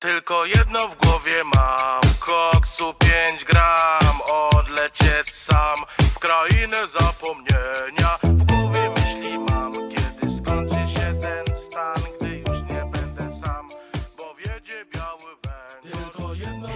Tylko 0.00 0.46
jedno 0.46 0.88
w 0.88 0.96
głowie 0.96 1.44
mam 1.44 2.00
Koksu 2.18 2.94
5 2.94 3.44
gram 3.44 4.20
Odlecieć 4.30 5.34
sam 5.34 5.76
W 5.98 6.18
krainę 6.18 6.76
zapomnienia 7.00 8.18
W 8.22 8.44
głowie 8.44 8.90
myśli 8.96 9.38
mam 9.38 9.72
Kiedy 9.74 10.36
skończy 10.36 10.92
się 10.94 11.20
ten 11.22 11.56
stan 11.56 11.94
Gdy 12.20 12.28
już 12.38 12.62
nie 12.62 12.84
będę 12.92 13.40
sam 13.40 13.68
Bo 14.16 14.34
wiedzie 14.34 14.84
biały 14.94 15.36
węgiel 15.42 16.10
Tylko 16.10 16.34
jedno 16.34 16.68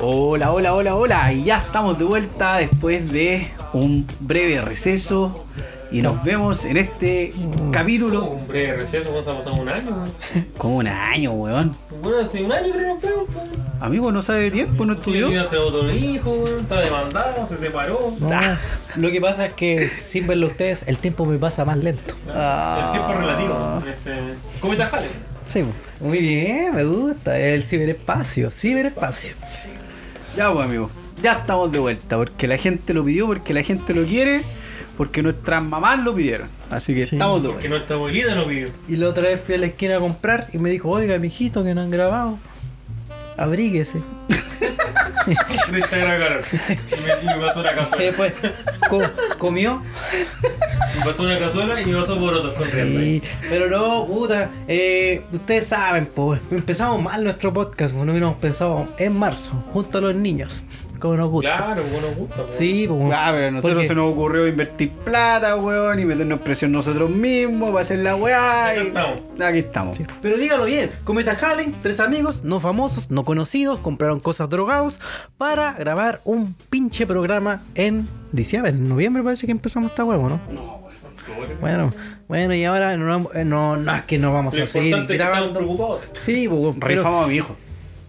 Hola, 0.00 0.46
hola, 0.46 0.70
hola, 0.70 0.92
hola. 0.92 1.32
Y 1.32 1.42
ya 1.44 1.58
estamos 1.58 1.98
de 1.98 2.04
vuelta 2.04 2.58
después 2.58 3.12
de 3.12 3.46
un 3.72 4.06
breve 4.20 4.60
receso. 4.60 5.46
Y 5.92 6.02
nos 6.02 6.22
vemos 6.22 6.64
en 6.66 6.76
este 6.76 7.32
capítulo. 7.72 8.24
Un 8.24 8.46
breve 8.46 8.76
receso, 8.76 9.10
vamos 9.12 9.26
a 9.26 9.36
pasar 9.38 9.60
un 9.60 9.68
año. 9.68 10.04
Como 10.56 10.76
un 10.76 10.86
año, 10.86 11.32
weón. 11.32 11.74
Bueno, 12.00 12.18
hace 12.20 12.44
un 12.44 12.52
año 12.52 12.72
que 12.72 12.78
no 12.78 12.94
nos 12.94 13.02
vemos. 13.02 13.24
pues. 13.32 13.48
Amigo, 13.80 14.12
no 14.12 14.22
sabe 14.22 14.42
de 14.42 14.50
tiempo, 14.52 14.84
no 14.86 14.92
Estudió. 14.92 15.28
otro 15.46 15.90
hijo, 15.90 16.30
weón, 16.30 16.60
está 16.60 16.80
demandado, 16.80 17.46
se 17.48 17.56
separó. 17.58 18.14
No, 18.20 18.28
lo 18.96 19.10
que 19.10 19.20
pasa 19.20 19.46
es 19.46 19.52
que 19.54 19.88
sin 19.88 20.28
verlo 20.28 20.46
a 20.46 20.50
ustedes, 20.50 20.84
el 20.86 20.98
tiempo 20.98 21.24
me 21.26 21.38
pasa 21.38 21.64
más 21.64 21.78
lento. 21.78 22.14
El 22.26 22.90
tiempo 22.92 23.10
es 23.10 23.16
relativo. 23.18 23.82
Este, 23.88 24.14
¿Cómo 24.60 24.76
te 24.76 24.84
jale? 24.84 25.06
Sí, 25.46 25.64
muy 25.98 26.18
bien, 26.18 26.72
me 26.72 26.84
gusta. 26.84 27.36
El 27.36 27.64
ciberespacio, 27.64 28.50
ciberespacio. 28.50 29.32
Ya, 30.36 30.52
pues, 30.52 30.64
amigo. 30.66 30.88
Ya 31.20 31.32
estamos 31.32 31.72
de 31.72 31.80
vuelta. 31.80 32.16
Porque 32.16 32.46
la 32.46 32.56
gente 32.58 32.94
lo 32.94 33.04
pidió, 33.04 33.26
porque 33.26 33.52
la 33.54 33.64
gente 33.64 33.92
lo 33.92 34.04
quiere. 34.04 34.42
Porque 35.00 35.22
nuestras 35.22 35.62
mamás 35.62 35.98
lo 36.00 36.14
pidieron. 36.14 36.50
Así 36.70 36.94
que 36.94 37.04
Sí. 37.04 37.16
estamos 37.16 37.42
de 37.42 37.48
Porque 37.48 37.70
nuestra 37.70 37.96
abuelita 37.96 38.34
lo 38.34 38.46
pidió. 38.46 38.68
Y 38.86 38.96
la 38.96 39.08
otra 39.08 39.22
vez 39.22 39.40
fui 39.40 39.54
a 39.54 39.58
la 39.58 39.64
esquina 39.66 39.96
a 39.96 39.98
comprar 39.98 40.48
y 40.52 40.58
me 40.58 40.68
dijo, 40.68 40.90
oiga, 40.90 41.18
mijito, 41.18 41.64
que 41.64 41.74
no 41.74 41.80
han 41.80 41.90
grabado. 41.90 42.36
Abríguese. 43.38 44.02
Gran 45.70 46.20
cara. 46.20 46.40
Y 46.52 47.00
me, 47.00 47.32
y 47.32 47.36
me 47.38 47.46
pasó 47.46 47.60
una 47.60 47.72
Y 47.72 47.74
cazuela. 47.76 48.04
después 48.04 48.32
co- 48.90 49.02
comió. 49.38 49.82
Me 50.98 51.04
pasó 51.04 51.22
una 51.22 51.38
cazuela 51.38 51.80
y 51.80 51.86
me 51.86 51.98
pasó 51.98 52.18
por 52.18 52.54
corriendo. 52.54 53.00
Sí, 53.00 53.22
pero 53.48 53.70
no, 53.70 54.04
puta. 54.06 54.50
eh, 54.68 55.22
ustedes 55.32 55.66
saben, 55.66 56.10
pues, 56.14 56.42
empezamos 56.50 57.02
mal 57.02 57.24
nuestro 57.24 57.54
podcast. 57.54 57.94
No 57.94 58.02
hubiéramos 58.10 58.36
pensado 58.36 58.86
en 58.98 59.18
marzo, 59.18 59.52
junto 59.72 59.96
a 59.96 60.00
los 60.02 60.14
niños. 60.14 60.62
Como 61.00 61.16
nos 61.16 61.26
gusta. 61.28 61.56
Claro, 61.56 61.82
como 61.82 62.00
nos 62.00 62.14
gusta. 62.16 62.36
weón. 62.42 62.52
Sí, 62.52 62.86
pues. 62.88 63.12
Ah, 63.16 63.28
pero 63.32 63.46
a 63.48 63.50
nosotros 63.50 63.74
porque- 63.78 63.88
se 63.88 63.94
nos 63.94 64.12
ocurrió 64.12 64.46
invertir 64.46 64.90
plata, 64.92 65.56
weón, 65.56 65.98
y 65.98 66.04
meternos 66.04 66.40
presión 66.40 66.70
nosotros 66.72 67.10
mismos 67.10 67.70
para 67.70 67.80
hacer 67.80 67.98
la 68.00 68.14
weá. 68.16 68.68
Aquí 68.68 68.80
Y... 68.80 68.86
estamos. 68.88 69.20
Aquí 69.42 69.58
estamos. 69.58 69.96
Sí. 69.96 70.04
Pero 70.22 70.36
dígalo 70.36 70.64
bien, 70.66 70.90
Cometa 71.04 71.32
Halley, 71.32 71.74
tres 71.82 71.98
amigos, 72.00 72.44
no 72.44 72.60
famosos, 72.60 73.10
no 73.10 73.24
conocidos, 73.24 73.80
compraron 73.80 74.20
cosas 74.20 74.48
drogados 74.48 75.00
para 75.38 75.72
grabar 75.72 76.20
un 76.24 76.54
pinche 76.68 77.06
programa 77.06 77.62
en 77.74 78.06
diciembre, 78.32 78.70
en 78.70 78.88
noviembre 78.88 79.22
parece 79.22 79.46
que 79.46 79.52
empezamos 79.52 79.90
esta 79.90 80.04
huevo, 80.04 80.28
¿no? 80.28 80.38
Bueno, 81.60 81.92
bueno, 82.28 82.54
y 82.54 82.64
ahora 82.64 82.96
no, 82.96 83.30
eh, 83.34 83.44
no, 83.44 83.76
no 83.76 83.94
es 83.94 84.02
que 84.02 84.18
no 84.18 84.32
vamos 84.32 84.54
Lo 84.56 84.64
a 84.64 84.66
seguir 84.66 84.88
importante 84.88 85.14
es 85.14 85.18
que 85.18 85.22
estamos 85.24 85.54
grabando. 85.54 85.58
preocupados. 85.76 86.00
Sí, 86.20 86.48
pues, 86.48 86.60
weón, 86.60 86.74
pero 86.80 86.88
Rifamos 86.94 87.24
a 87.24 87.28
mi 87.28 87.34
hijo. 87.36 87.56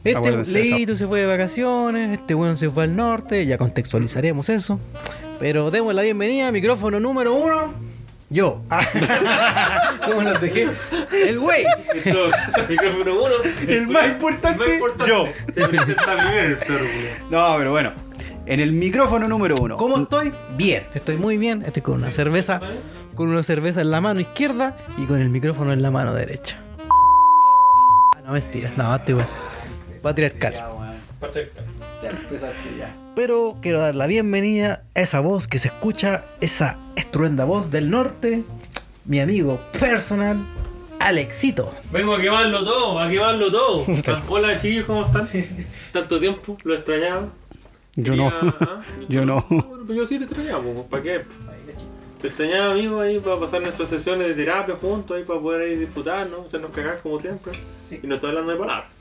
Este. 0.04 0.54
Leito 0.54 0.96
se 0.96 1.08
fue 1.08 1.22
de 1.22 1.26
vacaciones, 1.28 2.18
este 2.18 2.36
weón 2.36 2.58
se 2.58 2.70
fue 2.70 2.84
al 2.86 2.96
norte, 2.96 3.46
ya 3.46 3.58
contextualizaremos 3.58 4.50
eso. 4.50 4.80
Pero 5.40 5.72
demos 5.72 5.94
la 5.94 6.02
bienvenida, 6.02 6.52
micrófono 6.52 7.00
número 7.00 7.34
uno, 7.34 7.74
yo. 8.30 8.62
¿Cómo 10.06 10.22
los 10.22 10.40
dejé? 10.42 10.70
El 11.28 11.40
güey. 11.40 11.64
Entonces, 11.94 12.42
micrófono 12.70 13.14
uno. 13.16 13.34
El 13.68 13.88
más 13.88 14.08
importante, 14.08 14.80
yo. 15.08 15.28
Se 15.54 15.68
presenta 15.68 16.16
primero 16.18 16.48
el 16.48 16.58
perro, 16.58 16.86
weón. 16.86 17.32
No, 17.32 17.56
pero 17.58 17.72
bueno. 17.72 17.92
En 18.48 18.60
el 18.60 18.72
micrófono 18.74 19.28
número 19.28 19.56
uno. 19.62 19.78
¿Cómo 19.78 20.00
estoy? 20.00 20.34
Bien, 20.58 20.84
estoy 20.96 21.16
muy 21.18 21.38
bien. 21.38 21.64
Estoy 21.66 21.84
con 21.84 21.96
una 21.96 22.12
cerveza, 22.12 22.60
con 23.16 23.30
una 23.30 23.44
cerveza 23.44 23.82
en 23.82 23.92
la 23.92 24.02
mano 24.02 24.20
izquierda 24.20 24.76
y 24.98 25.06
con 25.06 25.22
el 25.22 25.30
micrófono 25.30 25.72
en 25.74 25.82
la 25.82 25.92
mano 25.92 26.14
derecha. 26.14 26.60
Ah, 28.16 28.22
No, 28.26 28.32
mentira, 28.34 28.72
no, 28.76 28.96
estoy 28.96 29.14
bueno. 29.16 29.51
Va 30.04 30.12
a 30.12 30.16
tirar 30.16 30.34
cal. 30.34 30.54
Perfecto. 31.20 31.62
Pero 33.16 33.58
quiero 33.62 33.80
dar 33.80 33.94
la 33.94 34.08
bienvenida 34.08 34.84
a 34.96 35.02
esa 35.02 35.20
voz 35.20 35.48
que 35.48 35.60
se 35.60 35.68
escucha, 35.68 36.24
esa 36.40 36.78
estruenda 36.96 37.46
voz 37.46 37.70
del 37.70 37.92
norte, 37.92 38.44
mi 39.06 39.20
amigo 39.20 39.60
personal, 39.80 40.44
Alexito. 41.00 41.74
Vengo 41.92 42.16
a 42.16 42.22
quemarlo 42.22 42.64
todo, 42.64 43.00
a 43.00 43.10
quemarlo 43.10 43.52
todo. 43.52 43.86
Hola 44.30 44.60
chicos, 44.60 44.86
¿cómo 44.88 45.06
están? 45.06 45.30
Tanto 45.92 46.20
tiempo, 46.20 46.58
lo 46.64 46.74
extrañaba. 46.74 47.30
Yo 47.96 48.16
no. 48.16 48.30
¿ah? 48.30 48.82
Yo 49.10 49.26
no. 49.26 49.46
Bueno, 49.50 49.84
pues 49.86 49.98
yo 49.98 50.06
sí 50.06 50.18
te 50.18 50.24
extrañaba, 50.24 50.64
pues, 50.64 50.86
¿para 50.90 51.04
qué? 51.04 51.22
Te 52.22 52.28
extrañaba, 52.28 52.72
amigo, 52.72 53.02
ahí 53.02 53.20
para 53.20 53.40
pasar 53.40 53.62
nuestras 53.62 53.90
sesiones 53.90 54.30
de 54.30 54.34
terapia 54.36 54.76
juntos, 54.76 55.18
ahí 55.18 55.24
para 55.24 55.40
poder 55.40 55.62
ahí 55.62 55.76
disfrutar, 55.76 56.28
¿no? 56.30 56.44
Hacernos 56.44 56.72
cagar 56.72 57.00
como 57.02 57.20
siempre. 57.20 57.52
Y 57.92 58.08
no 58.08 58.16
estoy 58.16 58.30
hablando 58.30 58.52
de 58.54 58.58
palabras. 58.58 59.01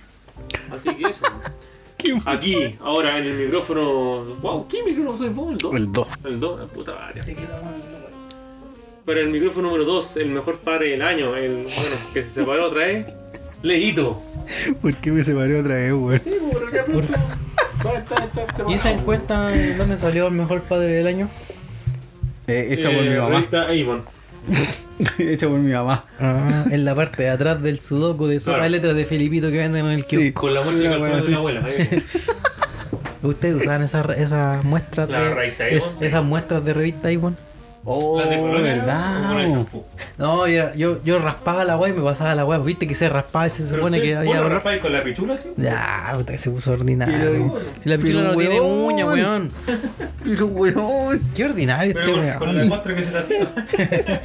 Así 0.73 0.95
que 0.95 1.11
eso. 1.11 1.23
Aquí, 2.25 2.77
ahora 2.81 3.19
en 3.19 3.25
el 3.27 3.37
micrófono. 3.37 4.25
Wow, 4.41 4.67
¿qué 4.69 4.83
micrófono 4.83 5.19
soy 5.19 5.29
vos? 5.29 5.53
El 5.53 5.59
2. 5.59 5.75
El 5.77 5.93
2. 5.93 6.09
El 6.25 6.41
2, 6.41 6.61
la 6.61 6.67
puta 6.67 6.95
madre. 6.95 7.37
Pero 9.05 9.21
el 9.21 9.29
micrófono 9.31 9.69
número 9.69 9.85
2, 9.85 10.17
el 10.19 10.29
mejor 10.31 10.59
padre 10.61 10.91
del 10.91 11.03
año, 11.03 11.37
el 11.37 11.65
bueno, 11.65 11.97
que 12.15 12.23
se 12.23 12.31
separó 12.31 12.69
otra 12.69 12.87
vez, 12.87 13.07
Leito. 13.63 14.23
¿Por 14.81 14.95
qué 14.97 15.11
me 15.11 15.25
separé 15.25 15.61
otra 15.61 15.75
vez, 15.75 15.93
weón? 15.93 16.21
Sí, 16.21 16.31
pues, 16.41 16.55
pero 16.55 16.71
ya 16.71 16.85
pronto. 16.85 17.15
¿Y 18.71 18.75
esa 18.75 18.93
encuesta 18.93 19.55
en 19.55 19.77
dónde 19.79 19.97
salió 19.97 20.27
el 20.29 20.35
mejor 20.35 20.63
padre 20.63 20.93
del 20.95 21.07
año? 21.07 21.29
Eh, 22.47 22.69
hecha 22.71 22.91
por 22.91 23.03
mi 23.03 23.09
Eh, 23.09 23.17
mamá. 23.19 23.31
revista 23.31 23.63
Avon. 23.65 24.05
hecha 25.19 25.49
por 25.49 25.59
mi 25.59 25.73
mamá. 25.73 26.05
Ah, 26.21 26.65
en 26.71 26.85
la 26.85 26.95
parte 26.95 27.23
de 27.23 27.31
atrás 27.31 27.63
del 27.63 27.81
sudoku 27.81 28.27
de 28.27 28.41
sopa 28.41 28.53
Claro. 28.59 28.63
de 28.65 28.71
letras 28.71 28.95
de 28.95 29.05
Felipito 29.05 29.51
que 29.51 29.59
venden 29.59 29.87
en 29.87 29.93
el 29.93 30.03
Sí. 30.03 30.17
kiosco. 30.33 30.41
Con 30.43 30.55
la 30.55 30.63
muestra 30.63 30.91
de 30.91 30.99
La 30.99 31.09
calzón 31.11 31.11
wea, 31.11 31.17
de 31.17 31.23
sí. 31.23 31.31
la 31.33 31.37
abuela. 31.39 31.65
ahí. 31.67 32.03
¿Ustedes 33.23 33.55
usaban 33.57 33.83
esas 33.83 34.19
esas 34.19 34.65
muestras 34.65 35.09
de 35.09 35.77
es- 35.77 35.83
sí. 35.85 35.91
esas 36.07 36.25
muestras 36.25 36.65
de 36.65 36.73
revista 36.73 37.09
Avon? 37.09 37.37
Oh, 37.83 38.21
Las 38.21 38.29
de 38.29 38.39
colonia, 38.39 38.75
verdad. 38.75 39.29
con 39.31 39.41
el 39.41 39.51
champú. 39.53 39.85
No, 40.19 40.47
yo, 40.47 40.75
yo, 40.75 41.03
yo 41.03 41.19
raspaba 41.19 41.65
la 41.65 41.79
weá 41.79 41.91
y 41.93 41.97
me 41.97 42.03
pasaba 42.03 42.35
la 42.35 42.45
weá. 42.45 42.59
Viste 42.59 42.87
que 42.87 42.95
se 42.95 43.09
raspaba 43.09 43.47
y 43.47 43.51
se 43.51 43.67
supone 43.67 44.03
que 44.03 44.11
¿vos 44.15 44.19
había 44.21 44.35
lo 44.35 44.41
olor? 44.41 44.53
raspáis 44.53 44.83
con 44.83 44.93
la 44.93 45.03
pichula 45.03 45.33
así? 45.35 45.49
Ya, 45.57 46.13
puta 46.15 46.33
que 46.33 46.39
se 46.39 46.51
puso 46.51 46.73
ordinario. 46.73 47.17
Pero- 47.19 47.59
si 47.83 47.89
la 47.89 47.97
pichula 47.97 48.23
no 48.25 48.37
tiene 48.37 48.61
weón. 48.61 48.93
uña, 48.93 49.07
weón. 49.07 49.51
Pero, 50.25 50.47
weón. 50.49 51.23
Qué 51.35 51.45
ordinario 51.47 51.95
Pero 51.95 52.07
este 52.17 52.31
con, 52.33 52.39
con 52.39 52.49
la 52.49 52.55
weón. 52.55 52.69
muestra 52.69 52.95
que 52.95 53.03
se 53.03 53.11
te 53.13 53.19
hacía. 53.19 53.49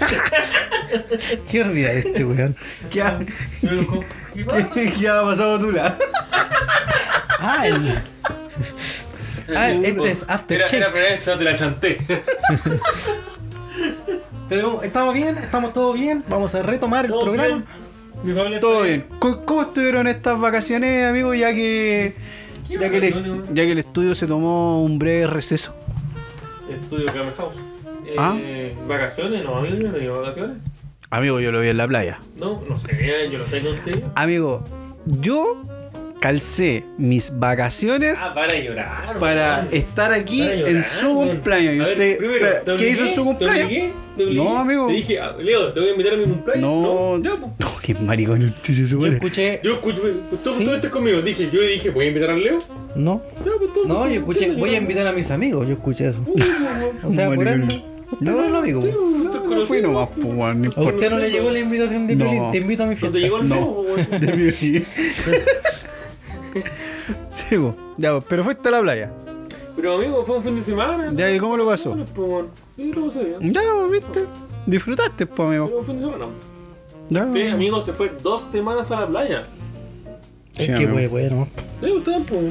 Qué 1.50 1.62
ordinario 1.62 2.00
este 2.00 2.26
weón. 2.26 2.56
¿Qué 2.92 3.02
ha, 3.02 3.20
¿Qué 3.62 4.66
qué, 4.74 4.94
qué 5.00 5.08
ha 5.10 5.22
pasado 5.24 5.60
tú, 5.60 5.72
la? 5.72 5.98
El... 7.64 8.02
ah, 9.56 9.70
este 9.72 10.12
es 10.12 10.24
Era, 10.24 10.34
Aftershave. 10.36 10.78
era, 10.78 10.92
pero 10.94 11.08
esta 11.08 11.38
te 11.38 11.44
la 11.44 11.56
chanté. 11.56 11.98
Pero 14.48 14.84
estamos 14.84 15.14
bien, 15.14 15.38
estamos 15.38 15.74
todos 15.74 15.96
bien. 16.00 16.24
Vamos 16.30 16.54
a 16.54 16.62
retomar 16.62 17.06
el 17.06 17.12
Todo 17.12 17.24
programa. 17.24 17.48
bien. 17.48 17.66
Mi 18.24 18.34
familia 18.34 18.60
Todo 18.60 18.84
bien. 18.84 19.06
¿Cómo, 19.20 19.44
cómo 19.44 19.62
estuvieron 19.64 20.08
estas 20.08 20.40
vacaciones, 20.40 21.10
amigo? 21.10 21.34
Ya 21.34 21.54
que. 21.54 22.16
¿Qué 22.68 22.74
Ya 22.78 22.90
que, 22.90 22.98
el, 22.98 23.02
vacaciones, 23.02 23.32
weón? 23.32 23.56
ya 23.56 23.64
que 23.64 23.72
el 23.72 23.80
estudio 23.80 24.16
se 24.16 24.28
tomó 24.28 24.84
un 24.84 25.00
breve 25.00 25.28
receso. 25.28 25.76
Estudio 26.70 27.06
Game 27.08 27.32
House. 27.38 27.56
Eh, 28.06 28.16
Ah. 28.18 28.38
¿Vacaciones? 28.88 29.44
No, 29.44 29.58
amigo, 29.58 29.76
yo 29.78 29.92
no 30.14 30.22
vacaciones. 30.22 30.58
Amigo, 31.10 31.40
yo 31.40 31.52
lo 31.52 31.62
vi 31.62 31.70
en 31.70 31.78
la 31.78 31.88
playa. 31.88 32.20
No, 32.38 32.62
no 32.68 32.76
sé, 32.78 33.30
yo 33.32 33.40
lo 33.40 33.46
tengo 33.46 33.72
contigo. 33.72 34.12
Amigo, 34.16 34.64
yo 35.06 35.64
calcé 36.20 36.86
mis 36.98 37.32
vacaciones 37.38 38.20
Ah, 38.22 38.34
para 38.34 38.58
llorar. 38.60 39.20
para 39.20 39.56
weón. 39.62 39.68
estar 39.72 40.12
aquí 40.14 40.40
Para 40.42 40.56
llorar, 40.56 40.76
en 40.76 40.84
su 40.84 41.14
cumpleaños. 41.16 41.74
Y 41.76 41.80
A 41.80 41.84
ver, 41.84 41.92
usted, 41.94 42.18
primero, 42.18 42.46
espera, 42.46 42.64
¿te 42.64 42.76
¿Qué 42.78 42.90
hizo 42.90 43.04
en 43.04 43.10
su 43.10 43.16
¿Te 43.16 43.22
cumpleaños? 43.22 43.66
obligué? 43.66 43.94
¿Te 44.18 44.24
obligué? 44.24 44.44
No, 44.44 44.58
amigo. 44.58 44.88
Te 44.88 44.94
dije, 44.94 45.20
ah, 45.20 45.36
Leo, 45.40 45.74
te 45.74 45.80
voy 45.80 45.90
a 45.90 45.92
invitar 45.92 46.14
a 46.14 46.18
mi 46.18 46.24
cumpleaños. 46.26 46.62
No, 46.64 47.22
ya, 47.22 47.32
pues. 47.40 47.52
no, 47.60 47.68
qué 47.82 47.94
maricón 47.96 48.42
el 48.42 48.54
Yo 48.64 49.06
escuché. 49.08 49.60
Yo 49.64 49.74
escucho, 49.74 50.02
tú, 50.44 50.50
Sí. 50.58 50.64
tú 50.66 50.74
estás 50.74 50.92
conmigo. 50.92 51.22
Dije, 51.22 51.50
yo 51.52 51.62
dije, 51.62 51.90
voy 51.90 52.06
a 52.06 52.08
invitar 52.08 52.30
al 52.32 52.44
Leo. 52.44 52.60
No. 52.96 53.22
Ya, 53.40 53.52
pues, 53.58 53.62
entonces, 53.68 53.88
No, 53.88 54.08
yo 54.08 54.14
escuché. 54.16 54.40
¿quién 54.46 54.60
Voy 54.60 54.74
a 54.74 54.78
invitar 54.78 55.06
a 55.08 55.12
mis 55.12 55.30
amigos. 55.32 55.68
Yo 55.68 55.74
escuché 55.74 56.10
eso. 56.10 56.24
O 57.04 57.12
sea, 57.12 57.30
por 57.34 57.48
ende. 57.48 57.84
Usted 58.12 58.32
no 58.32 58.44
es 58.46 58.52
lo 58.52 58.58
amigo. 58.60 58.82
No 59.50 59.66
fui 59.66 59.82
nomás, 59.82 60.10
pues, 60.16 60.28
no 60.28 60.44
¿A 60.46 60.82
usted 60.82 61.10
no 61.10 61.18
le 61.18 61.30
llegó 61.30 61.50
la 61.52 61.60
invitación 61.60 62.08
de 62.08 62.16
No. 62.16 62.26
Piolín? 62.26 62.52
Te 62.52 62.58
invito 62.60 62.84
a 62.84 62.86
mi 62.86 62.94
¿No 62.94 63.00
fiesta. 63.00 63.16
te 63.18 63.22
llegó 63.22 63.38
el 63.40 63.48
No. 63.50 63.66
Weón? 63.66 64.08
Sí, 67.30 67.58
pues. 67.58 67.76
Ya, 67.98 68.20
pero 68.22 68.44
fuiste 68.44 68.68
a 68.70 68.72
la 68.72 68.82
playa. 68.82 69.12
Pero 69.76 69.96
amigo, 69.96 70.24
fue 70.26 70.38
un 70.38 70.44
fin 70.44 70.56
de 70.56 70.62
semana. 70.62 71.12
Ya, 71.14 71.30
¿y 71.32 71.38
cómo 71.38 71.58
lo 71.58 71.66
pasó? 71.66 71.90
Bueno, 71.90 72.06
pues, 72.14 72.28
bueno. 72.30 72.48
Sí, 72.76 72.92
lo 72.94 73.08
pasé 73.08 73.24
bien. 73.26 73.54
Ya, 73.54 73.62
viste. 73.92 74.26
Disfrutaste, 74.66 75.26
pues, 75.26 75.48
amigo. 75.50 75.66
Pero 75.68 75.80
un 75.80 75.86
fin 75.86 76.00
de 76.00 76.06
semana. 76.06 76.26
Ya. 77.10 77.24
Este 77.26 77.52
amigo 77.52 77.82
se 77.82 77.94
fue 77.94 78.12
dos 78.24 78.42
semanas 78.42 78.90
a 78.92 79.02
la 79.02 79.08
playa. 79.08 79.42
Es 80.56 80.62
Sí, 80.62 80.68
que 80.68 80.74
amigo. 80.74 80.94
puede, 80.94 81.10
puede, 81.10 81.30
¿no? 81.32 81.48
Sí, 81.82 81.94
está 81.98 82.12
bien, 82.12 82.24
pues. 82.24 82.44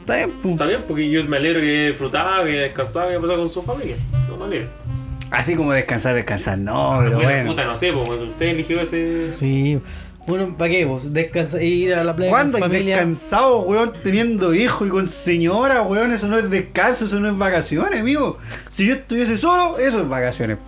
Está 0.00 0.16
bien, 0.16 0.32
pues. 0.40 0.52
Está 0.54 0.66
bien, 0.66 0.80
porque 0.86 1.10
yo 1.10 1.24
me 1.24 1.36
alegro 1.36 1.60
que 1.60 1.88
disfrutaba, 1.88 2.44
que 2.44 2.50
descansaba, 2.52 3.10
que 3.10 3.16
pasaba 3.18 3.36
con 3.36 3.50
su 3.50 3.62
familia. 3.62 3.96
No 4.28 4.36
me 4.38 4.44
alegro. 4.44 4.68
Así 5.30 5.54
como 5.56 5.72
descansar, 5.72 6.14
descansar. 6.14 6.56
No, 6.58 7.00
pero 7.02 7.16
Bueno, 7.16 7.28
bueno. 7.30 7.50
Puta, 7.50 7.64
no 7.66 7.76
sé, 7.76 7.92
pues 7.92 8.08
usted 8.08 8.46
eligió 8.46 8.80
ese. 8.80 9.34
Sí. 9.38 9.78
Bueno, 10.28 10.54
¿para 10.58 10.70
qué? 10.70 10.84
Vos? 10.84 11.12
Descansar, 11.12 11.62
ir 11.62 11.94
a 11.94 12.04
la 12.04 12.14
playa 12.14 12.30
¿Cuándo 12.30 12.58
con 12.58 12.62
hay 12.64 12.68
familia. 12.68 12.96
descansado, 12.96 13.60
weón, 13.62 13.94
teniendo 14.02 14.54
hijos 14.54 14.86
y 14.86 14.90
con 14.90 15.08
señora, 15.08 15.82
weón? 15.82 16.12
Eso 16.12 16.28
no 16.28 16.36
es 16.38 16.50
descanso, 16.50 17.06
eso 17.06 17.18
no 17.18 17.28
es 17.28 17.36
vacaciones, 17.38 18.00
amigo. 18.00 18.38
Si 18.68 18.86
yo 18.86 18.94
estuviese 18.94 19.38
solo, 19.38 19.78
eso 19.78 20.02
es 20.02 20.08
vacaciones. 20.08 20.58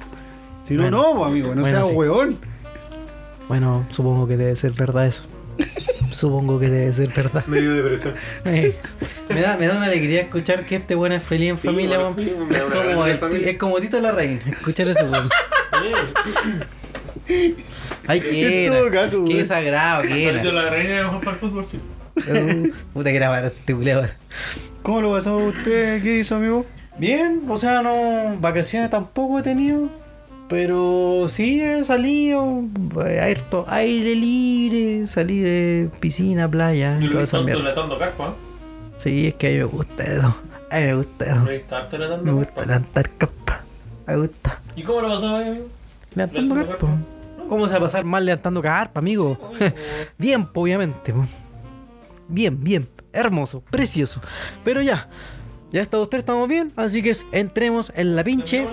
Si 0.62 0.74
no, 0.74 0.82
Bueno, 0.82 1.14
no, 1.14 1.24
amigo, 1.24 1.54
no 1.54 1.60
bueno, 1.60 1.76
seas 1.76 1.88
sí. 1.88 1.94
weón. 1.94 2.38
Bueno, 3.48 3.86
supongo 3.90 4.26
que 4.26 4.36
debe 4.36 4.56
ser 4.56 4.72
verdad 4.72 5.06
eso. 5.06 5.26
supongo 6.10 6.58
que 6.58 6.68
debe 6.70 6.92
ser 6.92 7.08
verdad. 7.12 7.44
Medio 7.46 7.74
depresión. 7.74 8.14
Eh, 8.46 8.76
me, 9.28 9.40
da, 9.42 9.56
me 9.56 9.66
da 9.66 9.76
una 9.76 9.86
alegría 9.86 10.22
escuchar 10.22 10.64
que 10.64 10.76
este 10.76 10.96
weón 10.96 11.12
es 11.12 11.22
feliz 11.22 11.50
en 11.50 11.56
Sí, 11.58 11.66
familia, 11.68 11.98
bueno, 11.98 12.16
como, 12.16 13.06
el 13.06 13.18
familia. 13.18 13.50
es 13.50 13.58
como 13.58 13.78
Tito 13.80 14.00
la 14.00 14.10
Reina, 14.12 14.40
escuchar 14.48 14.88
eso, 14.88 15.04
weón. 15.04 15.28
Ay, 18.06 18.18
En 18.18 18.24
qué 18.30 18.64
todo 18.68 18.86
era, 18.86 18.90
caso, 19.02 19.10
qué 19.24 19.28
weón. 19.28 19.38
desagrado, 19.38 20.02
qué 20.02 20.28
era. 20.28 20.42
la 20.52 20.70
reina 20.70 20.98
es 20.98 21.04
mejor 21.04 21.20
para 21.20 21.32
el 21.32 21.36
fútbol, 21.38 21.66
sí. 21.70 21.78
Uh, 22.16 22.68
puta 22.92 23.10
que 23.10 23.16
era 23.16 23.28
barato 23.30 23.56
este. 23.66 24.10
¿Cómo 24.82 25.00
lo 25.00 25.12
pasó 25.12 25.36
usted? 25.36 26.02
¿Qué 26.02 26.18
hizo, 26.20 26.36
amigo? 26.36 26.66
Bien, 26.98 27.40
o 27.48 27.56
sea, 27.56 27.82
no, 27.82 28.36
vacaciones 28.40 28.90
tampoco 28.90 29.38
he 29.38 29.42
tenido. 29.42 29.88
Pero 30.48 31.26
sí 31.28 31.60
he 31.62 31.84
salido, 31.84 32.64
eh, 33.06 33.20
harto 33.20 33.64
aire 33.68 34.16
libre, 34.16 35.06
salir 35.06 35.44
de 35.44 35.88
piscina, 36.00 36.48
playa, 36.50 36.98
lo 36.98 37.08
toda 37.10 37.22
esa 37.22 37.40
mierda. 37.40 37.72
carpa, 37.98 38.28
¿eh? 38.28 38.32
Sí, 38.98 39.28
es 39.28 39.36
que 39.36 39.46
a 39.46 39.50
mí 39.50 39.56
me 39.58 39.64
gusta 39.64 40.02
eso. 40.02 40.34
A 40.70 40.78
mí 40.80 40.86
me 40.86 40.94
gusta 40.96 41.24
eso. 41.26 41.48
He 41.48 41.52
visto 41.58 41.76
harto 41.76 41.98
Me 42.24 42.32
gusta 42.32 42.52
carpa. 42.54 42.66
levantar 42.66 43.10
capa. 43.16 43.60
Me 44.08 44.16
gusta. 44.16 44.60
¿Y 44.74 44.82
cómo 44.82 45.00
lo 45.02 45.08
pasó 45.10 45.36
amigo? 45.36 45.66
Levantando 46.16 46.54
¿Levantando 46.54 46.54
carpa. 46.56 46.70
carpa? 46.86 46.98
¿Cómo 47.50 47.66
se 47.66 47.72
va 47.72 47.78
a 47.78 47.82
pasar 47.82 48.04
mal 48.04 48.24
levantando 48.24 48.62
carpa, 48.62 49.00
amigo? 49.00 49.36
bien, 50.18 50.48
obviamente. 50.54 51.12
Bien, 52.28 52.62
bien. 52.62 52.88
Hermoso, 53.12 53.60
precioso. 53.62 54.20
Pero 54.62 54.80
ya. 54.82 55.08
Ya 55.72 55.82
está 55.82 55.98
ustedes, 55.98 56.22
estamos 56.22 56.48
bien. 56.48 56.72
Así 56.76 57.02
que 57.02 57.12
entremos 57.32 57.90
en 57.96 58.14
la 58.14 58.22
pinche 58.22 58.68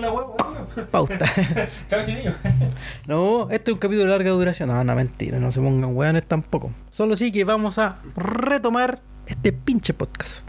pauta. 0.92 1.26
No, 3.08 3.48
este 3.50 3.72
es 3.72 3.74
un 3.74 3.80
capítulo 3.80 4.04
de 4.04 4.10
larga 4.10 4.30
duración. 4.30 4.68
No, 4.68 4.84
no, 4.84 4.94
mentira. 4.94 5.40
No 5.40 5.50
se 5.50 5.60
pongan 5.60 5.96
hueones 5.96 6.24
tampoco. 6.24 6.70
Solo 6.92 7.16
sí 7.16 7.32
que 7.32 7.42
vamos 7.42 7.78
a 7.80 7.98
retomar 8.14 9.02
este 9.26 9.52
pinche 9.52 9.92
podcast. 9.92 10.46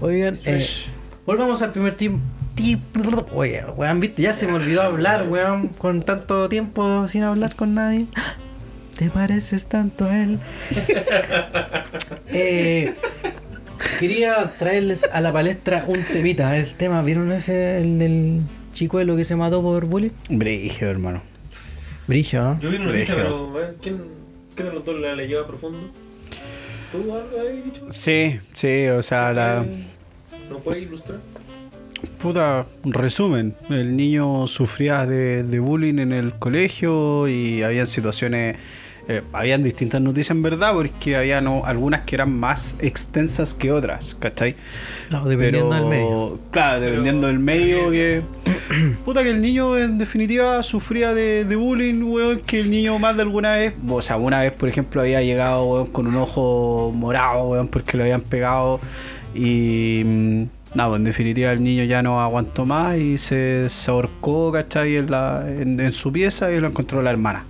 Oigan, 0.00 0.38
eh, 0.44 0.64
volvamos 1.26 1.60
al 1.60 1.72
primer 1.72 1.94
team. 1.94 2.20
Oye, 3.32 3.64
weón, 3.76 4.00
viste, 4.00 4.22
ya 4.22 4.32
se 4.32 4.46
me 4.46 4.54
olvidó 4.54 4.82
hablar, 4.82 5.28
weón, 5.28 5.68
con 5.68 6.02
tanto 6.02 6.48
tiempo 6.48 7.08
sin 7.08 7.22
hablar 7.22 7.54
con 7.54 7.74
nadie. 7.74 8.06
¿Te 8.98 9.08
pareces 9.08 9.66
tanto 9.66 10.04
a 10.06 10.22
él? 10.22 10.38
Eh, 12.32 12.94
quería 13.98 14.44
traerles 14.56 15.04
a 15.12 15.20
la 15.20 15.32
palestra 15.32 15.84
un 15.88 16.00
temita. 16.00 16.56
El 16.56 16.74
tema, 16.74 17.02
¿vieron 17.02 17.32
ese, 17.32 17.80
el 17.80 17.98
del 17.98 18.42
chicuelo 18.72 19.16
que 19.16 19.24
se 19.24 19.34
mató 19.34 19.62
por 19.62 19.86
bullying? 19.86 20.10
Brigio, 20.28 20.88
hermano. 20.88 21.22
Brigio, 22.06 22.42
¿no? 22.42 22.60
Yo 22.60 22.70
vi 22.70 22.76
una 22.76 22.86
noticia, 22.86 23.16
pero. 23.16 23.52
¿quién, 23.82 24.00
¿quién 24.54 24.68
de 24.68 24.74
los 24.74 24.84
dos 24.84 25.00
la 25.00 25.16
leyó 25.16 25.40
a 25.40 25.46
profundo? 25.46 25.90
¿Tú 26.92 26.98
algo 27.12 27.40
habías 27.40 27.64
dicho? 27.64 27.86
Sí, 27.88 28.38
sí, 28.52 28.86
o 28.86 29.02
sea, 29.02 29.32
la. 29.32 29.66
¿No 30.48 30.58
puedes 30.58 30.84
ilustrar? 30.84 31.18
Puta, 32.20 32.66
resumen, 32.84 33.54
el 33.70 33.96
niño 33.96 34.46
sufría 34.46 35.06
de, 35.06 35.42
de 35.42 35.58
bullying 35.58 35.98
en 35.98 36.12
el 36.12 36.34
colegio 36.34 37.28
y 37.28 37.62
habían 37.62 37.86
situaciones, 37.86 38.58
eh, 39.08 39.22
habían 39.32 39.62
distintas 39.62 40.02
noticias 40.02 40.30
en 40.32 40.42
verdad, 40.42 40.74
porque 40.74 41.16
había 41.16 41.40
no, 41.40 41.64
algunas 41.64 42.02
que 42.02 42.16
eran 42.16 42.30
más 42.30 42.74
extensas 42.78 43.54
que 43.54 43.72
otras, 43.72 44.14
¿cachai? 44.18 44.54
No, 45.10 45.24
dependiendo 45.24 45.70
Pero, 45.70 45.80
del 45.80 45.90
medio. 45.90 46.38
Claro, 46.50 46.80
dependiendo 46.80 47.26
del 47.26 47.38
medio 47.38 47.90
que... 47.90 48.22
Puta 49.04 49.22
que 49.22 49.30
el 49.30 49.40
niño 49.40 49.78
en 49.78 49.96
definitiva 49.96 50.62
sufría 50.62 51.14
de, 51.14 51.46
de 51.46 51.56
bullying, 51.56 52.02
weón, 52.02 52.40
que 52.40 52.60
el 52.60 52.70
niño 52.70 52.98
más 52.98 53.16
de 53.16 53.22
alguna 53.22 53.52
vez, 53.52 53.72
o 53.88 54.02
sea, 54.02 54.16
una 54.16 54.40
vez 54.40 54.52
por 54.52 54.68
ejemplo 54.68 55.00
había 55.00 55.22
llegado, 55.22 55.64
weón, 55.64 55.86
con 55.86 56.06
un 56.06 56.16
ojo 56.16 56.92
morado, 56.94 57.44
weón, 57.44 57.68
porque 57.68 57.96
lo 57.96 58.02
habían 58.02 58.20
pegado 58.20 58.78
y... 59.34 60.48
Nada, 60.74 60.90
pues, 60.90 60.98
en 61.00 61.04
definitiva 61.04 61.50
el 61.52 61.62
niño 61.62 61.84
ya 61.84 62.00
no 62.02 62.20
aguantó 62.20 62.64
más 62.64 62.96
y 62.96 63.18
se, 63.18 63.68
se 63.68 63.90
ahorcó, 63.90 64.52
¿cachai? 64.52 64.96
En, 64.96 65.10
la, 65.10 65.44
en, 65.46 65.80
en 65.80 65.92
su 65.92 66.12
pieza 66.12 66.50
y 66.52 66.60
lo 66.60 66.68
encontró 66.68 67.02
la 67.02 67.10
hermana, 67.10 67.44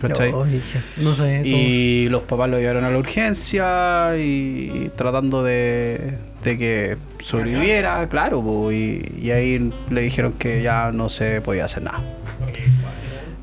¿cachai? 0.00 0.30
No, 0.30 0.44
dije, 0.44 0.80
no 0.98 1.12
sé. 1.14 1.42
Y 1.44 2.08
los 2.10 2.22
papás 2.22 2.48
lo 2.48 2.58
llevaron 2.58 2.84
a 2.84 2.90
la 2.90 2.98
urgencia 2.98 4.16
y 4.16 4.90
tratando 4.94 5.42
de, 5.42 6.18
de 6.44 6.58
que 6.58 6.96
sobreviviera, 7.24 8.08
claro, 8.08 8.40
po, 8.40 8.70
y, 8.70 9.04
y 9.20 9.32
ahí 9.32 9.72
le 9.90 10.00
dijeron 10.02 10.34
que 10.34 10.62
ya 10.62 10.92
no 10.92 11.08
se 11.08 11.40
podía 11.40 11.64
hacer 11.64 11.82
nada. 11.82 12.00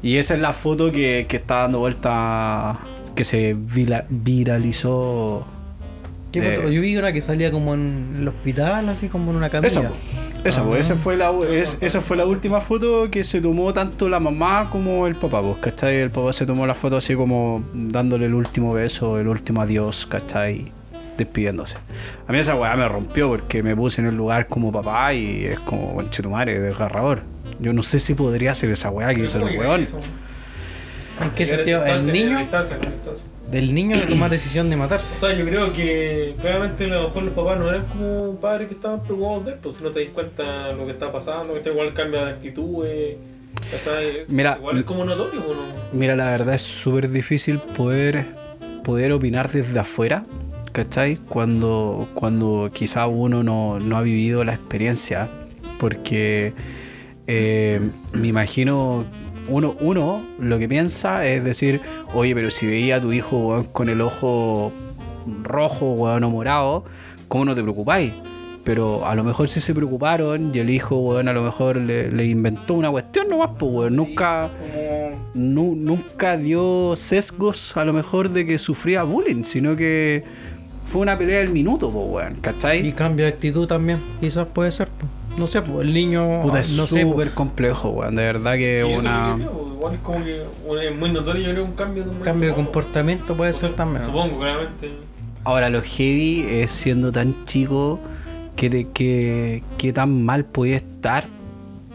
Y 0.01 0.17
esa 0.17 0.35
es 0.35 0.39
la 0.39 0.53
foto 0.53 0.89
que, 0.89 1.25
que 1.27 1.35
está 1.35 1.63
dando 1.63 1.79
vuelta, 1.79 2.79
que 3.13 3.25
se 3.25 3.57
viralizó. 3.57 5.45
¿Qué 6.31 6.39
eh, 6.39 6.55
foto? 6.57 6.69
Yo 6.69 6.81
vi 6.81 6.97
una 6.97 7.11
que 7.13 7.21
salía 7.21 7.51
como 7.51 7.73
en 7.73 8.15
el 8.19 8.27
hospital, 8.27 8.89
así 8.89 9.07
como 9.07 9.31
en 9.31 9.37
una 9.37 9.49
camilla. 9.49 9.67
Esa, 9.69 9.91
esa, 10.43 10.63
po, 10.63 10.73
Ah. 10.73 10.79
esa 10.79 10.95
fue 10.95 11.17
la, 11.17 11.31
es- 11.49 11.77
esa 11.81 12.01
fue 12.01 12.17
la 12.17 12.25
última 12.25 12.59
foto 12.59 13.09
que 13.09 13.23
se 13.23 13.41
tomó 13.41 13.71
tanto 13.73 14.09
la 14.09 14.19
mamá 14.19 14.69
como 14.71 15.07
el 15.07 15.15
papá, 15.15 15.41
pues, 15.41 15.57
¿cachai? 15.59 15.95
El 15.97 16.11
papá 16.11 16.33
se 16.33 16.45
tomó 16.45 16.67
la 16.67 16.75
foto 16.75 16.97
así 16.97 17.15
como 17.15 17.63
dándole 17.73 18.25
el 18.25 18.33
último 18.33 18.73
beso, 18.73 19.19
el 19.19 19.27
último 19.27 19.61
adiós, 19.61 20.05
¿cachai? 20.05 20.71
Despidiéndose. 21.17 21.77
A 22.27 22.31
mí 22.31 22.37
esa 22.37 22.53
weá 22.55 22.75
me 22.75 22.87
rompió 22.87 23.29
porque 23.29 23.63
me 23.63 23.75
puse 23.75 24.01
en 24.01 24.07
el 24.07 24.15
lugar 24.15 24.47
como 24.47 24.71
papá 24.71 25.13
y 25.13 25.45
es 25.45 25.59
como, 25.59 25.95
conchetumare, 25.95 26.59
desgarrador. 26.59 27.23
Yo 27.59 27.73
no 27.73 27.81
sé 27.81 27.97
si 27.99 28.13
podría 28.13 28.51
hacer 28.51 28.69
esa 28.69 28.89
weá 28.91 29.13
que 29.15 29.23
hizo 29.23 29.37
el 29.39 29.57
weón. 29.57 29.87
¿En 31.23 31.31
qué 31.31 31.45
sentido? 31.47 31.83
¿El 31.85 32.05
niño? 32.05 32.37
Distancia, 32.37 32.77
con 32.77 32.91
distancia. 32.91 33.25
Del 33.51 33.73
niño 33.73 33.97
de 33.97 34.07
tomar 34.07 34.29
decisión 34.29 34.69
de 34.69 34.75
O 34.75 34.79
matarse. 34.79 35.19
sea, 35.19 35.33
yo 35.33 35.45
creo 35.45 35.71
que 35.71 36.35
claramente 36.41 36.83
a 36.85 36.87
lo 36.87 37.03
mejor 37.03 37.23
los 37.23 37.33
papás 37.33 37.57
no 37.59 37.69
eran 37.69 37.85
como 37.85 38.35
padres 38.35 38.67
que 38.67 38.73
estaban 38.73 39.01
preocupados 39.03 39.45
de 39.45 39.51
esto, 39.53 39.71
si 39.71 39.83
no 39.83 39.91
te 39.91 40.03
das 40.03 40.13
cuenta 40.13 40.71
lo 40.73 40.85
que 40.85 40.91
está 40.91 41.11
pasando, 41.11 41.61
que 41.61 41.69
igual 41.69 41.93
cambia 41.93 42.25
de 42.25 42.31
actitudes. 42.31 43.17
¿cachai? 43.71 44.25
Mira, 44.27 44.57
igual 44.59 44.77
es 44.77 44.83
como 44.83 45.05
notorio, 45.05 45.41
¿o 45.47 45.53
¿no? 45.53 45.61
Mira, 45.93 46.15
la 46.15 46.25
verdad 46.25 46.55
es 46.55 46.61
súper 46.61 47.09
difícil 47.09 47.59
poder, 47.59 48.25
poder 48.83 49.11
opinar 49.13 49.49
desde 49.49 49.79
afuera, 49.79 50.25
¿cachai? 50.73 51.15
Cuando, 51.15 52.09
cuando 52.13 52.69
quizá 52.73 53.07
uno 53.07 53.43
no, 53.43 53.79
no 53.79 53.97
ha 53.97 54.01
vivido 54.01 54.43
la 54.43 54.53
experiencia, 54.53 55.29
porque 55.79 56.53
eh, 57.27 57.79
me 58.13 58.27
imagino, 58.27 59.05
uno, 59.49 59.75
uno 59.79 60.25
lo 60.39 60.59
que 60.59 60.67
piensa 60.67 61.25
es 61.27 61.43
decir, 61.43 61.81
oye, 62.13 62.33
pero 62.35 62.49
si 62.51 62.65
veía 62.67 62.97
a 62.97 63.01
tu 63.01 63.11
hijo 63.13 63.65
con 63.71 63.89
el 63.89 64.01
ojo 64.01 64.71
rojo 65.43 65.91
weón, 65.93 66.23
o 66.23 66.29
morado, 66.29 66.85
¿cómo 67.27 67.45
no 67.45 67.55
te 67.55 67.61
preocupáis? 67.61 68.13
Pero 68.63 69.05
a 69.05 69.15
lo 69.15 69.23
mejor 69.23 69.47
sí 69.47 69.61
se 69.61 69.73
preocuparon 69.73 70.51
y 70.53 70.59
el 70.59 70.69
hijo, 70.69 70.97
weón, 70.97 71.27
a 71.29 71.33
lo 71.33 71.41
mejor 71.41 71.77
le, 71.77 72.25
inventó 72.25 72.73
una 72.73 72.91
cuestión 72.91 73.29
nomás, 73.29 73.51
pues, 73.57 73.71
weón. 73.71 73.95
Nunca, 73.95 74.49
nu- 75.33 75.75
nunca 75.75 76.35
dio 76.37 76.93
sesgos 76.97 77.77
a 77.77 77.85
lo 77.85 77.93
mejor 77.93 78.29
de 78.29 78.45
que 78.45 78.59
sufría 78.59 79.03
bullying, 79.03 79.43
sino 79.43 79.75
que 79.77 80.23
fue 80.83 81.01
una 81.01 81.17
pelea 81.17 81.39
del 81.39 81.49
minuto, 81.49 81.89
pues, 81.89 82.05
weón, 82.09 82.33
Y 82.37 82.41
¿cachai? 82.41 82.91
cambio 82.93 83.25
de 83.25 83.31
actitud 83.31 83.67
también, 83.67 83.99
quizás 84.19 84.47
puede 84.47 84.71
ser. 84.71 84.89
po. 84.89 85.05
No 85.37 85.45
sé, 85.47 85.61
pues 85.61 85.87
el 85.87 85.93
niño. 85.93 86.41
Puta, 86.41 86.59
es 86.59 86.71
no 86.71 86.83
po. 86.83 86.95
súper 86.97 87.31
complejo, 87.31 87.89
weón, 87.89 88.15
de 88.15 88.23
verdad 88.23 88.55
que 88.55 88.79
Sí, 88.83 88.91
es 88.91 88.99
una... 88.99 89.35
que 89.37 89.43
pues, 89.43 89.67
igual 89.77 89.93
es 89.93 89.99
como 90.01 90.23
que 90.25 90.41
un- 90.67 90.79
es 90.79 90.95
muy 90.95 91.11
notorio, 91.11 91.43
yo 91.47 91.51
creo, 91.51 91.63
un 91.65 91.73
cambio 91.73 92.03
de 92.03 92.09
un 92.09 92.19
cambio 92.21 92.49
de 92.49 92.55
comportamiento 92.55 93.35
puede 93.37 93.53
ser 93.53 93.75
también. 93.75 94.05
Supongo, 94.05 94.39
claramente. 94.39 94.89
Ahora, 95.43 95.69
lo 95.69 95.81
heavy 95.81 96.45
es 96.49 96.71
siendo 96.71 97.11
tan 97.11 97.45
chico 97.45 97.99
que, 98.55 98.69
te, 98.69 98.87
que, 98.89 99.63
que 99.77 99.93
tan 99.93 100.23
mal 100.23 100.43
puede 100.45 100.75
estar 100.77 101.27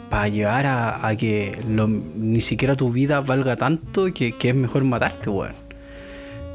para 0.09 0.29
llevar 0.29 0.67
a, 0.67 1.07
a 1.07 1.17
que 1.17 1.59
lo- 1.69 1.89
ni 1.89 2.41
siquiera 2.41 2.77
tu 2.77 2.91
vida 2.93 3.21
valga 3.21 3.57
tanto 3.57 4.05
que, 4.15 4.33
que 4.33 4.51
es 4.51 4.55
mejor 4.55 4.85
matarte, 4.85 5.29
weón. 5.31 5.53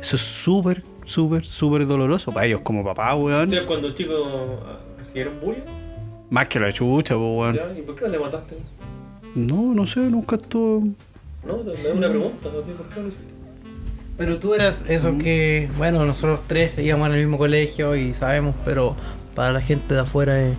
Eso 0.01 0.15
es 0.15 0.21
súper, 0.21 0.83
súper, 1.03 1.43
súper 1.45 1.85
doloroso 1.85 2.31
para 2.31 2.45
ellos 2.45 2.61
como 2.61 2.83
papá, 2.83 3.13
weón. 3.15 3.49
Ustedes 3.49 3.65
cuando 3.65 3.93
chicos 3.93 4.25
recibieron 4.97 5.33
bullying, 5.41 5.61
Más 6.29 6.47
que 6.47 6.59
la 6.59 6.71
chucha, 6.71 7.15
pues, 7.15 7.37
weón. 7.37 7.55
¿ya? 7.55 7.77
¿y 7.77 7.81
por 7.81 7.95
qué 7.95 8.05
no 8.05 8.11
te 8.11 8.19
mataste? 8.19 8.55
No, 9.35 9.73
no 9.73 9.85
sé, 9.85 10.01
nunca 10.01 10.35
estuvo... 10.35 10.83
No, 11.45 11.57
doy 11.57 11.77
una 11.93 12.09
pregunta, 12.09 12.49
así, 12.49 12.71
¿por 12.71 12.87
qué 12.87 12.95
no 12.95 13.01
lo 13.03 13.07
hiciste? 13.07 13.33
Pero 14.17 14.39
tú 14.39 14.55
eras 14.55 14.83
eso 14.89 15.17
que, 15.17 15.69
bueno, 15.77 16.03
nosotros 16.05 16.41
tres 16.47 16.77
íbamos 16.79 17.07
en 17.07 17.13
el 17.13 17.19
mismo 17.19 17.37
colegio 17.37 17.95
y 17.95 18.13
sabemos, 18.15 18.55
pero 18.65 18.95
para 19.35 19.53
la 19.53 19.61
gente 19.61 19.93
de 19.93 20.01
afuera 20.01 20.41
es... 20.41 20.53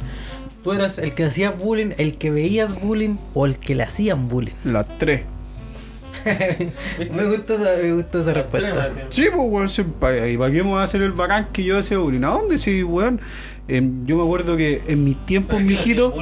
¿Tú 0.63 0.73
eras 0.73 0.99
el 0.99 1.15
que 1.15 1.25
hacías 1.25 1.59
bullying, 1.59 1.91
el 1.99 2.19
que 2.19 2.31
veías 2.31 2.81
bullying 2.81 3.17
o 3.35 3.47
el 3.47 3.59
que 3.59 3.75
le 3.75 3.83
hacían 3.83 4.29
bullying? 4.29 4.55
Las 4.65 4.87
tres. 4.99 5.23
me 6.99 7.25
gusta 7.25 7.55
esa, 7.55 7.83
me 7.83 7.93
gusta 7.93 8.21
esa 8.21 8.35
respuesta. 8.35 8.91
Sí, 9.11 9.27
pues, 9.35 9.71
weón, 9.71 10.31
¿y 10.31 10.37
para 10.37 10.53
qué 10.53 10.63
vamos 10.63 10.81
a 10.81 10.85
hacer 10.85 11.03
el 11.03 11.13
bacán 11.13 11.49
que 11.53 11.65
yo 11.65 11.79
hacía 11.79 11.99
bullying? 11.99 12.25
¿A 12.25 12.29
dónde 12.29 12.59
sí, 12.59 12.83
weón? 12.83 13.21
Em, 13.69 14.07
yo 14.07 14.17
me 14.17 14.23
acuerdo 14.23 14.57
que 14.57 14.83
en 14.87 15.05
mis 15.05 15.17
tiempos, 15.27 15.61
mijito, 15.61 16.15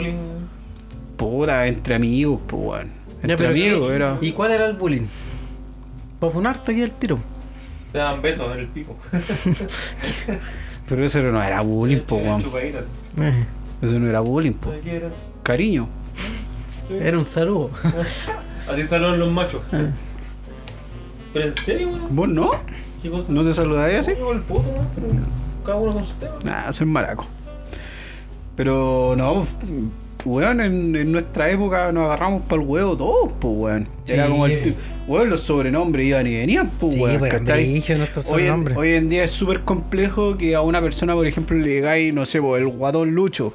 puta, 1.17 1.67
entre 1.67 1.95
amigos, 1.95 2.41
pues, 2.47 2.63
weón. 2.63 2.87
Ya, 3.23 3.33
Entre 3.33 3.37
pero 3.37 3.51
amigos, 3.51 3.89
¿qué- 3.89 3.95
era. 3.97 4.19
¿Y 4.21 4.33
cuál 4.33 4.53
era 4.53 4.67
el 4.67 4.75
bullying? 4.75 5.07
Para 6.21 6.33
funarte 6.33 6.73
aquí 6.73 6.83
el 6.83 6.93
tiro. 6.93 7.19
Se 7.93 7.99
dan 7.99 8.21
besos 8.21 8.53
en 8.53 8.59
el 8.61 8.67
pico. 8.67 8.97
Pero 10.89 11.05
eso 11.05 11.21
no 11.23 11.43
era 11.43 11.61
bullying, 11.63 12.01
pues, 12.07 12.25
weón. 12.25 12.43
Eh, 13.19 13.45
Eso 13.83 13.99
no 13.99 14.09
era 14.09 14.21
bullying, 14.21 14.53
pues. 14.53 14.79
¿Qué 14.83 14.97
eras? 14.97 15.13
Cariño. 15.43 15.89
Era 16.91 17.19
un 17.19 17.25
saludo. 17.25 17.71
Así 18.71 18.85
saludan 18.85 19.19
los 19.19 19.31
machos. 19.33 19.63
¿Pero 21.33 21.47
en 21.47 21.57
serio, 21.57 21.89
weón? 21.89 22.03
¿Vos 22.15 22.29
no? 22.29 22.51
¿Qué 23.03 23.11
cosa? 23.11 23.27
¿No 23.33 23.45
te 23.45 23.53
saludáis 23.55 23.97
así? 23.99 24.13
Yo 24.19 24.33
el 24.33 24.41
puto, 24.43 24.69
weón, 24.69 24.87
cada 25.65 25.79
uno 25.79 25.93
con 25.95 26.05
su 26.05 26.15
tema. 26.15 26.35
Nah, 26.45 26.73
soy 26.73 26.87
maraco. 26.87 27.27
Pero 28.57 29.15
no, 29.17 29.43
f- 29.43 29.55
weón, 30.25 30.61
en, 30.61 30.97
en 30.97 31.13
nuestra 31.13 31.51
época 31.51 31.93
nos 31.93 32.05
agarramos 32.07 32.43
para 32.47 32.61
el 32.63 32.67
huevo 32.69 32.97
todos, 32.97 33.31
pues, 33.39 33.55
weón. 33.57 33.89
Era 34.09 34.25
Sí. 34.25 34.31
como 34.31 34.47
el. 34.47 34.75
Weón, 35.07 35.31
los 35.31 35.41
sobrenombres 35.43 36.07
iban 36.07 36.27
y 36.27 36.37
venían, 36.37 36.71
pues, 36.81 36.95
Sí, 36.95 37.01
weón. 37.01 37.21
pero 37.21 37.39
nuestros 37.39 38.27
Hoy 38.27 38.43
en, 38.43 38.49
sobrenombres. 38.49 38.77
hoy 38.79 38.93
en 38.95 39.09
día 39.09 39.25
es 39.25 39.31
súper 39.31 39.61
complejo 39.61 40.37
que 40.39 40.55
a 40.55 40.63
una 40.63 40.81
persona, 40.81 41.15
por 41.15 41.27
ejemplo, 41.27 41.57
le 41.57 41.69
digáis, 41.69 42.13
no 42.15 42.25
sé, 42.27 42.41
pues, 42.41 42.61
el 42.63 42.69
guatón 42.69 43.11
Lucho. 43.11 43.53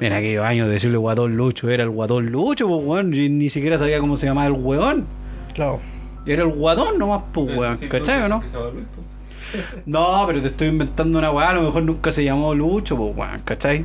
En 0.00 0.12
aquellos 0.12 0.44
años 0.44 0.68
decirle 0.68 0.98
guatón 0.98 1.36
Lucho 1.36 1.70
era 1.70 1.82
el 1.82 1.90
guatón 1.90 2.26
Lucho, 2.26 2.66
pues, 2.68 2.80
weón. 2.84 3.12
Yo 3.12 3.28
ni 3.30 3.48
siquiera 3.50 3.78
sabía 3.78 4.00
cómo 4.00 4.16
se 4.16 4.26
llamaba 4.26 4.46
el 4.46 4.52
weón. 4.54 5.06
Claro. 5.54 5.80
Era 6.26 6.42
el 6.42 6.48
guatón 6.48 6.98
nomás, 6.98 7.22
pues, 7.32 7.56
weón. 7.56 7.78
Sí, 7.78 7.86
¿Cachai 7.88 8.22
o 8.22 8.28
no? 8.28 8.40
pues. 8.40 8.52
No, 9.86 10.24
pero 10.26 10.40
te 10.42 10.48
estoy 10.48 10.68
inventando 10.68 11.18
una 11.20 11.30
weá, 11.30 11.50
a 11.50 11.54
lo 11.54 11.62
mejor 11.62 11.84
nunca 11.84 12.10
se 12.10 12.24
llamó 12.24 12.52
Lucho, 12.52 12.96
pues, 12.96 13.16
weón, 13.16 13.40
¿cachai? 13.44 13.84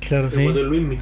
Claro, 0.00 0.26
El 0.26 0.32
sí. 0.32 0.46
de 0.52 0.62
Luismi. 0.62 0.98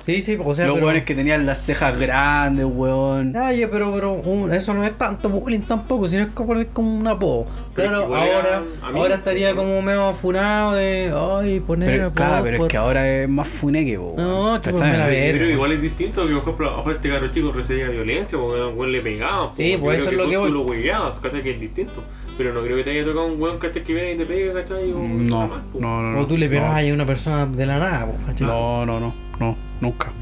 Sí, 0.00 0.20
sí, 0.20 0.36
o 0.44 0.52
sea, 0.54 0.66
Los 0.66 0.74
pero... 0.74 0.86
weones 0.86 1.04
que 1.04 1.14
tenían 1.14 1.46
las 1.46 1.58
cejas 1.64 1.96
grandes, 1.98 2.66
weón. 2.68 3.36
Ay, 3.36 3.64
pero, 3.70 3.92
pero 3.92 4.12
un- 4.14 4.52
eso 4.52 4.74
no 4.74 4.82
es 4.84 4.98
tanto 4.98 5.28
bullying 5.28 5.60
tampoco, 5.60 6.08
sino 6.08 6.22
es 6.24 6.28
como, 6.30 6.54
es 6.56 6.66
como 6.72 6.92
un 6.98 7.06
apodo. 7.06 7.46
Pero 7.74 7.88
Claro, 7.88 8.00
que 8.00 8.04
igual 8.06 8.30
ahora, 8.34 8.62
amigo, 8.82 9.02
ahora 9.02 9.14
estaría 9.14 9.54
pues, 9.54 9.64
como 9.66 9.80
medio 9.82 10.12
funado 10.12 10.72
de, 10.74 11.10
ay, 11.16 11.60
poner 11.60 11.88
Pero, 11.90 12.12
claro, 12.12 12.44
pero 12.44 12.56
por- 12.58 12.66
es 12.66 12.70
que 12.70 12.76
ahora 12.76 13.08
es 13.22 13.28
más 13.30 13.48
funeque, 13.48 13.98
po, 13.98 14.14
No, 14.16 14.42
weón, 14.44 14.60
chúpame 14.60 14.76
¿cachai? 14.78 14.98
la 14.98 15.06
verga. 15.06 15.32
Pero 15.32 15.50
igual 15.50 15.72
es 15.72 15.82
distinto 15.82 16.26
que, 16.26 16.32
por 16.34 16.42
ejemplo, 16.42 16.76
mejor 16.76 16.92
este 16.92 17.08
caro 17.08 17.28
chico 17.28 17.50
recibía 17.52 17.88
violencia 17.88 18.36
porque 18.38 18.60
a 18.60 18.66
un 18.66 18.78
weón 18.78 18.92
le 18.92 19.00
pegaban. 19.00 19.52
Sí, 19.54 19.76
pues 19.80 20.00
eso 20.02 20.10
es 20.10 20.16
lo 20.16 20.28
que 20.28 20.36
voy. 20.36 20.48
tú 20.48 20.54
lo 20.54 20.60
hueveabas, 20.62 21.18
¿cachai? 21.20 21.42
Que 21.42 21.50
es 21.52 21.60
distinto. 21.60 22.02
Pero 22.36 22.52
no 22.54 22.62
creo 22.62 22.76
que 22.76 22.84
te 22.84 22.90
haya 22.90 23.04
tocado 23.04 23.26
un 23.26 23.40
weón 23.40 23.58
¿cachai? 23.58 23.82
que 23.84 23.94
viene 23.94 24.12
y 24.12 24.16
te 24.18 24.26
pega, 24.26 24.52
¿cachai? 24.52 24.92
O 24.92 24.98
No, 24.98 25.48
más, 25.48 25.60
pues. 25.72 25.80
no, 25.82 26.02
no. 26.02 26.20
O 26.20 26.26
tú 26.26 26.36
le 26.36 26.46
no. 26.46 26.50
pegabas 26.50 26.82
a 26.84 26.92
una 26.92 27.06
persona 27.06 27.46
de 27.46 27.66
la 27.66 27.78
nada, 27.78 28.04
po, 28.06 28.14
¿cachai? 28.26 28.46
No, 28.46 28.84
no, 28.84 29.00
no, 29.00 29.14
no, 29.40 29.56
nunca. 29.80 30.12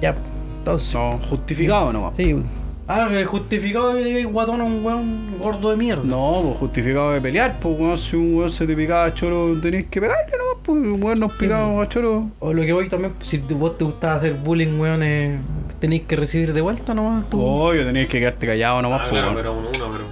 Ya, 0.00 0.14
entonces. 0.60 0.94
No, 0.94 1.18
justificado 1.28 1.92
nomás. 1.92 2.14
Sí. 2.16 2.36
Ah, 2.90 3.06
que 3.10 3.22
justificado 3.26 3.92
que 3.92 4.00
le 4.00 4.04
digáis 4.06 4.26
guatón 4.26 4.62
a 4.62 4.64
un 4.64 4.82
weón 4.84 5.38
gordo 5.38 5.70
de 5.70 5.76
mierda. 5.76 6.02
No, 6.04 6.40
pues 6.42 6.56
justificado 6.56 7.12
de 7.12 7.20
pelear, 7.20 7.60
pues 7.60 7.78
weón, 7.78 7.98
si 7.98 8.16
un 8.16 8.34
weón 8.34 8.50
se 8.50 8.66
te 8.66 8.74
picaba 8.74 9.04
a 9.04 9.12
choro, 9.12 9.60
tenías 9.60 9.84
que 9.90 10.00
pegarle 10.00 10.32
nomás, 10.38 10.56
pues 10.64 10.78
un 10.94 11.02
weón 11.02 11.20
nos 11.20 11.32
picaba 11.34 11.82
a 11.82 11.88
choro. 11.88 12.30
O 12.38 12.52
lo 12.54 12.62
que 12.62 12.72
voy 12.72 12.88
también, 12.88 13.12
si 13.20 13.36
vos 13.38 13.76
te 13.76 13.84
gustaba 13.84 14.14
hacer 14.14 14.32
bullying, 14.34 14.78
weón, 14.80 15.02
eh, 15.02 15.38
tenéis 15.78 16.04
que 16.04 16.16
recibir 16.16 16.54
de 16.54 16.62
vuelta 16.62 16.94
nomás. 16.94 17.28
Tú. 17.28 17.40
Obvio, 17.44 17.84
tenías 17.84 18.06
que 18.08 18.20
quedarte 18.20 18.46
callado 18.46 18.80
nomás, 18.80 19.00
Ah, 19.02 19.06
pues 19.10 19.12
claro, 19.12 19.26
weón. 19.32 19.36
pero 19.36 19.52
uno, 19.52 19.68
uno, 19.68 19.88
pero. 19.92 20.04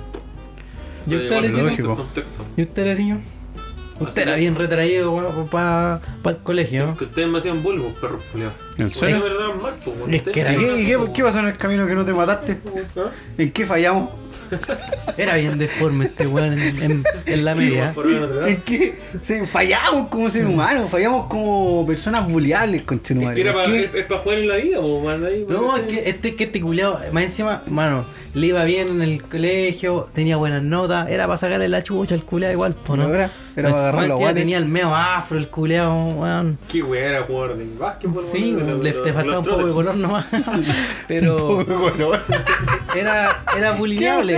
¿Y 1.06 1.14
usted, 1.14 1.26
Igual 1.26 1.42
le 1.42 1.48
es 1.48 1.54
Lógico. 1.54 1.68
distinto 1.68 1.90
el 1.92 1.96
contexto. 1.96 2.44
¿Y 2.58 2.62
usted, 2.62 2.84
le 2.84 2.96
señor? 2.96 3.18
Usted 3.98 4.22
era 4.22 4.36
bien 4.36 4.54
retraído, 4.54 5.12
weón, 5.12 5.48
para 5.48 6.00
el 6.24 6.36
colegio. 6.42 6.96
Que 6.98 7.04
ustedes 7.04 7.28
me 7.28 7.38
hacían 7.38 7.62
bullying, 7.62 7.82
pues, 7.84 7.94
perros 7.94 8.22
culiados. 8.30 8.54
¿En 8.78 8.90
serio? 8.90 9.24
pues. 9.84 10.14
Es 10.14 10.22
que 10.22 10.40
era- 10.40 10.52
¿Y 10.52 10.56
me 10.58 10.62
qué, 10.64 10.72
y 10.72 10.76
qué- 10.86 10.90
trataban 10.92 11.12
qué 11.14 11.22
pasó 11.22 11.38
en 11.38 11.46
el 11.46 11.56
camino 11.56 11.86
que 11.86 11.94
no 11.94 12.04
te 12.04 12.12
mataste? 12.12 12.58
¿Ah? 12.98 13.10
¿En 13.38 13.52
qué 13.52 13.64
fallamos? 13.66 14.10
Era 15.16 15.34
bien 15.36 15.58
deforme 15.58 16.04
este 16.04 16.26
weón 16.26 16.52
en, 16.58 16.82
en- 16.82 17.04
en 17.24 17.44
la 17.44 17.54
media. 17.54 17.94
¿En 18.46 18.60
qué? 18.62 18.98
Sí, 19.22 19.34
fallamos 19.46 20.08
como 20.08 20.28
seres 20.30 20.48
humanos, 20.48 20.88
fallamos 20.90 21.26
como 21.26 21.84
personas 21.86 22.28
buleables, 22.30 22.82
Es 22.82 22.86
conchetumare. 22.86 23.34
que 23.34 23.40
era 23.40 23.52
¿Por 23.54 23.62
para, 23.64 23.74
qué? 23.74 23.84
es, 23.86 23.94
es 23.94 24.04
para 24.06 24.20
jugar 24.20 24.38
en 24.38 24.48
la 24.48 24.56
vida, 24.56 24.80
pues, 24.80 25.02
man, 25.04 25.24
ahí, 25.24 25.46
No, 25.48 25.70
pues, 25.70 25.82
es 25.82 25.86
que 25.92 26.10
este, 26.10 26.36
que 26.36 26.44
este 26.44 26.60
culiao, 26.60 27.00
más 27.12 27.24
encima, 27.24 27.62
mano, 27.66 28.04
le 28.34 28.46
iba 28.46 28.62
bien 28.64 28.88
en 28.88 29.02
el 29.02 29.22
colegio, 29.22 30.08
tenía 30.14 30.36
buenas 30.36 30.62
notas, 30.62 31.10
era 31.10 31.26
para 31.26 31.38
sacarle 31.38 31.68
la 31.68 31.82
chucha 31.82 32.14
al 32.14 32.22
culiao 32.22 32.52
igual, 32.52 32.74
po, 32.74 32.94
¿no? 32.96 33.08
No, 33.08 33.14
era- 33.14 33.30
era 33.56 33.70
para 33.70 33.82
agarrar 33.88 34.08
la 34.08 34.14
guate. 34.16 34.34
tenía 34.40 34.58
el 34.58 34.66
meo 34.66 34.94
afro, 34.94 35.38
el 35.38 35.48
culiao, 35.48 36.08
weón. 36.10 36.58
Qué 36.68 36.82
weá 36.82 37.08
era 37.10 37.22
jugador 37.24 37.56
de 37.56 37.66
básquetbol, 37.78 38.24
Sí, 38.30 38.54
weón, 38.54 38.66
weón, 38.68 38.82
le, 38.84 38.92
te 38.92 39.12
faltaba 39.12 39.38
un 39.40 39.44
poco 39.46 39.66
de 39.66 39.72
color 39.72 39.96
nomás. 39.96 40.26
Pero 41.08 41.64
era, 42.96 43.42
era 43.56 43.72
bulineable. 43.72 44.36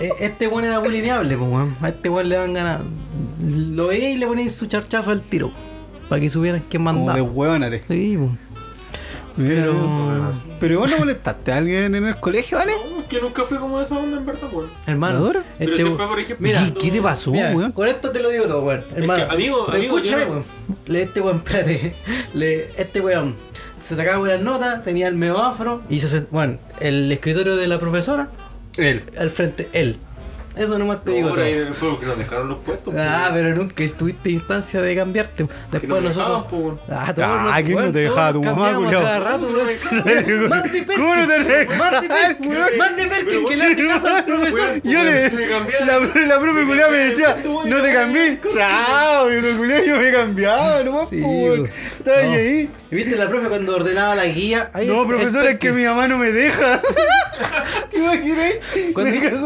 Eh, 0.00 0.10
Este 0.20 0.46
weón 0.46 0.64
era 0.64 0.78
bulineable, 0.78 1.36
pues 1.36 1.50
weón. 1.50 1.76
A 1.80 1.88
este 1.88 2.08
weón 2.08 2.28
le 2.28 2.36
dan 2.36 2.52
ganas. 2.54 2.80
Lo 3.42 3.88
veía 3.88 4.10
y 4.10 4.16
le 4.16 4.26
ponían 4.26 4.50
su 4.50 4.66
charchazo 4.66 5.10
al 5.10 5.20
tiro. 5.22 5.50
Para 6.08 6.20
que 6.20 6.30
supieran 6.30 6.62
quién 6.70 6.84
Como 6.84 7.00
de 7.00 7.06
mandaba. 7.06 7.22
hueonare. 7.22 7.82
Sí, 7.88 8.16
pues. 8.18 8.30
Pero. 9.38 10.30
Pero 10.60 10.80
vos 10.80 10.90
no 10.90 10.98
molestaste 10.98 11.52
a 11.52 11.56
alguien 11.58 11.94
en 11.94 12.04
el 12.06 12.16
colegio, 12.16 12.58
¿vale? 12.58 12.72
No, 12.72 13.00
es 13.00 13.06
que 13.06 13.20
nunca 13.20 13.44
fui 13.44 13.56
como 13.58 13.78
de 13.78 13.84
esa 13.84 13.96
onda, 13.96 14.18
en 14.18 14.26
verdad, 14.26 14.48
weón. 14.52 14.70
Hermano, 14.86 15.20
¿Maduro? 15.20 15.42
Pero 15.58 15.70
este 15.70 15.82
siempre, 15.84 16.06
por 16.06 16.18
ejemplo, 16.18 16.46
mira, 16.46 16.72
¿Qué 16.80 16.90
te 16.90 17.00
pasó, 17.00 17.30
Mira, 17.30 17.52
weón? 17.54 17.72
con 17.72 17.86
esto 17.88 18.10
te 18.10 18.20
lo 18.20 18.28
digo 18.30 18.44
todo, 18.46 18.62
weón. 18.62 18.84
Hermano. 18.96 19.28
que, 19.28 19.34
amigo, 19.34 19.64
pero 19.66 19.78
amigo, 19.78 19.96
escúchame, 19.98 20.24
no- 20.24 20.30
weón. 20.32 20.44
Le, 20.86 21.02
este 21.02 21.20
weón, 21.20 21.36
espérate. 21.46 21.94
Le, 22.34 22.64
este 22.76 23.00
weón 23.00 23.36
se 23.80 23.94
sacaba 23.94 24.18
buenas 24.18 24.40
notas, 24.40 24.82
tenía 24.82 25.06
el 25.06 25.14
medio 25.14 25.38
afro 25.38 25.82
y 25.88 26.00
se 26.00 26.08
sent- 26.08 26.26
Bueno, 26.30 26.58
el 26.80 27.10
escritorio 27.12 27.54
de 27.56 27.68
la 27.68 27.78
profesora, 27.78 28.28
Él. 28.76 29.04
al 29.16 29.30
frente, 29.30 29.68
él. 29.72 29.98
Eso 30.56 30.76
nomás 30.76 31.04
te 31.04 31.10
No, 31.10 31.16
digo 31.16 31.28
por 31.30 31.38
ahí 31.40 31.68
fue 31.72 31.90
porque 31.90 32.06
nos 32.06 32.18
dejaron 32.18 32.48
los 32.48 32.58
puestos. 32.58 32.92
Ah, 32.98 33.28
pues, 33.30 33.42
pero 33.42 33.54
nunca 33.56 33.84
estuviste 33.84 34.30
instancia 34.30 34.82
de 34.82 34.96
cambiarte. 34.96 35.46
Después 35.70 36.02
nos 36.02 36.16
nosotros. 36.16 36.46
dejaban, 36.50 36.76
pues. 36.78 36.98
Ah, 37.00 37.14
todos 37.14 37.28
Ah, 37.30 37.42
nos- 37.44 37.62
¿quién 37.62 37.78
no 37.78 37.92
te 37.92 37.98
dejaba 38.00 38.32
tu 38.32 38.42
mamá, 38.42 38.74
culiao? 38.74 39.02
cada 39.02 39.18
rato, 39.20 39.46
weón. 39.46 40.48
Marty 40.48 40.80
Perkin. 40.82 40.96
¿Cómo 41.02 41.14
no 41.14 41.26
te 41.28 41.44
dejas? 41.44 41.92
Marty 42.78 43.08
Perkin, 43.08 43.44
que 43.46 43.56
le 43.56 43.64
hace 43.66 43.86
caso 43.86 44.08
al 44.08 44.24
profesor. 44.24 44.82
Yo 44.82 45.02
le. 45.04 45.30
La, 46.26 46.40
profe 46.40 46.64
culiada 46.66 46.90
me 46.90 46.98
decía, 46.98 47.36
no 47.44 47.80
te 47.82 47.92
cambié. 47.92 48.40
Chao, 48.52 49.30
yo 49.30 49.40
no 49.42 49.56
culiao, 49.58 49.84
yo 49.84 49.96
me 49.98 50.10
cambiaba 50.12 50.82
nomás, 50.82 51.04
po, 51.08 51.14
weón. 51.16 51.68
Estaba 51.98 52.18
ahí, 52.18 52.26
No. 52.30 52.34
ahí. 52.34 52.70
¿Y 52.90 52.94
¿Viste 52.96 53.16
la 53.16 53.28
profe 53.28 53.48
cuando 53.48 53.76
ordenaba 53.76 54.14
la 54.14 54.24
guía? 54.26 54.70
No, 54.86 55.06
profesor, 55.06 55.46
es 55.46 55.58
que 55.58 55.70
mi 55.72 55.84
mamá 55.84 56.08
no 56.08 56.16
me 56.18 56.32
deja. 56.32 56.80
¿Te 57.90 57.98
imaginas? 57.98 58.54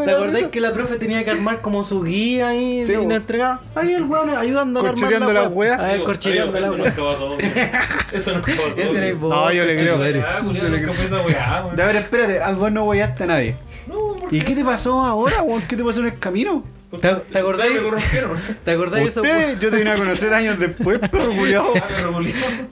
¿Te 0.05 0.11
acordáis 0.13 0.47
que 0.47 0.61
la 0.61 0.73
profe 0.73 0.97
tenía 1.03 1.25
que 1.25 1.31
armar 1.31 1.61
como 1.61 1.85
su 1.85 2.03
guía 2.03 2.55
y, 2.55 2.85
Sí, 2.87 2.93
y 2.93 3.07
nos 3.07 3.19
entregaba? 3.19 3.61
Ahí 3.75 3.93
el 3.93 4.05
weón 4.05 4.31
ayudando 4.31 4.81
a 4.81 4.89
armar 4.89 5.13
la 5.13 5.33
la 5.33 5.49
wea. 5.49 5.75
A 5.75 5.83
ver, 5.89 6.03
corcheteando 6.05 6.59
la 6.59 6.73
wea. 6.73 6.89
Eso. 6.89 7.37
Eso 8.13 8.33
nunca 8.35 8.53
pasó. 8.53 8.69
Ese 8.77 8.97
era 8.97 9.09
el 9.09 9.21
No, 9.21 9.53
yo 9.53 9.65
le 9.65 9.77
creo. 9.77 9.97
Ah, 10.03 10.09
esa 10.09 11.23
weá, 11.23 11.65
weón. 11.65 11.77
Ya, 11.77 11.85
a 11.85 11.87
ver, 11.87 11.97
espérate, 11.97 12.41
vos 12.55 12.73
no 12.73 12.85
guayaste 12.85 13.25
a 13.25 13.27
nadie. 13.27 13.57
No, 13.87 14.15
¿por 14.17 14.33
¿Y 14.33 14.41
qué 14.41 14.55
te 14.55 14.65
pasó 14.65 15.01
ahora, 15.01 15.43
weón? 15.43 15.63
¿Qué 15.63 15.77
te 15.77 15.85
pasó 15.85 16.01
en 16.01 16.07
el 16.07 16.19
camino? 16.19 16.63
¿Te- 17.01 17.15
ustedes 17.15 17.43
corrompieron. 17.81 18.39
¿Te 18.65 18.71
acordás 18.71 19.01
de 19.01 19.07
esos 19.09 19.25
Usted, 19.25 19.59
yo 19.59 19.71
te 19.71 19.77
vine 19.79 19.93
a 19.93 19.97
conocer 19.97 20.35
años 20.35 20.59
después, 20.59 20.99
perro 20.99 21.35
culiao. 21.35 21.73
Ah. 21.75 21.87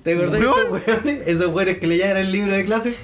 ¿Te 0.05 0.13
acordás 0.13 0.33
de 0.33 0.39
esos 0.41 0.57
Weón. 0.57 0.83
weones? 0.87 1.23
Esos 1.27 1.47
weones 1.49 1.79
que 1.79 1.87
leían 1.87 2.17
el 2.19 2.31
libro 2.31 2.53
de 2.55 2.65
clase. 2.67 2.95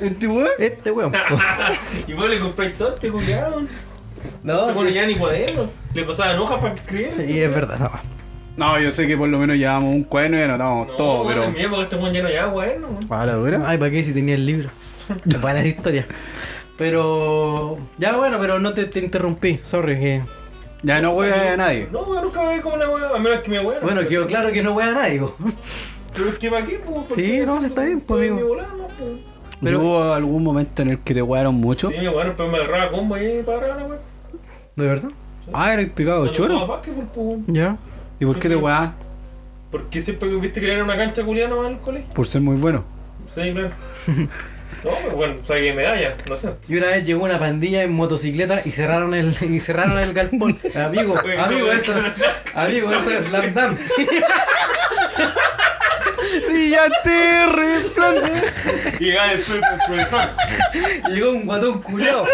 ¿Este 0.00 0.26
weón? 0.26 0.48
Este 0.58 0.90
weón. 0.90 1.12
Y 2.08 2.14
vos 2.14 2.30
le 2.30 2.38
compré 2.40 2.70
todo 2.70 2.94
este 2.94 3.10
culiao. 3.10 3.62
No, 4.42 4.54
No 4.66 4.68
sí. 4.68 4.74
pone 4.74 4.92
ya 4.92 5.06
ni 5.06 5.14
cuaderno. 5.16 5.70
Le 5.94 6.02
pasaban 6.04 6.38
hojas 6.38 6.58
para 6.58 6.74
escribir. 6.74 7.06
Sí, 7.08 7.40
es 7.40 7.50
verdad. 7.54 7.78
No. 7.78 7.90
No, 8.56 8.78
yo 8.80 8.92
sé 8.92 9.06
que 9.06 9.16
por 9.16 9.28
lo 9.28 9.38
menos 9.38 9.56
llevamos 9.56 9.92
un 9.94 10.04
cuaderno 10.04 10.38
y 10.38 10.42
anotamos 10.42 10.86
No, 10.88 10.92
todo, 10.94 11.26
pero. 11.26 11.50
Mi 11.50 11.60
época 11.62 11.82
este 11.82 11.96
ya 12.32 12.42
no 12.46 12.52
cuaderno. 12.52 13.00
¿Para 13.08 13.26
la 13.26 13.32
dura? 13.34 13.62
Ay, 13.66 13.78
¿para 13.78 13.90
qué 13.90 14.02
si 14.04 14.12
tenía 14.12 14.34
el 14.36 14.46
libro? 14.46 14.68
Buenas 15.42 15.66
historias. 15.66 16.06
Pero. 16.76 17.78
Ya 17.98 18.16
bueno, 18.16 18.38
pero 18.40 18.58
no 18.58 18.72
te, 18.72 18.84
te 18.86 19.00
interrumpí. 19.00 19.58
Sorry 19.64 19.96
que. 19.98 20.22
Ya 20.82 21.00
no 21.00 21.12
voy 21.14 21.28
a 21.30 21.56
nadie. 21.56 21.88
No, 21.90 22.20
nunca 22.20 22.42
voy 22.42 22.60
como 22.60 22.76
la 22.76 22.88
weá, 22.90 23.08
a 23.14 23.18
menos 23.18 23.40
que 23.40 23.50
me 23.50 23.60
weá. 23.60 23.80
Bueno, 23.80 24.06
quedó 24.06 24.26
claro 24.26 24.52
que 24.52 24.62
no 24.62 24.74
voy 24.74 24.84
a 24.84 24.92
nadie, 24.92 25.18
po. 25.20 25.34
Pero 26.14 26.28
es 26.28 26.38
que 26.38 26.50
para 26.50 26.64
qué, 26.66 26.78
pues. 26.84 26.98
¿Por 27.06 27.16
Sí, 27.18 27.38
no, 27.46 27.56
eso? 27.58 27.66
está 27.66 27.84
bien, 27.84 28.00
pues, 28.02 28.22
Estoy 28.24 28.38
amigo. 28.38 28.56
pues. 28.98 29.10
Pero- 29.62 29.80
¿Hubo 29.80 30.12
algún 30.12 30.42
momento 30.44 30.82
en 30.82 30.88
el 30.90 30.98
que 30.98 31.14
te 31.14 31.22
guayaron 31.22 31.54
mucho? 31.54 31.90
Sí, 31.90 31.96
mi 31.98 32.06
weón, 32.08 32.34
pero 32.36 32.48
me 32.50 32.58
agarraba 32.58 32.90
combo 32.92 33.14
ahí 33.14 33.42
para 33.44 33.58
agarrar 33.58 33.88
la. 33.88 33.96
¿De 34.76 34.86
verdad? 34.86 35.10
Ah, 35.52 35.72
era 35.72 35.82
picado 35.94 36.18
Cuando 36.28 36.32
choro. 36.32 36.82
Ya. 37.46 37.76
¿Y 38.18 38.24
por 38.24 38.38
qué 38.38 38.48
te 38.48 38.56
weón? 38.56 38.92
Porque 39.70 40.00
siempre 40.02 40.28
que 40.28 40.36
viste 40.36 40.60
que 40.60 40.72
era 40.72 40.84
una 40.84 40.96
cancha 40.96 41.24
culiana 41.24 41.54
más 41.56 41.66
en 41.66 41.72
el 41.72 41.78
colegio. 41.78 42.12
Por 42.14 42.26
ser 42.26 42.40
muy 42.40 42.56
bueno. 42.56 42.84
Sí, 43.34 43.52
claro. 43.52 43.70
No, 44.84 44.90
pero 45.02 45.16
bueno, 45.16 45.34
saqué 45.42 45.72
medalla, 45.72 46.08
no 46.28 46.36
sé. 46.36 46.50
Y 46.68 46.76
una 46.76 46.88
vez 46.88 47.04
llegó 47.04 47.24
una 47.24 47.38
pandilla 47.38 47.82
en 47.82 47.92
motocicleta 47.92 48.60
y 48.64 48.70
cerraron 48.70 49.14
el, 49.14 49.34
y 49.50 49.60
cerraron 49.60 49.98
el 49.98 50.12
galpón. 50.12 50.58
Amigo, 50.74 51.14
amigo, 51.38 51.72
eso- 51.72 51.92
eso, 51.98 52.12
amigo, 52.54 52.92
eso 52.92 53.10
es 53.10 53.24
Slam 53.26 53.54
Dunk. 53.54 53.78
Brillante 56.48 57.46
resplandor. 57.46 58.30
Y 58.98 59.04
llegaba 59.04 59.32
el 59.32 59.40
profesor. 59.40 60.20
Llegó 61.10 61.32
un 61.32 61.46
guatón 61.46 61.82
culeado. 61.82 62.26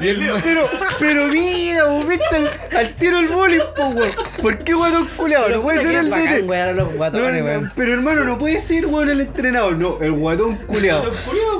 Pero, 0.00 0.70
pero 0.98 1.26
mira, 1.28 1.84
vos 1.84 2.06
viste 2.06 2.36
al, 2.36 2.50
al 2.76 2.94
tiro 2.94 3.18
el 3.18 3.28
boli, 3.28 3.58
po, 3.76 3.88
weón. 3.88 4.10
¿Por 4.40 4.58
qué 4.58 4.74
guatón 4.74 5.06
culeado? 5.16 5.48
No 5.48 5.62
puede 5.62 5.82
ser 5.82 5.94
el 5.96 6.10
DT. 6.10 6.42
No, 6.74 6.86
guatones, 6.90 7.40
no, 7.40 7.44
weón. 7.44 7.72
pero 7.74 7.92
hermano, 7.94 8.24
no 8.24 8.38
puede 8.38 8.60
ser 8.60 8.86
weón 8.86 9.08
el 9.10 9.20
entrenador, 9.20 9.76
no, 9.76 9.98
el 10.00 10.12
guatón 10.12 10.56
culeado. 10.56 11.12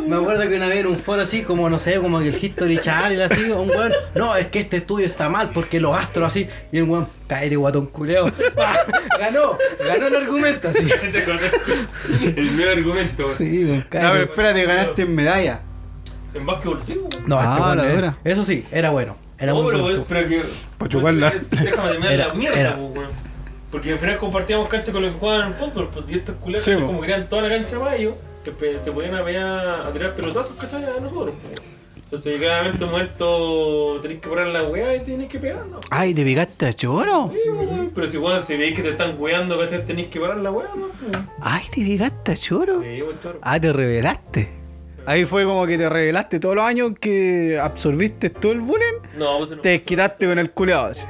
Me 0.07 0.17
acuerdo 0.17 0.49
que 0.49 0.57
una 0.57 0.69
vez 0.69 0.81
en 0.81 0.87
un 0.87 0.99
foro 0.99 1.23
así, 1.23 1.43
como 1.43 1.69
no 1.69 1.79
sé, 1.79 1.97
como 1.99 2.21
que 2.21 2.29
el 2.29 2.45
History 2.45 2.79
Channel 2.79 3.23
así, 3.23 3.51
un 3.51 3.69
weón, 3.71 3.93
no, 4.15 4.37
es 4.37 4.47
que 4.47 4.61
este 4.61 4.79
estudio 4.79 5.07
está 5.07 5.29
mal 5.29 5.51
porque 5.53 5.81
los 5.81 5.99
astros 5.99 6.29
así, 6.29 6.49
y 6.71 6.79
el 6.79 6.85
weón, 6.85 7.09
cállate 7.29 7.55
guatón 7.57 7.87
culeado. 7.87 8.33
ganó, 9.21 9.57
ganó 9.87 10.07
el 10.09 10.17
argumento 10.17 10.69
así. 10.69 10.89
El 12.25 12.57
nuevo 12.57 12.73
argumento. 12.73 13.29
Sí, 13.37 13.65
ver, 13.65 13.87
cállate. 13.89 14.23
espérate, 14.25 14.65
ganaste 14.65 15.03
en 15.03 15.15
medalla. 15.15 15.61
En 16.35 16.45
básquetbol, 16.47 16.81
sí. 16.87 17.01
No, 17.27 17.39
Ah, 17.39 17.57
este 17.71 17.77
la 17.77 17.93
eh, 17.93 17.95
dura. 17.95 18.19
Eso 18.25 18.45
sí, 18.45 18.65
era 18.73 18.91
bueno. 18.91 19.17
Era 19.39 19.53
no, 19.53 19.63
muy 19.63 19.73
pero, 19.73 19.83
bueno. 19.85 20.05
pero 20.09 20.29
que. 20.29 20.43
Pa' 20.79 20.89
chuparla. 20.89 21.31
pues, 21.31 21.43
es- 21.45 21.51
Déjame 21.51 21.89
terminar 21.91 22.13
Era- 22.13 22.29
la 22.29 22.35
mierda, 22.35 22.59
era. 22.61 22.75
pues, 22.77 22.99
weón. 22.99 23.11
Porque 23.71 23.93
al 23.93 23.99
final 23.99 24.19
compartíamos 24.19 24.69
cancha 24.69 24.93
con 24.93 25.03
los 25.03 25.13
que 25.13 25.19
jugaban 25.19 25.49
en 25.49 25.55
fútbol, 25.55 25.91
pues, 25.93 26.05
y 26.09 26.15
estos 26.15 26.35
culeros 26.37 26.65
Sí, 26.65 26.71
que 26.73 26.79
po. 26.79 26.87
como 26.87 27.01
querían 27.03 27.29
toda 27.29 27.43
la 27.43 27.49
cancha 27.51 27.79
para 27.79 27.97
ellos, 27.97 28.15
que 28.45 28.51
pe- 28.51 28.79
se 28.83 28.91
podían 28.93 29.15
a, 29.37 29.87
a 29.87 29.91
tirar 29.93 30.13
pelotazos, 30.15 30.57
¿cachai? 30.59 30.85
A 30.85 31.01
nosotros, 31.01 31.35
pues. 31.43 31.61
Entonces, 32.11 32.41
un 32.81 32.89
momento 32.89 34.01
tenés 34.01 34.21
que 34.21 34.29
parar 34.31 34.47
la 34.47 34.63
weá 34.65 34.97
y 34.97 35.01
tenés 35.01 35.29
que 35.29 35.39
pegarla. 35.39 35.77
Ay, 35.91 36.15
¿te 36.15 36.25
pegaste 36.25 36.67
a 36.67 36.73
choro? 36.73 37.31
Sí, 37.35 37.51
pues, 37.55 37.69
weón. 37.69 37.93
Pero 37.95 38.11
si 38.11 38.17
weón, 38.17 38.43
si 38.43 38.57
veis 38.57 38.75
que 38.75 38.83
te 38.83 38.91
están 38.91 39.17
weando. 39.19 39.59
Tenés 39.69 40.07
que 40.07 40.19
parar 40.19 40.39
la 40.39 40.51
weá, 40.51 40.69
¿no? 40.75 40.87
Ay, 41.43 41.65
¿te 41.71 41.83
pegaste 41.83 42.33
a 42.33 42.37
choro? 42.37 42.81
Sí, 42.81 43.03
weón. 43.03 43.39
Ah, 43.43 43.61
te 43.61 43.73
revelaste. 43.75 44.49
Ahí 45.05 45.27
fue 45.27 45.45
como 45.45 45.67
que 45.67 45.77
te 45.77 45.87
revelaste 45.87 46.41
todos 46.41 46.55
los 46.55 46.65
años 46.65 46.93
que 46.99 47.59
absorbiste 47.61 48.31
todo 48.31 48.53
el 48.53 48.61
bullying. 48.61 49.01
No, 49.19 49.39
pues 49.39 49.51
no. 49.51 49.59
Te 49.59 49.69
desquitaste 49.71 50.27
con 50.27 50.39
el 50.39 50.51
culeado. 50.53 50.87
así. 50.87 51.07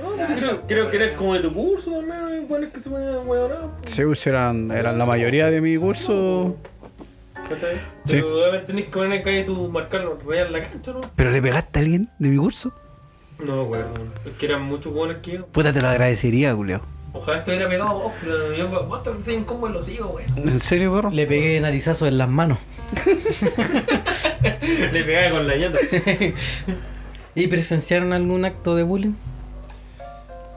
No, 0.00 0.10
pues, 0.10 0.40
creo, 0.40 0.62
creo 0.66 0.90
que 0.90 0.96
eres 0.96 1.12
como 1.12 1.34
de 1.34 1.40
tu 1.40 1.52
curso, 1.52 1.92
también, 1.92 2.24
hay 2.24 2.40
weones 2.40 2.72
que 2.72 2.80
se 2.80 2.90
ponían 2.90 3.14
a 3.14 3.18
weonar, 3.20 3.68
pues. 3.80 4.18
Sí, 4.18 4.28
eran, 4.28 4.72
eran 4.72 4.98
la 4.98 5.06
mayoría 5.06 5.50
de 5.50 5.60
mi 5.60 5.76
curso. 5.76 6.56
Sí. 8.04 8.16
Pero 8.16 8.36
obviamente 8.36 8.66
tenés 8.66 8.84
que 8.86 8.90
poner 8.90 9.12
en 9.12 9.22
calle 9.22 9.44
tu 9.44 9.68
marcarlo, 9.68 10.18
rayar 10.26 10.50
la 10.50 10.68
cancha, 10.68 10.92
¿no? 10.92 11.00
¿Pero 11.14 11.30
le 11.30 11.42
pegaste 11.42 11.78
a 11.78 11.82
alguien 11.82 12.10
de 12.18 12.28
mi 12.28 12.36
curso? 12.36 12.72
No, 13.38 13.64
weón. 13.64 14.12
Es 14.24 14.32
que 14.32 14.46
eran 14.46 14.62
muchos 14.62 14.92
buenos 14.92 15.18
que 15.22 15.32
yo. 15.32 15.46
Puta, 15.46 15.72
te 15.72 15.80
lo 15.80 15.88
agradecería, 15.88 16.54
culeado. 16.54 16.84
Ojalá 17.12 17.44
te 17.44 17.50
hubiera 17.50 17.68
pegado 17.68 17.94
vos, 17.94 18.12
pero 18.20 18.52
yo, 18.52 18.68
vos 18.68 19.02
te 19.02 19.10
enseñan 19.10 19.44
cómo 19.44 19.68
los 19.68 19.86
sigo, 19.86 20.08
weón. 20.08 20.48
¿En 20.48 20.60
serio, 20.60 20.94
perro? 20.94 21.10
Le 21.10 21.26
pegué 21.26 21.60
narizazo 21.60 22.06
en 22.06 22.18
las 22.18 22.28
manos. 22.28 22.58
Le 24.92 25.02
pegaba 25.04 25.36
con 25.36 25.46
la 25.46 25.56
ñata. 25.56 25.78
¿Y 27.34 27.46
presenciaron 27.48 28.12
algún 28.12 28.44
acto 28.44 28.74
de 28.76 28.82
bullying? 28.82 29.14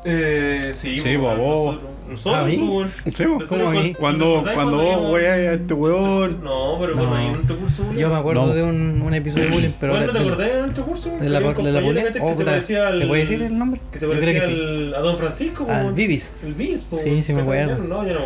Eh, 0.06 0.72
sí, 0.76 1.00
Sí, 1.02 1.18
pues, 1.18 1.38
vos. 1.38 1.76
Nosotros, 1.76 1.92
nosotros, 2.10 2.36
¿A 2.36 2.46
mí? 2.46 2.70
pues. 2.72 2.92
Sí. 3.16 3.24
Nosotros 3.26 3.50
¿Cómo 3.50 3.68
a 3.68 3.72
mí? 3.72 3.94
Cuando, 3.94 4.26
¿recordáis 4.26 4.56
cuando 4.56 4.78
vos 4.78 5.12
weas 5.14 5.38
a 5.38 5.54
este 5.54 5.74
weón. 5.74 6.44
No, 6.44 6.78
pero 6.80 6.92
No. 6.94 6.98
cuando 7.00 7.16
hay 7.18 7.26
en 7.26 7.34
nuestro 7.34 7.58
curso, 7.58 7.84
weón. 7.84 7.98
Yo 7.98 8.10
me 8.10 8.16
acuerdo 8.16 8.46
No. 8.48 8.54
de 8.54 8.64
un, 8.64 9.02
un 9.02 9.14
episodio 9.14 9.44
de 9.46 9.52
bullying, 9.52 9.70
pero 9.80 9.94
¿Pero 9.94 10.00
de, 10.00 10.08
¿No 10.08 10.14
te 10.14 10.20
acordás 10.20 10.54
de 10.54 10.62
nuestro 10.62 10.86
curso? 10.86 11.10
weón? 11.10 11.20
de 11.22 11.30
la, 11.30 11.40
un 11.40 11.64
de 11.64 11.72
la 11.72 11.80
bullying. 11.82 12.04
¿cachai? 12.04 12.22
Oh, 12.24 12.36
se 12.38 12.46
parecía 12.46 12.88
al- 12.88 12.98
¿Se 12.98 13.06
puede 13.08 13.22
decir 13.22 13.42
el 13.44 13.58
nombre? 13.58 13.82
Que 13.92 14.00
se 14.00 14.06
Yo 14.06 14.12
creo 14.12 14.22
parecía 14.24 14.48
que 14.50 14.56
sí. 14.56 14.62
al- 14.62 14.96
a 14.96 15.00
Don 15.00 15.18
Francisco, 15.18 15.68
Al 15.70 15.82
weón. 15.84 15.96
Vivis. 15.96 16.34
El 16.46 16.54
Vivis, 16.54 16.82
po, 16.86 16.98
Sí, 16.98 17.22
sí 17.24 17.34
me 17.34 17.42
acuerdo. 17.42 17.78
No, 17.80 18.08
yo 18.08 18.14
no. 18.14 18.26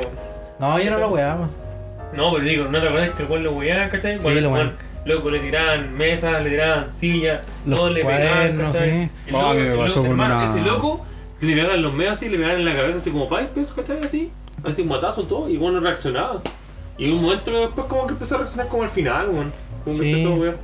No, 0.59 0.79
yo 0.79 0.91
no 0.91 0.97
lo 0.99 1.09
weaba. 1.09 1.49
No, 2.15 2.31
pero 2.33 2.45
digo, 2.45 2.65
¿no 2.65 2.79
te 2.79 2.87
acuerdas 2.87 3.09
que 3.17 3.23
el 3.23 3.29
weón 3.29 3.43
lo 3.43 3.51
weaba, 3.53 3.89
cachai? 3.89 4.19
Sí, 4.21 4.27
lo 4.27 4.31
weaba. 4.31 4.53
weón, 4.53 4.71
Loco, 5.05 5.29
le 5.31 5.39
tiraban 5.39 5.97
mesas, 5.97 6.41
le 6.43 6.49
tiraban 6.51 6.85
sillas, 6.89 7.45
Los 7.65 7.77
todo 7.77 7.89
le 7.89 8.05
pegaban, 8.05 8.37
Ah, 8.37 8.63
loco- 8.63 8.77
a 8.77 9.53
mí 9.53 9.59
me 9.61 9.75
pasó 9.75 10.01
con 10.01 10.11
una- 10.13 10.45
Ese 10.45 10.61
loco, 10.61 11.05
le 11.45 11.55
pegaban 11.55 11.81
los 11.81 11.93
medios 11.93 12.13
así, 12.13 12.29
le 12.29 12.37
pegaban 12.37 12.59
en 12.59 12.65
la 12.65 12.75
cabeza 12.75 12.97
así 12.99 13.11
como 13.11 13.29
pipes, 13.29 13.69
¿cachai? 13.75 13.99
Así, 14.03 14.31
así 14.63 14.81
un 14.81 14.87
matazo 14.87 15.23
todo, 15.23 15.49
y 15.49 15.57
bueno, 15.57 15.79
reaccionaba. 15.79 16.41
Y 16.97 17.09
un 17.11 17.21
momento 17.23 17.45
que 17.51 17.57
después 17.57 17.87
como 17.87 18.05
que 18.07 18.13
empezó 18.13 18.35
a 18.35 18.37
reaccionar 18.39 18.67
como 18.67 18.83
al 18.83 18.89
final, 18.89 19.29
weón. 19.29 19.51
Como 19.83 19.97
que 19.97 20.03
Sí. 20.03 20.11
empezó, 20.11 20.35
weón. 20.35 20.55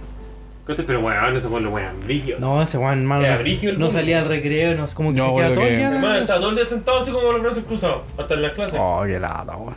Pero 0.66 1.00
weón, 1.00 1.36
ese 1.36 1.48
weón 1.48 1.64
lo 1.64 1.72
weón, 1.72 1.94
brígido. 2.06 2.40
No, 2.40 2.62
ese 2.62 2.78
weón. 2.78 3.12
Era 3.12 3.40
no- 3.40 3.80
No 3.80 3.92
salía 3.92 4.20
al 4.20 4.28
recreo, 4.28 4.76
no, 4.76 4.86
como 4.94 5.12
que 5.12 5.18
Yo 5.18 5.26
se 5.26 5.30
me 5.32 5.36
queda 5.38 5.46
acuerdo 5.48 5.54
todo 5.56 5.64
el 5.64 5.70
que- 5.72 5.78
día. 5.78 5.88
Hermano, 5.88 6.16
estaba 6.20 6.40
todo 6.40 6.50
el 6.52 6.56
día 6.58 6.66
sentado 6.66 7.00
así 7.00 7.12
como 7.12 7.24
con 7.26 7.34
los 7.34 7.44
brazos 7.44 7.64
cruzados, 7.64 8.02
hasta 8.18 8.34
en 8.36 8.42
la 8.44 8.52
clase. 8.52 8.78
Oh, 8.80 9.04
qué 9.06 9.20
lata, 9.20 9.58
weón. 9.58 9.76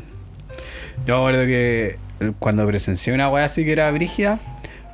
Yo 1.07 1.15
me 1.17 1.21
acuerdo 1.23 1.47
que 1.47 1.99
eh, 2.21 2.33
cuando 2.39 2.67
presencié 2.67 3.15
una 3.15 3.31
wea 3.31 3.47
así 3.47 3.65
que 3.65 3.73
era 3.73 3.91
brígida, 3.91 4.39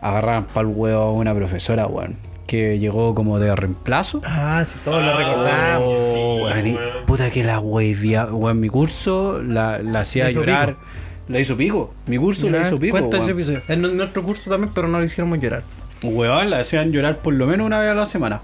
agarraban 0.00 0.44
pa'l 0.46 0.66
huevo 0.66 1.02
a 1.02 1.12
una 1.12 1.34
profesora, 1.34 1.86
weón. 1.86 2.16
Que 2.48 2.78
llegó 2.80 3.14
como 3.14 3.38
de 3.38 3.54
reemplazo. 3.54 4.20
Ah, 4.24 4.64
sí, 4.66 4.78
todos 4.84 5.04
lo 5.04 5.10
Ah, 5.10 5.16
recordamos. 5.18 5.82
Oh, 5.84 6.12
sí, 6.14 6.42
weón, 6.54 6.66
y 6.66 6.72
weón. 6.72 7.06
puta 7.06 7.30
que 7.30 7.44
la 7.44 7.60
wea 7.60 8.24
weón. 8.26 8.58
Mi 8.58 8.68
curso 8.70 9.40
la, 9.40 9.78
la 9.78 10.00
hacía 10.00 10.24
La 10.24 10.30
llorar. 10.30 10.76
La 11.28 11.38
hizo 11.38 11.56
pico. 11.58 11.92
Mi 12.06 12.16
curso 12.16 12.48
la 12.48 12.62
Ya, 12.62 12.66
hizo 12.66 12.78
pico. 12.78 12.92
Cuenta 12.98 13.18
ese 13.18 13.26
weón. 13.26 13.38
episodio. 13.38 13.62
En 13.68 13.82
nu- 13.82 13.92
nuestro 13.94 14.22
curso 14.24 14.50
también, 14.50 14.72
pero 14.74 14.88
no 14.88 14.98
lo 14.98 15.04
hicieron 15.04 15.38
llorar. 15.38 15.62
Weón, 16.02 16.48
la 16.48 16.60
hacían 16.60 16.90
llorar 16.90 17.18
por 17.20 17.34
lo 17.34 17.46
menos 17.46 17.66
una 17.66 17.78
vez 17.80 17.90
a 17.90 17.94
la 17.94 18.06
semana. 18.06 18.40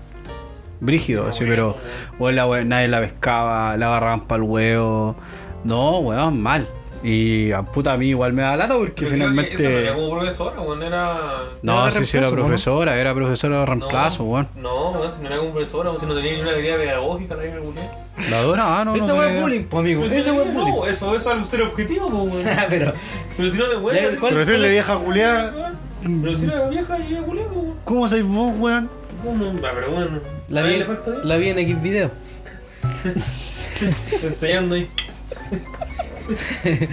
Brígido, 0.81 1.29
así, 1.29 1.45
pero 1.47 1.77
weón, 2.19 2.37
la 2.37 2.47
we- 2.47 2.65
nadie 2.67 2.89
la 2.89 3.01
pescaba, 3.01 3.75
la 3.79 3.87
agarraban 3.87 4.27
para 4.27 4.43
el 4.43 4.49
huevo. 4.51 5.17
No, 5.65 5.99
weón, 6.01 6.43
mal. 6.43 6.69
Y 7.07 7.53
a 7.53 7.63
puta 7.63 7.93
a 7.93 7.99
mí 7.99 8.09
igual 8.09 8.33
me 8.33 8.41
da 8.41 8.57
lata 8.57 8.79
porque 8.79 8.93
Pero 9.05 9.11
que 9.11 9.15
Esa 9.17 9.27
no 9.27 9.41
era 9.41 9.47
finalmente. 9.57 9.93
como 9.95 10.11
profesora, 10.19 10.61
weón, 10.63 10.83
era. 10.83 11.21
No, 11.61 11.87
Era 11.87 11.95
de 12.01 12.07
sí, 12.07 12.11
sí, 12.13 12.17
era 12.17 12.27
reemplazo, 12.29 12.31
¿no? 12.37 12.47
profesora, 12.47 12.97
era 12.99 13.15
profesora 13.15 13.61
de 13.61 13.67
reemplazo, 13.67 14.23
no, 14.23 14.29
weón. 14.31 14.49
No, 14.57 14.91
weón, 14.93 15.13
si 15.13 15.21
no 15.21 15.27
era 15.29 15.37
como 15.37 15.51
profesora, 15.53 15.91
weón, 15.91 16.01
si 16.01 16.07
no 16.07 16.15
tenía 16.15 16.33
ni 16.33 16.41
una 16.41 16.53
habilidad 16.53 16.77
pedagógica, 16.79 17.37
la 17.37 17.47
hija. 17.47 17.57
La 18.31 18.41
dora, 18.43 18.81
ah, 18.81 18.85
no. 18.87 18.95
Ese 18.97 19.07
no 19.07 19.17
weón 19.17 19.35
es 19.35 19.41
bullying, 19.43 19.65
pues 19.65 19.81
amigo. 19.81 20.03
Si 20.03 20.09
weón 20.09 20.19
es 20.49 20.55
no, 20.55 20.61
bullying. 20.65 20.73
eso 20.95 21.15
eso 21.15 21.17
es 21.17 21.27
al 21.27 21.45
ser 21.45 21.61
objetivo, 21.63 22.09
po, 22.09 22.17
weón. 22.23 22.45
pero. 22.71 22.95
Pero 23.37 23.51
si 23.53 23.59
no 23.59 23.67
te. 23.69 23.77
¿cuál- 23.77 24.33
Pero 24.33 24.45
si 24.47 24.53
le 24.53 24.69
vieja 24.71 24.97
Julián, 24.97 25.55
Pero 26.23 26.39
si 26.39 26.45
era 26.47 26.69
vieja 26.69 26.99
y 27.01 27.15
po, 27.17 27.33
weón. 27.33 27.75
¿cómo 27.85 28.09
sois 28.09 28.25
vos, 28.25 28.51
weón? 28.59 28.89
¿Cómo? 29.23 29.53
Ah, 29.63 29.71
pero 29.75 29.91
bueno. 29.91 30.21
La 30.49 30.63
¿a 30.63 30.69
él 30.71 30.85
vi, 30.85 31.29
la 31.29 31.37
vi 31.37 31.49
en 31.51 31.59
X 31.59 31.83
video. 31.83 32.11
Enseñando 34.23 34.75
ahí. 34.77 34.89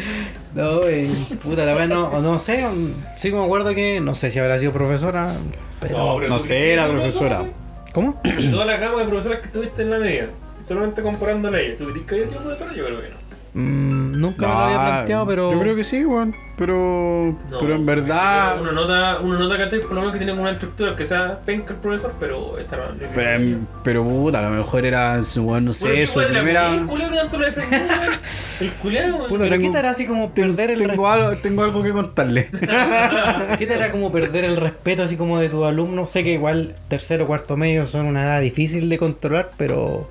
No, 0.53 0.83
eh, 0.83 1.09
puta, 1.41 1.63
la 1.65 1.73
verdad 1.73 1.87
no, 1.87 2.21
no 2.21 2.37
sé. 2.39 2.67
mm, 2.67 2.93
Sí 3.17 3.31
me 3.31 3.43
acuerdo 3.43 3.73
que, 3.73 4.01
no 4.01 4.13
sé 4.13 4.31
si 4.31 4.39
habrá 4.39 4.57
sido 4.59 4.73
profesora, 4.73 5.33
pero... 5.79 6.17
pero 6.19 6.27
no 6.29 6.39
sé, 6.39 6.73
era 6.73 6.87
profesora. 6.89 7.45
¿Cómo? 7.93 8.19
De 8.23 8.47
toda 8.49 8.65
la 8.65 8.77
gama 8.77 8.99
de 9.01 9.05
profesoras 9.07 9.39
que 9.39 9.47
tuviste 9.47 9.81
en 9.81 9.91
la 9.91 9.99
media, 9.99 10.29
solamente 10.67 11.01
comparándola 11.01 11.57
a 11.57 11.61
ella, 11.61 11.77
¿tú 11.77 11.85
crees 11.91 12.05
que 12.05 12.15
haya 12.15 12.27
sido 12.27 12.41
profesora? 12.41 12.73
Yo 12.73 12.85
creo 12.85 13.01
que 13.01 13.09
no. 13.09 13.20
Mm, 13.53 14.19
nunca 14.19 14.47
me 14.47 14.53
lo 14.53 14.59
había 14.59 14.77
planteado, 14.77 15.25
pero... 15.27 15.51
Yo 15.51 15.59
creo 15.59 15.75
que 15.75 15.83
sí, 15.83 16.05
weón. 16.05 16.33
Pero. 16.61 17.35
No, 17.49 17.57
pero 17.57 17.73
en 17.73 17.85
verdad. 17.87 18.61
Uno 18.61 18.71
nota, 18.71 19.19
uno 19.19 19.39
nota 19.39 19.57
que 19.57 19.77
por 19.79 19.93
lo 19.93 20.01
menos 20.01 20.11
que 20.11 20.19
tiene 20.19 20.33
como 20.33 20.43
una 20.43 20.51
estructura 20.51 20.95
que 20.95 21.07
sea 21.07 21.39
penca 21.39 21.73
el 21.73 21.79
profesor, 21.79 22.13
pero 22.19 22.57
esta 22.59 22.77
no. 22.77 22.83
Pero, 23.15 23.57
pero 23.83 24.03
puta, 24.03 24.37
a 24.37 24.41
lo 24.43 24.51
mejor 24.51 24.85
era, 24.85 25.23
su- 25.23 25.41
weón, 25.41 25.65
no 25.65 25.71
Bueno, 25.71 25.73
sé, 25.73 25.91
¿qué 25.95 26.05
su 26.05 26.19
weón 26.19 26.31
de 26.31 26.37
la 26.37 26.43
primera. 26.43 26.73
El 26.75 26.85
culiao 26.85 27.09
que 27.09 27.15
tanto 27.15 27.37
lo 27.39 27.45
defendió, 27.47 27.79
weón. 27.79 28.11
El 28.59 28.71
culiao, 28.73 29.15
weón. 29.15 29.29
Puta, 29.29 29.43
¿Pero 29.45 29.59
qué 29.59 29.69
te 29.71 29.77
hará 29.79 29.89
así 29.89 30.05
como 30.05 30.33
perder 30.35 30.69
el 30.69 30.79
Tengo 30.85 31.07
algo, 31.07 31.41
tengo 31.41 31.63
algo 31.63 31.81
que 31.81 31.91
contarle. 31.93 32.49
¿Qué 33.57 33.65
te 33.65 33.73
hará 33.73 33.91
como 33.91 34.11
perder 34.11 34.45
el 34.45 34.57
respeto 34.57 35.01
así 35.01 35.15
como 35.17 35.39
de 35.39 35.49
tus 35.49 35.65
alumnos? 35.65 36.11
Sé 36.11 36.23
que 36.23 36.33
igual 36.33 36.75
tercero 36.89 37.23
o 37.23 37.27
cuarto 37.27 37.57
medio 37.57 37.87
son 37.87 38.05
una 38.05 38.21
edad 38.21 38.39
difícil 38.41 38.87
de 38.87 38.99
controlar, 38.99 39.49
pero 39.57 40.07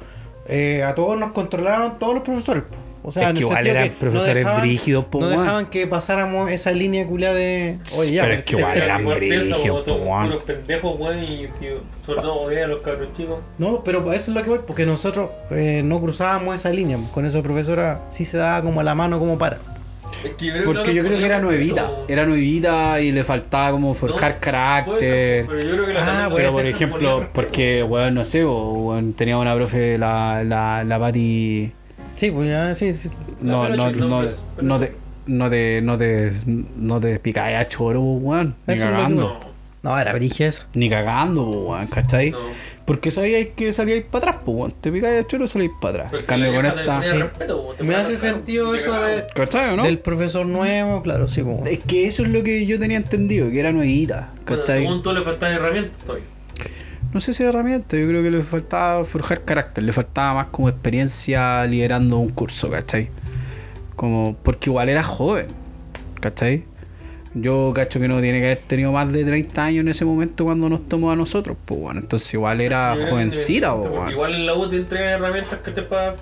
eh, 0.48 0.82
a 0.82 0.96
todos 0.96 1.16
nos 1.16 1.30
controlaron 1.30 1.96
todos 2.00 2.14
los 2.14 2.24
profesores. 2.24 2.64
po. 2.64 2.89
O 3.02 3.10
sea, 3.10 3.28
Es 3.28 3.34
que 3.34 3.40
igual 3.40 3.66
eran 3.66 3.88
que 3.88 3.94
profesores 3.96 4.44
no 4.44 4.50
dejaban- 4.50 4.60
brígidos, 4.60 5.04
No 5.12 5.28
dejaban 5.28 5.66
que 5.70 5.86
pasáramos 5.86 6.50
esa 6.50 6.70
línea 6.72 7.06
culia 7.06 7.32
de... 7.32 7.78
Oye, 7.98 8.12
ya, 8.12 8.22
Pero 8.22 8.34
es 8.34 8.40
pues, 8.42 8.44
que 8.44 8.56
igual 8.58 8.76
eran 8.76 9.06
brígidos, 9.06 9.84
puros 9.84 10.42
pendejos, 10.44 11.00
weón, 11.00 11.24
y 11.24 11.46
si, 11.58 11.68
sobre 12.04 12.20
todo 12.20 12.48
a 12.48 12.66
los 12.66 12.80
cabros 12.80 13.08
chicos. 13.16 13.38
No, 13.56 13.82
pero 13.82 14.00
eso 14.12 14.30
es 14.30 14.36
lo 14.36 14.42
que 14.42 14.50
voy, 14.50 14.60
porque 14.66 14.84
nosotros 14.84 15.30
eh, 15.50 15.80
no 15.82 15.98
cruzábamos 16.00 16.54
esa 16.54 16.70
línea. 16.70 16.98
Con 17.12 17.24
esa 17.24 17.42
profesora 17.42 18.02
sí 18.10 18.24
se 18.26 18.36
daba 18.36 18.60
como 18.62 18.82
la 18.82 18.94
mano 18.94 19.18
como 19.18 19.38
para. 19.38 19.58
Es 20.24 20.34
que 20.34 20.46
yo 20.46 20.52
creo 20.52 20.64
Porque 20.66 20.82
que 20.82 20.94
yo 20.94 21.02
creo 21.04 21.16
que 21.18 21.24
era 21.24 21.38
no 21.38 21.46
nuevita. 21.46 21.90
Era 22.08 22.26
nuevita 22.26 23.00
y 23.00 23.12
le 23.12 23.24
faltaba 23.24 23.70
como 23.70 23.94
forjar 23.94 24.38
carácter. 24.40 25.46
Pero 25.46 25.60
yo 25.60 25.70
creo 25.72 25.86
que 25.86 25.92
la 25.94 26.26
Ah, 26.26 26.30
Pero 26.34 26.50
por 26.50 26.60
ser, 26.60 26.66
ejemplo, 26.66 27.28
porque, 27.32 27.82
weón, 27.82 28.14
no 28.14 28.24
sé, 28.26 28.44
weón, 28.44 29.14
tenía 29.14 29.38
una 29.38 29.54
profe, 29.54 29.96
la, 29.96 30.44
la, 30.44 30.84
la 30.84 30.98
Pati. 30.98 31.72
Sí, 32.20 32.30
pues 32.30 32.50
ya, 32.50 32.74
sí, 32.74 32.92
sí. 32.92 33.08
No, 33.40 33.66
no, 33.66 33.76
no, 33.76 34.20
pero- 34.20 34.30
no 34.60 34.78
te. 34.78 34.92
No 35.26 35.48
te, 35.48 35.80
no 35.80 35.96
te, 35.96 36.32
no 36.76 37.00
te 37.00 37.18
picáis 37.18 37.56
a 37.56 37.66
choro, 37.66 38.00
weón. 38.02 38.54
Ni 38.66 38.76
cagando. 38.76 39.40
No, 39.82 39.98
era 39.98 40.12
brigia 40.12 40.48
eso. 40.48 40.64
Ni 40.74 40.90
cagando, 40.90 41.44
weón, 41.48 41.86
¿cachai? 41.86 42.32
No. 42.32 42.38
Porque 42.84 43.10
sabíais 43.10 43.48
que 43.56 43.72
salíais 43.72 44.02
para 44.04 44.32
atrás, 44.32 44.42
pues, 44.44 44.54
weón. 44.58 44.72
Te 44.82 44.92
picáis 44.92 45.24
a 45.24 45.26
choro, 45.26 45.46
salíais 45.46 45.72
para 45.80 46.06
atrás. 46.08 46.24
Cambio, 46.24 46.52
con 46.52 46.66
esta. 46.66 47.00
Me 47.82 47.94
hace 47.94 48.18
sentido 48.18 48.74
eso 48.74 48.92
de- 49.00 49.24
¿Cachai 49.34 49.72
o 49.72 49.76
no? 49.76 49.84
del 49.84 49.98
profesor 50.00 50.44
nuevo, 50.44 51.00
claro, 51.02 51.26
sí, 51.26 51.40
como. 51.40 51.64
Es 51.64 51.78
que 51.84 52.06
eso 52.06 52.22
es 52.24 52.28
lo 52.30 52.42
que 52.42 52.66
yo 52.66 52.78
tenía 52.78 52.98
entendido, 52.98 53.50
que 53.50 53.60
era 53.60 53.72
nuevita, 53.72 54.32
¿cachai? 54.44 54.80
Según 54.80 55.02
tú 55.02 55.14
le 55.14 55.22
faltan 55.22 55.52
herramientas 55.52 55.96
todavía. 56.04 56.26
No 57.12 57.18
sé 57.18 57.34
si 57.34 57.42
herramienta, 57.42 57.96
yo 57.96 58.06
creo 58.06 58.22
que 58.22 58.30
le 58.30 58.40
faltaba 58.42 59.04
forjar 59.04 59.44
carácter, 59.44 59.82
le 59.82 59.92
faltaba 59.92 60.34
más 60.34 60.46
como 60.46 60.68
experiencia 60.68 61.64
liderando 61.66 62.18
un 62.18 62.28
curso, 62.28 62.70
¿cachai? 62.70 63.10
Como, 63.96 64.36
porque 64.42 64.70
igual 64.70 64.88
era 64.88 65.02
joven, 65.02 65.46
¿cachai? 66.20 66.64
Yo 67.34 67.72
cacho 67.74 67.98
que 67.98 68.06
no 68.06 68.20
tiene 68.20 68.38
que 68.38 68.46
haber 68.46 68.58
tenido 68.58 68.92
más 68.92 69.12
de 69.12 69.24
30 69.24 69.64
años 69.64 69.80
en 69.80 69.88
ese 69.88 70.04
momento 70.04 70.44
cuando 70.44 70.68
nos 70.68 70.88
tomó 70.88 71.10
a 71.10 71.16
nosotros, 71.16 71.56
pues 71.64 71.80
bueno, 71.80 72.00
entonces 72.00 72.32
igual 72.34 72.60
era 72.60 72.94
que 72.96 73.06
jovencita, 73.06 73.74
pues 73.74 73.88
porque 73.88 73.98
bueno. 73.98 74.12
Igual 74.12 74.34
en 74.34 74.46
la 74.46 74.54
U 74.54 74.68
te 74.68 74.76
entregan 74.76 75.08
herramientas 75.08 75.60
que 75.60 75.70
te 75.72 75.82
para 75.82 76.14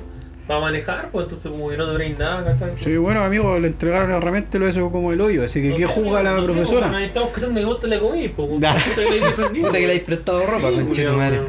manejar, 0.49 1.11
pues 1.13 1.25
entonces 1.25 1.53
como 1.53 1.69
que 1.69 1.77
no 1.77 1.87
deberéis 1.87 2.19
nada, 2.19 2.45
¿cachai? 2.45 2.73
Sí, 2.83 2.97
bueno, 2.97 3.21
amigo, 3.23 3.59
le 3.59 3.69
entregaron 3.69 4.11
herramientas 4.11 4.55
y 4.55 4.59
lo 4.59 4.69
hizo 4.69 4.91
como 4.91 5.13
el 5.13 5.21
hoyo, 5.21 5.45
así 5.45 5.61
que 5.61 5.71
No 5.71 5.77
¿qué 5.77 5.85
juzga 5.87 6.23
la 6.23 6.33
no 6.33 6.41
sé, 6.41 6.47
pues, 6.47 6.57
profesora? 6.57 6.91
Necesitamos 6.91 7.31
que 7.31 7.41
tú 7.43 7.53
me 7.53 7.65
guste 7.65 7.87
la 7.89 7.99
comida, 8.01 8.31
pues. 8.35 8.49
Puta 8.51 8.75
que 8.75 9.61
que 9.73 9.79
le 9.81 9.85
habéis 9.85 10.01
prestado 10.01 10.47
ropa, 10.47 10.71
Sí, 10.71 10.75
conche 10.77 10.87
tu 10.87 10.93
culiao, 10.95 11.17
madre. 11.17 11.41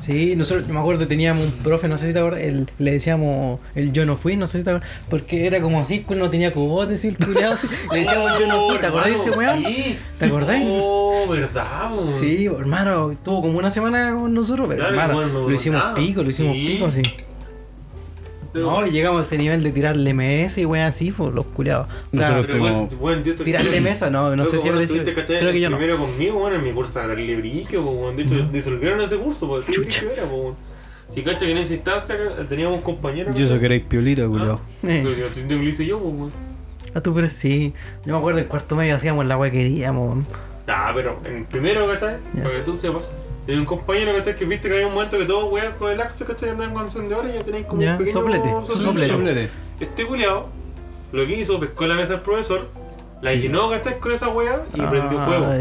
Sí, 0.00 0.34
nosotros, 0.34 0.66
yo 0.66 0.74
me 0.74 0.80
acuerdo, 0.80 1.06
teníamos 1.06 1.46
un 1.46 1.52
profe, 1.62 1.86
no 1.86 1.96
sé 1.96 2.08
si 2.08 2.12
te 2.12 2.18
acuerdas, 2.18 2.40
el- 2.40 2.68
le 2.80 2.90
decíamos 2.90 3.60
el 3.76 3.92
yo 3.92 4.04
no 4.04 4.16
fui, 4.16 4.36
no 4.36 4.48
sé 4.48 4.58
si 4.58 4.64
te 4.64 4.70
acuerdas, 4.70 4.90
porque 5.08 5.46
era 5.46 5.60
como 5.60 5.78
así, 5.80 6.04
no 6.16 6.28
tenía 6.28 6.52
cogote, 6.52 6.94
así, 6.94 7.06
el 7.06 7.16
culiado, 7.16 7.52
así, 7.54 7.68
le 7.92 8.00
decíamos 8.00 8.36
yo 8.36 8.48
no 8.48 8.68
fui, 8.68 8.78
¿te 8.78 8.86
acordás 8.88 9.06
de 9.06 9.14
ese 9.14 9.30
weón? 9.30 9.64
Sí. 9.64 9.96
¿Te 10.18 10.24
acordás? 10.26 10.60
Oh, 10.64 11.24
verdad, 11.30 11.92
weón. 11.96 12.18
Sí, 12.18 12.46
hermano, 12.46 13.12
estuvo 13.12 13.42
como 13.42 13.58
una 13.60 13.70
semana 13.70 14.16
con 14.16 14.34
nosotros, 14.34 14.66
pero 14.68 14.88
Claro, 14.88 15.12
hermano, 15.12 15.14
bueno, 15.34 15.48
lo 15.48 15.54
hicimos 15.54 15.80
verdad. 15.80 15.94
pico, 15.94 16.22
lo 16.24 16.30
hicimos 16.30 16.54
Sí. 16.56 16.66
pico, 16.66 16.86
así. 16.86 17.02
Pero- 18.52 18.66
No, 18.70 18.86
llegamos 18.86 19.20
a 19.20 19.22
ese 19.24 19.38
nivel 19.38 19.62
de 19.62 19.72
tirarle 19.72 20.12
mesa 20.14 20.60
y 20.60 20.66
weón 20.66 20.84
así, 20.84 21.10
pues 21.10 21.32
los 21.32 21.44
culiados. 21.46 21.86
O 22.12 22.16
sea, 22.16 22.28
Nosotros 22.30 22.58
tuvimos- 22.90 23.24
yo- 23.24 23.44
tirarle 23.44 23.80
mesa, 23.80 24.10
no, 24.10 24.36
no 24.36 24.44
sé 24.44 24.58
si 24.58 24.68
bueno, 24.68 24.80
estar 24.80 25.24
Creo 25.24 25.52
que 25.52 25.60
yo 25.60 25.70
no. 25.70 25.78
Primero 25.78 25.98
conmigo, 25.98 26.38
bueno, 26.40 26.56
en 26.56 26.62
mi 26.64 26.72
curso 26.72 27.00
de 27.00 27.08
darle 27.08 27.36
brigio, 27.36 27.82
pues, 27.84 27.96
weón. 27.96 28.16
De 28.16 28.22
hecho, 28.22 28.34
disolvieron 28.52 29.00
ese 29.00 29.16
curso, 29.16 29.48
pues, 29.48 29.64
sí, 29.64 29.72
Chucha. 29.72 30.02
era, 30.12 30.24
pues. 30.24 30.54
Si 31.14 31.22
cacha 31.22 31.40
que 31.40 31.52
en 31.52 31.58
esa 31.58 31.74
instancia 31.74 32.16
teníamos 32.48 32.76
un 32.76 32.82
compañero. 32.82 33.34
Yo 33.34 33.44
eso 33.44 33.58
que 33.58 33.66
erais 33.66 33.82
piolita, 33.82 34.22
Ah, 34.24 34.28
culiao. 34.28 34.60
Eh. 34.82 35.00
Pero 35.04 35.14
si 35.34 35.42
no 35.42 35.48
que 35.48 35.54
lo 35.56 35.62
hice 35.64 35.84
yo, 35.86 35.98
pues, 35.98 36.14
weón. 36.14 36.32
Ah, 36.94 37.00
tú, 37.00 37.14
pero 37.14 37.26
sí. 37.28 37.72
Yo 38.04 38.12
me 38.12 38.18
acuerdo 38.18 38.40
en 38.40 38.46
cuarto 38.46 38.76
medio 38.76 38.96
hacíamos 38.96 39.24
la 39.26 39.36
weá 39.38 39.50
que 39.50 39.58
queríamos. 39.58 40.24
Ah, 40.66 40.92
pero 40.94 41.18
en 41.24 41.44
primero, 41.46 41.86
¿cachai? 41.86 42.16
Para 42.34 42.50
que 42.56 42.60
tú 42.60 42.78
sepas. 42.78 43.02
Tenía 43.46 43.60
un 43.60 43.66
compañero, 43.66 44.12
¿cachai? 44.16 44.36
Que 44.36 44.44
viste 44.44 44.68
que 44.68 44.74
había 44.74 44.86
un 44.86 44.94
momento 44.94 45.18
que 45.18 45.24
todos 45.24 45.52
weón 45.52 45.72
con 45.78 45.90
el 45.90 46.00
axe, 46.00 46.24
¿cachai? 46.24 46.50
Andaban 46.50 46.72
con 46.74 46.84
encendedores 46.84 47.34
y 47.34 47.38
ya 47.38 47.44
tenéis 47.44 47.66
como 47.66 47.80
Ya, 47.80 47.92
un 47.92 47.98
pequeño 47.98 48.12
soplete, 48.12 48.48
soplete. 48.82 49.08
Soplete. 49.12 49.48
Este 49.80 50.06
culiao 50.06 50.48
lo 51.12 51.26
que 51.26 51.34
hizo, 51.40 51.58
pescó 51.60 51.86
la 51.86 51.94
mesa 51.94 52.12
del 52.12 52.20
profesor, 52.22 52.68
la 53.20 53.34
llenó, 53.34 53.68
¿cachai? 53.70 53.98
Con 53.98 54.12
esa 54.12 54.28
weá 54.28 54.62
y 54.72 54.80
prendió 54.80 55.18
Ah, 55.20 55.26
fuego. 55.26 55.52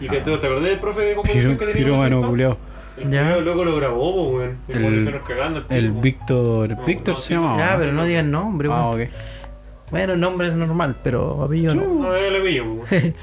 Y 0.00 0.08
que 0.08 0.20
te, 0.20 0.36
¿te 0.38 0.46
acordás 0.46 0.64
del 0.64 0.78
profe 0.78 1.00
de 1.02 1.14
composición 1.14 1.56
que? 1.56 1.66
Pirómano, 1.66 2.04
entonces? 2.16 2.30
culiao. 2.30 2.56
El 2.96 3.10
Ya. 3.10 3.36
luego 3.38 3.64
lo 3.64 3.74
grabó, 3.74 4.30
weón. 4.30 4.58
El- 4.68 5.20
cagando 5.26 5.64
el 5.68 5.76
El. 5.76 5.90
Víctor. 5.92 6.70
No, 6.70 6.84
Víctor 6.84 7.14
no, 7.14 7.20
se 7.20 7.26
sí. 7.28 7.34
llamaba. 7.34 7.58
Ya, 7.58 7.76
pero 7.76 7.92
no 7.92 8.04
digan 8.04 8.30
nombre, 8.30 8.68
Ah, 8.70 8.90
weón. 8.94 9.08
Bueno, 9.90 10.12
el 10.14 10.20
nombre 10.20 10.48
es 10.48 10.54
normal, 10.54 10.96
pero 11.02 11.42
apellido 11.42 11.74
no. 11.74 11.82
No, 11.82 12.42
pillo, 12.44 12.64
po, 12.64 12.70
weón. 12.90 13.14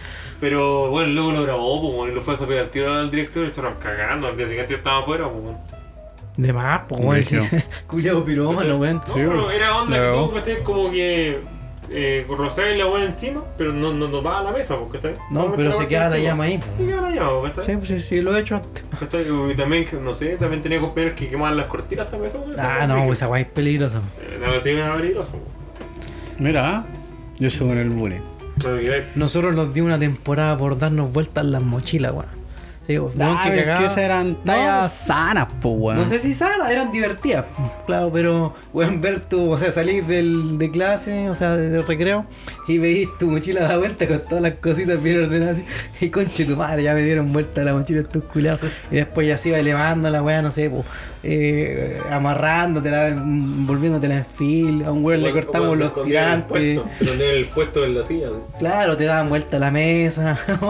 Pero 0.42 0.90
bueno, 0.90 1.14
luego 1.14 1.32
lo 1.32 1.44
grabó, 1.44 1.80
weón, 1.80 2.12
y 2.12 2.16
lo 2.16 2.22
fue 2.22 2.34
a 2.34 2.38
saber 2.38 2.60
al 2.60 2.70
tiro 2.70 2.92
al 2.92 3.12
director 3.12 3.46
y 3.46 3.50
estaban 3.50 3.76
cagando. 3.76 4.28
Al 4.28 4.36
día 4.36 4.48
siguiente 4.48 4.74
estaba 4.74 5.00
afuera, 5.00 5.28
weón. 5.28 5.56
De 6.36 6.52
más, 6.52 6.82
pues, 6.90 7.00
weón. 7.00 7.16
Brígido. 7.18 7.44
Culiado 7.88 8.26
pirómano, 8.26 8.78
weón. 8.78 8.96
No, 8.96 9.06
Sí, 9.06 9.14
pero 9.16 9.52
era 9.52 9.78
onda 9.78 9.98
que 9.98 10.18
tú, 10.18 10.34
¿cachai? 10.34 10.64
Como 10.64 10.90
que 10.92 11.40
eh, 11.92 12.26
rozáis 12.28 12.76
la 12.76 12.88
weá 12.88 13.06
encima, 13.06 13.44
pero 13.56 13.72
no, 13.72 13.94
no, 13.94 14.08
no 14.08 14.24
va 14.24 14.40
a 14.40 14.44
la 14.44 14.52
mesa, 14.52 14.78
po, 14.78 14.90
¿cachai? 14.90 15.14
No, 15.30 15.42
Solamente 15.42 15.58
pero 15.58 15.70
la 15.70 15.76
se 15.76 15.88
queda 15.88 16.10
la 16.10 16.18
llama 16.18 16.44
ahí. 16.46 16.60
Se 16.78 16.88
queda 16.88 17.02
la 17.02 17.12
llama, 17.12 17.30
po, 17.30 17.42
¿cachai? 17.44 17.66
Sí, 17.66 17.76
pues 17.76 17.88
sí, 17.90 18.00
sí, 18.00 18.22
lo 18.22 18.36
he 18.36 18.40
hecho 18.40 18.56
antes. 18.56 18.84
Y 19.52 19.56
también, 19.56 19.86
no 20.04 20.14
sé, 20.16 20.38
también 20.38 20.64
tenía 20.64 20.80
compañeros 20.82 21.16
que 21.16 21.30
quemaban 21.30 21.56
las 21.56 21.68
cortinas 21.68 22.10
también, 22.10 22.32
eso, 22.32 22.40
weón. 22.40 22.60
Ah, 22.60 22.88
no, 22.88 23.06
pues 23.06 23.20
esa 23.20 23.28
weá 23.28 23.42
es 23.42 23.48
peligrosa. 23.48 24.02
Eh, 24.22 24.40
No, 24.42 25.24
sí. 25.24 25.32
Mira, 26.40 26.78
¿ah? 26.78 26.86
yo 27.38 27.50
soy 27.50 27.68
con 27.68 27.78
el 27.78 27.90
bullying. 27.90 28.31
No, 28.64 28.72
Nosotros 29.16 29.56
nos 29.56 29.74
dio 29.74 29.86
una 29.86 30.00
temporada 30.00 30.58
por 30.58 30.78
darnos 30.78 31.12
vueltas 31.12 31.46
las 31.46 31.62
mochilas, 31.62 32.12
weón. 32.12 32.42
Sí, 32.88 32.98
weón, 32.98 33.14
Ah, 33.22 33.44
que 33.46 33.86
esas 33.86 33.98
eran 34.00 34.44
tallas 34.44 34.92
sanas, 34.92 35.48
po, 35.62 35.70
weón. 35.70 36.00
No 36.00 36.06
sé 36.06 36.18
si 36.18 36.34
sanas, 36.34 36.72
eran 36.72 36.92
divertidas, 36.92 37.46
claro, 37.86 38.10
pero, 38.12 38.56
weón, 38.74 39.02
ver 39.02 39.20
tu, 39.20 39.52
o 39.52 39.58
sea, 39.58 39.72
salir 39.72 40.04
del, 40.06 40.58
de 40.58 40.72
clase, 40.72 41.30
o 41.30 41.36
sea, 41.36 41.56
del 41.56 41.86
recreo, 41.86 42.26
y 42.68 42.80
veís 42.80 43.08
tu 43.20 43.30
mochila 43.30 43.62
da 43.68 43.78
vuelta 43.78 44.08
con 44.08 44.20
todas 44.28 44.42
las 44.42 44.54
cositas 44.56 45.02
bien 45.02 45.24
ordenadas, 45.24 45.60
así, 45.60 45.66
y 46.06 46.10
conche 46.10 46.44
tu 46.44 46.58
madre, 46.58 46.82
ya 46.82 46.96
me 46.96 47.04
dieron 47.04 47.32
vuelta 47.32 47.64
la 47.64 47.74
mochila 47.74 48.02
estos 48.02 48.24
culiados, 48.24 48.62
y 48.90 48.96
después 48.96 49.28
ya 49.28 49.38
se 49.38 49.50
iba 49.50 49.60
elevando 49.60 50.10
la 50.10 50.24
weá, 50.24 50.42
no 50.42 50.50
sé, 50.52 50.70
pues, 50.72 50.84
eh, 51.24 52.02
amarrándotela, 52.10 53.10
envolviéndotela 53.10 54.18
en 54.18 54.26
fil, 54.26 54.84
a 54.86 54.92
un 54.92 55.04
weón 55.06 55.22
le 55.22 55.32
cortamos 55.32 55.78
los 55.78 56.04
tirantes. 56.04 56.80
escondían 57.00 57.30
el 57.30 57.46
puesto 57.46 57.84
en 57.84 57.96
la 57.96 58.04
silla. 58.04 58.30
Claro, 58.58 58.98
te 58.98 59.06
daban 59.06 59.30
vuelta 59.30 59.60
la 59.60 59.72
mesa 59.72 60.38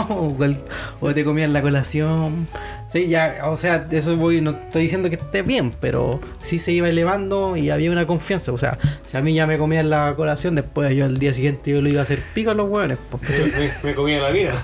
o, 1.00 1.14
te 1.14 1.24
comían 1.24 1.54
la 1.54 1.62
colación. 1.62 2.48
Sí, 2.88 3.08
ya, 3.08 3.44
o 3.46 3.56
sea, 3.56 3.88
eso 3.90 4.18
voy, 4.18 4.42
no 4.42 4.52
estoy 4.52 4.84
diciendo 4.84 5.10
que 5.10 5.16
esté 5.16 5.44
bien, 5.44 5.74
pero 5.80 6.20
sí 6.42 6.60
se 6.60 6.74
iba 6.74 6.90
elevando 6.90 7.56
y 7.56 7.70
había 7.70 7.90
una 7.90 8.06
confianza. 8.06 8.52
O 8.52 8.58
sea, 8.58 8.78
si 9.08 9.16
a 9.16 9.22
mí 9.22 9.34
ya 9.34 9.48
me 9.48 9.58
comían 9.58 9.90
la 9.90 10.14
colación, 10.18 10.56
después 10.56 10.94
yo 10.94 11.06
al 11.06 11.18
día 11.18 11.34
siguiente 11.34 11.72
yo 11.72 11.82
lo 11.82 11.88
iba 11.88 12.02
a 12.02 12.04
hacer 12.04 12.20
pico 12.34 12.52
a 12.52 12.54
los 12.54 12.70
hueones. 12.70 12.98
me, 13.84 13.90
me 13.90 13.96
comía 13.96 14.20
la 14.20 14.32
vida. 14.32 14.62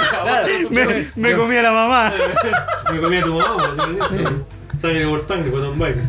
me, 0.70 1.08
me 1.14 1.36
comí 1.36 1.56
a 1.56 1.62
la 1.62 1.72
mamá. 1.72 2.12
me 2.90 3.00
comía 3.00 3.22
tu 3.22 3.34
mamá, 3.34 3.56
Sangre 4.80 5.06
por 5.06 5.26
sangre, 5.26 5.50
con 5.50 5.64
un 5.64 5.78
baile. 5.78 6.02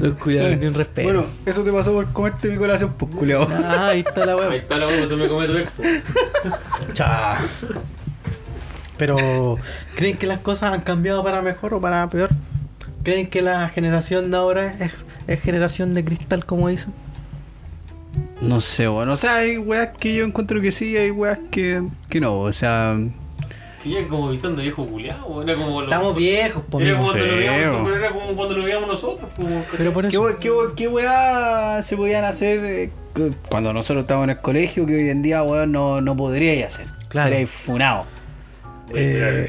Los 0.00 0.14
culiados 0.14 0.56
ni 0.58 0.66
un 0.66 0.74
respeto. 0.74 1.08
Bueno, 1.08 1.26
eso 1.46 1.62
te 1.64 1.72
pasó 1.72 1.92
por 1.92 2.12
comerte 2.12 2.48
mi 2.48 2.56
colación, 2.56 2.94
pues, 2.96 3.14
culiao. 3.14 3.46
Ah, 3.50 3.88
ahí 3.88 4.00
está 4.00 4.24
la 4.24 4.32
Ahí 4.32 4.38
hueá. 4.38 4.54
está 4.56 4.76
la 4.76 4.86
hueá, 4.86 5.08
tú 5.08 5.16
me 5.16 5.28
comes 5.28 5.48
tu 5.50 5.56
expo. 5.58 5.82
Cha. 6.92 7.38
Pero, 8.96 9.56
¿creen 9.96 10.16
que 10.16 10.26
las 10.26 10.40
cosas 10.40 10.72
han 10.72 10.80
cambiado 10.80 11.22
para 11.22 11.42
mejor 11.42 11.74
o 11.74 11.80
para 11.80 12.08
peor? 12.08 12.30
¿Creen 13.04 13.28
que 13.28 13.42
la 13.42 13.68
generación 13.68 14.30
de 14.30 14.36
ahora 14.36 14.74
es, 14.80 14.92
es 15.26 15.40
generación 15.40 15.94
de 15.94 16.04
cristal, 16.04 16.44
como 16.44 16.68
dicen? 16.68 16.92
No 18.40 18.60
sé, 18.60 18.86
bueno, 18.88 19.12
o 19.12 19.16
sea, 19.16 19.36
hay 19.36 19.58
weas 19.58 19.90
que 19.98 20.14
yo 20.14 20.24
encuentro 20.24 20.60
que 20.60 20.70
sí, 20.72 20.96
hay 20.96 21.10
weas 21.10 21.38
que, 21.50 21.82
que 22.08 22.20
no, 22.20 22.40
o 22.40 22.52
sea, 22.52 22.96
Viejo 23.88 24.86
culiado, 24.86 25.42
era 25.42 25.54
como 25.54 25.82
Estamos 25.82 26.16
viejos, 26.16 26.62
po, 26.70 26.80
Era 26.80 26.98
amigo. 26.98 27.00
como 27.00 27.12
cuando 27.12 27.26
lo 27.26 27.36
veíamos, 27.36 27.80
pero 27.84 27.96
era 27.96 28.10
como 28.10 28.26
cuando 28.36 28.54
lo 28.56 28.64
veíamos 28.64 28.88
nosotros. 28.88 29.30
Como, 29.36 29.64
Pero 29.76 29.92
por 29.92 30.02
¿qué, 30.08 30.16
eso. 30.16 30.38
qué, 30.38 30.50
qué 30.76 30.88
weas 30.88 31.86
se 31.86 31.96
podían 31.96 32.24
hacer 32.24 32.64
eh, 32.64 32.90
cu- 33.14 33.34
cuando 33.48 33.72
nosotros 33.72 34.02
estábamos 34.04 34.24
en 34.26 34.30
el 34.36 34.38
colegio 34.42 34.86
que 34.86 34.94
hoy 34.96 35.08
en 35.08 35.22
día, 35.22 35.42
weón, 35.42 35.72
no, 35.72 36.00
no 36.00 36.16
podríais 36.16 36.66
hacer? 36.66 36.86
Claro. 37.08 37.28
Seríais 37.30 37.50
funado. 37.50 38.04
Era 38.94 39.30
Eh. 39.30 39.48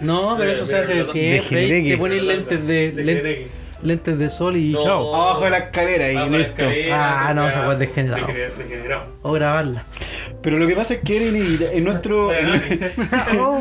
No, 0.00 0.36
pero 0.38 0.50
eso 0.52 0.66
se 0.66 0.76
hace 0.76 0.94
De 0.94 1.04
siempre. 1.04 1.82
Te 1.82 1.96
pones 1.98 2.22
lentes 2.22 2.66
de. 2.66 3.48
Lentes 3.82 4.18
de 4.18 4.30
sol 4.30 4.56
y 4.56 4.72
No. 4.72 4.82
chao. 4.82 5.14
Abajo 5.14 5.44
de 5.44 5.50
la 5.50 5.58
escalera 5.58 6.10
y 6.12 6.16
Ah, 6.16 6.26
listo. 6.26 6.48
escalera, 6.50 7.28
Ah, 7.28 7.34
no, 7.34 7.48
esa 7.48 7.72
es 7.72 7.78
degenerado. 7.78 8.26
degener- 8.26 8.54
Degenerado. 8.54 9.04
O 9.22 9.32
grabarla. 9.32 9.84
Pero 10.42 10.58
lo 10.58 10.66
que 10.66 10.74
pasa 10.76 10.94
es 10.94 11.00
que 11.00 11.16
era 11.16 11.26
inevitable. 11.26 11.76
En 11.76 11.84
nuestro, 11.84 12.32
en, 12.34 12.62
Oh. 13.40 13.60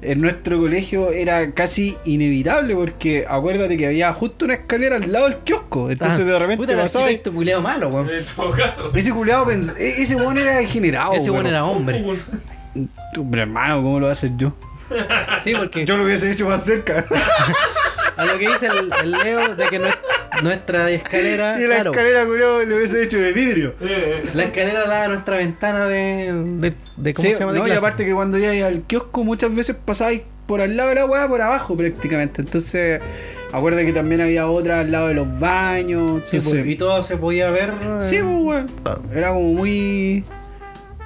en 0.00 0.20
nuestro 0.20 0.58
colegio 0.58 1.10
era 1.10 1.50
casi 1.52 1.96
inevitable 2.04 2.74
porque 2.74 3.26
acuérdate 3.28 3.76
que 3.76 3.86
había 3.86 4.12
justo 4.12 4.44
una 4.44 4.54
escalera 4.54 4.96
al 4.96 5.10
lado 5.12 5.28
del 5.28 5.38
kiosco. 5.38 5.90
Entonces 5.90 6.24
de 6.24 6.38
repente 6.38 6.64
Ah, 6.64 6.66
Puta, 6.66 6.82
pasaba 6.82 7.04
arquitecto 7.06 7.32
culiao 7.32 7.60
malo, 7.60 7.88
weón. 7.88 8.08
En 8.10 8.24
todo 8.24 8.50
caso. 8.52 8.90
Ese 8.94 9.12
culiado 9.12 9.46
pens- 9.46 9.74
e- 9.76 10.02
ese 10.02 10.16
weón 10.16 10.38
era 10.38 10.56
degenerado. 10.56 11.12
Ese 11.14 11.30
weón 11.30 11.46
era 11.46 11.64
hombre. 11.64 12.04
Tú, 13.14 13.28
pero 13.30 13.42
hermano, 13.42 13.76
¿cómo 13.82 13.98
lo 13.98 14.08
haces 14.08 14.30
yo? 14.36 14.52
Sí, 15.42 15.52
porque 15.54 15.84
Yo 15.84 15.96
lo 15.98 16.04
hubiese 16.04 16.30
hecho 16.30 16.48
más 16.48 16.64
cerca. 16.64 17.04
A 18.18 18.24
lo 18.26 18.38
que 18.38 18.48
dice 18.48 18.66
el, 18.66 18.90
el 19.04 19.10
Leo 19.12 19.54
de 19.54 19.64
que, 19.66 19.80
nues- 19.80 19.98
nuestra 20.42 20.90
escalera. 20.90 21.58
Y 21.60 21.62
la 21.66 21.76
claro, 21.76 21.90
escalera, 21.92 22.24
culiao, 22.26 22.64
lo 22.64 22.76
hubiese 22.76 23.02
hecho 23.02 23.18
de 23.18 23.32
vidrio. 23.32 23.74
la 24.34 24.44
escalera 24.44 24.86
da 24.86 25.04
a 25.04 25.08
nuestra 25.08 25.36
ventana 25.38 25.86
de. 25.86 26.32
de, 26.58 26.74
de- 26.96 27.14
¿Cómo 27.14 27.28
Sí, 27.28 27.34
se 27.34 27.40
llama? 27.40 27.52
De 27.52 27.58
no, 27.58 27.64
y 27.64 27.70
clase. 27.70 27.78
aparte 27.78 28.04
que 28.04 28.12
cuando 28.14 28.38
ibais 28.38 28.62
al 28.62 28.82
kiosco 28.82 29.24
muchas 29.24 29.54
veces 29.54 29.76
pasáis 29.84 30.22
por 30.46 30.60
al 30.62 30.76
lado 30.76 30.88
de 30.88 30.94
la 30.96 31.04
weá, 31.04 31.28
por 31.28 31.42
abajo 31.42 31.76
prácticamente. 31.76 32.40
Entonces, 32.40 33.00
acuerda 33.52 33.84
que 33.84 33.92
también 33.92 34.20
había 34.22 34.46
otra 34.48 34.80
al 34.80 34.90
lado 34.90 35.08
de 35.08 35.14
los 35.14 35.38
baños. 35.38 36.22
Sí, 36.30 36.38
pues, 36.40 36.66
y 36.66 36.74
todo 36.76 37.02
se 37.02 37.16
podía 37.18 37.50
ver. 37.50 37.68
eh, 37.82 37.98
Sí, 38.00 38.16
pues, 38.22 38.34
weón. 38.42 38.66
Era 39.14 39.28
como 39.28 39.52
muy. 39.52 40.24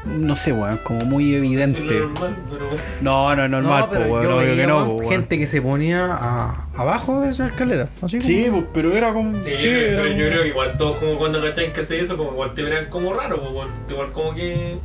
No 0.05 0.35
sé, 0.35 0.53
weón, 0.53 0.79
como 0.79 1.05
muy 1.05 1.33
evidente. 1.35 1.81
normal, 1.81 2.37
pero 2.51 2.67
No, 3.01 3.37
no 3.37 3.45
es 3.45 3.51
normal, 3.51 3.85
pues, 3.89 4.01
pero 4.01 4.13
weón, 4.13 4.33
obvio 4.33 4.57
que 4.57 4.67
no, 4.67 4.85
pues, 4.85 4.99
weón. 4.99 5.11
gente 5.13 5.39
que 5.39 5.47
se 5.47 5.63
ponía 5.63 6.07
a- 6.13 6.67
abajo 6.77 7.21
de 7.21 7.31
esa 7.31 7.47
escalera. 7.47 7.89
Así 8.03 8.19
como- 8.19 8.23
Sí, 8.23 8.47
pues, 8.51 8.65
pero 8.75 8.93
era 8.93 9.13
como. 9.13 9.37
Sí, 9.45 9.51
Sí, 9.59 9.67
yo, 9.69 9.71
creo- 9.79 9.89
era 9.93 10.03
pero 10.03 10.15
yo 10.15 10.17
como- 10.19 10.29
creo 10.31 10.43
que 10.43 10.49
igual 10.49 10.77
todos 10.77 10.97
como 10.97 11.19
cuando 11.19 11.41
cachan 11.41 11.73
que 11.73 11.81
hace 11.83 12.01
eso, 12.01 12.17
como 12.17 12.33
igual 12.33 12.53
te 12.55 12.63
verán 12.63 12.87
como 12.91 13.15
raro, 13.15 13.41
pues, 13.41 13.71
igual, 13.91 14.11
como 14.13 14.35
que 14.35 14.77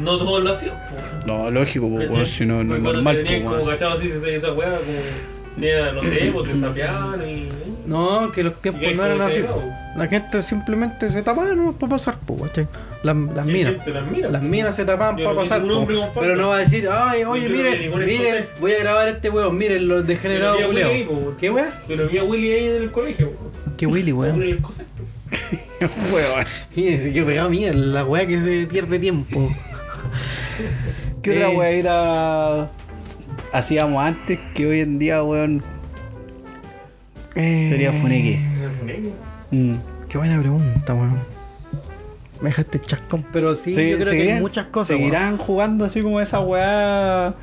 no 0.00 0.16
todos 0.18 0.42
lo 0.42 0.50
hacían. 0.50 0.74
Pues, 0.90 1.26
No, 1.26 1.50
lógico, 1.50 1.88
pues, 2.10 2.28
si 2.30 2.44
no, 2.44 2.62
no 2.64 2.76
es 2.76 2.82
normal, 2.82 3.14
te 3.16 3.22
pues, 3.22 3.24
tenían 3.24 3.42
como 3.44 3.56
weón. 3.56 3.68
cachados 3.70 3.98
así, 4.00 4.08
se 4.10 4.18
hacía 4.18 4.36
esa 4.36 4.52
weá, 4.52 4.70
como 4.76 4.98
tenía, 5.54 5.92
no 5.92 6.02
sé, 6.02 6.30
pues 6.32 6.50
te 6.52 6.60
sapeaban 6.60 7.28
y... 7.28 7.48
No, 7.86 8.30
que 8.32 8.42
los 8.42 8.54
tiempos 8.60 8.82
no 8.94 9.04
eran 9.06 9.20
así. 9.22 9.40
po. 9.40 9.62
La 9.96 10.06
gente 10.08 10.40
simplemente 10.42 11.10
se 11.10 11.22
tapaba 11.22 11.54
nomás 11.54 11.74
para 11.76 11.90
pasar, 11.90 12.16
po, 12.18 12.36
¿cachai? 12.36 12.66
Las, 13.02 13.16
las 13.16 13.46
minas. 13.46 13.74
Las 13.86 14.06
minas. 14.10 14.30
Las 14.32 14.42
minas 14.42 14.76
se 14.76 14.84
tapaban 14.84 15.16
Yo 15.16 15.24
para 15.24 15.36
pasar, 15.40 15.60
falda. 15.60 16.10
pero 16.20 16.36
no 16.36 16.48
va 16.50 16.56
a 16.56 16.58
decir, 16.60 16.88
ay, 16.90 17.24
oye, 17.24 17.48
miren, 17.48 17.98
miren, 18.04 18.46
voy 18.60 18.72
a 18.72 18.78
grabar 18.78 19.08
este 19.08 19.28
weón, 19.28 19.56
miren 19.56 19.88
los 19.88 20.06
degenerados 20.06 20.62
culeados. 20.62 20.94
¿Qué 21.38 21.50
weón? 21.50 21.68
Pero 21.88 22.08
vi 22.08 22.18
a 22.18 22.24
Willy 22.24 22.52
ahí 22.52 22.64
en 22.68 22.82
el 22.82 22.90
colegio. 22.92 23.30
po. 23.32 23.50
¿Qué 23.76 23.86
Willy, 23.86 24.12
weón? 24.12 24.38
Weón. 26.12 26.44
Fíjense 26.72 27.12
que 27.12 27.22
pegado, 27.22 27.50
miren, 27.50 27.92
la 27.92 28.04
weá 28.04 28.26
que 28.26 28.40
se 28.40 28.66
pierde 28.66 28.98
tiempo. 29.00 29.48
¿Qué 31.22 31.30
otra 31.32 31.50
Eh. 31.50 31.56
weá 31.56 32.68
hacíamos 33.52 34.04
antes 34.04 34.38
que 34.54 34.66
hoy 34.66 34.80
en 34.80 34.98
día, 34.98 35.22
weón? 35.24 35.62
Sería 37.34 37.92
funeque. 37.92 38.38
Mm. 39.50 39.74
Qué 40.08 40.18
buena 40.18 40.38
pregunta, 40.38 40.94
weón. 40.94 41.18
Me 42.42 42.48
dejaste 42.50 42.80
chascón, 42.80 43.24
pero 43.32 43.54
sí, 43.56 43.72
Se- 43.72 43.90
yo 43.90 43.96
creo 43.98 44.08
que 44.10 44.14
hay 44.14 44.20
seguirán- 44.20 44.40
muchas 44.42 44.66
cosas. 44.66 44.88
Seguirán 44.88 45.38
jugando 45.38 45.84
así 45.84 46.02
como 46.02 46.20
esa 46.20 46.40
weá 46.40 47.34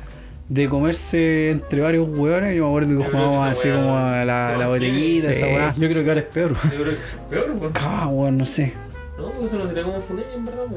de 0.48 0.68
comerse 0.68 1.50
entre 1.50 1.80
varios 1.80 2.06
weones. 2.08 2.54
Yo 2.56 2.64
me 2.64 2.68
acuerdo 2.68 2.98
que 3.02 3.08
jugábamos 3.10 3.46
así 3.46 3.68
weá 3.68 3.76
como 3.80 3.96
a 3.96 4.24
la, 4.24 4.56
la 4.58 4.66
botellita, 4.68 5.28
weón. 5.28 5.36
esa 5.36 5.46
Sí, 5.46 5.52
weá. 5.54 5.74
Yo 5.76 5.88
creo 5.88 6.02
que 6.04 6.08
ahora 6.10 6.20
es 6.20 6.26
peor. 6.26 6.50
Yo 6.64 6.70
creo 6.82 6.84
que 6.84 6.96
peor, 7.30 7.56
po. 7.58 7.70
Ah, 7.80 8.08
weón, 8.08 8.36
no 8.38 8.44
sé. 8.46 8.72
No, 9.16 9.30
pues 9.32 9.46
eso 9.46 9.58
no 9.58 9.66
sería 9.68 9.82
como 9.84 10.00
funeque, 10.00 10.34
en 10.34 10.44
verdad, 10.44 10.64
po. 10.66 10.76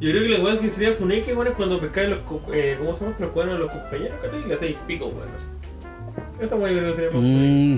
Yo 0.00 0.10
creo 0.12 0.22
que 0.22 0.28
la 0.28 0.40
weá 0.44 0.58
que 0.60 0.70
sería 0.70 0.92
funeque, 0.92 1.34
weón, 1.34 1.48
es 1.48 1.54
cuando 1.54 1.80
pescáis 1.80 2.08
los, 2.10 2.18
eh, 2.54 2.76
¿cómo 2.78 2.94
se 2.96 3.04
llama? 3.04 3.16
Los 3.18 3.30
cuernos 3.30 3.54
de 3.58 3.64
los 3.64 3.70
compañeros, 3.72 4.18
¿cachai? 4.22 4.40
Y 4.44 4.48
le 4.48 4.54
hacéis 4.54 4.76
pico, 4.86 5.06
weón. 5.06 5.28
Esa 6.40 6.54
weá 6.56 6.70
yo 6.72 6.78
creo 6.78 6.90
que 6.90 6.96
sería 6.96 7.10
más. 7.10 7.22
Mm. 7.22 7.76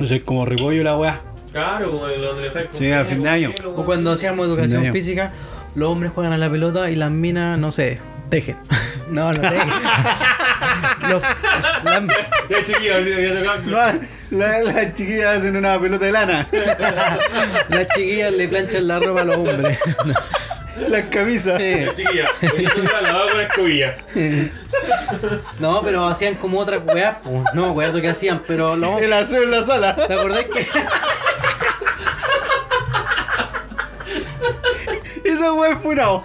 No 0.00 0.06
sé, 0.06 0.22
como 0.22 0.44
repollo 0.46 0.82
la 0.82 0.96
weá. 0.96 1.20
Claro, 1.52 1.90
como 1.90 2.08
el 2.08 2.20
donde 2.22 2.42
le 2.42 2.48
dejáis 2.48 2.68
Sí, 2.72 2.92
al 2.92 3.06
fin 3.06 3.22
de 3.22 3.30
año. 3.30 3.52
O 3.76 3.84
cuando 3.84 4.12
hacíamos 4.12 4.46
educación 4.46 4.92
física, 4.92 5.32
los 5.74 5.88
hombres 5.90 6.12
juegan 6.14 6.32
a 6.32 6.38
la 6.38 6.50
pelota 6.50 6.90
y 6.90 6.96
las 6.96 7.10
minas, 7.10 7.58
no 7.58 7.72
sé, 7.72 8.00
tejen. 8.30 8.56
No, 9.10 9.32
no 9.32 9.40
tejen. 9.40 9.68
Los- 11.10 11.22
había 12.94 13.38
tocado. 13.38 13.98
Las 14.30 14.64
la 14.64 14.94
chiquillas 14.94 15.38
hacen 15.38 15.56
una 15.56 15.78
pelota 15.78 16.04
de 16.06 16.12
lana. 16.12 16.46
las 17.68 17.86
chiquillas 17.94 18.32
le 18.32 18.48
planchan 18.48 18.88
la 18.88 18.98
ropa 18.98 19.20
a 19.20 19.24
los 19.24 19.36
hombres. 19.36 19.78
Las 20.88 21.06
camisas. 21.06 21.58
Ya 21.60 21.94
chiquilla, 21.94 22.24
con 23.30 23.40
escobilla. 23.40 23.96
No, 25.58 25.82
pero 25.82 26.06
hacían 26.06 26.34
como 26.34 26.58
otras 26.58 26.82
weas. 26.84 27.16
pues, 27.22 27.44
No 27.54 27.66
me 27.66 27.70
acuerdo 27.70 28.00
qué 28.00 28.08
hacían, 28.08 28.42
pero 28.46 28.76
los 28.76 29.00
El 29.00 29.12
azul 29.12 29.44
en 29.44 29.50
la 29.52 29.64
sala. 29.64 29.94
¿Te 29.96 30.14
acordás 30.14 30.42
que.? 30.44 30.66
Weá 35.54 35.72
es 35.72 35.78
funado. 35.78 36.24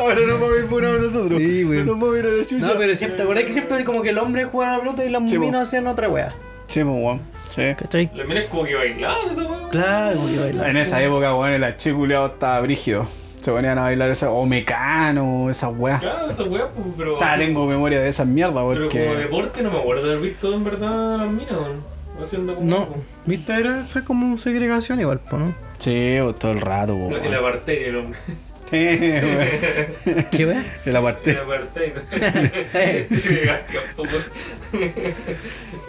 Ahora 0.00 0.20
no 0.26 0.34
vamos 0.34 0.52
a 0.56 0.58
ir 0.60 0.66
funado 0.66 0.98
nosotros. 0.98 1.40
Sí, 1.40 1.64
weón. 1.64 1.86
No 1.86 1.92
vamos 1.92 2.14
a 2.14 2.18
ir 2.18 2.26
a 2.26 2.28
la 2.30 2.44
chucha. 2.46 2.66
No, 2.66 2.72
pero 2.78 2.96
siempre, 2.96 3.16
¿te 3.16 3.22
acordás 3.22 3.44
que 3.44 3.52
siempre 3.52 3.84
como 3.84 4.02
que 4.02 4.10
el 4.10 4.18
hombre 4.18 4.44
jugaba 4.44 4.74
a 4.74 4.76
la 4.78 4.82
pelota 4.84 5.04
y 5.04 5.10
las 5.10 5.30
Sí, 5.30 5.38
minas 5.38 5.68
hacían 5.68 5.86
otra 5.86 6.08
wea? 6.08 6.34
Sí, 6.66 6.82
pues, 6.84 6.96
weón. 6.96 7.20
Sí. 7.50 7.62
¿Cachai? 7.76 8.10
Las 8.14 8.28
minas 8.28 8.44
como 8.50 8.64
que 8.64 8.74
bailaban 8.74 9.30
esa 9.30 9.42
weá. 9.42 9.68
Claro, 9.70 10.16
como 10.16 10.28
que 10.28 10.38
bailaban. 10.38 10.70
En 10.70 10.76
esa 10.76 11.02
época, 11.02 11.34
weón, 11.34 11.52
el 11.52 11.64
H 11.64 11.92
culiado 11.94 12.26
estaba 12.26 12.60
brígido. 12.60 13.06
Se 13.40 13.52
ponían 13.52 13.78
a 13.78 13.82
bailar 13.82 14.10
esa, 14.10 14.30
o 14.30 14.44
mecano, 14.46 15.48
esas 15.48 15.70
weas. 15.76 16.00
Claro, 16.00 16.30
esa 16.30 16.42
weá, 16.42 16.68
pues, 16.68 16.86
pero. 16.96 17.14
O 17.14 17.16
sea, 17.16 17.38
tengo 17.38 17.66
memoria 17.66 18.00
de 18.00 18.08
esas 18.08 18.26
mierdas, 18.26 18.54
Pero 18.68 18.88
como 18.88 19.04
porque. 19.04 19.16
deporte 19.16 19.62
no 19.62 19.70
me 19.70 19.78
acuerdo 19.78 20.02
de 20.06 20.12
haber 20.14 20.28
visto 20.30 20.52
en 20.52 20.64
verdad 20.64 21.18
las 21.18 21.30
minas, 21.30 21.52
weón. 21.52 21.97
No, 22.60 22.88
viste, 23.26 23.52
era 23.52 23.80
esa 23.80 24.04
como 24.04 24.36
segregación 24.38 25.00
igual, 25.00 25.20
po, 25.20 25.38
¿no? 25.38 25.54
Sí, 25.78 26.18
pues, 26.20 26.36
todo 26.36 26.52
el 26.52 26.60
rato, 26.60 26.96
po, 26.96 27.16
El 27.16 27.34
apartheid 27.34 27.84
del 27.84 27.96
hombre. 27.96 28.18
¿Qué 28.70 30.44
wea? 30.46 30.80
El 30.84 30.96
aparte. 30.96 31.30
El 31.30 31.38
apartheid. 31.38 31.92
Segregación, 33.08 33.82
po. 33.96 34.04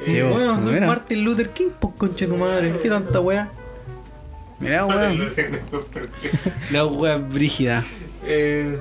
Sí, 0.04 0.22
po, 0.22 0.30
bueno, 0.30 0.62
soy 0.62 0.74
mira. 0.74 0.88
Martin 0.88 1.24
Luther 1.26 1.50
King, 1.50 1.70
pues 1.80 1.94
conche 1.98 2.28
tu 2.28 2.38
madre. 2.38 2.74
¿Qué 2.82 2.90
tanta 2.90 3.20
wea? 3.20 3.50
Mira, 4.60 4.86
weón. 4.86 5.30
La 6.72 6.86
wea 6.86 7.18
brígida. 7.18 7.84
Eh. 8.26 8.78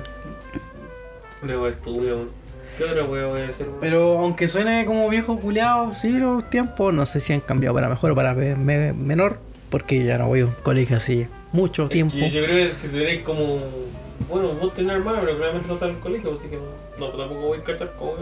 Una 1.41 1.59
wea 1.59 1.71
estúpida, 1.71 2.15
weón. 2.15 2.38
¿Qué 2.79 2.85
otra 2.85 3.03
wea 3.03 3.25
voy 3.27 3.41
a 3.41 3.45
hacer, 3.49 3.67
weón? 3.67 3.79
Pero 3.81 4.17
aunque 4.19 4.47
suene 4.47 4.85
como 4.85 5.07
viejo 5.09 5.37
culiado, 5.39 5.93
sí, 5.93 6.17
los 6.17 6.49
tiempos 6.49 6.93
no 6.93 7.05
sé 7.05 7.19
si 7.19 7.33
han 7.33 7.41
cambiado 7.41 7.75
para 7.75 7.89
mejor 7.89 8.11
o 8.11 8.15
para 8.15 8.33
me- 8.33 8.93
menor, 8.93 9.39
porque 9.69 10.03
ya 10.03 10.17
no 10.17 10.27
voy 10.27 10.39
a 10.41 10.45
un 10.45 10.55
colegio 10.63 10.97
así 10.97 11.27
mucho 11.51 11.83
Es 11.83 11.89
que 11.89 11.93
tiempo. 11.95 12.15
Yo 12.17 12.43
creo 12.43 12.71
que 12.71 12.77
si 12.77 12.87
tuvierais 12.87 13.21
como. 13.23 13.59
Bueno, 14.29 14.53
vos 14.53 14.73
tenés 14.73 14.95
hermano, 14.95 15.19
pero 15.21 15.37
claramente 15.37 15.67
no 15.67 15.73
está 15.75 15.85
en 15.87 15.91
el 15.95 15.99
colegio, 15.99 16.33
así 16.33 16.47
que 16.49 16.57
no, 16.57 17.07
no 17.07 17.17
tampoco 17.17 17.41
voy 17.41 17.59
a 17.59 17.63
cachar 17.63 17.93
como. 17.97 18.13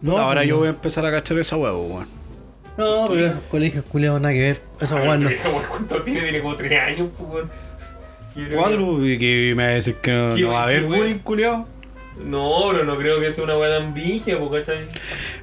No, 0.00 0.16
Ahora 0.18 0.40
pues 0.40 0.48
yo 0.48 0.54
no. 0.54 0.58
voy 0.60 0.66
a 0.68 0.70
empezar 0.70 1.04
a 1.06 1.10
cachar 1.10 1.38
esa 1.38 1.56
wea, 1.56 1.72
po, 1.72 1.78
weón. 1.82 2.06
No, 2.76 3.06
pero 3.08 3.26
esos 3.26 3.40
colegios 3.50 3.84
culiados 3.86 4.20
nada 4.20 4.32
que 4.34 4.40
ver. 4.40 4.62
Esos 4.80 4.98
Ah, 4.98 5.02
weón 5.02 5.22
no. 5.24 5.28
esa 5.30 5.48
¿Cuánto 5.68 6.02
tiene? 6.02 6.20
Tiene 6.22 6.40
como 6.42 6.54
3 6.56 6.80
años, 6.80 7.08
pues, 7.18 7.30
weón. 7.30 7.46
Yo 7.48 8.44
creo 8.44 8.48
que- 8.50 8.56
Cuadro, 8.56 9.06
y 9.06 9.18
que 9.18 9.54
me 9.56 9.62
va 9.64 9.68
a 9.70 9.72
decir 9.72 9.94
que 9.96 10.12
no, 10.12 10.34
¿Qué- 10.34 10.42
no 10.42 10.50
va 10.52 10.60
a 10.60 10.64
haber 10.64 10.84
bullying, 10.84 11.18
culiao. 11.18 11.66
No, 12.18 12.66
pero 12.70 12.84
no 12.84 12.96
creo 12.98 13.20
que 13.20 13.30
sea 13.32 13.44
una 13.44 13.56
weá 13.56 13.78
tan 13.78 13.94
vigia, 13.94 14.38
porque 14.38 14.58
está 14.58 14.72
ahí. 14.72 14.86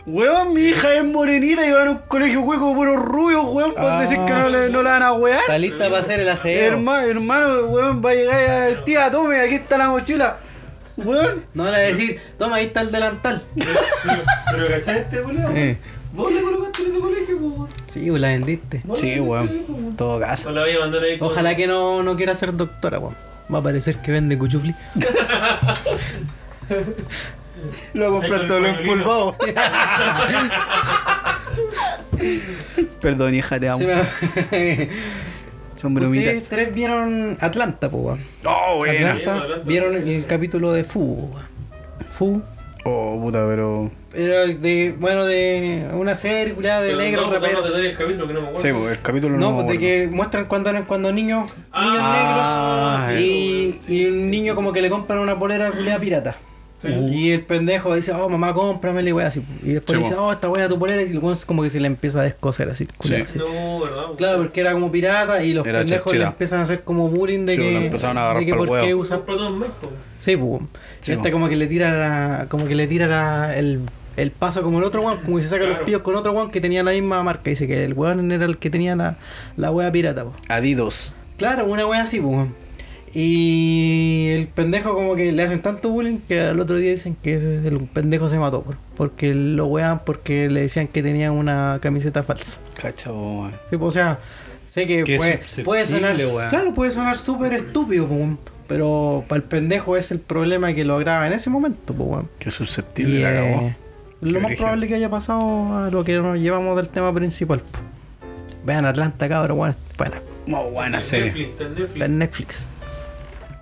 Weón, 0.05 0.53
mi 0.53 0.61
hija 0.61 0.93
es 0.93 1.03
morenita 1.03 1.65
y 1.65 1.71
va 1.71 1.83
a 1.83 1.89
un 1.89 1.97
colegio 2.07 2.41
hueco 2.41 2.73
puros 2.75 2.97
rubios, 2.97 3.45
weón, 3.47 3.73
para 3.73 3.97
Ah. 3.99 4.01
decir 4.01 4.19
que 4.25 4.33
no, 4.33 4.49
le, 4.49 4.69
no 4.69 4.83
la 4.83 4.91
van 4.91 5.03
a 5.03 5.13
wear. 5.13 5.39
Está 5.39 5.57
lista 5.57 5.85
para 5.89 5.99
hacer 5.99 6.19
el 6.19 6.29
aseo. 6.29 6.73
Hermano, 6.73 7.07
hermano, 7.07 7.59
weón, 7.67 8.01
va 8.05 8.11
a 8.11 8.13
llegar 8.13 8.71
a 8.73 8.83
tía, 8.83 9.09
tome, 9.09 9.39
aquí 9.39 9.55
está 9.55 9.77
la 9.77 9.89
mochila. 9.89 10.37
Weón, 10.97 11.45
No 11.53 11.65
le 11.65 11.71
va 11.71 11.77
a 11.77 11.79
decir, 11.79 12.19
toma, 12.37 12.57
ahí 12.57 12.65
está 12.67 12.81
el 12.81 12.91
delantal. 12.91 13.41
Pero, 13.55 13.71
pero 14.51 14.67
¿cachai 14.69 14.99
este? 14.99 15.21
Eh. 15.55 15.77
Vos 16.13 16.31
le 16.31 16.41
colocaste 16.41 16.83
en 16.83 16.89
ese 16.91 16.99
colegio, 16.99 17.37
weón. 17.37 17.67
Sí, 17.89 18.05
pues 18.09 18.21
la 18.21 18.27
vendiste. 18.29 18.83
Sí, 18.95 19.19
weón. 19.19 19.95
todo 19.97 20.19
caso. 20.19 20.49
O 20.49 20.51
la 20.51 20.61
voy 20.61 20.71
a 20.71 20.79
mandar 20.79 21.01
ahí 21.03 21.17
con- 21.19 21.29
Ojalá 21.29 21.55
que 21.55 21.67
no, 21.67 22.03
no 22.03 22.15
quiera 22.15 22.35
ser 22.35 22.53
doctora, 22.55 22.99
weón. 22.99 23.15
Va 23.53 23.59
a 23.59 23.61
parecer 23.63 23.97
que 23.97 24.11
vende 24.11 24.37
cuchufli. 24.37 24.73
Lo 27.93 28.11
compré 28.11 28.35
Ahí 28.41 28.47
todo 28.47 28.59
lo 28.59 28.67
el 28.67 28.75
empolvado. 28.79 29.35
Perdón, 33.01 33.33
hija, 33.35 33.59
te 33.59 33.69
amo. 33.69 33.85
Me- 33.85 34.89
Son 35.75 35.91
Ustedes 35.93 36.09
bromitas. 36.09 36.47
tres 36.49 36.73
vieron 36.73 37.37
Atlanta, 37.41 37.89
po, 37.89 37.97
weón. 37.97 38.19
Oh, 38.45 38.77
buena. 38.77 39.13
Atlanta, 39.13 39.45
vieron 39.65 39.95
el 39.95 40.25
capítulo 40.25 40.71
de 40.73 40.83
Fu. 40.83 41.29
Fu 42.11 42.41
Oh, 42.87 43.19
puta, 43.19 43.43
pero. 43.47 43.89
era 44.13 44.45
de, 44.45 44.95
bueno, 44.99 45.25
de 45.25 45.87
una 45.93 46.13
serie 46.13 46.53
de 46.53 46.95
negros 46.95 47.27
no, 47.27 47.35
el 47.35 47.97
capítulo 47.97 48.27
que 48.27 48.33
no 48.33 48.41
me 48.41 48.47
acuerdo. 48.49 48.61
Sí, 48.61 48.69
pues 48.71 48.91
el 48.97 49.01
capítulo 49.01 49.37
no. 49.37 49.51
No, 49.51 49.63
me 49.65 49.71
de 49.73 49.79
que 49.79 50.07
muestran 50.11 50.45
cuando 50.45 50.69
eran 50.69 50.85
cuando 50.85 51.11
niños, 51.11 51.51
niños 51.51 51.99
Ah, 52.03 53.07
negros 53.09 53.21
y, 53.21 53.79
y 53.87 54.05
un 54.05 54.29
niño 54.29 54.53
como 54.53 54.71
que 54.71 54.83
le 54.83 54.89
compran 54.91 55.17
una 55.19 55.37
polera 55.37 55.71
culiada 55.71 55.99
pirata. 55.99 56.37
Sí. 56.85 57.15
Y 57.15 57.31
el 57.31 57.41
pendejo 57.41 57.95
dice, 57.95 58.11
oh 58.13 58.29
mamá, 58.29 58.53
cómpramela 58.53 59.09
y 59.09 59.13
wea 59.13 59.27
así. 59.27 59.41
Y 59.63 59.73
después 59.73 59.97
Sí, 59.97 60.03
dice, 60.03 60.15
oh, 60.15 60.31
esta 60.31 60.49
wea 60.49 60.67
tu 60.67 60.77
polera 60.79 61.01
y 61.01 61.11
el 61.11 61.19
weón 61.19 61.37
como 61.45 61.63
que 61.63 61.69
se 61.69 61.79
le 61.79 61.87
empieza 61.87 62.19
a 62.19 62.23
descoser 62.23 62.69
así, 62.69 62.87
así. 62.99 63.37
No, 63.37 63.79
¿verdad? 63.81 64.03
Claro, 64.17 64.37
porque 64.39 64.61
era 64.61 64.73
como 64.73 64.91
pirata 64.91 65.43
y 65.43 65.53
los 65.53 65.65
Era 65.65 65.79
pendejos 65.79 66.13
le 66.13 66.23
empiezan 66.23 66.59
a 66.59 66.61
hacer 66.63 66.81
como 66.83 67.07
bullying 67.09 67.45
de 67.45 67.55
Sí, 67.55 67.61
que. 67.61 67.85
empezaron 67.85 68.17
a 68.17 68.21
agarrar 68.21 68.39
de 68.39 68.45
que 68.45 68.53
por 68.55 68.67
qué 68.67 68.71
huevo. 68.85 69.01
usa. 69.01 69.17
Compró 69.17 69.37
todo 69.37 69.49
un 69.49 69.59
mes, 69.59 69.69
po. 69.81 69.89
Sí, 70.19 70.37
pues. 70.37 70.61
Sí, 71.01 71.11
este 71.13 71.31
como 71.31 71.49
que 71.49 71.55
le 71.55 71.67
tira 71.67 71.91
la, 71.91 72.45
como 72.49 72.65
que 72.65 72.75
le 72.75 72.87
tira 72.87 73.07
la, 73.07 73.55
el, 73.57 73.79
el 74.17 74.31
paso 74.31 74.61
como 74.63 74.79
el 74.79 74.85
otro 74.85 75.01
weón, 75.01 75.19
como 75.19 75.37
si 75.37 75.43
se 75.43 75.49
saca 75.49 75.65
los 75.65 75.79
pillos 75.79 76.01
con 76.01 76.15
otro 76.15 76.31
weón 76.31 76.49
que 76.51 76.61
tenía 76.61 76.83
la 76.83 76.91
misma 76.91 77.21
marca. 77.23 77.49
Dice 77.49 77.67
que 77.67 77.83
el 77.83 77.93
weón 77.93 78.31
era 78.31 78.45
el 78.45 78.57
que 78.57 78.69
tenía 78.69 78.95
la, 78.95 79.17
la 79.57 79.71
wea 79.71 79.91
pirata, 79.91 80.23
po. 80.23 80.33
Adidos. 80.49 81.13
Claro, 81.37 81.65
una 81.65 81.85
wea 81.85 82.01
así, 82.03 82.19
pues. 82.19 82.47
Weón. 83.15 83.25
Y 83.27 84.27
el 84.31 84.47
pendejo 84.47 84.93
como 84.93 85.15
que 85.15 85.31
le 85.31 85.43
hacen 85.43 85.61
tanto 85.61 85.89
bullying 85.89 86.17
que 86.27 86.41
al 86.41 86.59
otro 86.59 86.77
día 86.77 86.91
dicen 86.91 87.15
que 87.21 87.35
ese- 87.35 87.67
el 87.67 87.79
pendejo 87.79 88.29
se 88.29 88.37
mató, 88.37 88.61
por- 88.61 88.77
porque 88.97 89.33
lo 89.33 89.67
wean 89.67 89.99
porque 89.99 90.49
le 90.49 90.61
decían 90.61 90.87
que 90.87 91.01
tenía 91.01 91.31
una 91.31 91.79
camiseta 91.81 92.23
falsa. 92.23 92.57
Cacha, 92.79 93.11
weón. 93.11 93.51
Sí, 93.69 93.77
pues, 93.77 93.87
o 93.87 93.91
sea, 93.91 94.19
sé 94.69 94.85
que 94.87 95.03
puede, 95.17 95.41
puede 95.63 95.85
sonar, 95.85 96.15
weón. 96.17 96.49
claro, 96.49 96.73
puede 96.73 96.91
sonar 96.91 97.17
súper 97.17 97.53
estúpido, 97.53 98.05
weón, 98.05 98.37
pero 98.67 99.23
para 99.27 99.37
el 99.37 99.43
pendejo 99.43 99.95
es 99.97 100.11
el 100.11 100.19
problema 100.19 100.73
que 100.73 100.83
lo 100.85 100.95
agrava 100.95 101.25
en 101.27 101.33
ese 101.33 101.49
momento, 101.49 101.93
pues, 101.93 102.09
weón. 102.09 102.29
Qué 102.39 102.51
susceptible 102.51 103.21
la 103.21 103.45
eh, 103.67 103.75
lo 104.21 104.39
más 104.41 104.55
probable 104.55 104.87
que 104.87 104.95
haya 104.95 105.09
pasado 105.09 105.77
a 105.85 105.89
lo 105.91 106.03
que 106.03 106.13
nos 106.15 106.37
llevamos 106.39 106.75
del 106.77 106.89
tema 106.89 107.13
principal. 107.13 107.59
po. 107.59 107.79
Vean 108.65 108.85
Atlanta, 108.85 109.27
cabrón, 109.29 109.57
bueno, 109.57 109.75
bueno, 109.97 110.15
Muy 110.47 110.71
buena 110.71 111.01
serie. 111.01 111.25
Netflix, 111.27 111.49
está 111.49 111.63
en 111.65 111.69
Netflix. 111.75 111.93
está 111.93 112.05
en 112.05 112.17
Netflix. 112.17 112.67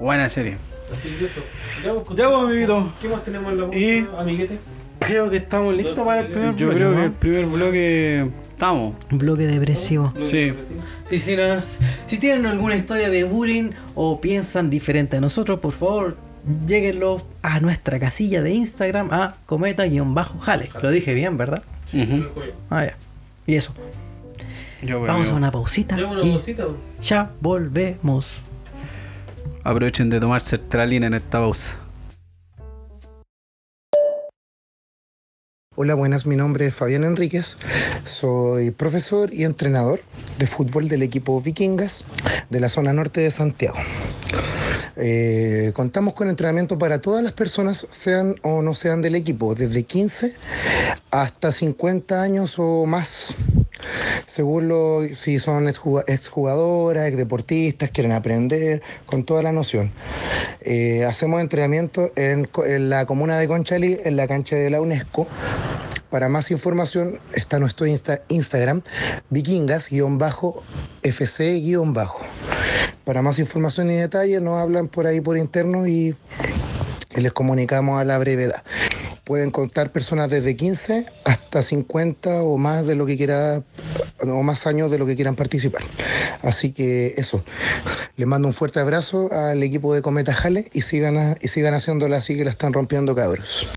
Buena 0.03 0.27
serie. 0.27 0.57
Así 0.91 1.09
que 1.17 1.25
eso. 1.25 1.39
Ya, 1.83 1.93
pues, 2.03 2.17
Ya, 2.19 2.27
pues, 2.27 2.37
amiguito. 2.43 2.93
¿Qué 3.01 3.07
más 3.07 3.23
tenemos 3.23 3.53
en 3.53 3.59
la 3.69 3.75
Y- 3.77 4.01
bolsa, 4.01 4.21
amiguete? 4.21 4.59
Creo 4.99 5.29
que 5.29 5.37
estamos 5.37 5.73
listos 5.73 5.99
para 6.05 6.21
el 6.21 6.27
primer 6.27 6.55
Yo 6.55 6.67
bloque, 6.67 6.75
creo 6.75 6.91
¿no? 6.91 6.97
que 6.97 7.05
el 7.05 7.11
primer 7.13 7.45
bloque 7.45 8.27
estamos. 8.49 8.95
Bloque 9.11 9.47
depresivo. 9.47 10.13
Sí. 10.21 10.53
Sí, 11.09 11.19
sí, 11.19 11.35
nos- 11.37 11.79
si 12.07 12.17
tienen 12.17 12.45
alguna 12.45 12.75
historia 12.75 13.09
de 13.09 13.23
bullying 13.23 13.71
o 13.95 14.19
piensan 14.19 14.69
diferente 14.69 15.15
a 15.17 15.21
nosotros, 15.21 15.59
por 15.61 15.71
favor, 15.71 16.17
lleguenlo 16.67 17.25
a 17.41 17.59
nuestra 17.61 17.97
casilla 17.99 18.41
de 18.41 18.51
Instagram 18.51 19.07
a 19.13 19.35
cometa-jale. 19.45 20.69
Lo 20.81 20.91
dije 20.91 21.13
bien, 21.13 21.37
¿verdad? 21.37 21.63
Ujú. 21.93 22.25
Ah, 22.69 22.85
ya. 22.85 22.97
Y 23.47 23.55
eso. 23.55 23.73
Pues, 24.81 24.91
Vamos 24.91 25.07
a 25.09 25.13
amigo. 25.13 25.37
una 25.37 25.49
pausita 25.51 25.95
una 25.95 26.23
y 26.23 26.31
bolsita. 26.31 26.65
ya 27.01 27.31
volvemos. 27.39 28.41
Aprovechen 29.65 30.09
de 30.09 30.19
tomar 30.19 30.41
sertralina 30.41 31.07
en 31.07 31.13
esta 31.13 31.39
pausa. 31.39 31.79
Hola, 35.75 35.95
buenas, 35.95 36.25
mi 36.25 36.35
nombre 36.35 36.67
es 36.67 36.75
Fabián 36.75 37.05
Enríquez, 37.05 37.57
soy 38.03 38.71
profesor 38.71 39.33
y 39.33 39.43
entrenador 39.43 40.01
de 40.37 40.45
fútbol 40.47 40.87
del 40.87 41.01
equipo 41.01 41.41
Vikingas 41.41 42.05
de 42.49 42.59
la 42.59 42.69
zona 42.69 42.93
norte 42.93 43.21
de 43.21 43.31
Santiago. 43.31 43.77
Eh, 44.97 45.71
contamos 45.73 46.13
con 46.13 46.29
entrenamiento 46.29 46.77
para 46.77 46.99
todas 46.99 47.23
las 47.23 47.31
personas, 47.31 47.87
sean 47.89 48.35
o 48.43 48.61
no 48.61 48.75
sean 48.75 49.01
del 49.01 49.15
equipo, 49.15 49.55
desde 49.55 49.83
15 49.83 50.35
hasta 51.09 51.51
50 51.51 52.21
años 52.21 52.55
o 52.57 52.85
más. 52.85 53.35
Según 54.25 54.67
lo, 54.67 55.01
si 55.15 55.39
son 55.39 55.67
exjuga- 55.67 56.03
exjugadoras, 56.07 57.07
exdeportistas, 57.07 57.91
quieren 57.91 58.11
aprender, 58.11 58.81
con 59.05 59.23
toda 59.25 59.43
la 59.43 59.51
noción. 59.51 59.91
Eh, 60.61 61.05
hacemos 61.05 61.41
entrenamiento 61.41 62.11
en, 62.15 62.49
la 62.89 63.05
comuna 63.05 63.37
de 63.37 63.47
Conchalí, 63.47 63.97
en 64.03 64.15
la 64.15 64.27
cancha 64.27 64.55
de 64.55 64.69
la 64.69 64.81
UNESCO. 64.81 65.27
Para 66.09 66.29
más 66.29 66.51
información 66.51 67.19
está 67.33 67.57
nuestro 67.59 67.87
Insta- 67.87 68.21
Instagram, 68.27 68.81
vikingas-fc- 69.31 70.61
Para 73.03 73.21
más 73.21 73.39
información 73.39 73.89
y 73.91 73.95
detalles 73.95 74.41
nos 74.41 74.59
hablan 74.61 74.87
por 74.87 75.07
ahí 75.07 75.21
por 75.21 75.37
interno 75.37 75.87
y 75.87 76.15
les 77.15 77.31
comunicamos 77.33 77.99
a 77.99 78.05
la 78.05 78.17
brevedad. 78.19 78.63
Pueden 79.23 79.51
contar 79.51 79.91
personas 79.91 80.29
desde 80.29 80.55
15 80.55 81.05
hasta 81.23 81.61
50 81.61 82.43
o 82.43 82.57
más 82.57 82.85
de 82.85 82.95
lo 82.95 83.05
que 83.05 83.15
quiera 83.15 83.63
o 84.19 84.43
más 84.43 84.67
años 84.67 84.91
de 84.91 84.97
lo 84.97 85.05
que 85.05 85.15
quieran 85.15 85.35
participar. 85.35 85.83
Así 86.41 86.73
que 86.73 87.13
eso. 87.17 87.43
Les 88.17 88.27
mando 88.27 88.49
un 88.49 88.53
fuerte 88.53 88.81
abrazo 88.81 89.31
al 89.31 89.63
equipo 89.63 89.93
de 89.93 90.01
Cometa 90.01 90.33
Jale 90.33 90.69
y 90.73 90.81
sigan, 90.81 91.37
y 91.41 91.47
sigan 91.47 91.73
haciéndola 91.73 92.17
así 92.17 92.35
que 92.35 92.43
la 92.43 92.51
están 92.51 92.73
rompiendo 92.73 93.15
cabros. 93.15 93.69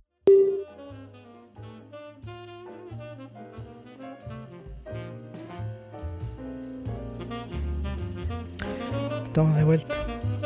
Estamos 9.26 9.56
de 9.56 9.64
vuelta. 9.64 9.94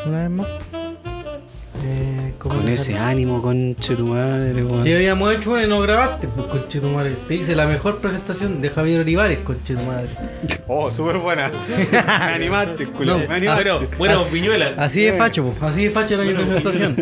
Una 0.04 0.22
vez 0.22 0.30
más. 0.30 0.69
Eh, 1.82 2.34
¿cómo 2.38 2.56
Con 2.56 2.68
ese 2.68 2.98
ánimo, 2.98 3.40
conche 3.40 3.96
tu 3.96 4.06
madre, 4.06 4.64
weón. 4.64 4.82
Si 4.84 4.92
habíamos 4.92 5.34
hecho 5.34 5.52
una 5.52 5.62
y 5.64 5.68
no 5.68 5.80
grabaste, 5.80 6.28
pues 6.28 6.46
conche 6.48 6.80
tu 6.80 6.88
madre. 6.88 7.16
Te 7.28 7.34
hice 7.36 7.56
la 7.56 7.66
mejor 7.66 7.98
presentación 7.98 8.60
de 8.60 8.70
Javier 8.70 9.00
Olivares, 9.00 9.38
conche 9.38 9.74
tu 9.74 9.82
madre. 9.82 10.08
Oh, 10.72 10.88
súper 10.88 11.18
buena. 11.18 11.50
me 11.90 11.98
animaste, 11.98 12.86
culo. 12.86 13.14
No, 13.14 13.18
me 13.18 13.24
Ah, 13.26 13.34
animaste. 13.34 13.64
pero, 13.64 13.88
bueno, 13.98 14.22
Piñuela. 14.32 14.74
Así 14.76 15.00
de 15.02 15.12
facho. 15.14 15.52
Así 15.60 15.82
de 15.84 15.90
facho 15.90 16.14
era 16.14 16.22
mi 16.22 16.32
presentación. 16.32 16.94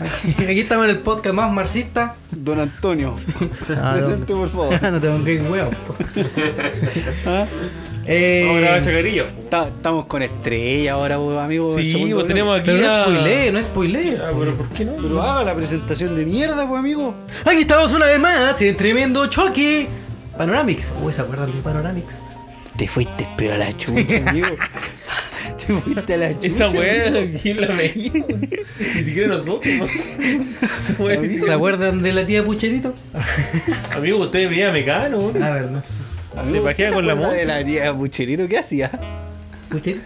Aquí, 0.00 0.44
aquí 0.44 0.60
estamos 0.60 0.84
en 0.84 0.90
el 0.90 0.98
podcast 0.98 1.34
más 1.34 1.50
marxista. 1.50 2.16
Don 2.30 2.60
Antonio. 2.60 3.16
Ah, 3.70 3.94
Presente, 3.96 4.34
por 4.34 4.50
favor. 4.50 4.82
no 4.92 5.00
te 5.00 5.08
pongáis 5.08 5.40
huevo. 5.48 5.70
¿Ah? 7.26 7.46
Eh, 8.06 8.42
Vamos 8.46 8.58
a 8.58 8.60
grabar 8.60 8.82
chacarilla. 8.84 9.24
Ta- 9.50 9.68
Estamos 9.68 10.06
con 10.06 10.22
estrella 10.22 10.92
ahora, 10.92 11.18
weón, 11.18 11.38
amigo. 11.42 11.76
Sí, 11.78 11.90
segundo 11.92 12.16
pues 12.16 12.26
tenemos 12.26 12.58
aquí 12.60 12.70
pero 12.70 12.80
no 12.86 12.92
a... 12.92 13.02
spoilee, 13.04 13.52
no 13.52 13.62
spoilee. 13.62 14.16
Ah, 14.22 14.30
pero 14.38 14.54
¿por 14.56 14.68
qué 14.68 14.84
no? 14.84 14.92
Pero 15.00 15.22
haga 15.22 15.44
la 15.44 15.54
presentación 15.54 16.14
de 16.16 16.24
mierda, 16.26 16.68
pues, 16.68 16.78
amigo. 16.78 17.14
Aquí 17.44 17.60
estamos 17.62 17.92
una 17.92 18.06
vez 18.06 18.20
más 18.20 18.60
en 18.60 18.76
tremendo 18.76 19.26
choque. 19.28 19.86
Panoramix. 20.36 20.92
Uy, 21.02 21.12
¿se 21.12 21.20
acuerdan 21.22 21.46
de 21.52 21.60
Panoramix? 21.62 22.14
Te 22.76 22.88
fuiste, 22.88 23.28
pero 23.36 23.54
a 23.54 23.58
la 23.58 23.72
chucha, 23.76 24.16
amigo. 24.28 24.48
Te 25.64 25.72
fuiste 25.72 26.14
a 26.14 26.16
la 26.16 26.32
chucha. 26.34 26.46
Esa 26.48 26.64
amigo. 26.66 26.80
weá, 26.80 27.32
¿quién 27.40 27.60
la 27.60 27.68
veía? 27.68 28.12
Ni 28.96 29.02
siquiera 29.02 29.28
nosotros. 29.28 29.72
¿no? 29.78 29.84
Esa 29.86 30.94
weá 31.02 31.16
ni 31.20 31.28
¿Se 31.28 31.34
siquiera- 31.34 31.54
acuerdan 31.54 32.02
de 32.02 32.12
la 32.12 32.26
tía 32.26 32.44
Pucherito? 32.44 32.92
Amigo, 33.96 34.18
usted 34.18 34.50
veía 34.50 34.72
Mecano. 34.72 35.30
A 35.40 35.50
ver, 35.50 35.70
no. 35.70 35.82
Amigo, 36.36 36.56
¿Se 36.56 36.62
pajeaba 36.62 36.90
¿qué 36.90 36.94
con 36.94 37.06
la 37.06 37.14
moto? 37.14 37.30
de 37.30 37.44
la 37.44 37.64
tía 37.64 37.94
Pucherito? 37.94 38.48
¿Qué 38.48 38.58
hacía? 38.58 38.90
¿Pucherito? 39.70 40.02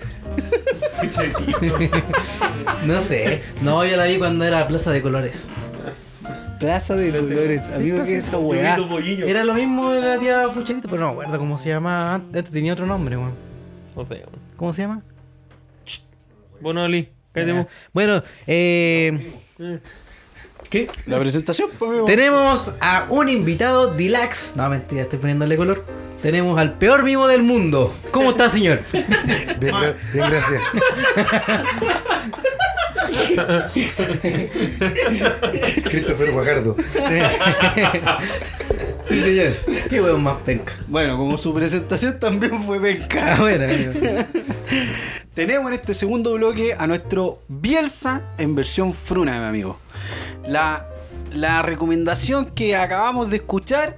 No 2.87 3.01
sé. 3.01 3.43
No, 3.62 3.85
yo 3.85 3.97
la 3.97 4.05
vi 4.05 4.19
cuando 4.19 4.45
era 4.45 4.67
Plaza 4.69 4.91
de 4.93 5.01
Colores. 5.03 5.45
Plaza 6.61 6.97
de 6.97 7.12
Colores. 7.12 7.69
Amigo, 7.75 8.03
¿qué 8.05 8.17
es 8.17 8.25
esa 8.29 8.38
weá? 8.38 8.77
Era 9.27 9.45
lo 9.45 9.55
mismo 9.55 9.91
de 9.93 10.01
la 10.01 10.19
tía 10.19 10.49
Pucherito, 10.53 10.88
pero 10.88 11.01
no 11.01 11.07
me 11.09 11.12
acuerdo 11.12 11.38
cómo 11.38 11.57
se 11.59 11.71
llama. 11.71 12.14
Antes 12.14 12.43
Este 12.45 12.53
tenía 12.55 12.73
otro 12.73 12.87
nombre, 12.87 13.17
weón. 13.17 13.33
No 13.97 14.05
sé. 14.05 14.14
weón. 14.14 14.29
¿Cómo 14.57 14.73
se 14.73 14.83
llama? 14.83 15.03
Cállate 17.33 17.53
vos. 17.53 17.67
Bueno, 17.93 18.23
eh. 18.47 19.33
¿Qué? 20.71 20.88
La 21.07 21.19
presentación, 21.19 21.71
pues, 21.79 21.91
amigo. 21.91 22.07
Tenemos 22.07 22.73
a 22.81 23.07
un 23.09 23.29
invitado 23.29 23.95
Dilax. 23.95 24.53
No, 24.57 24.69
mentira, 24.69 25.03
estoy 25.03 25.19
poniéndole 25.19 25.57
color. 25.57 25.85
Tenemos 26.22 26.59
al 26.59 26.74
peor 26.78 27.04
mimo 27.04 27.28
del 27.28 27.42
mundo. 27.42 27.94
¿Cómo 28.11 28.31
está, 28.31 28.48
señor? 28.50 28.81
Bien, 28.92 29.74
gra- 29.74 29.94
bien, 30.12 30.31
gracias. 30.31 30.62
Christopher 35.85 36.33
Guajardo. 36.33 36.76
Sí, 39.07 39.20
señor. 39.20 39.52
Qué 39.88 40.00
hueón 40.02 40.22
más 40.22 40.37
penca. 40.42 40.72
Bueno, 40.87 41.16
como 41.16 41.38
su 41.38 41.54
presentación 41.54 42.18
también 42.18 42.61
fue 42.61 42.78
Ah, 42.78 42.83
penca. 42.83 43.37
bueno, 43.38 43.64
amigo. 43.64 43.92
Tenemos 45.35 45.68
en 45.68 45.74
este 45.74 45.94
segundo 45.94 46.35
bloque 46.35 46.74
a 46.78 46.87
nuestro 46.87 47.40
Bielsa 47.48 48.22
en 48.38 48.54
versión 48.54 48.92
fruna, 48.92 49.40
mi 49.40 49.46
amigo. 49.46 49.78
La, 50.46 50.87
la 51.33 51.62
recomendación 51.62 52.46
que 52.54 52.76
acabamos 52.76 53.31
de 53.31 53.37
escuchar 53.37 53.96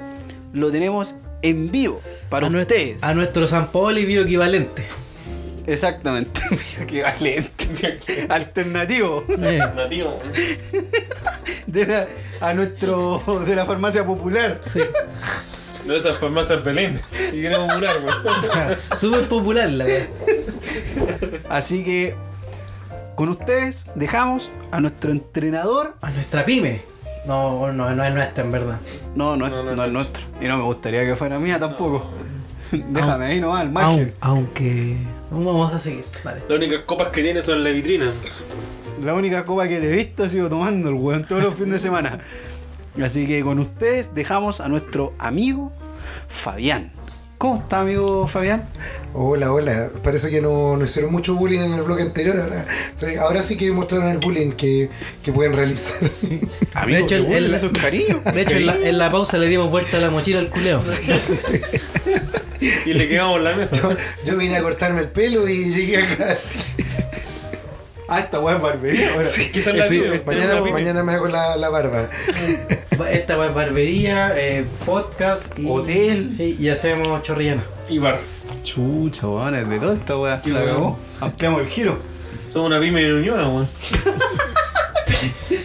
lo 0.52 0.70
tenemos 0.70 1.14
en 1.42 1.70
vivo 1.70 2.00
para 2.28 2.46
a, 2.46 2.50
ustedes. 2.50 3.02
a 3.02 3.14
nuestro 3.14 3.46
San 3.46 3.70
Paoli 3.72 4.04
bioequivalente. 4.04 4.84
Exactamente, 5.66 6.40
equivalente. 6.80 7.98
Alternativo. 8.28 9.24
Eh, 9.28 9.58
Nativo. 9.76 10.18
De 11.66 11.86
la- 11.86 12.08
a 12.40 12.54
nuestro 12.54 13.22
de 13.46 13.54
la 13.54 13.64
farmacia 13.64 14.04
popular. 14.04 14.60
No 15.86 15.94
esas 15.94 16.18
farmacias 16.18 16.64
Belén. 16.64 17.00
Y 17.32 17.40
queremos 17.42 17.68
popular. 17.72 18.78
Súper 18.98 19.28
popular 19.28 19.70
la 19.70 19.84
wea. 19.84 20.06
Así 21.48 21.84
que 21.84 22.14
con 23.14 23.28
ustedes 23.28 23.84
dejamos 23.94 24.50
a 24.72 24.80
nuestro 24.80 25.10
entrenador. 25.12 25.94
A 26.00 26.10
nuestra 26.10 26.44
pyme. 26.44 26.82
No, 27.26 27.72
no, 27.72 27.90
no 27.94 28.04
es 28.04 28.14
nuestra 28.14 28.44
en 28.44 28.50
verdad. 28.52 28.78
No, 29.14 29.36
no, 29.36 29.46
es- 29.46 29.52
No, 29.52 29.62
no, 29.62 29.76
no 29.76 29.84
es 29.84 29.88
no. 29.92 29.98
nuestro. 29.98 30.24
Y 30.40 30.46
no 30.48 30.56
me 30.58 30.64
gustaría 30.64 31.04
que 31.04 31.14
fuera 31.14 31.38
mía 31.38 31.58
tampoco. 31.58 32.10
Déjame 32.72 33.26
ahí 33.26 33.40
nomás, 33.40 33.60
al 33.62 33.70
margen. 33.70 34.14
Aun- 34.20 34.38
aunque. 34.38 34.96
Vamos 35.30 35.72
a 35.72 35.78
seguir. 35.78 36.04
Vale. 36.24 36.40
Las 36.48 36.56
únicas 36.58 36.80
copas 36.86 37.08
que 37.08 37.22
tiene 37.22 37.42
son 37.42 37.58
en 37.58 37.64
la 37.64 37.70
vitrina. 37.70 38.10
La 39.02 39.14
única 39.14 39.44
copa 39.44 39.66
que 39.68 39.80
le 39.80 39.88
he 39.92 39.96
visto 39.96 40.24
ha 40.24 40.28
sido 40.28 40.48
tomando 40.48 40.88
el 40.88 40.94
weón 40.94 41.24
todos 41.24 41.42
los 41.42 41.54
fines 41.54 41.74
de 41.74 41.80
semana. 41.80 42.18
Así 43.02 43.26
que 43.26 43.42
con 43.42 43.58
ustedes 43.58 44.12
dejamos 44.14 44.60
a 44.60 44.68
nuestro 44.68 45.14
amigo 45.18 45.72
Fabián. 46.28 46.92
¿Cómo 47.40 47.56
está, 47.56 47.80
amigo 47.80 48.26
Fabián? 48.26 48.68
Hola, 49.14 49.50
hola. 49.50 49.88
Parece 50.04 50.28
que 50.28 50.42
no, 50.42 50.76
no 50.76 50.84
hicieron 50.84 51.10
mucho 51.10 51.34
bullying 51.36 51.60
en 51.60 51.72
el 51.72 51.80
bloque 51.80 52.02
anterior. 52.02 52.38
Ahora, 52.38 52.66
sí, 52.94 53.16
ahora 53.16 53.42
sí 53.42 53.56
que 53.56 53.72
mostraron 53.72 54.08
el 54.08 54.18
bullying 54.18 54.50
que, 54.50 54.90
que 55.22 55.32
pueden 55.32 55.54
realizar. 55.54 55.96
Amigo, 56.74 56.98
de 56.98 57.04
hecho, 57.04 57.14
el-. 57.14 57.50
De 58.34 58.42
hecho, 58.42 58.56
en 58.56 58.66
la, 58.66 58.76
en 58.76 58.98
la 58.98 59.08
pausa 59.08 59.38
le 59.38 59.46
dimos 59.46 59.70
vuelta 59.70 59.96
a 59.96 60.00
la 60.00 60.10
mochila 60.10 60.38
al 60.38 60.50
culeo. 60.50 60.80
Y 62.84 62.92
le 62.92 63.08
quedamos 63.08 63.40
la 63.40 63.56
mesa. 63.56 63.74
Yo, 63.74 63.96
yo 64.26 64.36
vine 64.36 64.56
a 64.56 64.62
cortarme 64.62 65.00
el 65.00 65.08
pelo 65.08 65.48
y 65.48 65.72
llegué 65.72 65.96
acá 65.96 66.32
así. 66.32 66.58
Ah, 68.12 68.18
esta 68.18 68.40
weá 68.40 68.56
es 68.56 68.62
barbería. 68.62 69.12
Bueno, 69.14 69.30
¿Qué 69.52 69.62
son 69.62 69.78
las 69.78 69.88
Sí, 69.88 69.98
tuyas? 70.00 70.26
mañana, 70.26 70.60
mañana 70.62 71.02
me 71.04 71.12
hago 71.12 71.28
la, 71.28 71.56
la 71.56 71.68
barba. 71.68 72.08
Esta 73.12 73.38
web 73.38 73.54
barbería, 73.54 74.32
eh, 74.36 74.64
podcast 74.84 75.56
y. 75.56 75.64
Hotel. 75.68 76.32
Sí, 76.36 76.56
y 76.58 76.68
hacemos 76.70 77.22
chorrillana. 77.22 77.62
Y 77.88 77.98
bar. 77.98 78.18
Chucha, 78.64 79.28
weón, 79.28 79.54
es 79.54 79.68
de 79.68 79.78
toda 79.78 79.94
esta 79.94 80.16
weá. 80.18 80.40
Qué 80.40 80.50
La 80.50 80.64
cagó. 80.64 80.98
Ampliamos 81.20 81.60
el 81.62 81.68
giro. 81.68 81.98
Somos 82.52 82.66
una 82.66 82.80
pyme 82.80 83.00
de 83.02 83.10
Ñuñoa, 83.10 83.48
weón. 83.48 83.68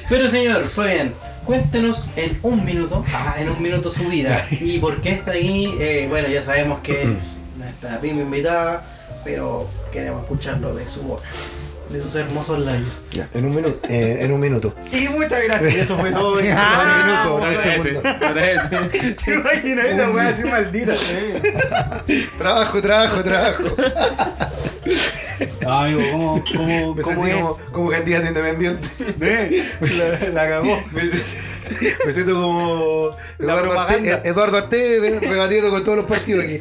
Pero 0.10 0.28
señor, 0.28 0.68
Fabián, 0.70 1.14
cuéntenos 1.46 2.04
en 2.16 2.38
un 2.44 2.64
minuto, 2.64 3.04
ah, 3.12 3.36
en 3.40 3.50
un 3.50 3.60
minuto 3.62 3.90
su 3.90 4.04
vida. 4.04 4.46
Y 4.62 4.78
por 4.78 5.02
qué 5.02 5.14
está 5.14 5.32
ahí, 5.32 5.76
eh, 5.80 6.06
bueno, 6.10 6.28
ya 6.28 6.44
sabemos 6.44 6.80
que 6.82 7.02
es 7.04 7.38
nuestra 7.58 8.00
prima 8.00 8.22
invitada, 8.22 8.84
pero 9.24 9.68
queremos 9.92 10.22
escucharlo 10.24 10.76
de 10.76 10.88
su 10.88 11.02
boca, 11.02 11.24
de 11.90 12.02
sus 12.02 12.16
hermosos 12.16 12.60
labios. 12.60 13.02
Ya, 13.12 13.30
en 13.34 13.46
un 13.46 13.56
minuto. 13.56 13.80
eh, 13.90 14.18
en 14.22 14.32
un 14.32 14.40
minuto. 14.40 14.74
Y 14.92 15.08
muchas 15.10 15.44
gracias. 15.44 15.76
Eso 15.76 15.98
fue 15.98 16.12
todo. 16.12 16.40
En 16.40 16.48
un 16.48 16.54
minuto, 17.06 17.40
no 17.40 17.46
Agradece, 17.46 18.70
segundo. 18.70 19.16
¿Te 19.26 19.34
imaginas 19.34 19.86
esta 19.86 20.10
weá 20.10 20.28
así 20.30 20.44
maldita? 20.44 20.94
Trabajo, 22.38 22.82
trabajo, 22.82 23.24
trabajo. 23.24 23.64
Ah, 25.68 25.86
amigo, 25.86 26.02
¿cómo, 26.12 26.44
cómo, 26.56 26.96
Me 26.96 27.02
cómo 27.02 27.24
sentí 27.26 27.30
es? 27.32 27.36
como, 27.46 27.72
como 27.72 27.90
candidato 27.90 28.28
independiente. 28.28 28.88
Ve, 29.18 29.64
La, 29.98 30.30
la 30.30 30.48
cagó. 30.48 30.84
Me 30.92 31.02
siento, 31.02 31.26
me 32.06 32.14
siento 32.14 32.34
como 32.36 33.10
La 33.40 33.54
Eduardo. 33.56 33.80
Arte, 33.80 34.22
Eduardo 34.30 34.58
Arte 34.58 35.20
rebatiendo 35.22 35.70
con 35.72 35.84
todos 35.84 35.98
los 36.00 36.08
partidos 36.08 36.46
aquí. 36.46 36.60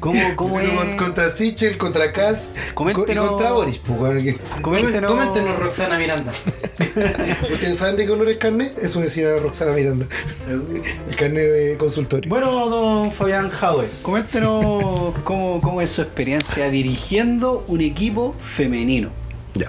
¿Cómo, 0.00 0.20
cómo 0.36 0.60
es? 0.60 0.68
contra 0.96 1.30
Sichel, 1.30 1.76
contra 1.76 2.12
Kass 2.12 2.52
y 2.70 2.74
contra 2.74 3.52
Boris. 3.52 3.78
pues, 3.78 4.36
Coméntenos. 4.62 5.10
Coméntenos, 5.10 5.58
Roxana 5.58 5.98
Miranda. 5.98 6.32
¿Ustedes 7.52 7.76
saben 7.76 7.96
de 7.96 8.04
qué 8.04 8.08
color 8.08 8.28
es 8.28 8.36
carnet? 8.38 8.76
Eso 8.80 9.00
decía 9.00 9.36
Roxana 9.40 9.72
Miranda. 9.72 10.06
El 10.48 11.16
carnet 11.16 11.50
de 11.50 11.76
consultorio. 11.78 12.28
Bueno, 12.28 12.68
don 12.68 13.10
Fabián 13.10 13.50
Howell, 13.50 13.90
coméntenos 14.02 15.14
cómo, 15.24 15.60
cómo 15.60 15.80
es 15.80 15.90
su 15.90 16.02
experiencia 16.02 16.70
dirigiendo 16.70 17.64
un 17.68 17.80
equipo 17.80 18.34
femenino. 18.38 19.10
Ya. 19.54 19.68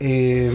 Eh, 0.00 0.50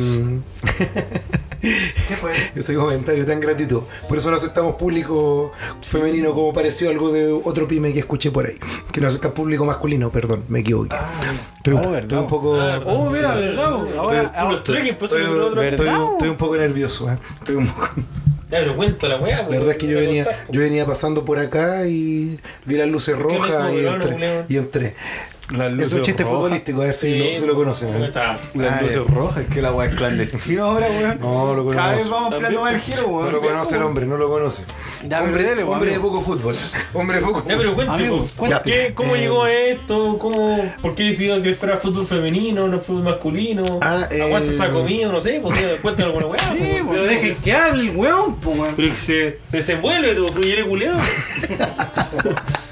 ¿Qué 1.61 2.15
fue? 2.15 2.31
ese 2.55 2.73
comentario 2.75 3.25
tan 3.25 3.39
gratuito. 3.39 3.87
Por 4.09 4.17
eso 4.17 4.29
no 4.31 4.37
aceptamos 4.37 4.75
público 4.75 5.51
femenino 5.81 6.33
como 6.33 6.53
pareció 6.53 6.89
algo 6.89 7.11
de 7.11 7.31
otro 7.31 7.67
pyme 7.67 7.93
que 7.93 7.99
escuché 7.99 8.31
por 8.31 8.47
ahí. 8.47 8.57
Que 8.91 8.99
no 9.01 9.07
acepta 9.07 9.33
público 9.33 9.63
masculino, 9.65 10.09
perdón, 10.09 10.43
me 10.47 10.59
equivoqué. 10.59 10.95
estoy, 11.57 11.73
un- 11.73 11.85
oh, 11.85 11.95
estoy 11.95 12.17
un 12.17 12.27
poco. 12.27 12.59
Ah, 12.59 12.81
Oh, 12.85 13.09
mira, 13.09 13.35
¿verdad? 13.35 13.71
Ahora, 13.97 14.21
Estoy- 14.55 14.75
pues 16.19 16.31
un 16.31 16.37
poco 16.37 16.57
nervioso. 16.57 17.09
¿eh? 17.11 17.17
Estoy 17.39 17.55
un 17.55 17.67
poco- 17.67 17.89
Ya, 18.49 18.59
pero 18.59 18.75
cuenta 18.75 19.07
la 19.07 19.17
weá, 19.17 19.43
La 19.43 19.47
verdad 19.47 19.69
es 19.71 19.77
que 19.77 19.87
yo 19.87 19.97
venía, 19.97 20.45
yo 20.49 20.61
venía 20.61 20.85
pasando 20.85 21.23
por 21.23 21.39
acá 21.39 21.85
y 21.87 22.37
vi 22.65 22.75
las 22.77 22.87
luces 22.89 23.15
¿Qué 23.15 23.21
rojas 23.21 23.71
entré. 23.73 24.45
Y 24.49 24.57
entré. 24.57 24.95
Las 25.51 25.71
Es 25.71 25.77
luces 25.77 25.93
un 25.93 26.01
chiste 26.03 26.23
rojas. 26.23 26.37
futbolístico, 26.37 26.81
a 26.81 26.85
ver 26.85 26.93
si, 26.95 27.15
lo, 27.17 27.39
si 27.39 27.45
lo 27.45 27.55
conocen. 27.55 28.01
¿eh? 28.01 28.05
Está. 28.05 28.37
Las 28.53 28.73
Ah, 28.73 28.81
luces 28.81 29.01
ya. 29.07 29.13
rojas, 29.13 29.43
que 29.53 29.61
la 29.61 29.71
weá 29.71 29.89
es 29.89 29.95
clandestino 29.95 30.63
ahora, 30.63 30.87
weón. 30.87 31.19
No, 31.19 31.53
lo 31.55 31.69
Cada 31.71 31.93
vez 31.95 32.07
vamos 32.09 32.31
ampliando 32.33 32.61
más 32.61 32.73
el 32.73 32.79
giro, 32.79 33.07
weón. 33.07 33.25
No 33.25 33.31
lo 33.31 33.41
conoce 33.41 33.75
el 33.75 33.81
hombre, 33.83 34.05
no 34.05 34.17
lo 34.17 34.29
conoce. 34.29 34.63
Ya, 35.07 35.19
hombre 35.19 35.33
pero 35.37 35.49
dele, 35.49 35.65
pues, 35.65 35.75
hombre 35.75 35.91
de 35.91 35.99
poco 35.99 36.21
fútbol. 36.21 36.55
Hombre 36.93 37.17
de 37.19 37.23
poco 37.25 37.43
Ya, 37.47 37.57
pero 37.57 37.75
cuéntame. 37.75 38.09
¿Cómo 38.93 39.15
Eh, 39.15 39.19
llegó 39.19 39.43
a 39.43 39.51
esto? 39.51 40.17
¿Cómo, 40.19 40.73
¿Por 40.81 40.95
qué 40.95 41.03
decidió 41.03 41.41
que 41.41 41.53
fuera 41.55 41.77
fútbol 41.77 42.05
femenino, 42.05 42.67
no 42.67 42.79
fútbol 42.79 43.03
masculino? 43.03 43.79
Ah, 43.81 44.07
eh, 44.11 44.21
¿Aguanta 44.21 44.51
esa 44.51 44.71
comida? 44.71 45.11
No 45.11 45.19
sé, 45.21 45.39
pues 45.41 45.59
cuéntame 45.81 46.07
alguna 46.09 46.27
weá. 46.27 46.41
Sí, 46.51 46.77
po, 46.83 46.91
Pero 46.91 47.05
dejen 47.05 47.35
que 47.43 47.53
hable 47.53 47.81
el 47.89 47.95
weón, 47.97 48.35
pues 48.37 48.57
weón. 48.57 48.73
Pero 48.75 48.89
que 48.89 48.95
se, 48.95 49.39
se 49.49 49.57
desenvuelve, 49.57 50.13
tu 50.15 50.27
fluyere 50.27 50.65
culeado. 50.67 50.99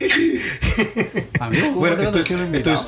Amigo, 1.40 1.66
¿cómo 1.68 1.80
Bueno, 1.80 1.96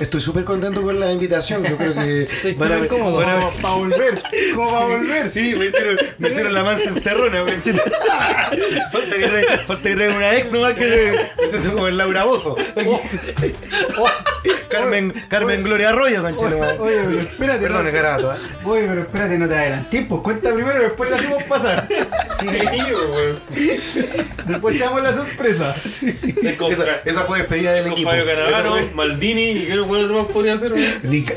estoy 0.01 0.21
súper 0.21 0.45
contento 0.45 0.83
con 0.83 1.01
la 1.01 1.11
invitación. 1.13 1.65
Yo 1.65 1.77
creo 1.77 1.93
que 1.95 2.23
Estoy 2.51 2.53
van 2.55 2.73
a 2.73 2.75
súper 2.77 2.89
cómodo. 2.89 3.17
van 3.17 3.29
a- 3.29 3.51
Para 3.61 3.75
volver. 3.75 4.23
¿Cómo 4.55 4.73
va 4.73 4.83
a 4.83 4.85
volver? 4.87 5.29
Sí, 5.31 5.55
me 5.57 5.67
hicieron, 5.67 5.99
me 6.19 6.29
hicieron 6.29 6.55
la 6.55 6.63
mansa 6.65 6.89
encerrona, 6.91 7.45
falta 8.93 9.17
que 9.17 9.27
traiga, 9.29 9.59
falta 9.67 9.89
que 9.89 9.95
traiga 9.97 10.17
una 10.17 10.35
ex 10.37 10.51
nomás 10.53 10.73
que 10.75 11.29
me 11.41 11.49
siento 11.49 11.73
como 11.73 11.89
el 11.89 11.97
Laura 11.99 12.25
Bozo. 12.25 12.57
Carmen, 14.69 15.13
Carmen 15.29 15.63
Gloria 15.65 15.89
Arroyo, 15.91 16.23
conchita. 16.23 16.77
Oye, 16.79 16.97
pero 17.07 17.19
espérate. 17.21 17.61
Perdón, 17.61 17.87
no- 17.87 17.93
carato. 17.93 18.33
¿eh? 18.33 18.37
Oye, 18.65 18.87
pero 18.89 19.01
espérate, 19.03 19.39
no 19.39 19.49
te 19.49 19.55
adelantes. 19.57 20.05
Pues 20.09 20.21
cuenta 20.23 20.53
primero 20.55 20.79
y 20.79 20.83
después 20.85 21.11
la 21.11 21.17
hacemos 21.17 21.43
pasar. 21.45 21.89
Después 24.47 24.79
te 24.79 24.85
damos 24.85 25.03
la 25.03 25.13
sorpresa. 25.15 25.75
Esa, 25.75 27.00
esa 27.05 27.23
fue 27.23 27.39
despedida 27.39 27.73
del 27.73 27.87
equipo. 27.89 28.11
Fabio 28.11 28.27
Canavaro, 28.27 28.71
fue- 28.73 28.91
Maldini 28.95 29.51
y 29.51 29.67
qué 29.67 30.05
otro 30.05 30.23
más 30.23 30.31
podría 30.33 30.55
hacer. 30.55 30.73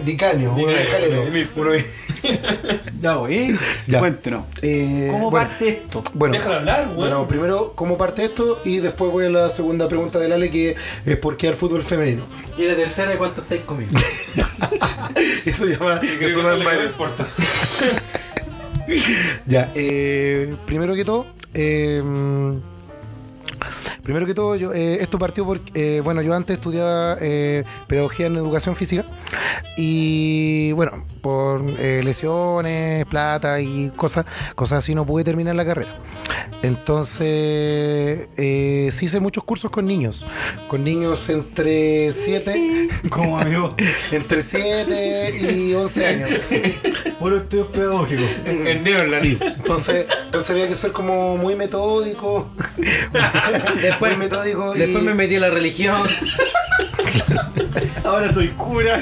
Dicanio, 0.03 0.53
uno 0.53 0.67
de 0.67 0.85
listo. 1.31 1.61
Uno 1.61 1.71
de- 1.71 1.85
Ya 3.01 3.15
voy. 3.15 3.57
Ya. 3.85 3.99
Cuéntenos. 3.99 4.45
Eh, 4.61 5.07
¿Cómo 5.11 5.29
bueno, 5.29 5.47
parte 5.49 5.67
esto? 5.67 6.03
Bueno, 6.13 6.35
hablar, 6.55 6.85
weón. 6.87 6.95
bueno, 6.95 7.27
primero, 7.27 7.73
¿cómo 7.75 7.97
parte 7.97 8.23
esto? 8.23 8.61
Y 8.63 8.77
después 8.77 9.11
voy 9.11 9.25
a 9.25 9.29
la 9.29 9.49
segunda 9.49 9.89
pregunta 9.89 10.19
del 10.19 10.31
Ale, 10.31 10.49
que 10.49 10.75
es 11.05 11.17
¿por 11.17 11.35
qué 11.35 11.49
al 11.49 11.55
fútbol 11.55 11.83
femenino? 11.83 12.23
Y 12.57 12.63
la 12.65 12.75
tercera, 12.75 13.17
¿cuánto 13.17 13.41
estáis 13.41 13.61
comiendo? 13.61 13.99
Eso 15.45 15.65
llama, 15.65 15.99
Creo 15.99 16.19
que 16.19 16.25
eso 16.25 16.43
va 16.43 16.53
es 16.53 16.55
en. 16.55 16.65
Ya, 19.45 19.71
eh, 19.75 20.55
primero 20.65 20.93
que 20.95 21.05
todo, 21.05 21.27
eh, 21.53 22.01
primero 24.03 24.25
que 24.25 24.33
todo, 24.33 24.55
yo, 24.55 24.73
eh, 24.73 24.97
esto 25.01 25.17
partió 25.17 25.45
porque, 25.45 25.97
eh, 25.97 26.01
bueno, 26.01 26.21
yo 26.21 26.35
antes 26.35 26.55
estudiaba 26.55 27.17
eh, 27.21 27.63
pedagogía 27.87 28.27
en 28.27 28.35
educación 28.35 28.75
física 28.75 29.05
y, 29.77 30.71
bueno, 30.73 31.03
por 31.21 31.63
eh, 31.79 32.01
lesiones, 32.03 33.05
plata 33.05 33.59
y 33.61 33.89
cosas, 33.95 34.25
cosas 34.55 34.79
así 34.79 34.93
no 34.93 35.05
pude 35.05 35.23
terminar 35.23 35.55
la 35.55 35.65
carrera. 35.65 35.95
Entonces, 36.61 38.27
eh, 38.37 38.89
sí 38.91 39.05
hice 39.05 39.19
muchos 39.19 39.43
cursos 39.43 39.69
con 39.71 39.85
niños, 39.85 40.25
con 40.67 40.83
niños 40.83 41.27
entre 41.29 42.11
7, 42.13 42.87
¿Cómo, 43.09 43.37
amigo? 43.39 43.75
entre 44.11 44.43
7 44.43 45.37
y 45.51 45.73
11 45.73 46.05
años. 46.05 46.29
Puro 47.19 47.37
estudios 47.37 47.67
pedagógicos. 47.67 48.25
En 48.45 48.83
Neverland. 48.83 49.23
Sí, 49.23 49.37
entonces, 49.41 50.05
entonces 50.25 50.49
había 50.51 50.67
que 50.67 50.75
ser 50.75 50.91
como 50.91 51.37
muy 51.37 51.55
metódico. 51.55 52.49
Después, 53.93 54.17
muy 54.17 54.25
metódico. 54.25 54.75
y- 54.75 54.79
después 54.79 55.03
me 55.03 55.13
metí 55.13 55.35
a 55.35 55.39
la 55.41 55.49
religión. 55.49 56.01
Ahora 58.03 58.31
soy 58.31 58.49
cura. 58.49 59.01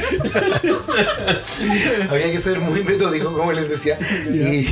Había 2.09 2.31
que 2.31 2.39
ser 2.39 2.59
muy 2.59 2.83
metódico, 2.83 3.33
como 3.33 3.51
les 3.51 3.67
decía. 3.69 3.97
Y, 4.31 4.67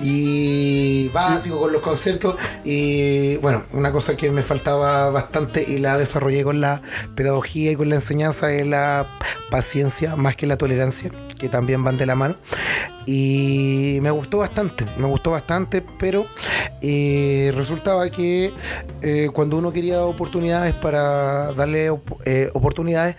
y 0.00 1.08
básico 1.08 1.58
con 1.60 1.72
los 1.72 1.80
conceptos. 1.82 2.36
Y 2.64 3.36
bueno, 3.36 3.64
una 3.72 3.92
cosa 3.92 4.16
que 4.16 4.30
me 4.30 4.42
faltaba 4.42 5.10
bastante 5.10 5.64
y 5.66 5.78
la 5.78 5.96
desarrollé 5.98 6.42
con 6.44 6.60
la 6.60 6.82
pedagogía 7.14 7.72
y 7.72 7.76
con 7.76 7.88
la 7.88 7.96
enseñanza 7.96 8.52
es 8.52 8.66
la 8.66 9.06
paciencia 9.50 10.16
más 10.16 10.36
que 10.36 10.46
la 10.46 10.56
tolerancia, 10.56 11.10
que 11.38 11.48
también 11.48 11.82
van 11.84 11.96
de 11.96 12.06
la 12.06 12.14
mano. 12.14 12.36
Y 13.08 13.98
me 14.02 14.10
gustó 14.10 14.38
bastante, 14.38 14.84
me 14.98 15.06
gustó 15.06 15.30
bastante, 15.30 15.80
pero 15.96 16.26
eh, 16.82 17.52
resultaba 17.54 18.08
que 18.10 18.52
eh, 19.00 19.28
cuando 19.32 19.58
uno 19.58 19.70
quería 19.72 20.02
oportunidades 20.02 20.74
para 20.74 21.52
darle 21.52 21.90
op- 21.90 22.20
eh, 22.24 22.50
oportunidades, 22.54 23.14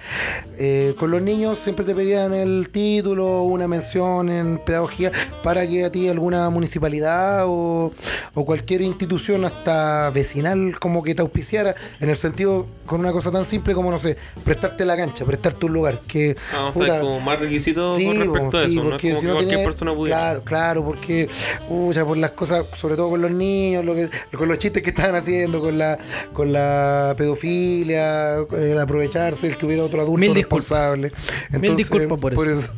eh, 0.57 0.93
con 0.99 1.09
los 1.09 1.21
niños 1.21 1.57
siempre 1.57 1.85
te 1.85 1.95
pedían 1.95 2.33
el 2.33 2.67
título, 2.69 3.43
una 3.43 3.69
mención 3.69 4.29
en 4.29 4.57
pedagogía, 4.57 5.11
para 5.41 5.65
que 5.65 5.85
a 5.85 5.91
ti 5.91 6.09
alguna 6.09 6.49
municipalidad 6.49 7.43
o, 7.45 7.91
o 8.33 8.45
cualquier 8.45 8.81
institución 8.81 9.45
hasta 9.45 10.09
vecinal 10.09 10.77
como 10.79 11.01
que 11.01 11.15
te 11.15 11.21
auspiciara, 11.21 11.75
en 12.01 12.09
el 12.09 12.17
sentido 12.17 12.67
con 12.85 12.99
una 12.99 13.13
cosa 13.13 13.31
tan 13.31 13.45
simple 13.45 13.73
como, 13.73 13.89
no 13.89 13.99
sé, 13.99 14.17
prestarte 14.43 14.83
la 14.83 14.97
cancha, 14.97 15.23
prestarte 15.23 15.65
un 15.65 15.73
lugar, 15.73 16.01
que... 16.07 16.35
Vamos 16.51 16.71
a 16.71 16.73
puta, 16.73 16.99
como 16.99 17.19
más 17.21 17.39
requisitos 17.39 17.95
Sí, 17.95 18.06
con 18.07 18.33
respecto 18.33 18.57
a 18.57 18.61
sí, 18.61 18.67
eso. 18.67 18.75
No 18.75 18.81
es 18.83 18.89
porque 18.91 19.09
como 19.09 19.15
si 19.15 19.21
que 19.21 19.27
no 19.27 19.33
cualquier 19.33 19.55
tenía- 19.57 19.65
persona 19.71 19.95
pudiera. 19.95 20.17
Claro, 20.19 20.41
claro, 20.43 20.85
porque, 20.85 21.29
pucha, 21.67 22.05
por 22.05 22.17
las 22.17 22.31
cosas, 22.31 22.65
sobre 22.75 22.95
todo 22.95 23.09
con 23.11 23.21
los 23.21 23.31
niños, 23.31 23.83
lo 23.85 23.95
que- 23.95 24.09
con 24.37 24.47
los 24.47 24.57
chistes 24.59 24.83
que 24.83 24.89
estaban 24.89 25.15
haciendo, 25.15 25.59
con 25.61 25.77
la, 25.77 25.97
con 26.33 26.51
la 26.53 27.13
pedofilia, 27.17 28.35
el 28.57 28.79
aprovecharse, 28.79 29.47
el 29.47 29.57
que 29.57 29.65
hubiera 29.65 29.83
otro 29.83 30.01
adulto 30.01 30.19
Mil 30.19 30.33
disculpas. 30.33 30.69
responsable. 30.69 31.11
Mil 31.59 31.75
disculpas 31.75 32.19
por 32.19 32.47
eso. 32.49 32.71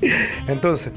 Entonces, 0.48 0.92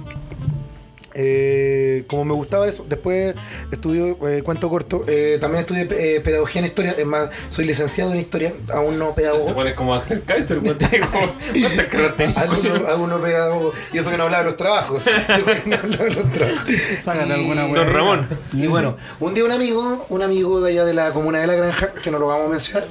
eh, 1.19 2.03
como 2.07 2.23
me 2.25 2.33
gustaba 2.33 2.67
eso, 2.67 2.85
después 2.87 3.33
estudio 3.71 4.17
eh, 4.29 4.43
cuento 4.43 4.69
corto, 4.69 5.01
eh, 5.07 5.37
también 5.41 5.61
estudié 5.61 5.87
eh, 5.91 6.21
pedagogía 6.21 6.59
en 6.61 6.65
historia, 6.67 6.95
es 6.97 7.05
más, 7.05 7.29
soy 7.49 7.65
licenciado 7.65 8.11
en 8.13 8.19
historia, 8.19 8.53
aún 8.73 8.97
no 8.99 9.07
Te 9.09 9.21
pedagogo. 9.23 9.53
pones 9.53 9.73
como 9.73 9.95
Axel 9.95 10.19
Kaiser, 10.23 10.59
weón. 10.59 10.77
Tiene 10.77 10.99
como- 11.07 11.33
¿Cuántas 11.61 11.85
características? 11.87 12.37
Algunos, 12.49 12.89
algunos 12.89 13.21
pedagogos, 13.21 13.73
y 13.93 13.97
eso 13.97 14.11
que 14.11 14.17
no 14.17 14.23
hablaba 14.23 14.43
de 14.43 14.49
los 14.51 14.57
trabajos. 14.57 15.03
y 15.07 15.39
eso 15.41 15.63
que 15.63 15.69
no 15.69 15.75
hablaba 15.77 16.03
de 16.05 16.13
los 16.13 16.31
trabajos. 16.31 16.73
Sácate 16.99 17.33
Don. 17.47 17.93
Ramón. 17.93 18.27
Y 18.53 18.67
bueno, 18.67 18.97
un 19.19 19.33
día 19.33 19.43
un 19.43 19.51
amigo, 19.51 20.05
un 20.09 20.21
amigo 20.21 20.61
de 20.61 20.71
allá 20.71 20.85
de 20.85 20.93
la 20.93 21.11
comuna 21.11 21.39
de 21.39 21.47
La 21.47 21.55
Granja, 21.55 21.87
que 22.03 22.11
no 22.11 22.19
lo 22.19 22.27
vamos 22.27 22.47
a 22.47 22.49
mencionar, 22.51 22.87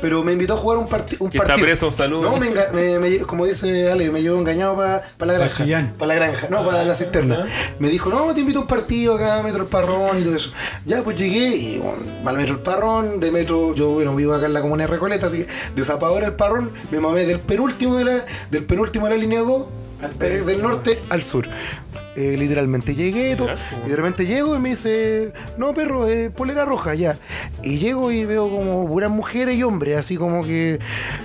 pero 0.00 0.22
me 0.22 0.32
invitó 0.32 0.54
a 0.54 0.56
jugar 0.56 0.78
un, 0.78 0.88
parti- 0.88 1.16
un 1.20 1.28
Que 1.30 1.36
está 1.38 1.48
partido. 1.48 1.66
preso, 1.66 1.92
saludos. 1.92 2.30
No, 2.32 2.38
me 2.38 2.50
enga- 2.52 2.70
me- 2.72 2.98
me- 2.98 3.18
como 3.20 3.44
dice 3.46 3.90
Ale, 3.90 4.10
me 4.10 4.22
llevó 4.22 4.38
engañado 4.38 4.76
para 4.76 5.02
la 5.20 5.32
granja. 5.38 5.64
Para 5.98 6.08
la 6.08 6.14
granja, 6.14 6.48
no, 6.48 6.64
para 6.64 6.84
la 6.84 6.94
cisterna. 6.94 7.46
Me 7.78 7.88
dijo, 7.88 8.10
no, 8.10 8.32
te 8.34 8.40
invito 8.40 8.58
a 8.58 8.62
un 8.62 8.68
partido 8.68 9.14
acá, 9.14 9.42
Metro 9.42 9.62
El 9.62 9.68
Parrón 9.68 10.18
y 10.20 10.24
todo 10.24 10.36
eso. 10.36 10.52
Ya, 10.84 11.02
pues 11.02 11.18
llegué 11.18 11.56
y 11.56 11.78
bueno, 11.78 12.02
al 12.24 12.36
Metro 12.36 12.54
El 12.54 12.62
Parrón, 12.62 13.20
de 13.20 13.30
Metro, 13.30 13.74
yo 13.74 13.90
bueno, 13.90 14.14
vivo 14.14 14.34
acá 14.34 14.46
en 14.46 14.52
la 14.52 14.60
comuna 14.60 14.84
de 14.84 14.88
Recoleta, 14.88 15.26
así 15.26 15.38
que 15.38 15.48
de 15.74 15.84
Zapadora 15.84 16.26
El 16.26 16.34
Parrón, 16.34 16.72
me 16.90 17.00
mamé 17.00 17.24
del 17.24 17.40
penúltimo 17.40 17.96
de 17.96 18.04
la, 18.04 18.26
del 18.50 18.64
penúltimo 18.64 19.06
de 19.06 19.14
la 19.14 19.20
línea 19.20 19.40
2, 19.40 19.66
eh, 20.20 20.42
del 20.44 20.62
norte 20.62 21.00
al 21.08 21.22
sur. 21.22 21.48
Eh, 22.16 22.34
literalmente 22.38 22.94
llegué 22.94 23.36
todo, 23.36 23.48
Literal, 23.50 23.82
y 23.84 23.90
de 23.90 23.96
repente 23.96 24.26
llego 24.26 24.56
y 24.56 24.58
me 24.58 24.70
dice, 24.70 25.32
no 25.58 25.74
perro, 25.74 26.08
eh, 26.08 26.30
polera 26.30 26.64
roja 26.64 26.94
ya. 26.94 27.18
Y 27.62 27.78
llego 27.78 28.10
y 28.10 28.24
veo 28.24 28.48
como 28.48 28.86
puras 28.86 29.10
mujeres 29.10 29.54
y 29.56 29.62
hombres, 29.62 29.96
así 29.98 30.16
como 30.16 30.42
que. 30.42 30.78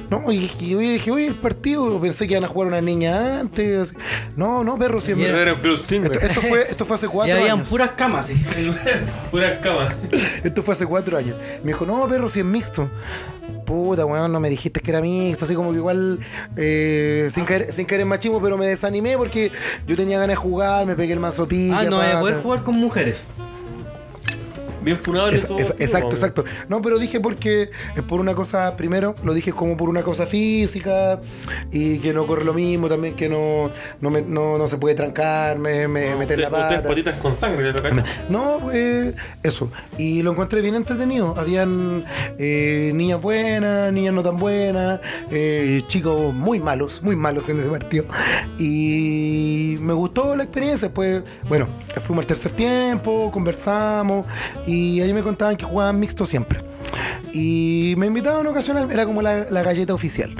No, 0.10 0.30
y, 0.32 0.52
y 0.60 0.70
yo 0.72 0.80
dije, 0.80 1.10
oye, 1.12 1.28
el 1.28 1.36
partido, 1.36 2.00
pensé 2.02 2.28
que 2.28 2.34
iban 2.34 2.44
a 2.44 2.48
jugar 2.50 2.68
una 2.68 2.82
niña 2.82 3.40
antes. 3.40 3.80
así. 3.80 3.96
No, 4.36 4.64
no, 4.66 4.78
perro, 4.78 5.00
siempre. 5.00 5.28
Esto, 5.32 6.20
esto 6.20 6.42
fue, 6.42 6.62
esto 6.70 6.84
fue 6.86 6.96
hace 6.96 7.06
Y 7.06 7.10
cuatro 7.10 7.36
habían 7.36 7.52
años. 7.60 7.70
puras 7.70 7.92
camas, 7.92 8.26
sí. 8.28 8.34
Puras 9.32 9.60
camas. 9.64 9.96
Esto 10.44 10.62
fue 10.62 10.74
hace 10.74 10.86
cuatro 10.86 11.18
años. 11.18 11.38
Me 11.64 11.68
dijo, 11.72 11.86
no, 11.86 12.06
perro, 12.10 12.28
si 12.28 12.40
es 12.40 12.46
mixto. 12.46 12.90
Puta, 13.72 14.06
weón, 14.06 14.34
no 14.34 14.42
me 14.42 14.50
dijiste 14.50 14.82
que 14.82 14.92
era 14.92 15.00
mixto, 15.00 15.46
así 15.46 15.56
como 15.56 15.72
que 15.72 15.78
igual, 15.78 16.20
eh, 16.58 17.30
sin, 17.32 17.46
caer, 17.46 17.72
sin 17.72 17.86
caer 17.86 18.02
en 18.02 18.10
machismo, 18.10 18.42
pero 18.42 18.58
me 18.58 18.66
desanimé 18.66 19.16
porque 19.16 19.50
yo 19.88 19.96
tenía 19.96 20.20
ganas 20.20 20.34
de 20.34 20.36
jugar, 20.36 20.86
me 20.86 20.94
pegué 20.94 21.14
el 21.14 21.22
mazo 21.22 21.48
pilla. 21.48 21.80
Ah, 21.80 21.84
no 21.86 21.96
voy 21.96 22.06
a 22.06 22.10
pata. 22.10 22.20
poder 22.20 22.42
jugar 22.42 22.64
con 22.64 22.76
mujeres. 22.76 23.24
Bien 24.84 24.98
Es- 25.32 25.48
es- 25.60 25.76
exacto, 25.80 26.10
exacto. 26.16 26.44
No, 26.68 26.82
pero 26.82 26.98
dije 27.00 27.20
porque 27.20 27.70
es 27.96 28.02
por 28.04 28.20
una 28.20 28.34
cosa, 28.36 28.76
primero, 28.76 29.16
lo 29.24 29.34
dije 29.34 29.52
como 29.54 29.78
por 29.78 29.90
una 29.90 30.04
cosa 30.04 30.26
física 30.26 31.20
y 31.72 32.00
que 32.00 32.14
no 32.14 32.26
corre 32.26 32.44
lo 32.46 32.54
mismo, 32.54 32.90
también 32.90 33.16
que 33.16 33.30
no, 33.30 33.70
no, 34.00 34.10
me- 34.10 34.22
no, 34.24 34.58
no 34.58 34.68
se 34.68 34.78
puede 34.78 34.96
trancar, 34.96 35.58
me, 35.60 35.88
me 35.88 36.16
meter 36.16 36.40
la 36.40 36.50
pata. 36.50 36.88
patitas 36.88 37.20
con 37.22 37.36
sangre. 37.36 37.74
No, 38.30 38.58
pues 38.62 39.14
eso. 39.44 39.72
Y 39.98 40.22
lo 40.24 40.32
encontré 40.32 40.62
bien 40.62 40.76
entretenido. 40.76 41.36
Habían 41.38 42.04
eh, 42.40 42.92
niñas 42.96 43.22
buenas, 43.22 43.94
niñas 43.94 44.14
no 44.14 44.24
tan 44.24 44.38
buenas, 44.38 45.00
eh, 45.30 45.82
chicos 45.88 46.34
muy 46.34 46.60
malos, 46.60 47.02
muy 47.04 47.16
malos 47.16 47.48
en 47.50 47.60
ese 47.60 47.70
partido. 47.70 48.06
Y 48.58 49.76
me 49.80 49.94
gustó 49.94 50.36
la 50.36 50.44
experiencia. 50.44 50.94
Pues, 50.94 51.24
bueno, 51.48 51.68
fuimos 52.02 52.24
al 52.24 52.28
tercer 52.28 52.52
tiempo, 52.54 53.30
conversamos 53.32 54.26
y 54.66 54.71
ahí 55.02 55.14
me 55.14 55.24
contaban 55.24 55.58
que 55.58 55.66
jugaban 55.66 56.00
mixto 56.00 56.26
siempre. 56.26 56.60
Y 57.34 57.94
me 57.98 58.08
invitaban 58.08 58.46
ocasionalmente, 58.48 58.94
era 58.94 59.06
como 59.06 59.22
la, 59.22 59.46
galleta 59.64 59.94
oficial. 59.94 60.36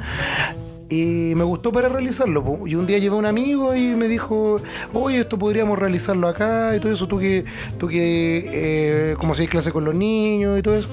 Y 0.90 1.34
me 1.36 1.46
gustó 1.46 1.72
para 1.72 1.88
realizarlo. 1.88 2.68
Y 2.68 2.76
un 2.76 2.86
día 2.86 2.98
llevé 2.98 3.16
a 3.16 3.20
un 3.20 3.26
amigo 3.26 3.74
y 3.76 3.96
me 3.96 4.10
dijo, 4.10 4.62
oye, 4.94 5.22
esto 5.22 5.40
podríamos 5.40 5.80
realizarlo 5.80 6.28
acá 6.28 6.76
y 6.76 6.80
todo 6.82 6.92
eso. 6.92 7.08
Tú 7.08 7.18
que, 7.18 7.46
tú 7.78 7.88
que 7.88 8.50
eh, 8.52 9.16
como 9.18 9.34
hay 9.34 9.48
clase 9.48 9.72
con 9.72 9.86
los 9.86 9.96
niños 9.96 10.60
y 10.60 10.62
todo 10.62 10.76
eso. 10.76 10.90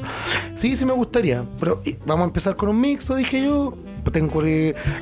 Sí, 0.54 0.76
sí 0.76 0.84
me 0.84 0.92
gustaría. 0.92 1.44
Pero 1.58 1.82
y, 1.84 1.96
vamos 2.06 2.22
a 2.22 2.28
empezar 2.28 2.54
con 2.54 2.68
un 2.68 2.80
mixto, 2.80 3.16
dije 3.16 3.42
yo. 3.42 3.76
Tengo, 4.10 4.42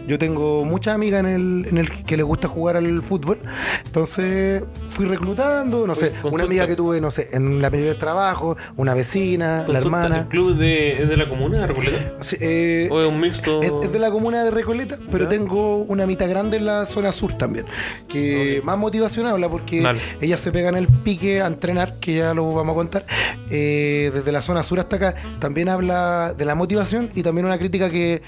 yo 0.06 0.18
tengo 0.18 0.64
muchas 0.64 0.94
amigas 0.94 1.20
en 1.20 1.26
el, 1.26 1.66
en 1.70 1.78
el 1.78 1.90
que 2.04 2.16
les 2.16 2.24
gusta 2.26 2.48
jugar 2.48 2.76
al 2.76 3.02
fútbol. 3.02 3.38
Entonces 3.84 4.62
fui 4.90 5.06
reclutando, 5.06 5.86
no 5.86 5.94
sé, 5.94 6.10
Consulta. 6.10 6.34
una 6.34 6.44
amiga 6.44 6.66
que 6.66 6.76
tuve, 6.76 7.00
no 7.00 7.10
sé, 7.10 7.28
en 7.32 7.60
la 7.62 7.70
primer 7.70 7.98
trabajo, 7.98 8.56
una 8.76 8.94
vecina, 8.94 9.58
la 9.58 9.64
Consulta, 9.64 9.78
hermana. 9.78 10.18
¿El 10.18 10.26
club 10.28 10.56
de, 10.58 11.02
es 11.02 11.08
de 11.08 11.16
la 11.16 11.28
comuna 11.28 11.60
de 11.60 11.66
Recoleta? 11.68 12.12
Sí, 12.20 12.36
eh, 12.40 12.88
¿O 12.90 13.00
es 13.00 13.06
un 13.08 13.20
mixto? 13.20 13.62
es, 13.62 13.72
es 13.82 13.92
de 13.92 13.98
la 13.98 14.10
comuna 14.10 14.44
de 14.44 14.50
Recoleta, 14.50 14.98
pero 15.10 15.24
Ya. 15.24 15.28
tengo 15.30 15.76
una 15.84 16.06
mitad 16.06 16.28
grande 16.28 16.56
en 16.56 16.66
la 16.66 16.86
zona 16.86 17.12
sur 17.12 17.34
también. 17.36 17.66
Que 18.08 18.60
más 18.64 18.78
motivación 18.78 19.26
habla 19.26 19.48
porque 19.48 19.80
Dale. 19.80 20.00
ellas 20.20 20.40
se 20.40 20.52
pegan 20.52 20.76
el 20.76 20.86
pique 20.88 21.40
a 21.42 21.46
entrenar, 21.46 21.98
que 22.00 22.14
ya 22.16 22.34
lo 22.34 22.52
vamos 22.52 22.72
a 22.72 22.76
contar. 22.76 23.04
eh, 23.50 24.10
desde 24.12 24.32
la 24.32 24.42
zona 24.42 24.62
sur 24.62 24.78
hasta 24.80 24.96
acá, 24.96 25.14
también 25.38 25.68
habla 25.68 26.34
de 26.36 26.44
la 26.44 26.54
motivación 26.54 27.10
y 27.14 27.22
también 27.22 27.46
una 27.46 27.58
crítica 27.58 27.88
que, 27.90 28.22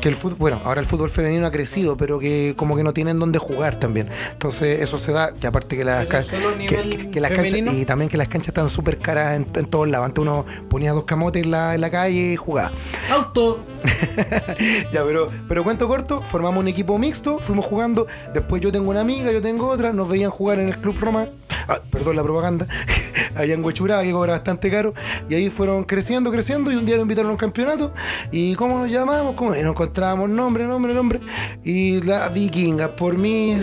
que 0.00 0.07
el 0.08 0.14
fútbol, 0.16 0.38
bueno, 0.38 0.60
ahora 0.64 0.80
el 0.80 0.86
fútbol 0.86 1.10
femenino 1.10 1.46
ha 1.46 1.50
crecido, 1.50 1.96
pero 1.96 2.18
que 2.18 2.54
como 2.56 2.76
que 2.76 2.82
no 2.82 2.92
tienen 2.92 3.18
dónde 3.18 3.38
jugar 3.38 3.78
también. 3.78 4.08
Entonces 4.32 4.80
eso 4.80 4.98
se 4.98 5.12
da, 5.12 5.32
y 5.40 5.46
aparte 5.46 5.76
que 5.76 5.84
las, 5.84 6.02
¿Eso 6.02 6.10
ca- 6.10 6.18
es 6.20 6.26
solo 6.26 6.48
a 6.50 6.58
que, 6.58 6.66
que- 6.66 7.10
que 7.10 7.20
las 7.20 7.30
canchas, 7.32 7.60
y 7.74 7.84
también 7.84 8.08
que 8.08 8.16
las 8.16 8.28
canchas 8.28 8.48
están 8.48 8.68
súper 8.68 8.98
caras 8.98 9.36
en, 9.36 9.46
en 9.54 9.66
todos 9.66 9.88
lados. 9.88 10.06
Antes 10.06 10.22
uno 10.22 10.44
ponía 10.68 10.92
dos 10.92 11.04
camotes 11.04 11.42
en 11.44 11.50
la, 11.50 11.74
en 11.74 11.80
la 11.80 11.90
calle 11.90 12.32
y 12.32 12.36
jugaba. 12.36 12.70
Auto. 13.10 13.60
ya, 14.92 15.04
pero, 15.04 15.28
pero 15.48 15.64
cuento 15.64 15.86
corto, 15.88 16.20
formamos 16.22 16.60
un 16.60 16.68
equipo 16.68 16.98
mixto, 16.98 17.38
fuimos 17.38 17.66
jugando, 17.66 18.06
después 18.34 18.60
yo 18.62 18.72
tengo 18.72 18.90
una 18.90 19.00
amiga, 19.00 19.30
yo 19.32 19.40
tengo 19.40 19.68
otra, 19.68 19.92
nos 19.92 20.08
veían 20.08 20.30
jugar 20.30 20.58
en 20.58 20.68
el 20.68 20.78
Club 20.78 20.96
Roma, 21.00 21.28
ah, 21.68 21.80
perdón 21.90 22.16
la 22.16 22.22
propaganda, 22.22 22.66
allá 23.34 23.54
en 23.54 23.64
Huechuraba, 23.64 24.02
que 24.02 24.12
cobra 24.12 24.32
bastante 24.32 24.70
caro, 24.70 24.94
y 25.28 25.34
ahí 25.34 25.50
fueron 25.50 25.84
creciendo, 25.84 26.30
creciendo, 26.30 26.70
y 26.72 26.76
un 26.76 26.86
día 26.86 26.96
nos 26.96 27.02
invitaron 27.02 27.30
a 27.30 27.32
un 27.32 27.38
campeonato, 27.38 27.92
y 28.30 28.54
¿cómo 28.54 28.78
nos 28.78 28.90
llamamos? 28.90 29.34
¿Cómo? 29.34 29.54
Y 29.54 29.62
nos 29.62 29.72
encontrábamos 29.72 30.28
nombre, 30.30 30.64
nombre, 30.64 30.94
nombre, 30.94 31.20
y 31.64 32.02
la 32.02 32.28
vikinga, 32.28 32.96
por 32.96 33.16
mí, 33.16 33.58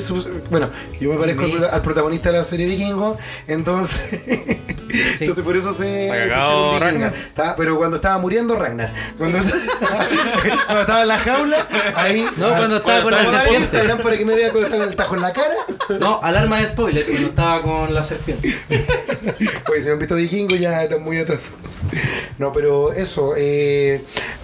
bueno, 0.50 0.70
yo 1.00 1.12
me 1.12 1.18
parezco 1.18 1.44
al, 1.44 1.52
prota- 1.52 1.70
al 1.74 1.82
protagonista 1.82 2.32
de 2.32 2.38
la 2.38 2.44
serie 2.44 2.66
Vikingo, 2.68 3.18
entonces, 3.48 4.02
entonces 5.20 5.44
por 5.44 5.56
eso 5.58 5.74
se 5.74 5.84
pusieron 6.10 6.70
vikinga. 6.72 6.80
Ragnar. 6.80 7.14
Estaba- 7.16 7.56
pero 7.56 7.78
cuando 7.78 7.98
estaba 7.98 8.18
muriendo 8.18 8.56
Ragnar, 8.56 8.94
cuando, 9.18 9.38
cuando 10.66 10.82
estaba 10.82 11.02
en 11.02 11.08
la 11.08 11.18
jaula, 11.18 11.58
ahí. 11.96 12.26
No, 12.38 12.48
cuando 12.50 12.78
estaba 12.78 13.02
con 13.04 13.12
la 13.12 13.26
serpiente. 13.26 13.58
Instagram 13.62 14.00
para 14.02 14.18
que 14.18 14.26
me 14.26 14.36
vea 14.36 14.52
cuando 14.52 14.68
estaba 14.68 14.84
el 14.86 14.96
tajo 14.96 15.16
en 15.16 15.22
la 15.22 15.34
cara. 15.34 15.56
No, 16.00 16.20
alarma 16.24 16.60
de 16.60 16.68
spoiler 16.68 17.06
cuando 17.06 17.28
estaba 17.28 17.62
con 17.62 17.72
la 17.90 18.04
serpiente. 18.04 18.54
Oye, 19.72 19.82
si 19.82 19.88
no 19.88 19.94
han 19.94 20.00
visto 20.00 20.16
Vikingo 20.16 20.56
ya 20.56 20.84
están 20.84 21.04
muy 21.04 21.18
atrás. 21.18 21.52
No, 22.38 22.52
pero 22.52 22.92
eso. 22.94 23.34
eh, 23.38 24.02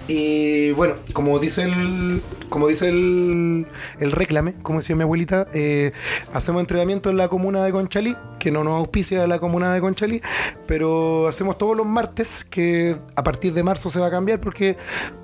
y 0.08 0.72
bueno, 0.72 0.96
como 1.12 1.38
dice 1.38 1.62
el. 1.64 2.22
Como 2.48 2.68
dice 2.68 2.88
el, 2.90 3.66
el 3.98 4.12
reclame, 4.12 4.54
como 4.62 4.80
decía 4.80 4.94
mi 4.94 5.02
abuelita, 5.02 5.48
eh, 5.54 5.92
hacemos 6.34 6.60
entrenamiento 6.60 7.08
en 7.08 7.16
la 7.16 7.28
comuna 7.28 7.64
de 7.64 7.72
Conchalí, 7.72 8.14
que 8.38 8.50
no 8.50 8.62
nos 8.62 8.74
auspicia 8.74 9.26
la 9.26 9.38
comuna 9.38 9.72
de 9.72 9.80
Conchalí, 9.80 10.20
pero 10.66 11.28
hacemos 11.28 11.56
todos 11.56 11.74
los 11.74 11.86
martes, 11.86 12.44
que 12.50 12.98
a 13.16 13.22
partir 13.24 13.54
de 13.54 13.62
marzo 13.62 13.88
se 13.88 14.00
va 14.00 14.08
a 14.08 14.10
cambiar 14.10 14.38
porque 14.38 14.76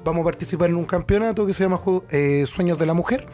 vamos 0.04 0.22
a 0.22 0.24
participar 0.24 0.70
en 0.70 0.76
un 0.76 0.86
campeonato 0.86 1.44
que 1.44 1.52
se 1.52 1.64
llama 1.64 1.82
eh, 2.10 2.44
Sueños 2.46 2.78
de 2.78 2.86
la 2.86 2.94
Mujer, 2.94 3.26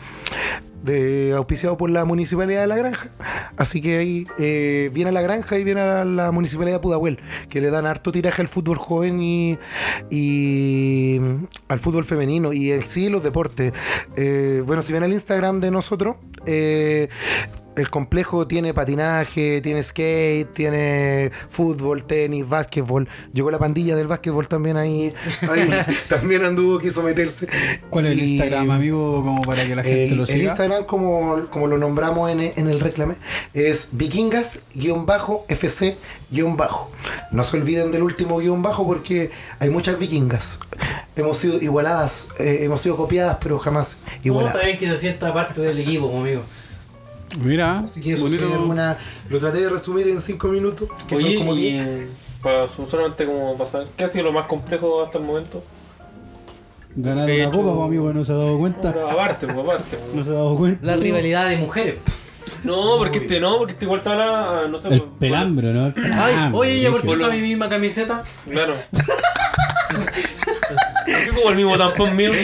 de, 0.85 1.33
auspiciado 1.37 1.77
por 1.77 1.91
la 1.91 2.05
Municipalidad 2.05 2.61
de 2.61 2.67
La 2.67 2.77
Granja. 2.77 3.09
Así 3.57 3.81
que 3.81 3.99
ahí 3.99 4.27
eh, 4.39 4.91
viene 4.93 5.11
a 5.11 5.13
La 5.13 5.23
Granja 5.23 5.59
y 5.59 5.65
viene 5.65 5.81
a 5.81 6.05
la 6.05 6.31
Municipalidad 6.31 6.77
de 6.77 6.81
Pudahuel, 6.81 7.21
que 7.49 7.61
le 7.61 7.71
dan 7.71 7.87
harto 7.87 8.13
tiraje 8.13 8.43
al 8.43 8.49
fútbol 8.49 8.79
joven 8.79 9.21
y, 9.21 9.59
y 10.11 11.21
al 11.69 11.79
fútbol 11.79 12.05
femenino 12.05 12.53
y 12.53 12.73
en 12.73 12.87
sí 12.87 13.09
los 13.09 13.23
deportes. 13.23 13.73
Eh, 14.17 14.63
bueno, 14.67 14.83
si 14.83 14.93
ven 14.93 15.03
el 15.03 15.13
Instagram 15.13 15.61
de 15.61 15.71
nosotros, 15.71 16.17
eh, 16.47 17.09
el 17.77 17.91
complejo 17.91 18.47
tiene 18.47 18.73
patinaje, 18.75 19.61
tiene 19.61 19.83
skate, 19.83 20.53
tiene 20.53 21.31
fútbol, 21.49 22.05
tenis, 22.05 22.49
básquetbol. 22.49 23.09
Llegó 23.33 23.51
la 23.51 23.59
pandilla 23.59 23.97
del 23.97 24.07
básquetbol 24.07 24.47
también 24.49 24.77
ahí. 24.77 25.11
ahí 25.51 25.69
también 26.09 26.45
anduvo, 26.45 26.79
quiso 26.79 27.03
meterse. 27.03 27.49
¿Cuál 27.91 28.07
es 28.07 28.13
el 28.13 28.21
Y- 28.23 28.31
Instagram, 28.33 28.71
amigo? 28.71 29.23
Como 29.25 29.41
para 29.43 29.67
que 29.67 29.75
la 29.77 29.83
gente 29.83 30.07
el, 30.13 30.17
lo 30.17 30.23
el 30.23 30.29
siga. 30.29 30.45
Instagram, 30.51 30.85
como, 30.85 31.47
como 31.51 31.67
lo 31.67 31.77
nombramos 31.79 32.31
en, 32.31 32.41
en 32.41 32.69
el 32.69 32.79
reclame, 32.81 33.15
es 33.55 33.91
vikingas-fc-bajo. 33.93 36.91
No 37.31 37.45
se 37.45 37.57
olviden 37.57 37.93
del 37.93 38.03
último 38.03 38.39
guion 38.39 38.63
bajo 38.63 38.87
porque 38.87 39.31
hay 39.59 39.71
muchas 39.71 39.99
vikingas. 39.99 40.59
Hemos 41.17 41.39
sido 41.39 41.61
igualadas, 41.61 42.29
eh, 42.39 42.61
hemos 42.63 42.81
sido 42.81 42.97
copiadas, 42.97 43.39
pero 43.41 43.59
jamás 43.59 43.99
¿Cómo 44.05 44.19
igualadas. 44.25 44.61
sabéis 44.61 44.79
que 44.79 44.89
se 44.89 44.97
sienta 44.97 45.33
parte 45.33 45.61
del 45.61 45.79
equipo, 45.79 46.17
amigo? 46.19 46.43
Mira, 47.43 47.81
Así 47.81 48.01
que 48.01 48.13
eso 48.13 48.27
alguna, 48.27 48.97
lo 49.29 49.41
traté 49.41 49.59
de 49.61 49.69
resumir 49.69 50.09
en 50.09 50.21
5 50.21 50.49
minutos, 50.49 50.89
que 51.09 51.17
Oye, 51.17 51.37
como 51.37 51.55
y 51.55 51.73
10. 51.73 52.09
para 52.43 52.69
solamente 52.69 53.25
como 53.27 53.57
pasar, 53.57 53.87
¿qué 53.97 54.05
ha 54.05 54.09
sido 54.09 54.25
lo 54.25 54.33
más 54.33 54.47
complejo 54.47 55.03
hasta 55.03 55.19
el 55.19 55.25
momento? 55.25 55.63
Ganar 56.97 57.29
una 57.29 57.51
copa, 57.51 57.75
pues, 57.75 57.87
amigo, 57.87 58.13
no 58.13 58.23
se 58.25 58.33
ha 58.33 58.37
dado 58.37 58.57
cuenta. 58.59 58.91
Aparte, 58.91 59.47
pues, 59.47 59.59
aparte. 59.59 59.97
pues. 59.97 60.15
No 60.15 60.25
se 60.25 60.31
ha 60.31 60.35
dado 60.35 60.57
cuenta. 60.57 60.87
La 60.87 60.97
rivalidad 60.97 61.49
de 61.49 61.57
mujeres. 61.57 61.97
No, 62.63 62.97
porque 62.99 63.19
este 63.19 63.41
no, 63.41 63.59
porque 63.59 63.73
este 63.73 63.85
igual 63.85 63.99
está 63.99 64.15
la. 64.15 64.69
No 64.69 64.79
sé, 64.79 64.89
El 64.89 65.01
pues, 65.03 65.13
pelambro, 65.19 65.73
¿no? 65.73 65.87
El 65.89 66.13
Ay, 66.13 66.51
oye, 66.53 66.81
¿ya 66.81 66.91
por 66.93 67.05
usa 67.07 67.29
mi 67.29 67.41
misma 67.41 67.69
camiseta? 67.69 68.23
Claro. 68.49 68.75
¿Por 71.07 71.25
qué 71.25 71.31
como 71.31 71.51
el 71.51 71.57
mismo 71.57 71.77
tampón 71.77 72.17
mío? 72.17 72.33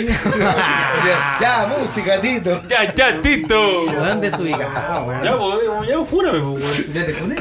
Ya, 1.05 1.39
ya, 1.41 1.67
música, 1.79 2.21
Tito. 2.21 2.63
Ya, 2.69 2.93
ya, 2.95 3.21
Tito. 3.23 3.87
Desubicado, 4.21 5.05
weón. 5.05 5.25
Ya, 5.25 5.37
pues, 5.37 5.89
ya, 5.89 6.05
fúrame, 6.05 6.41
pues. 6.53 6.93
Ya 6.93 7.07
te 7.07 7.13
funé. 7.15 7.37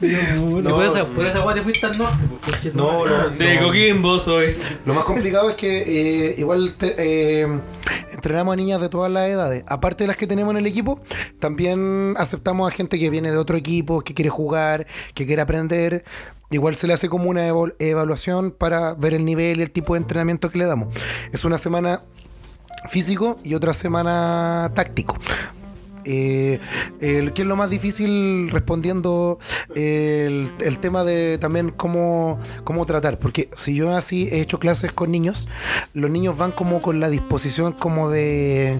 No, 0.00 0.76
por 0.76 0.84
esa, 0.84 1.06
por 1.06 1.26
esa 1.26 1.44
weá 1.44 1.54
te 1.56 1.62
fuiste 1.62 1.86
al 1.86 1.98
norte, 1.98 2.24
pues, 2.40 2.74
No, 2.74 3.04
no, 3.06 3.28
De. 3.30 3.58
Coquimbo 3.58 4.20
soy. 4.20 4.56
Lo 4.86 4.94
más 4.94 5.04
complicado 5.04 5.50
es 5.50 5.56
que 5.56 5.82
eh, 6.30 6.34
igual 6.38 6.72
te- 6.74 6.94
eh, 7.42 7.48
entrenamos 8.12 8.52
a 8.52 8.56
niñas 8.56 8.80
de 8.80 8.88
todas 8.88 9.10
las 9.10 9.28
edades. 9.28 9.64
Aparte 9.66 10.04
de 10.04 10.08
las 10.08 10.16
que 10.16 10.26
tenemos 10.28 10.52
en 10.52 10.58
el 10.58 10.66
equipo, 10.66 11.00
también 11.40 12.14
aceptamos 12.16 12.70
a 12.70 12.74
gente 12.74 12.98
que 12.98 13.10
viene 13.10 13.30
de 13.30 13.36
otro 13.38 13.56
equipo, 13.56 14.02
que 14.02 14.14
quiere 14.14 14.30
jugar, 14.30 14.86
que 15.14 15.26
quiere 15.26 15.42
aprender. 15.42 16.04
Igual 16.50 16.76
se 16.76 16.86
le 16.86 16.94
hace 16.94 17.08
como 17.08 17.28
una 17.28 17.46
evaluación 17.78 18.52
para 18.52 18.94
ver 18.94 19.14
el 19.14 19.24
nivel 19.24 19.58
y 19.58 19.62
el 19.62 19.70
tipo 19.70 19.94
de 19.94 20.00
entrenamiento 20.00 20.48
que 20.50 20.58
le 20.58 20.64
damos. 20.66 20.88
Es 21.32 21.44
una 21.44 21.58
semana 21.58 22.02
físico 22.88 23.36
y 23.44 23.54
otra 23.54 23.74
semana 23.74 24.70
táctico. 24.74 25.18
Eh, 26.10 26.58
el, 27.00 27.32
¿Qué 27.34 27.42
es 27.42 27.48
lo 27.48 27.54
más 27.56 27.68
difícil 27.70 28.48
respondiendo 28.50 29.38
el, 29.74 30.50
el 30.60 30.78
tema 30.78 31.04
de 31.04 31.36
también 31.38 31.70
cómo, 31.70 32.38
cómo 32.64 32.86
tratar? 32.86 33.18
Porque 33.18 33.50
si 33.54 33.74
yo 33.74 33.94
así 33.94 34.28
he 34.32 34.40
hecho 34.40 34.58
clases 34.58 34.90
con 34.92 35.10
niños, 35.10 35.48
los 35.92 36.10
niños 36.10 36.36
van 36.38 36.52
como 36.52 36.80
con 36.80 36.98
la 36.98 37.10
disposición 37.10 37.72
como 37.72 38.08
de, 38.10 38.78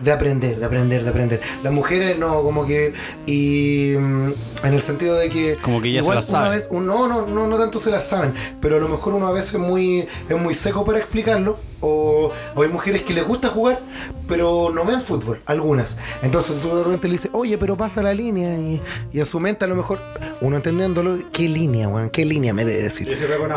de 0.00 0.12
aprender, 0.12 0.58
de 0.58 0.64
aprender, 0.66 1.02
de 1.02 1.08
aprender. 1.10 1.40
Las 1.62 1.72
mujeres 1.72 2.18
no, 2.18 2.42
como 2.42 2.66
que... 2.66 2.92
Y 3.26 3.94
mm, 3.98 4.32
en 4.64 4.74
el 4.74 4.82
sentido 4.82 5.16
de 5.16 5.30
que... 5.30 5.56
Como 5.62 5.80
que 5.80 5.92
ya 5.92 6.00
se 6.00 6.04
igual 6.04 6.16
las 6.16 6.28
una 6.28 6.42
saben. 6.42 6.58
vez- 6.58 6.68
un- 6.70 6.86
no, 6.86 7.08
no, 7.08 7.26
no, 7.26 7.46
no 7.46 7.58
tanto 7.58 7.78
se 7.78 7.90
las 7.90 8.06
saben, 8.08 8.34
pero 8.60 8.76
a 8.76 8.80
lo 8.80 8.88
mejor 8.88 9.14
uno 9.14 9.26
a 9.26 9.32
veces 9.32 9.58
muy, 9.58 10.06
es 10.28 10.36
muy 10.38 10.52
seco 10.54 10.84
para 10.84 10.98
explicarlo. 10.98 11.58
O, 11.82 12.30
o 12.54 12.62
hay 12.62 12.68
mujeres 12.68 13.02
que 13.04 13.14
les 13.14 13.26
gusta 13.26 13.48
jugar, 13.48 13.80
pero 14.28 14.70
no 14.70 14.84
ven 14.84 15.00
fútbol, 15.00 15.40
algunas. 15.46 15.96
Entonces 16.20 16.49
tú 16.54 16.68
de 16.76 16.84
repente 16.84 17.08
le 17.08 17.12
dices, 17.12 17.30
oye, 17.34 17.56
pero 17.58 17.76
pasa 17.76 18.02
la 18.02 18.12
línea. 18.14 18.58
Y, 18.58 18.80
y 19.12 19.18
en 19.20 19.26
su 19.26 19.40
mente 19.40 19.64
a 19.64 19.68
lo 19.68 19.74
mejor, 19.76 20.00
uno 20.40 20.56
entendiéndolo, 20.56 21.18
¿qué 21.32 21.48
línea, 21.48 21.88
weón? 21.88 22.10
¿Qué 22.10 22.24
línea 22.24 22.52
me 22.52 22.64
debe 22.64 22.82
decir? 22.82 23.08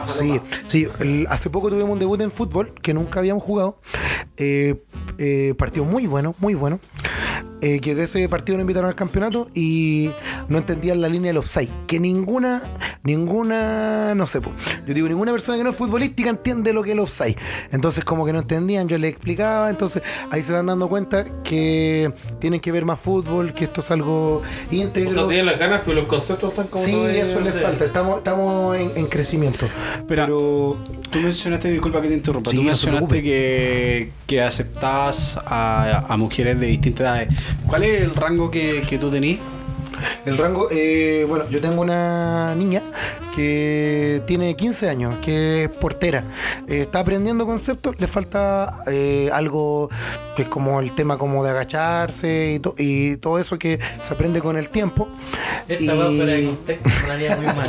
Sí, 0.10 0.42
sí. 0.68 0.88
el- 1.00 1.28
hace 1.30 1.50
poco 1.50 1.70
tuvimos 1.70 1.92
un 1.92 2.00
debut 2.00 2.20
en 2.22 2.32
fútbol 2.32 2.74
que 2.82 2.94
nunca 2.94 3.20
habíamos 3.20 3.44
jugado. 3.44 3.80
Eh, 4.38 4.76
eh, 5.18 5.54
partido 5.58 5.86
muy 5.86 6.08
bueno, 6.08 6.36
muy 6.40 6.54
bueno. 6.56 6.80
Eh, 7.64 7.80
que 7.80 7.96
de 7.96 8.04
ese 8.04 8.28
partido 8.28 8.58
nos 8.58 8.64
invitaron 8.64 8.90
al 8.90 8.96
campeonato 8.96 9.48
y 9.54 10.12
no 10.50 10.58
entendían 10.58 11.00
la 11.00 11.08
línea 11.08 11.30
del 11.30 11.38
offside. 11.38 11.70
Que 11.88 11.98
ninguna, 11.98 12.62
ninguna, 13.04 14.14
no 14.16 14.28
sé, 14.28 14.42
po. 14.42 14.52
yo 14.86 14.94
digo, 14.94 15.08
ninguna 15.08 15.32
persona 15.32 15.58
que 15.58 15.64
no 15.64 15.70
es 15.70 15.76
futbolística 15.78 16.30
entiende 16.30 16.74
lo 16.74 16.84
que 16.84 16.90
es 16.90 16.94
el 16.96 17.00
offside. 17.00 17.38
Entonces, 17.72 18.04
como 18.04 18.26
que 18.26 18.34
no 18.34 18.40
entendían, 18.40 18.90
yo 18.90 18.98
les 18.98 19.12
explicaba. 19.12 19.70
Entonces, 19.70 20.04
ahí 20.30 20.44
se 20.44 20.52
van 20.52 20.66
dando 20.66 20.90
cuenta 20.90 21.26
que 21.44 22.12
tienen 22.40 22.60
que 22.60 22.72
ver 22.74 22.84
más 22.84 23.00
fútbol, 23.00 23.54
que 23.54 23.64
esto 23.64 23.80
es 23.80 23.92
algo 23.92 24.42
O 24.42 24.76
íntegro. 24.76 25.14
sea, 25.14 25.28
tienen 25.28 25.46
las 25.46 25.58
ganas, 25.58 25.82
pero 25.86 26.02
los 26.02 26.08
conceptos 26.08 26.50
están 26.50 26.68
como. 26.68 26.84
Sí, 26.84 26.94
eso 27.16 27.40
les 27.40 27.62
falta. 27.62 27.86
Estamos, 27.86 28.18
estamos 28.18 28.76
en, 28.76 28.92
en 28.96 29.06
crecimiento. 29.08 29.68
Pero, 30.08 30.26
Pero 30.26 30.78
tú 31.14 31.20
mencionaste, 31.22 31.72
disculpa 31.72 32.02
que 32.02 32.08
te 32.10 32.14
interrumpa, 32.16 32.50
Sí, 32.52 32.58
tú 32.58 32.64
no 32.64 32.68
mencionaste 32.68 33.08
preocupe. 33.08 33.22
que, 33.24 34.10
que 34.28 34.42
aceptabas 34.42 35.38
a, 35.46 36.06
a 36.10 36.18
mujeres 36.18 36.60
de 36.60 36.68
distintas 36.68 37.02
edades. 37.08 37.30
¿Cuál 37.68 37.84
es 37.84 38.02
el 38.02 38.16
rango 38.16 38.52
que, 38.52 38.82
que 38.90 38.98
tú 38.98 39.10
tenés? 39.10 39.38
El 40.26 40.38
rango, 40.38 40.68
eh, 40.72 41.26
bueno, 41.28 41.50
yo 41.50 41.60
tengo 41.62 41.82
una 41.82 42.54
niña 42.56 42.82
que 43.36 44.22
tiene 44.28 44.56
15 44.56 44.90
años, 44.90 45.18
que 45.24 45.66
es 45.66 45.70
portera. 45.70 46.24
Eh, 46.68 46.82
está 46.82 47.00
aprendiendo 47.00 47.46
conceptos, 47.46 47.96
le 48.00 48.08
falta 48.08 48.84
eh, 48.88 49.30
algo 49.34 49.90
que 50.36 50.44
es 50.44 50.48
como 50.50 50.80
el 50.80 50.94
tema 50.94 51.18
como 51.18 51.44
de 51.44 51.50
agacharse 51.52 52.54
y, 52.56 52.60
to- 52.60 52.76
y 52.78 53.18
todo 53.18 53.40
eso 53.40 53.58
que 53.58 53.80
se 54.02 54.14
aprende 54.14 54.40
con 54.40 54.58
el 54.58 54.70
tiempo. 54.70 55.08
Esta 55.68 55.84
Y- 55.84 55.88
fuera 55.88 56.26
de 56.34 56.46
contexto 56.46 56.90
muy 57.38 57.46
mal. 57.56 57.68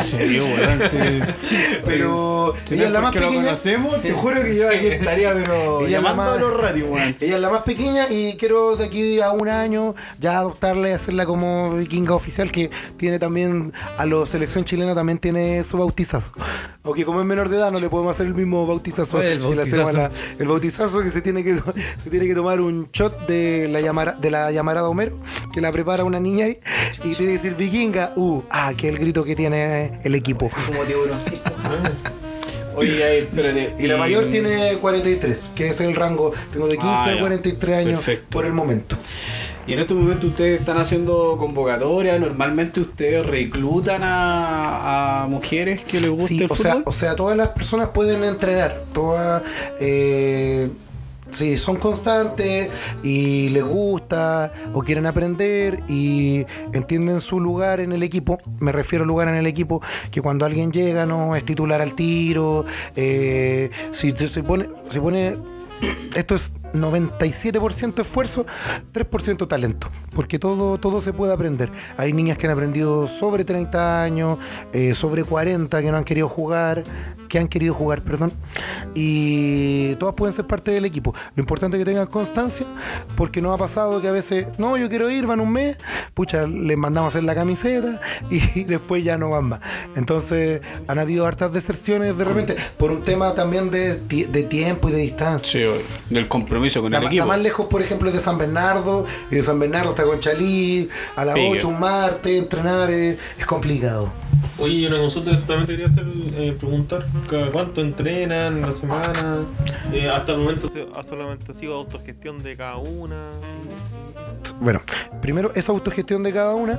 Pero 1.84 2.54
Si 2.64 2.74
ella 2.74 2.84
es 2.86 2.90
la 2.90 3.00
más 3.00 3.10
porque 3.12 3.20
lo 3.20 3.26
pequeña. 3.28 3.44
conocemos, 3.46 4.02
te 4.02 4.12
juro 4.12 4.42
que 4.42 4.56
yo 4.56 4.68
aquí 4.68 4.86
estaría, 4.86 5.32
pero 5.34 5.80
Ella 5.80 5.88
llamando 6.00 6.22
más- 6.22 6.32
a 6.32 6.38
los 6.40 6.60
ratios, 6.60 6.88
weón. 6.90 7.16
Ella 7.20 7.34
es 7.36 7.40
la 7.40 7.50
más 7.50 7.62
pequeña 7.62 8.06
y 8.10 8.36
quiero 8.36 8.76
de 8.76 8.84
aquí 8.86 9.20
a 9.20 9.30
un 9.30 9.48
año 9.48 9.94
ya 10.20 10.38
adoptarla 10.38 10.88
y 10.88 10.92
hacerla 10.92 11.26
como 11.26 11.78
oficial 12.14 12.50
que 12.50 12.70
tiene 12.96 13.18
también 13.18 13.72
a 13.96 14.06
la 14.06 14.26
selección 14.26 14.64
chilena 14.64 14.94
también 14.94 15.18
tiene 15.18 15.62
su 15.64 15.78
bautizazo. 15.78 16.32
Aunque 16.82 17.04
como 17.04 17.20
es 17.20 17.26
menor 17.26 17.48
de 17.48 17.56
edad 17.56 17.72
no 17.72 17.80
le 17.80 17.88
podemos 17.88 18.14
hacer 18.14 18.26
el 18.26 18.34
mismo 18.34 18.66
bautizazo. 18.66 19.18
¿Cuál 19.18 19.26
es 19.26 19.32
el 19.38 19.48
que 19.48 19.54
le 19.54 19.62
hacemos 19.62 19.90
a 19.90 19.92
la- 19.92 20.02
bautizazo? 20.08 20.34
el 20.38 20.48
bautizazo 20.48 21.02
que 21.02 21.10
se 21.10 21.22
tiene 21.22 21.44
que 21.44 21.58
se 21.96 22.10
tiene 22.10 22.26
que 22.26 22.34
tomar 22.34 22.60
un 22.60 22.88
shot 22.92 23.26
de 23.26 23.68
la 23.70 23.80
llamara, 23.80 24.12
de 24.12 24.30
la 24.30 24.50
llamarada 24.50 24.88
Homero 24.88 25.18
que 25.52 25.60
la 25.60 25.72
prepara 25.72 26.04
una 26.04 26.20
niña 26.20 26.46
ahí 26.46 26.58
y 27.02 27.14
tiene 27.14 27.32
que 27.32 27.38
decir 27.38 27.54
vikinga, 27.54 28.12
uh, 28.16 28.42
ah, 28.50 28.72
que 28.76 28.88
el 28.88 28.98
grito 28.98 29.24
que 29.24 29.36
tiene 29.36 30.00
el 30.02 30.14
equipo. 30.14 30.50
Como. 30.66 30.84
Oye, 32.76 33.04
ahí, 33.04 33.18
espérate. 33.34 33.74
Y 33.78 33.86
la 33.86 33.96
mayor 33.96 34.30
tiene 34.30 34.76
43, 34.78 35.50
que 35.54 35.68
es 35.68 35.80
el 35.80 35.94
rango. 35.94 36.32
Tengo 36.52 36.66
de 36.66 36.76
15 36.76 36.88
Ah, 36.88 37.04
a 37.04 37.14
ya. 37.14 37.20
43 37.20 37.76
años 37.76 37.94
Perfecto. 38.04 38.26
por 38.30 38.46
el 38.46 38.52
momento. 38.52 38.96
Y 39.66 39.72
en 39.72 39.78
estos 39.78 39.96
momentos 39.96 40.26
ustedes 40.30 40.60
están 40.60 40.76
haciendo 40.76 41.36
convocatorias. 41.38 42.20
Normalmente 42.20 42.80
ustedes 42.80 43.24
reclutan 43.24 44.02
a, 44.02 45.22
a 45.22 45.26
mujeres 45.26 45.80
que 45.82 46.00
les 46.00 46.10
guste 46.10 46.26
Sí, 46.26 46.42
el 46.44 46.50
o 46.50 46.54
sea, 46.54 46.82
o 46.84 46.92
sea, 46.92 47.16
todas 47.16 47.36
las 47.36 47.48
personas 47.48 47.88
pueden 47.94 48.22
entrenar. 48.24 48.84
Todas, 48.92 49.42
eh, 49.80 50.68
si 51.34 51.56
son 51.56 51.76
constantes 51.76 52.70
y 53.02 53.48
les 53.50 53.64
gusta 53.64 54.52
o 54.72 54.82
quieren 54.82 55.06
aprender 55.06 55.82
y 55.88 56.46
entienden 56.72 57.20
su 57.20 57.40
lugar 57.40 57.80
en 57.80 57.92
el 57.92 58.02
equipo, 58.02 58.38
me 58.60 58.72
refiero 58.72 59.02
al 59.02 59.08
lugar 59.08 59.28
en 59.28 59.34
el 59.34 59.46
equipo, 59.46 59.82
que 60.10 60.22
cuando 60.22 60.46
alguien 60.46 60.72
llega 60.72 61.06
no 61.06 61.34
es 61.36 61.44
titular 61.44 61.80
al 61.80 61.94
tiro, 61.94 62.64
eh, 62.96 63.70
si 63.90 64.12
se 64.12 64.42
pone, 64.42 64.68
se 64.88 65.00
pone 65.00 65.36
esto 66.14 66.34
es 66.34 66.52
97% 66.74 68.00
esfuerzo, 68.00 68.46
3% 68.92 69.46
talento, 69.48 69.88
porque 70.14 70.38
todo, 70.38 70.78
todo 70.78 71.00
se 71.00 71.12
puede 71.12 71.32
aprender. 71.32 71.70
Hay 71.96 72.12
niñas 72.12 72.38
que 72.38 72.46
han 72.46 72.52
aprendido 72.52 73.06
sobre 73.06 73.44
30 73.44 74.02
años, 74.02 74.38
eh, 74.72 74.94
sobre 74.94 75.24
40 75.24 75.80
que 75.80 75.90
no 75.90 75.96
han 75.96 76.04
querido 76.04 76.28
jugar, 76.28 76.84
que 77.28 77.38
han 77.38 77.48
querido 77.48 77.74
jugar, 77.74 78.02
perdón, 78.02 78.32
y 78.94 79.94
todas 79.96 80.14
pueden 80.14 80.32
ser 80.32 80.46
parte 80.46 80.70
del 80.70 80.84
equipo. 80.84 81.14
Lo 81.34 81.40
importante 81.40 81.76
es 81.76 81.84
que 81.84 81.90
tengan 81.90 82.06
constancia, 82.06 82.66
porque 83.16 83.40
nos 83.40 83.54
ha 83.54 83.58
pasado 83.58 84.00
que 84.00 84.08
a 84.08 84.12
veces, 84.12 84.46
no, 84.58 84.76
yo 84.76 84.88
quiero 84.88 85.10
ir, 85.10 85.26
van 85.26 85.40
un 85.40 85.50
mes, 85.50 85.76
pucha, 86.12 86.46
les 86.46 86.76
mandamos 86.76 87.06
a 87.06 87.18
hacer 87.18 87.24
la 87.24 87.34
camiseta 87.34 88.00
y 88.30 88.64
después 88.64 89.04
ya 89.04 89.18
no 89.18 89.30
van 89.30 89.44
más. 89.44 89.60
Entonces, 89.96 90.60
han 90.86 90.98
habido 90.98 91.26
hartas 91.26 91.52
deserciones 91.52 92.16
de 92.18 92.24
repente, 92.24 92.56
por 92.76 92.90
un 92.90 93.02
tema 93.02 93.34
también 93.34 93.70
de, 93.70 93.96
de 93.96 94.42
tiempo 94.44 94.88
y 94.88 94.92
de 94.92 94.98
distancia. 94.98 95.60
Sí, 95.60 95.84
del 96.10 96.28
compromiso 96.28 96.63
con 96.80 96.92
La, 96.92 96.98
el 96.98 97.04
equipo. 97.04 97.20
la 97.24 97.26
más 97.26 97.40
lejos, 97.40 97.66
por 97.66 97.82
ejemplo, 97.82 98.08
es 98.08 98.14
de 98.14 98.20
San 98.20 98.38
Bernardo, 98.38 99.04
y 99.30 99.34
de 99.36 99.42
San 99.42 99.58
Bernardo 99.58 99.90
hasta 99.90 100.04
Conchalí, 100.04 100.88
a 101.16 101.24
las 101.24 101.34
Pique. 101.34 101.48
8 101.52 101.68
un 101.68 101.80
martes, 101.80 102.38
entrenar 102.42 102.90
es 102.90 103.18
complicado. 103.46 104.12
Oye, 104.58 104.86
una 104.86 104.98
consulta 104.98 105.32
que 105.32 105.36
también 105.38 105.66
te 105.66 105.72
quería 105.72 105.86
hacer, 105.86 106.04
eh, 106.36 106.56
preguntar, 106.58 107.04
¿cu- 107.28 107.50
¿cuánto 107.52 107.80
entrenan 107.80 108.54
en 108.54 108.62
la 108.62 108.72
semana? 108.72 109.38
Eh, 109.92 110.08
hasta 110.08 110.32
el 110.32 110.38
momento 110.38 110.68
se- 110.68 110.86
ha 110.96 111.02
solamente 111.02 111.50
ha 111.50 111.54
sido 111.54 111.74
autogestión 111.74 112.38
de 112.40 112.56
cada 112.56 112.76
una. 112.76 113.30
Bueno, 114.60 114.80
primero 115.20 115.50
es 115.56 115.68
autogestión 115.68 116.22
de 116.22 116.32
cada 116.32 116.54
una, 116.54 116.78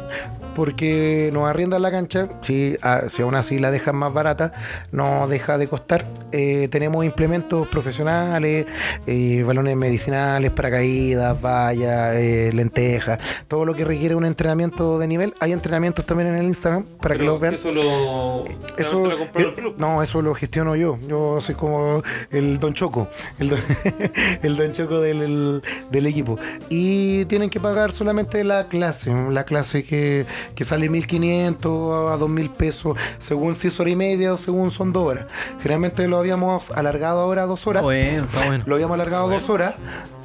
porque 0.55 1.29
nos 1.33 1.47
arriendan 1.49 1.81
la 1.81 1.91
cancha, 1.91 2.29
si, 2.41 2.77
a- 2.81 3.09
si 3.09 3.21
aún 3.21 3.35
así 3.35 3.59
la 3.59 3.71
dejan 3.71 3.97
más 3.97 4.13
barata, 4.13 4.53
no 4.93 5.27
deja 5.27 5.57
de 5.57 5.67
costar. 5.67 6.07
Eh, 6.31 6.69
tenemos 6.69 7.03
implementos 7.03 7.67
profesionales, 7.67 8.65
eh, 9.05 9.43
balones 9.75 9.95
medicinales, 9.95 10.51
paracaídas, 10.51 11.39
vallas, 11.41 12.15
eh, 12.15 12.51
lentejas, 12.53 13.43
todo 13.47 13.65
lo 13.65 13.73
que 13.73 13.85
requiere 13.85 14.15
un 14.15 14.25
entrenamiento 14.25 14.97
de 14.99 15.07
nivel. 15.07 15.33
Hay 15.39 15.51
entrenamientos 15.51 16.05
también 16.05 16.29
en 16.29 16.35
el 16.35 16.45
Instagram 16.45 16.85
para 17.01 17.17
que 17.17 17.23
los 17.23 17.39
vean. 17.39 17.55
Eso 17.55 17.71
lo. 17.71 18.45
Eso, 18.77 19.07
lo 19.07 19.17
compró 19.17 19.41
el 19.41 19.49
eh, 19.49 19.53
club. 19.53 19.75
no, 19.77 20.01
eso 20.01 20.21
lo 20.21 20.33
gestiono 20.33 20.75
yo. 20.75 20.97
Yo 21.07 21.39
soy 21.41 21.55
como 21.55 22.01
el 22.31 22.57
Don 22.57 22.73
Choco, 22.73 23.07
el 23.39 23.49
Don, 23.49 23.59
el 24.41 24.57
don 24.57 24.71
Choco 24.71 24.99
del, 24.99 25.61
del 25.91 26.07
equipo. 26.07 26.37
Y 26.69 27.25
tienen 27.25 27.49
que 27.49 27.59
pagar 27.59 27.91
solamente 27.91 28.43
la 28.43 28.67
clase, 28.67 29.13
la 29.29 29.45
clase 29.45 29.83
que, 29.83 30.25
que 30.55 30.65
sale 30.65 30.89
1500 30.89 32.11
a 32.11 32.17
2000 32.17 32.49
pesos, 32.51 32.97
según 33.19 33.55
si 33.55 33.67
es 33.67 33.79
hora 33.79 33.89
y 33.89 33.95
media 33.95 34.33
o 34.33 34.37
según 34.37 34.71
son 34.71 34.93
dos 34.93 35.05
horas. 35.05 35.25
Generalmente 35.59 36.07
lo 36.07 36.17
habíamos 36.17 36.71
alargado 36.71 37.21
ahora 37.21 37.43
a 37.43 37.45
dos 37.45 37.67
horas. 37.67 37.83
Bueno, 37.83 38.25
está 38.25 38.45
bueno. 38.47 38.63
Lo 38.67 38.75
habíamos 38.75 38.95
alargado 38.95 39.27
a 39.27 39.33
dos 39.33 39.49
horas 39.49 39.64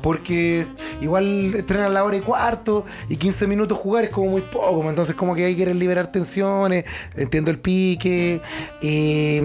porque 0.03 0.67
igual 1.01 1.55
entrenar 1.55 1.91
la 1.91 2.05
hora 2.05 2.17
y 2.17 2.21
cuarto 2.21 2.85
y 3.09 3.17
15 3.17 3.47
minutos 3.47 3.79
jugar 3.79 4.05
es 4.05 4.11
como 4.11 4.31
muy 4.31 4.43
poco. 4.43 4.89
Entonces, 4.89 5.15
como 5.15 5.35
que 5.35 5.45
ahí 5.45 5.57
quieren 5.57 5.79
liberar 5.79 6.11
tensiones, 6.11 6.85
entiendo 7.17 7.51
el 7.51 7.59
pique 7.59 8.41
y, 8.81 9.41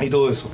y 0.00 0.10
todo 0.10 0.30
eso. 0.30 0.50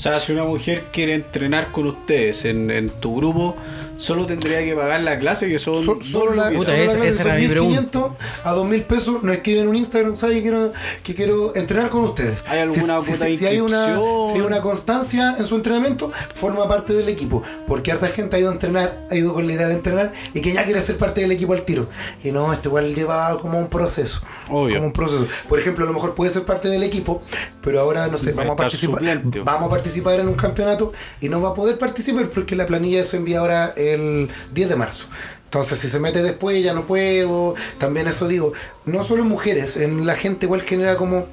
O 0.00 0.02
sea, 0.02 0.18
si 0.18 0.32
una 0.32 0.44
mujer 0.44 0.84
quiere 0.94 1.12
entrenar 1.12 1.72
con 1.72 1.86
ustedes 1.86 2.46
en, 2.46 2.70
en 2.70 2.88
tu 2.88 3.16
grupo, 3.16 3.54
solo 3.98 4.24
tendría 4.24 4.64
que 4.64 4.74
pagar 4.74 5.02
la 5.02 5.18
clase 5.18 5.46
que 5.46 5.58
son. 5.58 5.84
So- 5.84 6.02
solo 6.02 6.32
la. 6.32 6.48
Puta, 6.48 6.70
solo 6.70 6.84
la 6.86 6.92
clase 6.94 7.08
esa 7.10 7.22
son 7.24 7.32
era 7.32 7.38
mi 7.38 7.48
1500 7.48 8.12
a 8.42 8.52
2000 8.52 8.82
pesos. 8.84 9.22
Nos 9.22 9.34
escriben 9.34 9.64
en 9.64 9.68
un 9.68 9.76
Instagram, 9.76 10.16
¿sabes? 10.16 10.36
Que 10.36 10.42
quiero, 10.42 10.72
que 11.04 11.14
quiero 11.14 11.54
entrenar 11.54 11.90
con 11.90 12.04
ustedes. 12.04 12.38
¿Hay 12.46 12.60
alguna 12.60 13.00
si, 13.00 13.12
si 13.12 13.44
hay 13.44 13.60
una, 13.60 13.76
inscripción? 13.76 14.26
si 14.26 14.34
hay 14.36 14.40
una 14.40 14.62
constancia 14.62 15.36
en 15.38 15.44
su 15.44 15.56
entrenamiento, 15.56 16.10
forma 16.32 16.66
parte 16.66 16.94
del 16.94 17.10
equipo. 17.10 17.42
Porque 17.66 17.92
harta 17.92 18.08
gente 18.08 18.36
ha 18.36 18.38
ido 18.38 18.48
a 18.48 18.52
entrenar, 18.54 19.06
ha 19.10 19.14
ido 19.14 19.34
con 19.34 19.46
la 19.46 19.52
idea 19.52 19.68
de 19.68 19.74
entrenar 19.74 20.14
y 20.32 20.40
que 20.40 20.54
ya 20.54 20.64
quiere 20.64 20.80
ser 20.80 20.96
parte 20.96 21.20
del 21.20 21.32
equipo 21.32 21.52
al 21.52 21.60
tiro. 21.60 21.90
Y 22.24 22.32
no, 22.32 22.50
esto 22.54 22.70
igual 22.70 22.94
lleva 22.94 23.36
como 23.38 23.58
un 23.58 23.68
proceso. 23.68 24.22
Obvio. 24.48 24.76
Como 24.76 24.86
un 24.86 24.92
proceso. 24.94 25.26
Por 25.46 25.60
ejemplo, 25.60 25.84
a 25.84 25.88
lo 25.88 25.92
mejor 25.92 26.14
puede 26.14 26.30
ser 26.30 26.44
parte 26.44 26.68
del 26.68 26.84
equipo, 26.84 27.20
pero 27.60 27.80
ahora, 27.80 28.06
no 28.06 28.16
sé, 28.16 28.32
vamos 28.32 28.54
a, 28.54 28.56
participar, 28.56 29.02
vamos 29.44 29.66
a 29.66 29.68
participar 29.68 29.89
en 29.96 30.28
un 30.28 30.34
campeonato 30.34 30.92
y 31.20 31.28
no 31.28 31.40
va 31.40 31.50
a 31.50 31.54
poder 31.54 31.78
participar 31.78 32.28
porque 32.30 32.56
la 32.56 32.66
planilla 32.66 33.04
se 33.04 33.16
envía 33.16 33.40
ahora 33.40 33.72
el 33.76 34.28
10 34.52 34.68
de 34.68 34.76
marzo. 34.76 35.06
Entonces, 35.44 35.78
si 35.78 35.88
se 35.88 35.98
mete 35.98 36.22
después, 36.22 36.62
ya 36.62 36.72
no 36.72 36.86
puedo. 36.86 37.54
También 37.78 38.06
eso 38.06 38.28
digo, 38.28 38.52
no 38.86 39.02
solo 39.02 39.24
mujeres, 39.24 39.76
en 39.76 40.06
la 40.06 40.14
gente 40.14 40.46
igual 40.46 40.62
genera 40.62 40.96
como, 40.96 41.26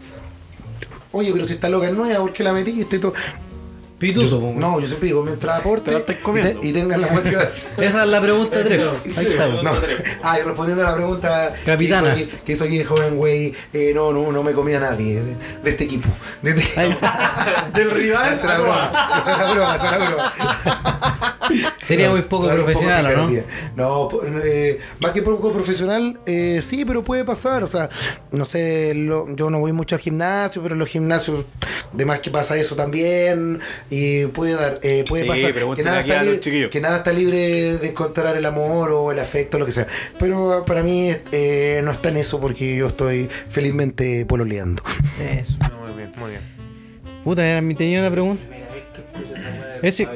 oye, 1.12 1.32
pero 1.32 1.46
si 1.46 1.54
esta 1.54 1.70
loca 1.70 1.88
es 1.88 1.94
nueva, 1.94 2.20
¿por 2.20 2.34
qué 2.34 2.44
la 2.44 2.52
metiste 2.52 2.96
y 2.96 3.00
todo? 3.00 3.14
Pituso, 4.00 4.40
Yo- 4.40 4.54
no, 4.60 4.80
yo 4.80 4.86
siempre 4.88 5.08
digo, 5.08 5.24
mientras 5.24 5.60
aporte 5.60 5.90
Te 6.02 6.14
y, 6.14 6.16
te- 6.16 6.68
y 6.68 6.72
tengan 6.74 7.02
la 7.02 7.08
motivación. 7.12 7.72
Esa 7.78 8.04
es 8.04 8.10
la 8.10 8.22
pregunta 8.22 8.64
3. 8.64 8.82
Ahí 9.18 9.26
está. 9.26 9.52
po. 9.52 9.64
No. 9.64 9.72
Ah, 10.22 10.40
y 10.40 10.44
respondiendo 10.44 10.86
a 10.86 10.90
la 10.92 10.96
pregunta 10.96 11.56
Capitana. 11.66 12.14
que 12.14 12.22
hizo 12.22 12.30
aquí, 12.30 12.40
que 12.46 12.52
hizo 12.54 12.64
aquí 12.66 12.80
el 12.80 12.86
joven 12.86 13.16
güey, 13.16 13.56
eh, 13.74 13.94
no, 13.96 14.14
no, 14.14 14.32
no 14.32 14.44
me 14.44 14.54
comía 14.54 14.80
nadie 14.80 15.16
de, 15.24 15.36
de 15.64 15.70
este 15.72 15.86
equipo. 15.86 16.08
De 16.44 16.52
este-. 16.52 16.96
Del 17.74 17.90
rival. 17.92 18.34
Esa 18.34 18.42
es 18.42 18.44
la 18.44 18.58
broma, 18.60 18.92
esa 19.18 19.32
es 19.32 19.38
la 19.40 19.52
broma, 19.54 19.76
esa 19.76 19.86
es 19.86 20.00
la 20.00 20.10
broma. 20.10 20.34
Sería 21.82 22.10
muy 22.10 22.22
poco 22.24 22.48
profesional, 22.50 23.06
¿o 23.06 23.28
¿no? 23.30 23.30
No, 23.76 24.10
eh, 24.44 24.80
más 25.00 25.12
que 25.12 25.22
poco 25.22 25.52
profesional, 25.54 26.20
eh, 26.26 26.60
sí, 26.62 26.84
pero 26.86 27.02
puede 27.04 27.24
pasar. 27.24 27.64
O 27.64 27.68
sea, 27.68 27.90
no 28.32 28.46
sé, 28.46 28.94
lo- 28.94 29.34
yo 29.36 29.50
no 29.50 29.60
voy 29.60 29.72
mucho 29.72 29.96
al 29.96 30.02
gimnasio, 30.02 30.62
pero 30.62 30.76
en 30.76 30.80
los 30.80 30.90
gimnasios, 30.90 31.46
de 31.94 32.06
más 32.06 32.20
que 32.20 32.30
pasa 32.30 32.58
eso 32.58 32.76
también. 32.76 33.60
Y 33.90 34.26
puede 34.28 34.56
dar, 34.56 34.80
eh, 34.84 35.06
puede 35.08 35.24
Sí, 35.24 35.30
pasar. 35.30 35.54
Que 35.76 35.84
nada, 35.84 36.00
aquí 36.00 36.10
está 36.10 36.20
a 36.20 36.24
los 36.24 36.26
libre, 36.34 36.40
chiquillos. 36.42 36.70
que 36.72 36.82
nada 36.82 36.98
está 36.98 37.14
libre 37.14 37.78
de 37.78 37.88
encontrar 37.90 38.36
el 38.36 38.46
amor 38.46 38.92
o 38.92 39.12
el 39.12 39.20
afecto, 39.20 39.58
lo 39.58 39.66
que 39.66 39.72
sea. 39.72 39.88
Pero 40.20 40.64
para 40.66 40.84
mí 40.84 41.10
eh, 41.32 41.80
no 41.84 41.92
está 41.92 42.10
en 42.10 42.18
eso 42.18 42.40
porque 42.42 42.76
yo 42.76 42.88
estoy 42.88 43.30
felizmente 43.50 44.26
pololeando. 44.26 44.84
Eso. 45.22 45.58
Muy 45.82 45.94
bien, 45.96 46.12
muy 46.18 46.30
bien. 46.32 46.42
Puta, 47.24 47.46
era 47.46 47.62
mi 47.62 47.76
tenía 47.76 48.00
una 48.02 48.12
pregunta. 48.12 48.44
Ese, 49.82 50.08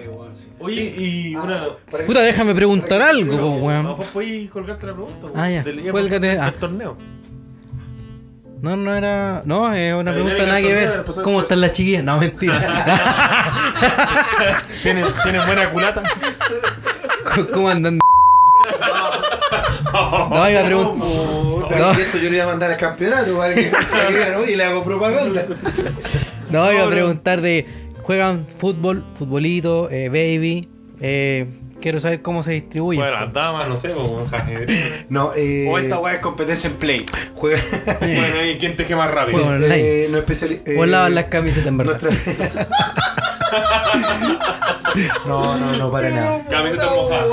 Oye, 0.60 0.82
y 0.98 1.36
una. 1.36 1.70
puta, 2.06 2.22
déjame 2.22 2.54
preguntar 2.54 3.02
algo, 3.02 3.32
po, 3.38 3.38
A 3.38 3.42
lo 3.58 3.64
weón. 3.66 3.88
mejor 3.88 4.06
podéis 4.08 4.50
colgarte 4.52 4.86
la 4.86 4.94
pregunta. 4.94 5.28
Ah, 5.36 5.50
ya. 5.50 5.64
Del, 5.64 5.82
ya, 5.82 5.92
Cuélgate, 5.92 6.28
del 6.28 6.40
ah. 6.40 6.54
torneo. 6.60 6.98
No, 8.62 8.78
no 8.78 8.96
era. 8.96 9.42
No, 9.46 9.74
es 9.74 9.94
una 9.94 10.14
pregunta 10.14 10.46
nada 10.46 10.62
que 10.62 10.74
ver. 10.74 11.04
pues, 11.04 11.16
¿Cómo 11.18 11.38
pues. 11.38 11.44
están 11.44 11.62
las 11.62 11.72
chiquillas? 11.72 12.04
No, 12.04 12.20
mentira. 12.20 12.60
¿Tienes, 14.84 15.08
¿Tienes 15.24 15.46
buena 15.48 15.70
culata? 15.70 16.04
¿Cómo 17.54 17.70
andan? 17.70 18.00
No, 20.30 20.50
iba 20.50 20.62
a 20.62 20.66
preguntar. 20.66 21.08
No. 21.80 21.92
Esto 21.92 22.18
yo 22.18 22.30
le 22.30 22.36
iba 22.36 22.44
a 22.44 22.48
mandar 22.48 22.72
al 22.72 22.78
campeonato 22.78 23.38
para 23.38 23.54
que, 23.56 23.72
oye, 24.38 24.56
le 24.56 24.64
hago 24.64 24.84
propaganda. 24.84 25.46
No, 26.50 26.72
iba 26.72 26.82
a 26.82 26.86
No, 26.86 26.92
preguntar 26.92 27.42
de. 27.42 27.66
¿Juegan 28.04 28.46
fútbol, 28.48 29.06
futbolito, 29.16 29.90
eh, 29.90 30.10
baby? 30.10 30.68
Eh, 31.00 31.48
quiero 31.82 32.00
saber 32.00 32.22
cómo 32.22 32.44
se 32.44 32.52
distribuye. 32.52 32.98
Bueno, 33.00 33.20
las 33.20 33.34
damas, 33.34 33.68
no 33.68 33.76
sé, 33.76 33.92
como 33.92 34.26
ajedrez. 34.32 35.06
No, 35.10 35.34
eh, 35.36 35.68
O 35.70 35.78
esta 35.78 36.00
weá 36.00 36.14
es 36.14 36.20
competencia 36.20 36.70
en 36.70 36.78
play. 36.78 37.06
juega. 37.36 37.60
Bueno, 38.00 38.46
¿y 38.46 38.58
quién 38.58 38.76
teje 38.78 38.96
más 38.96 39.12
rápido? 39.12 39.46
Online. 39.46 39.76
Eh, 40.06 40.08
no 40.10 40.18
o 40.78 40.84
eh, 40.86 40.88
lavan 40.88 41.16
las 41.16 41.26
camisetas 41.26 41.68
en 41.68 41.78
verdad. 41.78 42.00
nuestra- 42.02 42.68
no, 45.28 45.58
no, 45.58 45.74
no, 45.74 45.92
para 45.92 46.10
nada. 46.10 46.46
Camiseta 46.50 46.90
mojada. 46.96 47.26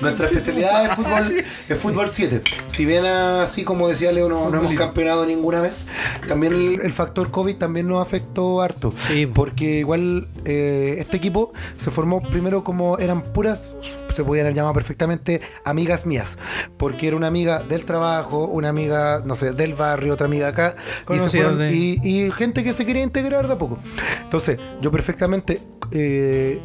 Nuestra 0.00 0.26
especialidad 0.26 0.86
es 0.86 0.94
fútbol, 0.94 1.44
es 1.68 1.78
fútbol 1.78 2.10
7. 2.10 2.42
Si 2.66 2.84
bien 2.84 3.06
así 3.06 3.64
como 3.64 3.88
decía 3.88 4.12
Leo, 4.12 4.28
no, 4.28 4.50
no 4.50 4.58
hemos 4.58 4.74
campeonado 4.74 5.26
ninguna 5.26 5.60
vez, 5.60 5.86
también 6.28 6.52
el, 6.54 6.80
el 6.82 6.92
factor 6.92 7.30
COVID 7.30 7.56
también 7.56 7.88
nos 7.88 8.02
afectó 8.02 8.60
harto. 8.60 8.92
Sí. 8.96 9.26
Porque 9.26 9.78
igual 9.78 10.28
eh, 10.44 10.96
este 10.98 11.16
equipo 11.16 11.52
se 11.76 11.90
formó 11.90 12.22
primero 12.22 12.64
como 12.64 12.98
eran 12.98 13.22
puras, 13.22 13.76
se 14.14 14.24
podían 14.24 14.52
llamar 14.54 14.74
perfectamente 14.74 15.40
amigas 15.64 16.06
mías. 16.06 16.38
Porque 16.76 17.08
era 17.08 17.16
una 17.16 17.26
amiga 17.28 17.60
del 17.60 17.84
trabajo, 17.84 18.44
una 18.46 18.68
amiga, 18.68 19.22
no 19.24 19.34
sé, 19.36 19.52
del 19.52 19.74
barrio, 19.74 20.14
otra 20.14 20.26
amiga 20.26 20.48
acá. 20.48 20.74
Y, 20.78 20.98
se 20.98 21.04
Conocidas 21.04 21.30
fueron- 21.30 21.58
de- 21.58 21.72
y- 21.74 22.00
y 22.02 22.30
gente 22.30 22.64
que 22.64 22.72
se 22.72 22.84
quería 22.86 23.02
integrar 23.02 23.46
de 23.46 23.54
a 23.54 23.58
poco. 23.58 23.78
Entonces, 24.22 24.58
yo 24.80 24.90
perfectamente, 24.90 25.60
eh, 25.90 26.60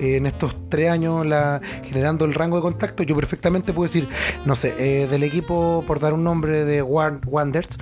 en 0.00 0.26
estos 0.26 0.54
tres 0.68 0.90
años 0.90 1.26
la, 1.26 1.60
generando 1.82 2.24
el 2.24 2.32
rango 2.34 2.56
de 2.56 2.62
contacto, 2.62 3.02
yo 3.02 3.16
perfectamente 3.16 3.72
puedo 3.72 3.88
decir, 3.88 4.08
no 4.44 4.54
sé, 4.54 4.74
eh, 4.78 5.08
del 5.08 5.24
equipo, 5.24 5.82
por 5.86 5.98
dar 5.98 6.12
un 6.14 6.22
nombre 6.22 6.64
de 6.64 6.82
Wan- 6.82 7.20
Wonders, 7.26 7.78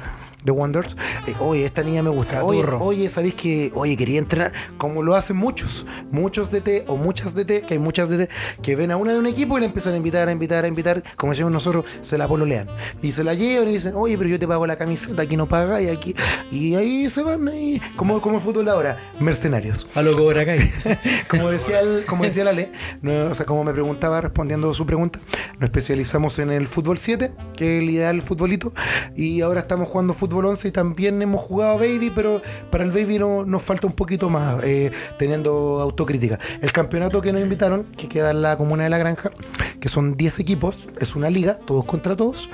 de 0.47 0.53
Wonders, 0.53 0.97
eh, 1.26 1.34
oye, 1.40 1.64
esta 1.64 1.82
niña 1.82 2.03
me 2.03 2.11
gusta, 2.11 2.42
oye, 2.44 2.61
Caturro. 2.61 2.84
oye, 2.84 3.09
¿sabéis 3.11 3.34
que, 3.34 3.72
oye, 3.74 3.97
quería 3.97 4.18
entrenar? 4.18 4.53
Como 4.78 5.03
lo 5.03 5.16
hacen 5.16 5.36
muchos, 5.36 5.84
muchos 6.11 6.51
DT 6.51 6.84
o 6.86 6.97
muchas 6.97 7.34
DT, 7.34 7.66
que 7.66 7.74
hay 7.74 7.78
muchas 7.78 8.09
DT, 8.09 8.30
que 8.62 8.76
ven 8.76 8.92
a 8.92 8.97
una 8.97 9.12
de 9.12 9.18
un 9.18 9.26
equipo 9.26 9.59
y 9.59 9.61
la 9.61 9.66
empiezan 9.66 9.94
a 9.94 9.97
invitar, 9.97 10.28
a 10.28 10.32
invitar, 10.32 10.64
a 10.64 10.68
invitar, 10.68 11.03
como 11.16 11.32
decimos 11.32 11.53
nosotros, 11.53 11.84
se 12.01 12.16
la 12.16 12.28
pololean. 12.28 12.68
Y 13.03 13.12
se 13.12 13.24
la 13.24 13.34
llevan 13.34 13.68
y 13.68 13.72
dicen, 13.72 13.94
oye, 13.97 14.16
pero 14.16 14.30
yo 14.30 14.38
te 14.38 14.47
pago 14.47 14.66
la 14.66 14.76
camiseta, 14.76 15.22
aquí 15.22 15.36
no 15.36 15.49
paga, 15.49 15.82
y 15.82 15.88
aquí, 15.88 16.14
y 16.53 16.76
ahí 16.76 17.11
se 17.11 17.22
van, 17.22 17.49
ahí, 17.49 17.82
como, 17.97 18.20
como 18.22 18.36
el 18.36 18.42
fútbol 18.42 18.64
de 18.64 18.70
ahora, 18.70 18.97
mercenarios. 19.18 19.86
A 19.97 20.03
lo 20.03 20.16
Cobra 20.16 20.44
Kai. 20.47 20.70
Como 21.28 21.51
decía, 21.51 21.80
el, 21.80 22.05
como 22.07 22.22
decía 22.22 22.44
la 22.44 22.53
ley, 22.53 22.70
no, 23.03 23.26
o 23.26 23.34
sea, 23.34 23.44
como 23.47 23.64
me 23.64 23.72
preguntaba 23.72 24.20
respondiendo 24.20 24.72
su 24.72 24.86
pregunta, 24.86 25.18
nos 25.59 25.64
especializamos 25.68 26.38
en 26.38 26.53
el 26.53 26.68
fútbol 26.68 26.99
7, 26.99 27.32
que 27.57 27.78
es 27.78 27.82
el 27.82 27.90
ideal 27.90 28.22
futbolito, 28.22 28.72
y 29.16 29.40
ahora 29.40 29.61
estamos 29.61 29.88
jugando 29.88 30.14
fútbol 30.14 30.36
11 30.45 30.68
y 30.68 30.70
también 30.72 31.22
hemos 31.22 31.41
jugado 31.41 31.78
baby, 31.78 32.11
pero 32.14 32.43
para 32.70 32.84
el 32.84 32.91
baby 32.91 33.18
no, 33.18 33.45
nos 33.45 33.62
falta 33.62 33.87
un 33.87 33.95
poquito 33.95 34.28
más, 34.28 34.62
eh, 34.64 34.91
teniendo 35.18 35.80
autocrítica. 35.80 36.39
El 36.61 36.72
campeonato 36.72 37.20
que 37.20 37.32
nos 37.32 37.41
invitaron, 37.41 37.84
que 37.97 38.09
queda 38.09 38.32
en 38.32 38.43
la 38.43 38.57
comuna 38.57 38.84
de 38.84 38.91
La 38.91 38.99
Granja, 38.99 39.30
que 39.80 39.89
son 39.89 40.16
10 40.16 40.41
equipos, 40.41 40.89
es 41.01 41.14
una 41.14 41.30
liga, 41.30 41.59
todos 41.66 41.84
contra 41.84 42.16
todos. 42.16 42.51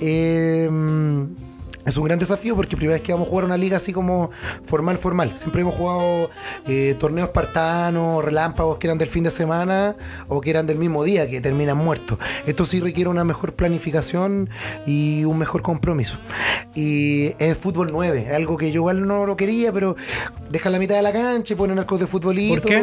eh, 0.00 0.68
es 1.84 1.96
un 1.96 2.04
gran 2.04 2.18
desafío 2.18 2.54
porque 2.54 2.76
primera 2.76 2.98
vez 2.98 3.02
que 3.02 3.12
vamos 3.12 3.26
a 3.26 3.30
jugar 3.30 3.44
una 3.44 3.56
liga 3.56 3.76
así 3.76 3.92
como 3.92 4.30
formal, 4.64 4.98
formal. 4.98 5.36
Siempre 5.36 5.62
hemos 5.62 5.74
jugado 5.74 6.30
eh, 6.66 6.94
torneos 6.98 7.28
espartanos, 7.28 8.24
relámpagos 8.24 8.78
que 8.78 8.86
eran 8.86 8.98
del 8.98 9.08
fin 9.08 9.24
de 9.24 9.30
semana 9.30 9.96
o 10.28 10.40
que 10.40 10.50
eran 10.50 10.66
del 10.66 10.78
mismo 10.78 11.02
día, 11.04 11.28
que 11.28 11.40
terminan 11.40 11.76
muertos. 11.76 12.18
Esto 12.46 12.64
sí 12.64 12.80
requiere 12.80 13.10
una 13.10 13.24
mejor 13.24 13.54
planificación 13.54 14.48
y 14.86 15.24
un 15.24 15.38
mejor 15.38 15.62
compromiso. 15.62 16.18
Y 16.74 17.34
es 17.38 17.58
fútbol 17.58 17.90
9, 17.92 18.34
algo 18.34 18.56
que 18.56 18.70
yo 18.70 18.80
igual 18.80 19.06
no 19.06 19.26
lo 19.26 19.36
quería, 19.36 19.72
pero 19.72 19.96
dejan 20.50 20.72
la 20.72 20.78
mitad 20.78 20.94
de 20.94 21.02
la 21.02 21.12
cancha 21.12 21.54
y 21.54 21.56
ponen 21.56 21.78
arcos 21.78 22.00
de 22.00 22.06
futbolito. 22.06 22.62
¿Por 22.62 22.70
qué? 22.70 22.82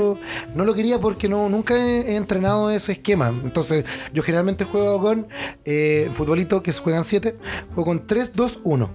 No 0.55 0.65
lo 0.65 0.73
quería 0.73 0.99
porque 0.99 1.29
no, 1.29 1.49
nunca 1.49 1.75
he, 1.75 2.15
entrenado 2.15 2.69
ese 2.69 2.91
esquema. 2.93 3.29
Entonces, 3.29 3.85
yo 4.13 4.23
generalmente 4.23 4.65
juego 4.65 5.01
con 5.01 5.27
eh, 5.65 6.09
futbolito 6.13 6.61
que 6.61 6.73
se 6.73 6.81
juegan 6.81 7.03
7, 7.03 7.37
juego 7.73 7.85
con 7.85 8.05
3, 8.05 8.33
2, 8.35 8.59
1. 8.63 8.88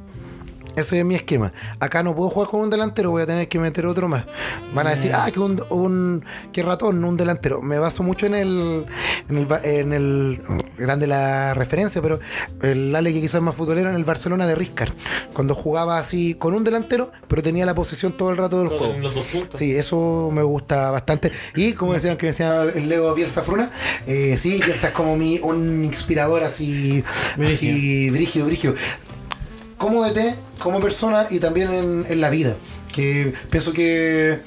Ese 0.76 0.98
es 0.98 1.04
mi 1.04 1.14
esquema. 1.14 1.52
Acá 1.78 2.02
no 2.02 2.14
puedo 2.14 2.30
jugar 2.30 2.50
con 2.50 2.60
un 2.60 2.70
delantero, 2.70 3.10
voy 3.10 3.22
a 3.22 3.26
tener 3.26 3.48
que 3.48 3.58
meter 3.58 3.86
otro 3.86 4.08
más. 4.08 4.24
Van 4.74 4.86
a 4.86 4.90
decir, 4.90 5.12
ah, 5.14 5.30
que 5.32 5.38
un, 5.38 5.62
un 5.70 6.24
que 6.52 6.62
ratón, 6.62 7.04
un 7.04 7.16
delantero. 7.16 7.62
Me 7.62 7.78
baso 7.78 8.02
mucho 8.02 8.26
en 8.26 8.34
el, 8.34 8.86
en 9.28 9.36
el, 9.36 9.46
en 9.62 9.92
el 9.92 10.42
grande 10.76 11.06
la 11.06 11.54
referencia, 11.54 12.02
pero 12.02 12.18
el 12.62 12.94
Ale 12.94 13.12
que 13.12 13.20
quizás 13.20 13.36
es 13.36 13.42
más 13.42 13.54
futbolero 13.54 13.88
en 13.88 13.94
el 13.94 14.04
Barcelona 14.04 14.46
de 14.46 14.54
Riscard, 14.54 14.92
cuando 15.32 15.54
jugaba 15.54 15.98
así 15.98 16.34
con 16.34 16.54
un 16.54 16.64
delantero, 16.64 17.12
pero 17.28 17.42
tenía 17.42 17.66
la 17.66 17.74
posesión 17.74 18.16
todo 18.16 18.30
el 18.30 18.36
rato 18.36 18.58
del 18.58 18.68
juego. 18.68 18.94
los 18.98 19.14
dos. 19.14 19.26
Sí, 19.54 19.76
eso 19.76 20.30
me 20.32 20.42
gusta 20.42 20.90
bastante. 20.90 21.30
Y 21.54 21.72
como 21.74 21.94
decían 21.94 22.16
que 22.16 22.26
decía 22.26 22.64
el 22.64 22.88
Leo 22.88 23.14
Bielsa 23.14 23.42
Fruna, 23.42 23.70
eh, 24.06 24.36
sí, 24.36 24.60
Bielsa 24.64 24.88
es 24.88 24.92
como 24.92 25.16
mi, 25.16 25.38
un 25.40 25.84
inspirador 25.84 26.42
así, 26.42 27.04
así 27.44 28.10
brígido, 28.10 28.46
brígido. 28.46 28.74
Como 29.84 30.02
DT, 30.02 30.34
como 30.60 30.80
persona 30.80 31.26
y 31.28 31.40
también 31.40 31.74
en, 31.74 32.06
en 32.08 32.20
la 32.22 32.30
vida. 32.30 32.56
Que 32.90 33.34
pienso 33.50 33.74
que 33.74 34.40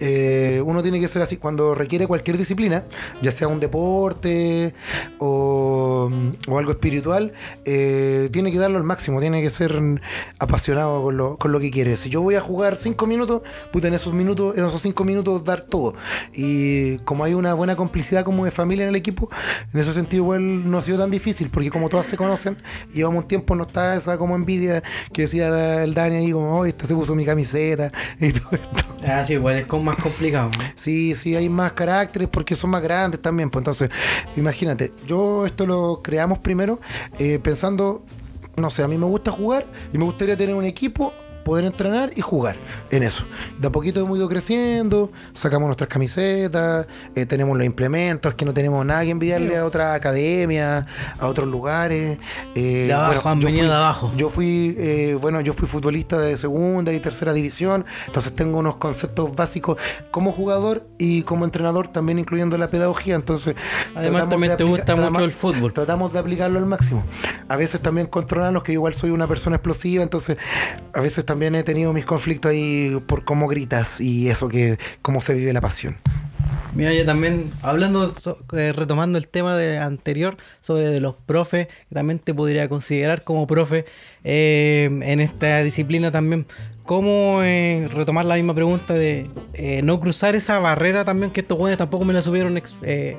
eh, 0.00 0.62
uno 0.64 0.82
tiene 0.82 0.98
que 0.98 1.08
ser 1.08 1.22
así 1.22 1.36
cuando 1.36 1.74
requiere 1.74 2.06
cualquier 2.06 2.38
disciplina, 2.38 2.84
ya 3.22 3.30
sea 3.30 3.48
un 3.48 3.60
deporte 3.60 4.74
o, 5.18 6.10
algo 6.48 6.72
espiritual, 6.72 7.32
eh, 7.64 8.28
tiene 8.32 8.50
que 8.50 8.58
darlo 8.58 8.78
al 8.78 8.84
máximo, 8.84 9.20
tiene 9.20 9.42
que 9.42 9.50
ser 9.50 9.80
apasionado 10.38 11.02
con 11.02 11.16
lo, 11.16 11.36
con 11.36 11.52
lo 11.52 11.60
que 11.60 11.70
quiere. 11.70 11.96
Si 11.96 12.08
yo 12.10 12.22
voy 12.22 12.34
a 12.34 12.40
jugar 12.40 12.76
cinco 12.76 13.06
minutos, 13.06 13.42
puta, 13.72 13.88
en 13.88 13.94
esos 13.94 14.12
minutos, 14.14 14.56
en 14.56 14.64
esos 14.64 14.80
cinco 14.80 15.04
minutos 15.04 15.44
dar 15.44 15.62
todo. 15.62 15.94
Y 16.32 16.98
como 17.00 17.24
hay 17.24 17.34
una 17.34 17.54
buena 17.54 17.76
complicidad 17.76 18.24
como 18.24 18.44
de 18.44 18.50
familia 18.50 18.84
en 18.84 18.90
el 18.90 18.96
equipo, 18.96 19.30
en 19.72 19.80
ese 19.80 19.92
sentido 19.92 20.24
igual 20.24 20.70
no 20.70 20.78
ha 20.78 20.82
sido 20.82 20.98
tan 20.98 21.10
difícil, 21.10 21.50
porque 21.50 21.70
como 21.70 21.88
todas 21.88 22.06
se 22.06 22.16
conocen, 22.16 22.56
llevamos 22.92 23.22
un 23.22 23.28
tiempo, 23.28 23.54
no 23.54 23.64
está 23.64 23.96
esa 23.96 24.16
como 24.16 24.34
envidia 24.34 24.82
que 25.12 25.22
decía 25.22 25.82
el 25.84 25.94
Dani 25.94 26.16
ahí 26.16 26.32
como, 26.32 26.58
hoy 26.58 26.70
esta 26.70 26.86
se 26.86 26.94
puso 26.94 27.14
mi 27.14 27.24
camiseta 27.24 27.92
y 28.20 28.32
todo 28.32 28.50
esto. 28.52 28.84
Ah, 29.06 29.24
sí, 29.24 29.34
igual 29.34 29.56
es 29.56 29.66
como 29.66 29.89
más 29.90 30.02
complicado. 30.02 30.50
Sí, 30.74 31.14
sí, 31.14 31.36
hay 31.36 31.48
más 31.48 31.72
caracteres 31.72 32.28
porque 32.28 32.54
son 32.54 32.70
más 32.70 32.82
grandes 32.82 33.20
también. 33.20 33.50
Pues 33.50 33.60
entonces, 33.60 33.90
imagínate, 34.36 34.92
yo 35.06 35.46
esto 35.46 35.66
lo 35.66 36.00
creamos 36.02 36.38
primero 36.38 36.80
eh, 37.18 37.38
pensando, 37.38 38.04
no 38.56 38.70
sé, 38.70 38.82
a 38.82 38.88
mí 38.88 38.96
me 38.96 39.06
gusta 39.06 39.30
jugar 39.30 39.66
y 39.92 39.98
me 39.98 40.04
gustaría 40.04 40.36
tener 40.36 40.54
un 40.54 40.64
equipo, 40.64 41.12
poder 41.50 41.64
entrenar 41.64 42.12
y 42.14 42.20
jugar 42.20 42.56
en 42.92 43.02
eso. 43.02 43.24
De 43.58 43.66
a 43.66 43.72
poquito 43.72 43.98
hemos 43.98 44.16
ido 44.16 44.28
creciendo, 44.28 45.10
sacamos 45.34 45.66
nuestras 45.66 45.88
camisetas, 45.88 46.86
eh, 47.16 47.26
tenemos 47.26 47.56
los 47.56 47.66
implementos, 47.66 48.34
que 48.34 48.44
no 48.44 48.54
tenemos 48.54 48.86
nada 48.86 49.02
que 49.02 49.10
enviarle 49.10 49.56
a 49.56 49.64
otras 49.64 49.96
academias, 49.96 50.84
a 51.18 51.26
otros 51.26 51.48
lugares. 51.48 52.18
eh, 52.54 52.84
De 52.86 52.92
abajo, 52.92 53.28
han 53.28 53.40
yo 53.40 53.46
venido 53.46 53.64
fui- 53.64 53.68
de 53.68 53.74
abajo. 53.76 54.12
yo 54.16 54.28
fui, 54.28 54.76
eh, 54.78 55.18
bueno, 55.20 55.40
yo 55.40 55.52
fui 55.52 55.66
futbolista 55.66 56.20
de 56.20 56.36
segunda 56.36 56.92
y 56.92 57.00
tercera 57.00 57.32
división, 57.32 57.84
entonces 58.06 58.32
tengo 58.32 58.58
unos 58.58 58.76
conceptos 58.76 59.34
básicos 59.34 59.76
como 60.12 60.30
jugador 60.30 60.86
y 60.98 61.22
como 61.22 61.44
entrenador, 61.44 61.88
también 61.88 62.20
incluyendo 62.20 62.56
la 62.58 62.68
pedagogía. 62.68 63.16
Entonces, 63.16 63.56
Además, 63.96 64.28
también 64.28 64.56
te 64.56 64.62
gusta 64.62 64.94
mucho 64.94 65.24
el 65.24 65.32
fútbol. 65.32 65.72
Tratamos 65.72 66.12
de 66.12 66.20
aplicarlo 66.20 66.60
al 66.60 66.66
máximo. 66.66 67.02
A 67.48 67.56
veces 67.56 67.80
también 67.80 68.06
controlarnos, 68.06 68.62
que 68.62 68.70
igual 68.70 68.94
soy 68.94 69.10
una 69.10 69.26
persona 69.26 69.56
explosiva, 69.56 70.04
entonces 70.04 70.36
a 70.92 71.00
veces 71.00 71.24
también 71.24 71.39
he 71.42 71.62
tenido 71.62 71.92
mis 71.92 72.04
conflictos 72.04 72.50
ahí 72.52 73.00
por 73.06 73.24
cómo 73.24 73.48
gritas 73.48 74.00
y 74.00 74.28
eso 74.28 74.48
que 74.48 74.78
cómo 75.02 75.20
se 75.20 75.34
vive 75.34 75.52
la 75.52 75.60
pasión. 75.60 75.96
Mira, 76.74 76.92
yo 76.94 77.04
también, 77.04 77.50
hablando, 77.62 78.12
so- 78.12 78.38
eh, 78.56 78.72
retomando 78.72 79.18
el 79.18 79.26
tema 79.26 79.56
de 79.56 79.78
anterior 79.78 80.36
sobre 80.60 80.86
de 80.88 81.00
los 81.00 81.16
profes, 81.16 81.66
que 81.88 81.94
también 81.94 82.20
te 82.20 82.32
podría 82.32 82.68
considerar 82.68 83.22
como 83.24 83.46
profe 83.48 83.86
eh, 84.22 84.84
en 85.02 85.18
esta 85.20 85.62
disciplina 85.64 86.12
también. 86.12 86.46
¿Cómo 86.84 87.40
eh, 87.42 87.88
retomar 87.92 88.24
la 88.24 88.36
misma 88.36 88.54
pregunta 88.54 88.94
de 88.94 89.28
eh, 89.54 89.80
no 89.82 89.98
cruzar 89.98 90.36
esa 90.36 90.58
barrera 90.60 91.04
también 91.04 91.32
que 91.32 91.40
estos 91.40 91.58
jóvenes 91.58 91.78
tampoco 91.78 92.04
me 92.04 92.12
la 92.12 92.22
supieron 92.22 92.56
ex- 92.56 92.74
eh, 92.82 93.16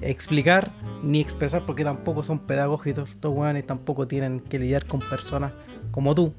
explicar 0.00 0.72
ni 1.02 1.20
expresar 1.20 1.62
porque 1.66 1.84
tampoco 1.84 2.22
son 2.22 2.38
pedagógicos, 2.38 3.08
estos 3.10 3.32
jóvenes 3.34 3.66
tampoco 3.66 4.06
tienen 4.06 4.40
que 4.40 4.58
lidiar 4.60 4.86
con 4.86 5.00
personas 5.00 5.52
como 5.90 6.14
tú. 6.14 6.32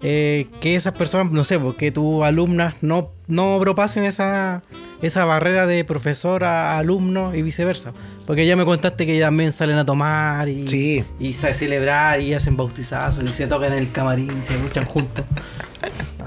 Eh, 0.00 0.46
que 0.60 0.76
esas 0.76 0.92
personas, 0.92 1.32
no 1.32 1.42
sé, 1.44 1.58
porque 1.58 1.90
tus 1.90 2.22
alumnas 2.24 2.74
no, 2.82 3.10
no 3.26 3.58
propasen 3.60 4.04
esa, 4.04 4.62
esa 5.02 5.24
barrera 5.24 5.66
de 5.66 5.84
profesor 5.84 6.44
a 6.44 6.78
alumno 6.78 7.34
y 7.34 7.42
viceversa. 7.42 7.92
Porque 8.26 8.46
ya 8.46 8.54
me 8.54 8.64
contaste 8.64 9.06
que 9.06 9.18
también 9.20 9.52
salen 9.52 9.76
a 9.76 9.84
tomar 9.84 10.48
y, 10.48 10.68
Sí. 10.68 11.04
y 11.18 11.30
a 11.30 11.52
celebrar 11.52 12.20
y 12.20 12.32
hacen 12.34 12.56
bautizazos 12.56 13.24
y 13.28 13.32
se 13.32 13.46
tocan 13.48 13.72
en 13.72 13.78
el 13.80 13.90
camarín 13.90 14.30
y 14.38 14.42
se 14.42 14.58
luchan 14.60 14.84
juntos. 14.84 15.24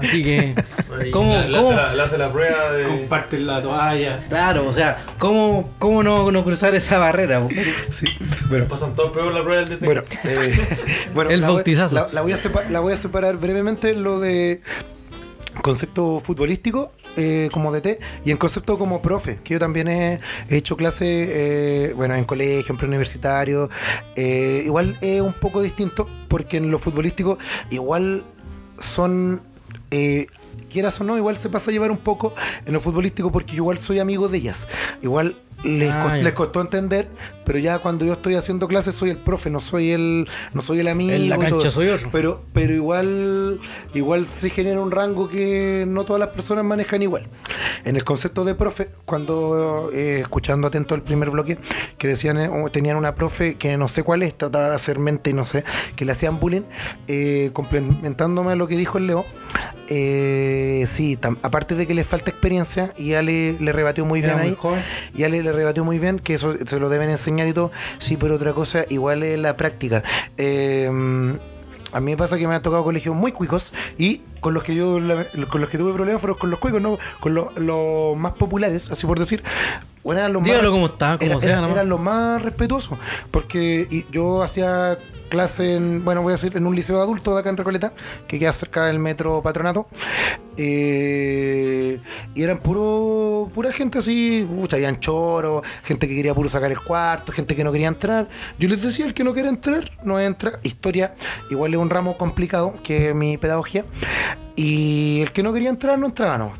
Así 0.00 0.22
que, 0.22 0.54
¿cómo, 1.12 1.32
cómo- 1.50 1.58
hace 1.70 1.74
la, 1.74 1.94
le 1.94 2.02
hace 2.02 2.18
la 2.18 2.32
prueba 2.32 2.70
de. 2.72 2.84
Comparten 2.84 3.46
la 3.46 3.62
toalla. 3.62 4.16
Claro, 4.28 4.66
o 4.66 4.72
sea, 4.72 5.04
¿cómo, 5.18 5.70
cómo 5.78 6.02
no, 6.02 6.30
no 6.32 6.42
cruzar 6.44 6.74
esa 6.74 6.98
barrera? 6.98 7.46
Sí. 7.90 8.06
Bueno, 8.48 8.66
Pasan 8.66 8.94
todos 8.96 9.12
peor 9.12 9.32
la 9.32 9.42
prueba 9.44 9.62
del 9.64 9.78
DT. 9.78 9.84
Bueno, 9.84 10.02
eh, 10.24 10.52
bueno 11.14 11.30
El 11.30 11.40
la, 11.40 11.48
voy- 11.48 11.56
bautizazo. 11.56 11.94
La, 11.94 12.08
la 12.12 12.22
voy 12.22 12.32
a 12.32 12.36
sepa- 12.36 12.68
la 12.68 12.80
voy 12.80 12.92
a 12.92 12.96
separar 12.96 13.36
brevemente 13.36 13.94
lo 13.94 14.18
de 14.18 14.60
concepto 15.62 16.18
futbolístico 16.20 16.92
eh, 17.16 17.50
como 17.52 17.72
DT 17.72 17.98
y 18.24 18.30
en 18.30 18.38
concepto 18.38 18.78
como 18.78 19.02
profe, 19.02 19.38
que 19.44 19.52
yo 19.54 19.60
también 19.60 19.86
he, 19.86 20.18
he 20.48 20.56
hecho 20.56 20.76
clase 20.78 21.04
eh, 21.88 21.92
bueno, 21.94 22.14
en 22.14 22.24
colegio, 22.24 22.72
en 22.72 22.78
preuniversitario. 22.78 23.68
eh, 24.16 24.62
igual 24.64 24.96
es 25.02 25.20
un 25.20 25.34
poco 25.34 25.60
distinto 25.60 26.08
porque 26.28 26.56
en 26.56 26.70
lo 26.70 26.78
futbolístico 26.78 27.38
igual 27.70 28.24
son... 28.82 29.42
eh, 29.90 30.26
quieras 30.70 31.00
o 31.00 31.04
no, 31.04 31.16
igual 31.16 31.36
se 31.36 31.48
pasa 31.48 31.70
a 31.70 31.72
llevar 31.72 31.90
un 31.90 31.98
poco 31.98 32.34
en 32.64 32.72
lo 32.72 32.80
futbolístico 32.80 33.30
porque 33.30 33.52
yo 33.52 33.62
igual 33.62 33.78
soy 33.78 33.98
amigo 33.98 34.28
de 34.28 34.38
ellas. 34.38 34.68
Igual 35.02 35.36
les, 35.64 35.90
Ah, 35.90 36.02
cost- 36.04 36.22
les 36.22 36.32
costó 36.32 36.60
entender, 36.60 37.08
pero 37.44 37.58
ya 37.58 37.78
cuando 37.78 38.04
yo 38.04 38.12
estoy 38.14 38.34
haciendo 38.34 38.68
clases 38.68 38.94
soy 38.94 39.10
el 39.10 39.16
profe, 39.18 39.50
no 39.50 39.60
soy 39.60 39.92
el, 39.92 40.28
no 40.52 40.62
soy 40.62 40.80
el 40.80 40.88
amigo. 40.88 41.12
En 41.12 41.28
la 41.28 41.36
y 41.36 41.38
todo 41.38 41.50
cancha 41.50 41.66
eso. 41.68 41.70
soy 41.80 41.88
otro. 41.88 42.08
Pero, 42.12 42.42
pero 42.52 42.72
igual, 42.74 43.60
igual 43.94 44.26
se 44.26 44.50
genera 44.50 44.80
un 44.80 44.90
rango 44.90 45.28
que 45.28 45.84
no 45.86 46.04
todas 46.04 46.20
las 46.20 46.30
personas 46.30 46.64
manejan 46.64 47.02
igual. 47.02 47.28
En 47.84 47.96
el 47.96 48.04
concepto 48.04 48.44
de 48.44 48.54
profe, 48.54 48.90
cuando 49.04 49.90
eh, 49.92 50.20
escuchando 50.20 50.68
atento 50.68 50.94
el 50.94 51.02
primer 51.02 51.30
bloque, 51.30 51.58
que 51.98 52.08
decían 52.08 52.38
eh, 52.40 52.48
o 52.48 52.70
tenían 52.70 52.96
una 52.96 53.14
profe 53.14 53.54
que 53.56 53.76
no 53.76 53.88
sé 53.88 54.02
cuál 54.02 54.22
es, 54.22 54.36
trataba 54.36 54.68
de 54.70 54.74
hacer 54.74 54.98
mente 54.98 55.30
y 55.30 55.32
no 55.32 55.46
sé, 55.46 55.64
que 55.96 56.04
le 56.04 56.12
hacían 56.12 56.40
bullying, 56.40 56.62
eh, 57.08 57.50
complementándome 57.52 58.52
a 58.52 58.56
lo 58.56 58.68
que 58.68 58.76
dijo 58.76 58.98
el 58.98 59.06
Leo, 59.06 59.24
eh, 59.88 60.84
sí, 60.86 61.18
aparte 61.42 61.74
de 61.74 61.86
que 61.86 61.94
le 61.94 62.04
falta 62.04 62.30
experiencia, 62.30 62.92
y 62.96 63.08
ya 63.10 63.22
le, 63.22 63.58
le 63.58 63.72
rebatió 63.72 64.04
muy 64.04 64.20
Era 64.20 64.34
bien 64.34 64.38
muy 64.40 64.48
ahí. 64.50 64.56
joven. 64.58 64.82
Y 65.14 65.24
Ale 65.24 65.42
le 65.42 65.52
rebatió 65.52 65.84
muy 65.84 65.98
bien, 65.98 66.18
que 66.18 66.34
eso 66.34 66.54
se 66.66 66.78
lo 66.78 66.88
deben 66.88 67.10
enseñar 67.10 67.46
y 67.48 67.52
todo. 67.52 67.72
Sí, 67.98 68.16
pero 68.16 68.34
otra 68.34 68.52
cosa, 68.52 68.84
igual 68.88 69.22
es 69.22 69.38
la 69.38 69.56
práctica. 69.56 70.02
Eh, 70.36 70.86
a 71.92 72.00
mí 72.00 72.10
me 72.12 72.16
pasa 72.16 72.38
que 72.38 72.48
me 72.48 72.54
han 72.54 72.62
tocado 72.62 72.84
colegios 72.84 73.14
muy 73.14 73.32
cuicos 73.32 73.72
y 73.98 74.22
con 74.42 74.52
los 74.52 74.62
que 74.62 74.74
yo 74.74 74.98
con 75.48 75.60
los 75.62 75.70
que 75.70 75.78
tuve 75.78 75.94
problemas 75.94 76.20
fueron 76.20 76.36
con 76.38 76.50
los 76.50 76.58
cuicos, 76.58 76.82
no 76.82 76.98
con 77.20 77.32
los, 77.34 77.56
los 77.56 78.14
más 78.18 78.32
populares, 78.34 78.90
así 78.90 79.06
por 79.06 79.18
decir. 79.18 79.42
Bueno, 80.04 80.18
eran 80.18 80.32
los 80.32 80.42
Dígalo 80.42 80.62
más, 80.64 80.70
como 80.72 80.86
está, 80.86 81.16
como 81.16 81.30
era- 81.30 81.40
sea, 81.40 81.48
era- 81.50 81.56
nomás. 81.60 81.70
eran 81.76 81.88
los 81.88 82.00
más 82.00 82.42
respetuosos. 82.42 82.98
Porque 83.30 84.04
yo 84.10 84.42
hacía 84.42 84.98
clase 85.28 85.74
en, 85.76 86.04
bueno, 86.04 86.20
voy 86.22 86.32
a 86.32 86.34
decir, 86.34 86.54
en 86.56 86.66
un 86.66 86.74
liceo 86.74 86.96
de 86.96 87.02
adultos 87.02 87.32
de 87.34 87.40
acá 87.40 87.48
en 87.50 87.56
Recoleta, 87.56 87.92
que 88.26 88.38
queda 88.38 88.52
cerca 88.52 88.86
del 88.86 88.98
metro 88.98 89.40
Patronato. 89.42 89.86
Eh, 90.56 92.00
y 92.34 92.42
eran 92.42 92.58
puro, 92.58 93.50
pura 93.54 93.72
gente 93.72 93.98
así, 93.98 94.46
pucha, 94.48 94.76
habían 94.76 95.00
choros, 95.00 95.62
gente 95.84 96.08
que 96.08 96.14
quería 96.16 96.34
puro 96.34 96.48
sacar 96.48 96.70
el 96.70 96.80
cuarto, 96.80 97.32
gente 97.32 97.54
que 97.56 97.64
no 97.64 97.72
quería 97.72 97.88
entrar. 97.88 98.28
Yo 98.58 98.68
les 98.68 98.82
decía, 98.82 99.06
el 99.06 99.14
que 99.14 99.24
no 99.24 99.32
quiere 99.32 99.48
entrar, 99.48 99.90
no 100.04 100.18
entra. 100.20 100.58
Historia, 100.62 101.14
igual 101.50 101.72
es 101.74 101.80
un 101.80 101.90
ramo 101.90 102.18
complicado, 102.18 102.74
que 102.82 103.14
mi 103.14 103.38
pedagogía. 103.38 103.84
Y 104.56 105.20
el 105.22 105.32
que 105.32 105.42
no 105.42 105.52
quería 105.52 105.70
entrar, 105.70 105.98
no 105.98 106.06
entraba. 106.06 106.52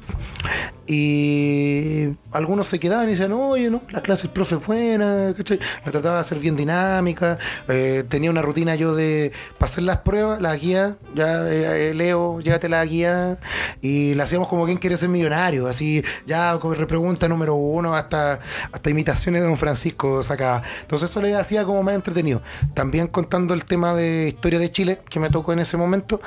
Y 0.87 2.09
algunos 2.33 2.67
se 2.67 2.81
quedaban 2.81 3.07
y 3.07 3.13
decían, 3.13 3.33
oye, 3.33 3.71
no, 3.71 3.83
la 3.91 4.01
clase 4.01 4.23
del 4.23 4.33
profe 4.33 4.57
es 4.57 4.67
buena, 4.67 5.33
¿cachai? 5.37 5.61
Trataba 5.85 6.17
de 6.17 6.21
hacer 6.21 6.39
bien 6.39 6.57
dinámica. 6.57 7.39
eh, 7.69 8.05
tenía 8.09 8.31
una 8.31 8.43
rutina 8.43 8.75
yo 8.75 8.95
de 8.95 9.33
pasar 9.59 9.85
las 9.85 9.99
pruebas, 9.99 10.41
la 10.41 10.57
guía, 10.57 10.97
ya 11.15 11.47
eh, 11.49 11.91
eh, 11.91 11.95
leo, 11.95 12.41
llévate 12.41 12.69
la 12.69 12.85
guía. 12.85 13.39
Y 13.81 14.15
la 14.15 14.25
hacíamos 14.25 14.49
como 14.49 14.65
quien 14.65 14.79
quiere 14.79 14.97
ser 14.97 15.09
millonario, 15.09 15.69
así, 15.69 16.03
ya 16.27 16.59
con 16.59 16.75
repregunta 16.75 17.29
número 17.29 17.55
uno, 17.55 17.95
hasta, 17.95 18.41
hasta 18.73 18.91
imitaciones 18.91 19.43
de 19.43 19.47
Don 19.47 19.57
Francisco 19.57 20.23
sacaba. 20.23 20.63
Entonces 20.81 21.11
eso 21.11 21.21
le 21.21 21.35
hacía 21.37 21.65
como 21.65 21.83
más 21.83 21.95
entretenido. 21.95 22.43
También 22.75 23.07
contando 23.07 23.55
el 23.55 23.65
tema 23.65 23.95
de 23.95 24.29
historia 24.29 24.59
de 24.59 24.71
Chile, 24.73 25.01
que 25.09 25.21
me 25.21 25.31
tocó 25.31 25.53
en 25.53 25.61
ese 25.61 25.77
momento, 25.77 26.21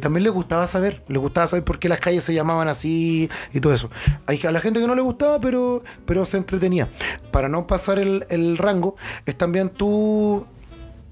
también 0.00 0.24
le 0.24 0.30
gustaba 0.30 0.66
saber, 0.66 1.02
le 1.08 1.18
gustaba 1.18 1.46
saber 1.46 1.64
por 1.64 1.78
qué 1.78 1.88
las 1.88 1.98
calles 1.98 2.24
se 2.24 2.34
llamaban 2.34 2.68
así 2.68 3.30
y 3.52 3.60
todo 3.60 3.72
eso. 3.72 3.90
Hay 4.26 4.40
a 4.42 4.50
la 4.50 4.60
gente 4.60 4.80
que 4.80 4.86
no 4.86 4.94
le 4.94 5.02
gustaba, 5.02 5.40
pero, 5.40 5.82
pero 6.04 6.24
se 6.24 6.36
entretenía. 6.36 6.88
Para 7.30 7.48
no 7.48 7.66
pasar 7.66 7.98
el, 7.98 8.26
el 8.28 8.58
rango, 8.58 8.96
es 9.26 9.36
también 9.36 9.70
tú 9.70 10.46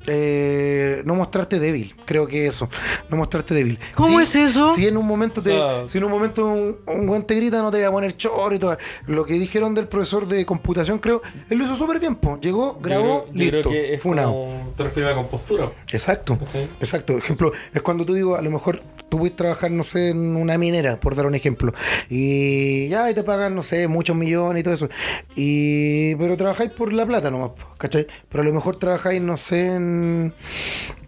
eh, 0.07 1.03
no 1.05 1.15
mostrarte 1.15 1.59
débil, 1.59 1.95
creo 2.05 2.27
que 2.27 2.47
eso, 2.47 2.69
no 3.11 3.17
mostrarte 3.17 3.55
débil. 3.55 3.79
¿Cómo 3.95 4.19
Sí, 4.19 4.23
es 4.25 4.35
eso? 4.51 4.75
Si 4.75 4.87
en 4.87 4.97
un 4.97 5.07
momento 5.07 5.43
te, 5.43 5.51
sea- 5.51 5.89
si 5.89 5.99
en 5.99 6.05
un 6.05 6.11
momento 6.11 6.47
un, 6.47 6.79
un 6.87 7.07
buen 7.07 7.25
te 7.25 7.35
grita, 7.35 7.61
no 7.63 7.71
te 7.71 7.83
va 7.83 7.89
a 7.89 7.93
poner 7.93 8.17
chorro 8.17 8.55
y 8.55 8.59
todo. 8.59 8.77
Lo 9.07 9.25
que 9.25 9.35
dijeron 9.35 9.75
del 9.75 9.89
profesor 9.89 10.27
de 10.27 10.45
computación, 10.47 10.99
creo, 10.99 11.21
él 11.49 11.59
lo 11.59 11.65
hizo 11.65 11.77
súper 11.77 12.01
bien, 12.01 12.17
po. 12.17 12.39
llegó, 12.41 12.79
grabó, 12.81 13.27
Yo 13.27 13.33
creo- 13.33 13.35
yo 13.35 13.39
listo, 13.53 13.69
creo 13.71 13.73
que 13.83 13.95
es 13.95 14.01
funado. 14.03 14.31
como- 14.33 14.73
Te 14.77 14.83
refieres 14.85 15.13
a 15.13 15.17
la 15.17 15.23
compostura. 15.23 15.71
Exacto, 15.93 16.39
exacto. 16.81 17.17
Ejemplo, 17.19 17.53
es 17.73 17.83
cuando 17.83 18.05
tú 18.07 18.15
digo, 18.15 18.37
a 18.37 18.43
lo 18.43 18.51
mejor 18.51 18.83
tú 19.09 19.19
puedes 19.19 19.37
trabajar, 19.37 19.71
no 19.71 19.83
sé, 19.83 20.11
en 20.11 20.37
una 20.37 20.57
minera, 20.57 20.97
por 20.97 21.15
dar 21.17 21.27
un 21.27 21.35
ejemplo, 21.35 21.75
y 22.09 22.89
ya 22.89 23.11
y 23.11 23.15
te 23.15 23.23
pagan, 23.25 23.55
no 23.55 23.63
sé, 23.63 23.89
muchos 23.89 24.15
millones 24.17 24.61
y 24.61 24.63
todo 24.63 24.75
eso. 24.75 24.89
Y 25.37 26.15
pero 26.17 26.37
trabajáis 26.37 26.71
por 26.71 26.93
la 26.93 27.05
plata 27.07 27.31
nomás, 27.31 27.51
po, 27.51 27.65
¿cachai? 27.77 28.07
Pero 28.29 28.43
a 28.43 28.47
lo 28.47 28.53
mejor 28.53 28.77
trabajáis, 28.77 29.21
no 29.21 29.37
sé, 29.37 29.67
en 29.75 29.90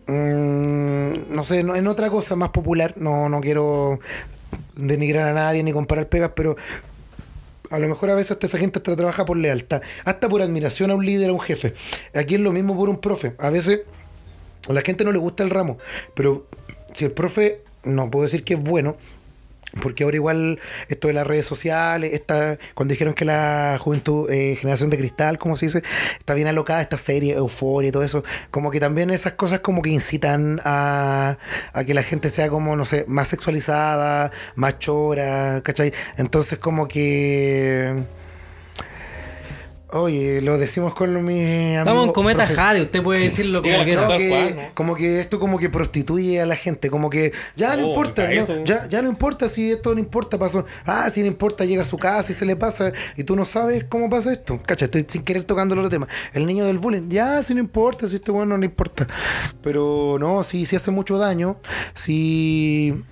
mm, 0.07 1.35
no 1.35 1.45
sé, 1.45 1.61
en, 1.61 1.75
en 1.75 1.87
otra 1.87 2.11
cosa 2.11 2.37
más 2.37 2.51
popular. 2.51 2.95
No, 2.97 3.29
no 3.29 3.41
quiero 3.41 4.01
denigrar 4.77 5.29
a 5.29 5.33
nadie 5.33 5.63
ni 5.63 5.73
comparar 5.73 6.09
pegas, 6.09 6.33
pero 6.35 6.57
a 7.71 7.79
lo 7.79 7.89
mejor 7.89 8.11
a 8.11 8.15
veces 8.15 8.33
hasta 8.33 8.47
esa 8.47 8.59
gente 8.59 8.79
hasta 8.79 8.95
trabaja 8.95 9.25
por 9.25 9.37
lealtad, 9.37 9.81
hasta 10.05 10.29
por 10.29 10.43
admiración 10.43 10.91
a 10.91 10.95
un 10.95 11.07
líder, 11.07 11.31
a 11.31 11.33
un 11.33 11.41
jefe. 11.41 11.73
Aquí 12.15 12.35
es 12.35 12.41
lo 12.41 12.53
mismo 12.53 12.77
por 12.77 12.89
un 12.89 13.01
profe. 13.01 13.35
A 13.39 13.51
veces 13.51 13.83
a 14.69 14.73
la 14.73 14.83
gente 14.83 15.05
no 15.05 15.13
le 15.13 15.19
gusta 15.19 15.43
el 15.43 15.51
ramo, 15.51 15.79
pero 16.15 16.47
si 16.93 17.07
el 17.07 17.13
profe, 17.13 17.63
no 17.85 18.11
puedo 18.11 18.25
decir 18.25 18.45
que 18.45 18.55
es 18.55 18.63
bueno, 18.63 18.97
porque 19.81 20.05
ahora 20.05 20.17
igual 20.17 20.61
esto 20.89 21.09
de 21.09 21.15
las 21.15 21.27
redes 21.27 21.47
sociales, 21.47 22.13
esta, 22.13 22.59
cuando 22.75 22.93
dijeron 22.93 23.15
que 23.15 23.25
la 23.25 23.79
juventud, 23.81 24.31
eh, 24.31 24.57
generación 24.57 24.91
de 24.91 24.99
cristal, 24.99 25.39
como 25.39 25.57
se 25.57 25.67
dice, 25.67 25.83
está 26.19 26.35
bien 26.35 26.49
alocada, 26.49 26.83
esta 26.83 26.99
serie, 26.99 27.35
euforia 27.35 27.89
y 27.89 27.93
todo 27.93 28.03
eso, 28.03 28.25
como 28.51 28.71
que 28.71 28.81
también 28.81 29.11
esas 29.11 29.35
cosas 29.35 29.61
como 29.61 29.83
que 29.83 29.91
incitan 29.91 30.61
a, 30.65 31.39
a 31.73 31.85
que 31.85 31.95
la 31.95 32.03
gente 32.03 32.31
sea 32.31 32.49
como, 32.49 32.77
no 32.77 32.85
sé, 32.85 33.05
más 33.09 33.29
sexualizada, 33.29 34.31
más 34.55 34.79
chora, 34.79 35.61
¿cachai? 35.63 35.93
Entonces 36.17 36.59
como 36.59 36.89
que... 36.89 38.22
Oye, 39.95 40.41
lo 40.41 40.57
decimos 40.57 40.95
con 40.95 41.13
los 41.13 41.23
mis 41.23 41.37
amigos. 41.45 41.79
Estamos 41.81 42.07
en 42.07 42.13
Cometa 42.13 42.47
Jale, 42.47 42.81
usted 42.81 43.03
puede 43.03 43.25
decirlo 43.25 43.61
como 43.61 43.85
quiera. 43.85 44.09
no, 44.09 44.17
que- 44.17 44.29
cual, 44.31 44.57
¿no? 44.57 44.63
como 44.73 44.95
que 44.95 45.21
esto 45.21 45.39
como 45.39 45.59
que 45.59 45.69
prostituye 45.69 46.41
a 46.41 46.47
la 46.47 46.57
gente, 46.57 46.89
como 46.89 47.11
que 47.11 47.33
ya 47.57 47.77
no 47.77 47.85
Oh, 47.85 47.89
importa, 47.89 48.27
ya, 48.65 48.89
ya 48.89 49.03
no 49.03 49.11
importa 49.11 49.51
si 49.51 49.71
esto 49.71 49.93
no 49.93 50.01
importa, 50.01 50.39
pasó, 50.39 50.65
ah, 50.87 51.11
si 51.11 51.21
no 51.21 51.27
importa, 51.27 51.67
llega 51.67 51.83
a 51.83 51.85
su 51.85 51.99
casa 51.99 52.33
y 52.33 52.35
se 52.35 52.47
le 52.47 52.57
pasa, 52.57 52.91
y 53.19 53.25
tú 53.25 53.37
no 53.37 53.45
sabes 53.45 53.85
cómo 53.85 54.09
pasa 54.09 54.33
esto, 54.33 54.59
cacha, 54.65 54.87
estoy 54.87 55.05
sin 55.07 55.25
querer 55.25 55.45
tocando 55.45 55.75
el 55.75 55.81
otro 55.81 55.91
tema, 55.91 56.09
el 56.33 56.47
niño 56.47 56.65
del 56.65 56.79
bullying, 56.79 57.11
ya, 57.11 57.43
si 57.43 57.53
no 57.53 57.61
importa, 57.61 58.09
si 58.09 58.17
este 58.17 58.31
bueno 58.31 58.55
no 58.55 58.59
le 58.59 58.65
importa, 58.67 59.07
pero 59.63 60.17
no, 60.19 60.43
si, 60.43 60.65
si 60.65 60.75
hace 60.75 60.91
mucho 60.91 61.19
daño, 61.19 61.59
si 61.93 63.03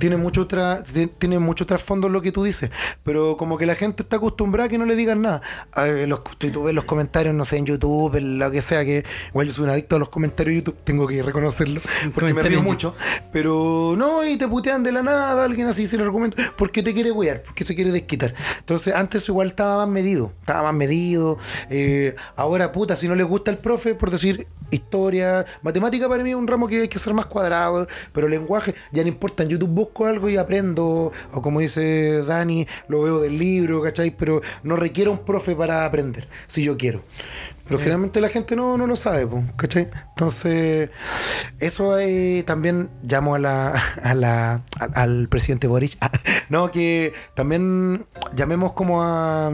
tiene 0.00 0.16
mucho 0.16 0.48
tra 0.48 0.82
ti- 0.82 1.06
tiene 1.18 1.38
mucho 1.38 1.64
trasfondo 1.64 2.08
lo 2.08 2.20
que 2.22 2.32
tú 2.32 2.42
dices, 2.42 2.70
pero 3.04 3.36
como 3.36 3.56
que 3.56 3.66
la 3.66 3.76
gente 3.76 4.02
está 4.02 4.16
acostumbrada 4.16 4.66
a 4.66 4.68
que 4.68 4.78
no 4.78 4.84
le 4.84 4.96
digan 4.96 5.22
nada. 5.22 5.42
A 5.72 5.84
ver, 5.84 6.07
los, 6.08 6.20
tú 6.38 6.64
ves 6.64 6.74
los 6.74 6.84
comentarios, 6.84 7.34
no 7.34 7.44
sé, 7.44 7.58
en 7.58 7.66
YouTube, 7.66 8.16
en 8.16 8.38
lo 8.38 8.50
que 8.50 8.62
sea, 8.62 8.84
que 8.84 9.04
igual 9.28 9.46
yo 9.46 9.52
soy 9.52 9.64
un 9.64 9.70
adicto 9.70 9.96
a 9.96 9.98
los 9.98 10.08
comentarios 10.08 10.52
de 10.52 10.56
YouTube, 10.60 10.76
tengo 10.84 11.06
que 11.06 11.22
reconocerlo, 11.22 11.80
porque 12.14 12.34
me 12.34 12.42
río 12.42 12.62
mucho, 12.62 12.94
pero 13.32 13.94
no, 13.96 14.26
y 14.26 14.36
te 14.36 14.48
putean 14.48 14.82
de 14.82 14.92
la 14.92 15.02
nada, 15.02 15.44
alguien 15.44 15.66
así 15.66 15.86
se 15.86 15.96
lo 15.96 16.04
argumento, 16.04 16.36
porque 16.56 16.82
te 16.82 16.92
quiere 16.94 17.10
wear, 17.10 17.42
porque 17.42 17.64
se 17.64 17.74
quiere 17.74 17.92
desquitar. 17.92 18.34
Entonces, 18.58 18.94
antes 18.94 19.28
igual 19.28 19.48
estaba 19.48 19.84
más 19.84 19.94
medido, 19.94 20.32
estaba 20.40 20.62
más 20.62 20.74
medido, 20.74 21.38
eh, 21.70 22.16
ahora 22.36 22.72
puta, 22.72 22.96
si 22.96 23.08
no 23.08 23.14
le 23.14 23.22
gusta 23.22 23.50
el 23.50 23.58
profe, 23.58 23.94
por 23.94 24.10
decir 24.10 24.46
historia, 24.70 25.46
matemática 25.62 26.08
para 26.08 26.22
mí 26.22 26.30
es 26.30 26.36
un 26.36 26.46
ramo 26.46 26.66
que 26.66 26.82
hay 26.82 26.88
que 26.88 26.98
ser 26.98 27.14
más 27.14 27.26
cuadrado, 27.26 27.86
pero 28.12 28.28
lenguaje, 28.28 28.74
ya 28.92 29.02
no 29.02 29.08
importa, 29.08 29.42
en 29.42 29.50
YouTube 29.50 29.70
busco 29.70 30.06
algo 30.06 30.28
y 30.28 30.36
aprendo, 30.36 31.12
o 31.32 31.42
como 31.42 31.60
dice 31.60 32.22
Dani, 32.22 32.66
lo 32.88 33.02
veo 33.02 33.20
del 33.20 33.38
libro, 33.38 33.82
¿cachai? 33.82 34.10
Pero 34.10 34.40
no 34.62 34.76
requiere 34.76 35.10
un 35.10 35.18
profe 35.24 35.54
para 35.54 35.84
aprender, 35.84 36.28
si 36.46 36.64
yo 36.64 36.76
quiero. 36.76 37.02
Pero 37.64 37.80
generalmente 37.80 38.22
la 38.22 38.30
gente 38.30 38.56
no, 38.56 38.78
no 38.78 38.86
lo 38.86 38.96
sabe, 38.96 39.28
¿cachai? 39.56 39.90
Entonces, 40.10 40.88
eso 41.60 41.98
eh, 41.98 42.42
también 42.46 42.88
llamo 43.02 43.34
a 43.34 43.38
la, 43.38 43.74
a 44.02 44.14
la, 44.14 44.62
al, 44.78 44.90
al 44.94 45.28
presidente 45.28 45.66
Boric, 45.66 45.98
no, 46.48 46.70
que 46.70 47.12
también 47.34 48.06
llamemos 48.34 48.72
como 48.72 49.02
a 49.02 49.50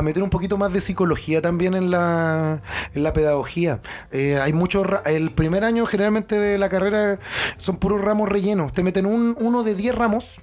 a 0.00 0.02
meter 0.02 0.22
un 0.22 0.30
poquito 0.30 0.56
más 0.56 0.72
de 0.72 0.80
psicología 0.80 1.40
también 1.42 1.74
en 1.74 1.90
la, 1.90 2.62
en 2.94 3.02
la 3.02 3.12
pedagogía. 3.12 3.80
Eh, 4.10 4.38
hay 4.40 4.52
muchos, 4.52 4.86
el 5.04 5.30
primer 5.30 5.62
año 5.62 5.86
generalmente 5.86 6.38
de 6.38 6.58
la 6.58 6.68
carrera 6.68 7.18
son 7.58 7.76
puros 7.76 8.00
ramos 8.00 8.28
rellenos. 8.28 8.72
Te 8.72 8.82
meten 8.82 9.06
un, 9.06 9.36
uno 9.38 9.62
de 9.62 9.74
10 9.74 9.94
ramos. 9.94 10.40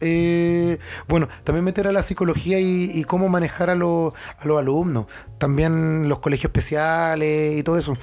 Eh, 0.00 0.78
bueno, 1.08 1.28
también 1.42 1.64
meter 1.64 1.88
a 1.88 1.92
la 1.92 2.02
psicología 2.02 2.60
y, 2.60 2.90
y 2.94 3.04
cómo 3.04 3.28
manejar 3.28 3.68
a, 3.68 3.74
los 3.74 4.14
a 4.38 4.46
los 4.46 4.58
alumnos. 4.58 5.06
También 5.38 6.08
los 6.08 6.20
colegios 6.20 6.50
especiales 6.50 7.58
y 7.58 7.62
todo 7.64 7.76
eso. 7.76 7.96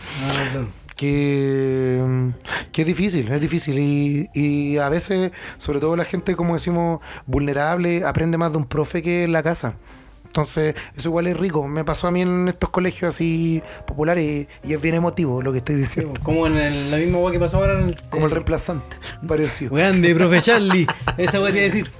Que, 0.97 2.31
que 2.73 2.81
es 2.81 2.87
difícil, 2.87 3.31
es 3.31 3.39
difícil. 3.39 3.79
Y, 3.79 4.29
y 4.33 4.77
a 4.77 4.89
veces, 4.89 5.31
sobre 5.57 5.79
todo 5.79 5.95
la 5.95 6.05
gente, 6.05 6.35
como 6.35 6.53
decimos, 6.53 6.99
vulnerable, 7.25 8.03
aprende 8.05 8.37
más 8.37 8.51
de 8.51 8.57
un 8.57 8.65
profe 8.65 9.01
que 9.01 9.23
en 9.23 9.31
la 9.31 9.41
casa. 9.41 9.75
Entonces, 10.31 10.75
eso 10.95 11.09
igual 11.09 11.27
es 11.27 11.35
rico. 11.37 11.67
Me 11.67 11.83
pasó 11.83 12.07
a 12.07 12.11
mí 12.11 12.21
en 12.21 12.47
estos 12.47 12.69
colegios 12.69 13.13
así 13.13 13.61
populares 13.85 14.47
y, 14.63 14.73
es 14.73 14.79
bien 14.81 14.95
emotivo 14.95 15.41
lo 15.41 15.51
que 15.51 15.57
estoy 15.57 15.75
diciendo. 15.75 16.13
Como 16.23 16.47
en 16.47 16.55
el- 16.57 16.89
la 16.89 16.95
misma 16.97 17.17
weá 17.19 17.33
que 17.33 17.39
pasó 17.39 17.57
ahora 17.57 17.77
en 17.81 17.89
el. 17.89 18.01
Como 18.09 18.27
el 18.27 18.31
reemplazante, 18.31 18.95
parecido. 19.27 19.75
Grande, 19.75 20.15
profe 20.15 20.41
Charlie. 20.41 20.87
Esa 21.17 21.31
te 21.33 21.37
iba 21.39 21.47
a 21.49 21.51
decir. 21.51 21.91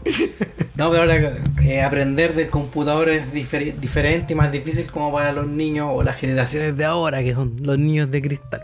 No, 0.75 0.89
pero 0.89 1.01
ahora 1.03 1.34
eh, 1.61 1.82
aprender 1.82 2.34
del 2.34 2.49
computador 2.49 3.09
es 3.09 3.34
difer- 3.34 3.75
diferente 3.75 4.32
y 4.32 4.36
más 4.38 4.49
difícil 4.49 4.89
como 4.89 5.11
para 5.11 5.34
los 5.34 5.47
niños 5.47 5.89
o 5.91 6.01
las 6.01 6.15
generaciones 6.15 6.77
de 6.77 6.86
ahora, 6.86 7.21
que 7.21 7.34
son 7.34 7.55
los 7.61 7.77
niños 7.77 8.09
de 8.09 8.21
cristal. 8.21 8.61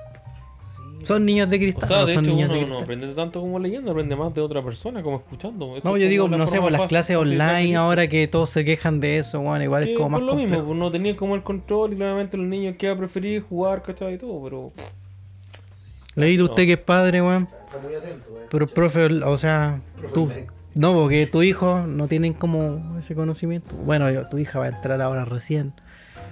Son 1.08 1.26
niños 1.26 1.50
de 1.50 1.56
O 1.56 1.60
cristal, 1.60 1.88
sea, 1.88 1.98
no 2.00 2.06
de 2.06 2.14
son 2.14 2.26
hecho, 2.26 2.34
niños 2.36 2.50
uno 2.50 2.54
de 2.56 2.62
no 2.62 2.68
cristal. 2.68 2.84
aprende 2.84 3.08
tanto 3.16 3.40
como 3.42 3.60
leyendo, 3.60 3.92
aprende 3.92 4.16
más 4.16 4.34
de 4.34 4.42
otra 4.42 4.62
persona, 4.64 5.02
como 5.02 5.18
escuchando. 5.18 5.78
Eso 5.78 5.88
No, 5.90 5.96
es 5.98 6.04
yo 6.04 6.10
digo, 6.10 6.28
no 6.28 6.48
sé, 6.48 6.60
por 6.60 6.72
las 6.72 6.80
fácil 6.82 6.90
clases 6.90 7.18
online 7.18 7.76
ahora 7.76 8.08
que 8.08 8.28
todos 8.28 8.50
se 8.50 8.66
quejan 8.66 9.00
de 9.00 9.20
eso, 9.20 9.40
bueno, 9.42 9.64
igual 9.64 9.86
Que 9.86 9.92
es 9.94 9.98
como 9.98 10.10
más 10.10 10.20
por 10.20 10.28
lo 10.28 10.36
mismo, 10.36 10.50
complejo. 10.58 10.68
pues, 10.68 10.80
no 10.80 10.92
tenía 10.92 11.16
como 11.16 11.36
el 11.36 11.44
control 11.44 11.94
y 11.94 11.96
claramente 11.96 12.36
los 12.38 12.46
niños 12.48 12.76
que 12.78 12.90
a 12.90 12.98
preferir 12.98 13.42
jugar, 13.42 13.82
¿cachai? 13.84 14.16
Y 14.16 14.18
todo, 14.18 14.44
pero. 14.44 14.72
Leído 16.16 16.46
usted 16.46 16.66
que 16.66 16.74
es 16.74 16.80
padre, 16.80 17.22
weón. 17.22 17.48
Pero 18.50 18.68
profe, 18.68 19.06
o 19.06 19.38
sea, 19.38 19.82
tú. 20.14 20.30
No, 20.74 20.94
porque 20.94 21.26
tu 21.28 21.42
hijo 21.42 21.82
no 21.88 22.08
tienen 22.08 22.34
como 22.34 22.98
ese 23.00 23.16
conocimiento. 23.16 23.76
Bueno, 23.78 24.10
yo- 24.12 24.28
tu 24.28 24.38
hija 24.38 24.60
va 24.60 24.66
a 24.66 24.70
entrar 24.70 25.02
ahora 25.02 25.26
recién. 25.26 25.74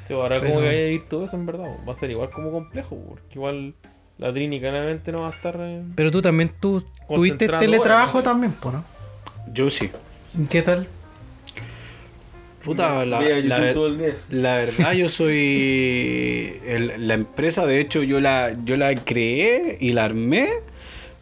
Sí, 0.07 0.13
ahora 0.13 0.39
Pero- 0.39 0.49
como 0.53 0.59
que 0.61 0.67
vaya 0.67 0.79
a 0.79 0.87
ir 0.89 1.07
todo 1.09 1.25
eso 1.25 1.35
en 1.35 1.45
verdad, 1.47 1.65
va 1.87 1.91
a 1.93 1.95
ser 1.95 2.11
igual 2.11 2.29
como 2.29 2.51
complejo, 2.51 2.95
porque 3.09 3.23
igual 3.35 3.73
la 4.17 4.31
Trini 4.33 4.59
claramente 4.59 5.11
no 5.11 5.21
va 5.21 5.27
a 5.29 5.31
estar. 5.31 5.55
eh, 5.59 5.81
Pero 5.95 6.11
tú 6.11 6.21
también, 6.21 6.51
tú 6.59 6.83
tuviste 7.07 7.47
teletrabajo 7.47 8.23
también, 8.23 8.53
po, 8.53 8.71
¿no? 8.71 8.83
Yo 9.53 9.69
sí. 9.69 9.91
¿Y 10.39 10.45
¿Qué 10.47 10.61
tal? 10.61 10.87
Puta, 12.63 13.05
la, 13.05 13.21
la 13.21 13.59
ver- 13.59 13.73
todo 13.75 13.87
el 13.87 13.99
día. 13.99 14.13
la 14.31 14.57
verdad 14.57 14.93
yo 14.93 15.07
soy 15.07 16.59
el- 16.65 17.07
la 17.07 17.13
empresa, 17.13 17.67
de 17.67 17.79
hecho 17.79 18.01
yo 18.01 18.19
la 18.19 18.55
yo 18.65 18.75
la 18.75 18.95
creé 18.95 19.77
y 19.79 19.91
la 19.91 20.05
armé 20.05 20.47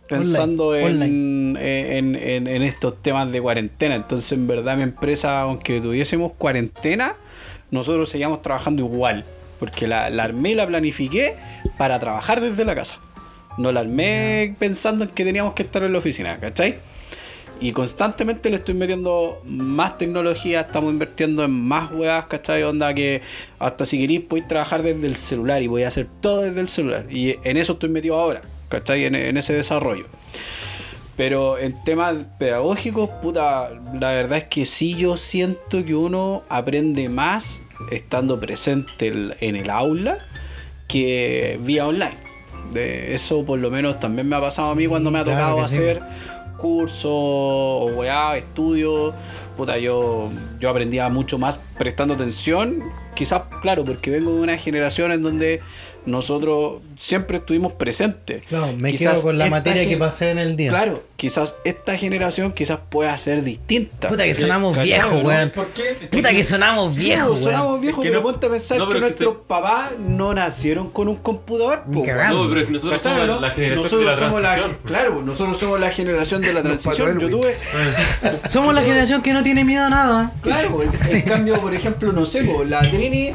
pensando 0.07 0.69
Online, 0.69 1.05
en, 1.05 1.57
en, 1.57 2.15
en- 2.15 2.47
en 2.47 2.61
estos 2.63 3.01
temas 3.01 3.29
de 3.33 3.41
cuarentena. 3.41 3.95
Entonces 3.95 4.31
en 4.31 4.47
verdad 4.47 4.77
mi 4.77 4.83
empresa, 4.83 5.41
aunque 5.41 5.81
tuviésemos 5.81 6.31
cuarentena, 6.37 7.15
nosotros 7.71 8.07
seguíamos 8.09 8.41
trabajando 8.41 8.81
igual. 8.81 9.25
Porque 9.63 9.87
la, 9.87 10.09
la 10.09 10.25
armé 10.25 10.49
y 10.49 10.55
la 10.55 10.67
planifiqué 10.67 11.37
para 11.77 11.97
trabajar 11.97 12.41
desde 12.41 12.65
la 12.65 12.75
casa. 12.75 12.97
No 13.57 13.71
la 13.71 13.79
armé 13.79 14.57
pensando 14.59 15.05
en 15.05 15.11
que 15.11 15.23
teníamos 15.23 15.53
que 15.53 15.63
estar 15.63 15.81
en 15.83 15.93
la 15.93 15.99
oficina, 15.99 16.37
¿cachai? 16.37 16.79
Y 17.61 17.71
constantemente 17.71 18.49
le 18.49 18.57
estoy 18.57 18.73
metiendo 18.73 19.41
más 19.45 19.97
tecnología, 19.97 20.59
estamos 20.59 20.91
invirtiendo 20.91 21.45
en 21.45 21.51
más 21.51 21.93
weas, 21.93 22.25
¿cachai? 22.25 22.63
Onda 22.63 22.93
que 22.93 23.21
hasta 23.57 23.85
si 23.85 23.97
queréis 23.99 24.19
podéis 24.19 24.49
trabajar 24.49 24.83
desde 24.83 25.07
el 25.07 25.15
celular 25.15 25.61
y 25.61 25.67
voy 25.67 25.83
a 25.83 25.87
hacer 25.87 26.07
todo 26.19 26.41
desde 26.41 26.59
el 26.59 26.67
celular. 26.67 27.05
Y 27.09 27.37
en 27.45 27.55
eso 27.55 27.71
estoy 27.71 27.87
metido 27.87 28.19
ahora, 28.19 28.41
¿cachai? 28.67 29.05
En, 29.05 29.15
en 29.15 29.37
ese 29.37 29.53
desarrollo. 29.53 30.07
Pero 31.15 31.57
en 31.57 31.81
temas 31.85 32.15
pedagógicos, 32.37 33.09
puta, 33.21 33.69
la 33.97 34.11
verdad 34.11 34.39
es 34.39 34.43
que 34.43 34.65
sí 34.65 34.95
yo 34.95 35.15
siento 35.15 35.85
que 35.85 35.95
uno 35.95 36.43
aprende 36.49 37.07
más 37.07 37.61
estando 37.91 38.39
presente 38.39 39.11
en 39.39 39.55
el 39.55 39.69
aula 39.69 40.25
que 40.87 41.59
vía 41.61 41.87
online. 41.87 42.17
De 42.71 43.13
eso 43.13 43.45
por 43.45 43.59
lo 43.59 43.69
menos 43.69 43.99
también 43.99 44.27
me 44.27 44.35
ha 44.35 44.41
pasado 44.41 44.71
a 44.71 44.75
mí 44.75 44.87
cuando 44.87 45.11
me 45.11 45.19
ha 45.19 45.23
claro 45.23 45.39
tocado 45.39 45.67
sí. 45.67 45.75
hacer 45.75 46.01
cursos 46.57 47.11
o 47.11 47.91
weá, 47.95 48.37
estudios. 48.37 49.13
Puta, 49.57 49.77
yo, 49.77 50.31
yo 50.59 50.69
aprendía 50.69 51.09
mucho 51.09 51.37
más 51.37 51.59
prestando 51.77 52.13
atención. 52.13 52.83
Quizás, 53.15 53.43
claro, 53.61 53.85
porque 53.85 54.09
vengo 54.09 54.33
de 54.33 54.41
una 54.41 54.57
generación 54.57 55.11
en 55.11 55.21
donde 55.21 55.61
nosotros 56.05 56.81
siempre 57.03 57.37
estuvimos 57.39 57.73
presentes. 57.73 58.43
Claro, 58.47 58.71
me 58.77 58.89
Quizás 58.91 59.15
quedo 59.15 59.23
con 59.23 59.37
la 59.37 59.43
esta 59.45 59.57
materia 59.57 59.85
que 59.85 59.97
pasé 59.97 60.31
en 60.31 60.37
el 60.37 60.55
día. 60.55 60.69
Claro, 60.69 61.03
quizás 61.17 61.55
esta 61.65 61.97
generación 61.97 62.53
quizás 62.53 62.79
pueda 62.89 63.17
ser 63.17 63.43
distinta. 63.43 64.07
Puta 64.07 64.23
que 64.23 64.33
sonamos 64.33 64.71
¿Cachai, 64.73 64.87
viejos, 64.87 65.11
no? 65.21 65.27
weón. 65.27 65.49
¿Por 65.49 65.67
qué? 65.67 66.07
Puta 66.09 66.31
que 66.31 66.43
sonamos 66.43 66.95
Sí, 66.95 67.03
viejos, 67.05 67.29
pues, 67.31 67.43
sonamos 67.43 67.81
viejos, 67.81 67.99
Es 67.99 68.03
que 68.03 68.09
pero 68.09 68.21
no- 68.23 68.31
ponte 68.31 68.47
a 68.47 68.49
pensar 68.49 68.77
no, 68.77 68.87
que 68.89 68.99
nuestros 69.01 69.33
se- 69.33 69.39
papás 69.47 69.91
no 69.99 70.33
nacieron 70.33 70.89
con 70.91 71.09
un 71.09 71.17
computador. 71.17 71.83
Po. 71.83 71.89
No, 71.91 72.03
pero 72.49 72.61
es 72.61 72.67
que 72.67 72.71
nosotros 72.71 73.01
¿Cachai, 73.01 73.27
somos 73.27 73.41
la 73.41 73.49
generación 73.51 73.83
Nosotros 73.83 73.99
de 73.99 74.05
la 74.05 74.17
somos 74.17 74.41
la, 74.41 74.49
transición. 74.55 74.77
claro, 74.85 75.21
nosotros 75.23 75.59
somos 75.59 75.79
la 75.81 75.91
generación 75.91 76.41
de 76.41 76.53
la 76.53 76.63
transición. 76.63 77.19
Yo 77.19 77.29
tuve, 77.29 77.55
Somos 78.47 78.73
la 78.73 78.81
generación 78.81 79.21
que 79.21 79.33
no 79.33 79.43
tiene 79.43 79.65
miedo 79.65 79.83
a 79.85 79.89
nada. 79.89 80.31
claro, 80.41 80.79
en, 81.09 81.21
cambio, 81.23 81.59
por 81.59 81.73
ejemplo, 81.73 82.13
no 82.13 82.25
sé, 82.25 82.43
po, 82.45 82.63
la 82.63 82.79
Trini, 82.79 83.31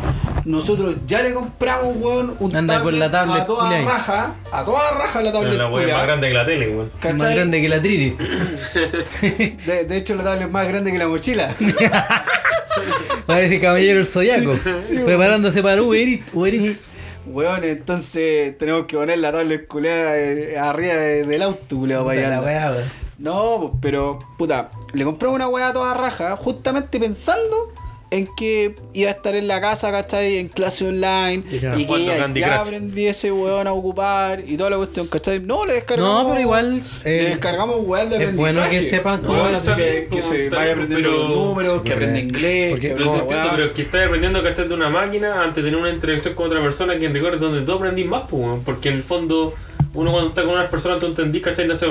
nosotros 0.46 0.94
ya 1.06 1.22
le 1.22 1.34
compramos, 1.34 1.94
weón, 1.98 2.34
un 2.38 2.56
Anda 2.56 2.82
con 2.82 2.98
la 2.98 3.10
tablet 3.10 3.42
a 3.42 3.46
toda 3.59 3.80
raja, 3.84 4.34
a 4.52 4.64
toda 4.64 4.90
raja 4.92 5.22
la 5.22 5.32
tablet 5.32 5.54
la 5.59 5.68
wea 5.70 5.86
es 5.86 5.92
más 5.94 6.02
grande 6.04 6.28
que 6.28 6.34
la 6.34 6.46
tele, 6.46 6.68
weón. 6.68 6.90
Más 7.18 7.34
grande 7.34 7.61
que 7.62 7.68
la 7.68 7.80
Trini. 7.82 8.11
De, 9.66 9.84
de 9.84 9.96
hecho, 9.96 10.14
la 10.14 10.24
tablet 10.24 10.46
es 10.46 10.50
más 10.50 10.66
grande 10.68 10.92
que 10.92 10.98
la 10.98 11.09
mochila. 11.09 11.54
Parece 13.26 13.61
caballero 13.61 14.00
el 14.00 14.06
zodiaco. 14.06 14.56
preparándose 15.04 15.62
para 15.62 15.82
Uber 15.82 16.09
Eats. 16.09 16.24
Uber 16.32 16.54
Eats. 16.54 16.80
Weón, 17.26 17.62
entonces 17.64 18.56
tenemos 18.56 18.86
que 18.86 18.96
poner 18.96 19.18
la 19.18 19.32
tablet 19.32 19.66
culiada 19.66 20.16
eh, 20.16 20.56
arriba 20.59 20.94
de- 20.94 21.24
del 21.24 21.42
auto, 21.42 21.76
culiao, 21.76 22.06
para 22.06 22.20
la 22.20 22.26
allá. 22.38 22.40
weá, 22.42 22.70
weón. 22.70 22.84
No, 23.18 23.59
pues, 23.61 23.72
pero, 23.82 24.18
puta, 24.38 24.70
le 24.94 25.04
compré 25.04 25.28
una 25.28 25.48
weá 25.48 25.68
a 25.68 25.72
toda 25.72 25.92
raja, 25.92 26.36
justamente 26.36 26.98
pensando 26.98 27.72
en 28.11 28.26
que 28.36 28.74
iba 28.94 29.11
a 29.11 29.12
estar 29.12 29.34
en 29.34 29.48
la 29.48 29.61
casa, 29.61 29.90
¿cachai? 29.90 30.38
En 30.38 30.48
clase 30.48 30.86
online, 30.88 31.44
Y 31.50 31.59
ya. 31.59 31.74
y 31.78 31.86
que 31.86 32.40
ya, 32.40 32.61
aprendí 32.61 33.06
ese 33.06 33.30
weón 33.32 33.66
a 33.66 33.72
ocupar 33.72 34.42
y 34.46 34.56
toda 34.56 34.70
la 34.70 34.76
cuestión, 34.78 35.06
¿cachai? 35.09 35.40
No, 35.40 35.64
le 35.66 35.74
descargamos. 35.74 36.22
No, 36.24 36.28
pero 36.30 36.40
igual, 36.40 36.82
le 37.04 37.16
eh, 37.20 37.24
descargamos 37.30 37.76
weón 37.82 38.09
de 38.11 38.16
es 38.16 38.22
aprendizaje. 38.22 38.59
bueno 38.61 38.70
que 38.70 38.82
sepan 38.82 39.20
cómo 39.22 39.42
Weón, 39.42 39.54
está 39.54 39.76
que, 39.76 40.09
que 40.11 40.22
se 40.22 40.48
vaya 40.48 40.72
aprendiendo 40.72 41.09
pero- 41.11 41.22
los 41.22 41.28
números, 41.36 41.72
Sí, 41.74 41.80
que 41.84 41.92
aprenda 41.92 42.18
inglés, 42.18 42.70
porque 42.70 42.88
que 42.88 42.94
Pero, 42.94 43.12
weá. 43.12 43.48
pero 43.50 43.64
es 43.66 43.72
que 43.74 43.82
estás 43.82 44.06
aprendiendo 44.06 44.42
que 44.42 44.48
estás 44.48 44.68
de 44.68 44.74
una 44.74 44.88
máquina 44.88 45.42
antes 45.42 45.62
de 45.62 45.70
tener 45.70 45.78
una 45.84 45.90
interacción 45.92 46.34
con 46.34 46.46
otra 46.46 46.62
persona 46.62 46.98
que 46.98 47.06
en 47.06 47.12
rigor 47.14 47.34
es 47.34 47.40
donde 47.40 47.61
tú 47.66 47.72
aprendís 47.72 48.06
más, 48.06 48.22
pues, 48.30 48.61
porque 48.64 48.88
en 48.88 48.94
el 48.96 49.02
fondo 49.02 49.54
uno 49.99 50.12
cuando 50.12 50.28
está 50.28 50.44
con 50.44 50.55
unas 50.55 50.70
personas 50.70 51.01
tú 51.01 51.07
entendís, 51.07 51.42
¿cachai? 51.42 51.66
No 51.66 51.74
sé, 51.74 51.86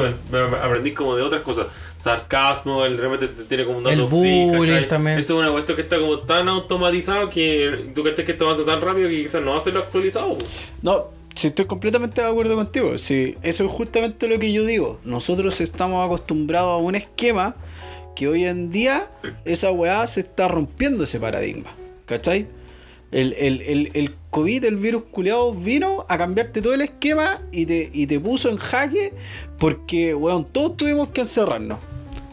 aprendís 0.64 0.94
como 0.94 1.16
de 1.18 1.24
otras 1.24 1.42
cosas. 1.42 1.68
Sarcasmo, 2.02 2.86
el 2.86 2.98
repente 2.98 3.28
te 3.28 3.44
tiene 3.44 3.66
como 3.66 3.80
un 3.80 3.84
dato 3.84 4.02
El 4.02 4.08
free, 4.08 4.88
también. 4.88 5.20
Eso 5.20 5.34
es 5.34 5.40
una 5.40 5.52
cuestión 5.52 5.76
que 5.76 5.82
está 5.82 6.00
como 6.00 6.20
tan 6.20 6.48
automatizado 6.48 7.30
que 7.30 7.90
tú 7.94 8.06
cachai 8.06 8.24
que 8.24 8.32
esto 8.32 8.46
avanza 8.46 8.64
tan 8.64 8.80
rápido 8.80 9.10
que 9.10 9.24
quizás 9.24 9.44
no 9.44 9.52
va 9.52 9.58
a 9.58 9.62
ser 9.62 9.76
actualizado. 9.78 10.38
No, 10.82 11.08
si 11.36 11.48
estoy 11.48 11.66
completamente 11.66 12.22
de 12.22 12.28
acuerdo 12.28 12.56
contigo. 12.56 12.98
Si 12.98 13.36
eso 13.42 13.66
es 13.66 13.72
justamente 13.72 14.30
lo 14.30 14.40
que 14.40 14.54
yo 14.54 14.64
digo. 14.64 15.02
Nosotros 15.04 15.60
estamos 15.60 16.06
acostumbrados 16.06 16.70
a 16.70 16.78
un 16.78 16.96
esquema 16.96 17.56
que 18.16 18.30
hoy 18.30 18.46
en 18.46 18.70
día 18.70 19.12
esa 19.44 19.72
weá 19.72 20.08
se 20.08 20.22
está 20.22 20.48
rompiendo 20.48 21.04
ese 21.04 21.20
paradigma. 21.20 21.72
¿Cachai? 22.06 22.48
El, 23.12 23.34
el, 23.34 23.62
el, 23.62 23.92
el 23.94 24.16
COVID, 24.32 24.66
el 24.66 24.76
virus 24.76 25.04
culiado, 25.12 25.54
vino 25.54 26.06
a 26.10 26.18
cambiarte 26.18 26.62
todo 26.62 26.74
el 26.74 26.82
esquema 26.82 27.42
y 27.52 27.66
te, 27.66 27.90
y 27.94 28.06
te 28.06 28.20
puso 28.20 28.50
en 28.50 28.58
jaque 28.58 29.14
porque, 29.58 30.14
weón, 30.14 30.46
todos 30.46 30.78
tuvimos 30.78 31.10
que 31.10 31.22
encerrarnos. 31.22 31.80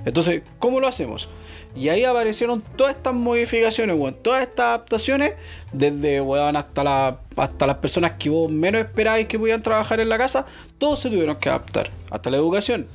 Entonces, 0.05 0.43
¿cómo 0.59 0.81
lo 0.81 0.89
hacemos? 0.89 1.29
Y 1.77 1.89
ahí 1.89 2.05
aparecieron 2.05 2.63
todas 2.77 2.95
estas 2.95 3.15
modificaciones, 3.15 3.97
weón, 3.97 4.17
todas 4.23 4.43
estas 4.43 4.67
adaptaciones, 4.67 5.35
desde 5.73 6.21
weón 6.21 6.57
hasta, 6.57 6.85
la, 6.85 7.21
hasta 7.37 7.67
las 7.67 7.79
personas 7.79 8.13
que 8.13 8.31
vos 8.31 8.51
menos 8.51 8.81
esperabais 8.81 9.27
que 9.27 9.39
pudieran 9.39 9.63
trabajar 9.63 9.99
en 10.01 10.09
la 10.09 10.19
casa, 10.19 10.47
todos 10.79 11.01
se 11.01 11.11
tuvieron 11.11 11.37
que 11.37 11.49
adaptar, 11.49 11.91
hasta 12.11 12.31
la 12.31 12.37
educación. 12.37 12.87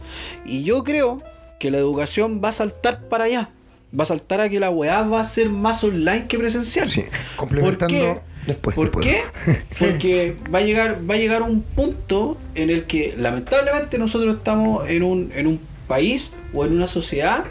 Y 0.45 0.63
yo 0.63 0.83
creo 0.83 1.21
que 1.59 1.71
la 1.71 1.77
educación 1.77 2.41
va 2.43 2.49
a 2.49 2.53
saltar 2.53 3.09
para 3.09 3.25
allá. 3.25 3.51
Va 3.97 4.03
a 4.03 4.05
saltar 4.05 4.41
a 4.41 4.49
que 4.49 4.59
la 4.59 4.69
weá 4.69 5.01
va 5.01 5.19
a 5.19 5.23
ser 5.23 5.49
más 5.49 5.83
online 5.83 6.27
que 6.27 6.37
presencial. 6.37 6.87
Sí, 6.87 7.01
¿Por 7.01 7.35
complementando 7.37 7.95
qué? 7.95 8.19
después, 8.45 8.75
¿Por 8.75 8.85
después. 8.91 9.05
qué? 9.05 9.63
Porque 9.79 10.35
va 10.53 10.59
a 10.59 10.61
llegar, 10.61 10.99
va 11.09 11.15
a 11.15 11.17
llegar 11.17 11.41
un 11.41 11.61
punto 11.63 12.37
en 12.55 12.69
el 12.69 12.85
que 12.85 13.15
lamentablemente 13.17 13.97
nosotros 13.97 14.35
estamos 14.35 14.87
en 14.89 15.03
un, 15.03 15.31
en 15.33 15.47
un 15.47 15.59
país 15.87 16.33
o 16.53 16.65
en 16.65 16.73
una 16.73 16.85
sociedad 16.87 17.45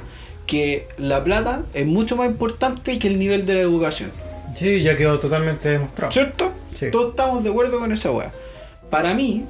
que 0.47 0.87
la 0.97 1.23
plata 1.25 1.65
es 1.75 1.87
mucho 1.87 2.17
más 2.17 2.29
importante 2.29 2.99
que 2.99 3.09
el 3.09 3.19
nivel 3.19 3.45
de 3.45 3.55
la 3.55 3.61
educación. 3.61 4.11
Sí, 4.55 4.83
ya 4.83 4.97
quedó 4.97 5.19
totalmente 5.19 5.69
demostrado. 5.69 6.13
¿Cierto? 6.13 6.53
Sí. 6.75 6.91
Todos 6.91 7.11
estamos 7.11 7.45
de 7.45 7.51
acuerdo 7.51 7.79
con 7.79 7.93
esa 7.93 8.11
weá. 8.11 8.33
Para 8.91 9.13
mí, 9.13 9.45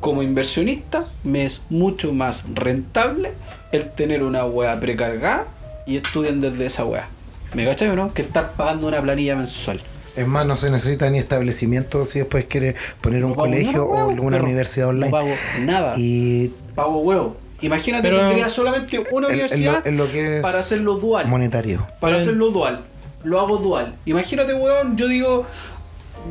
como 0.00 0.22
inversionista, 0.22 1.04
me 1.24 1.44
es 1.44 1.62
mucho 1.68 2.12
más 2.12 2.44
rentable 2.54 3.32
el 3.72 3.90
tener 3.90 4.22
una 4.22 4.44
weá 4.44 4.78
precargada 4.78 5.46
y 5.86 5.96
estudian 5.96 6.40
desde 6.40 6.66
esa 6.66 6.84
weá. 6.84 7.08
¿Me 7.54 7.64
cachai 7.64 7.88
o 7.88 7.96
no? 7.96 8.12
Que 8.12 8.22
estar 8.22 8.52
pagando 8.52 8.88
una 8.88 9.00
planilla 9.00 9.36
mensual. 9.36 9.80
Es 10.16 10.26
más, 10.26 10.46
no 10.46 10.56
se 10.56 10.70
necesita 10.70 11.08
ni 11.10 11.18
establecimiento 11.18 12.04
si 12.04 12.18
después 12.20 12.46
quiere 12.46 12.74
poner 13.00 13.24
un 13.24 13.30
No 13.32 13.36
colegio 13.36 13.72
nada, 13.72 13.82
o 13.84 14.06
weón, 14.08 14.20
una 14.20 14.36
perro. 14.36 14.44
universidad 14.44 14.88
online. 14.88 15.06
No 15.06 15.10
pago 15.12 15.30
nada. 15.60 15.94
Y 15.96 16.52
Pago 16.74 16.98
huevo. 17.00 17.36
Imagínate, 17.60 18.08
Pero- 18.08 18.20
tendría 18.20 18.48
solamente 18.48 18.98
una 19.10 19.28
en 19.28 19.34
universidad 19.34 19.82
lo, 19.84 19.90
en 19.90 19.96
lo 19.96 20.10
que 20.10 20.36
es 20.36 20.42
para 20.42 20.58
hacerlo 20.58 20.94
dual. 20.94 21.26
monetario. 21.28 21.78
Para 21.80 21.98
Pero- 22.00 22.16
hacerlo 22.16 22.50
dual. 22.50 22.84
Lo 23.24 23.40
hago 23.40 23.56
dual. 23.58 23.94
Imagínate, 24.06 24.52
weón, 24.54 24.96
yo 24.96 25.08
digo, 25.08 25.46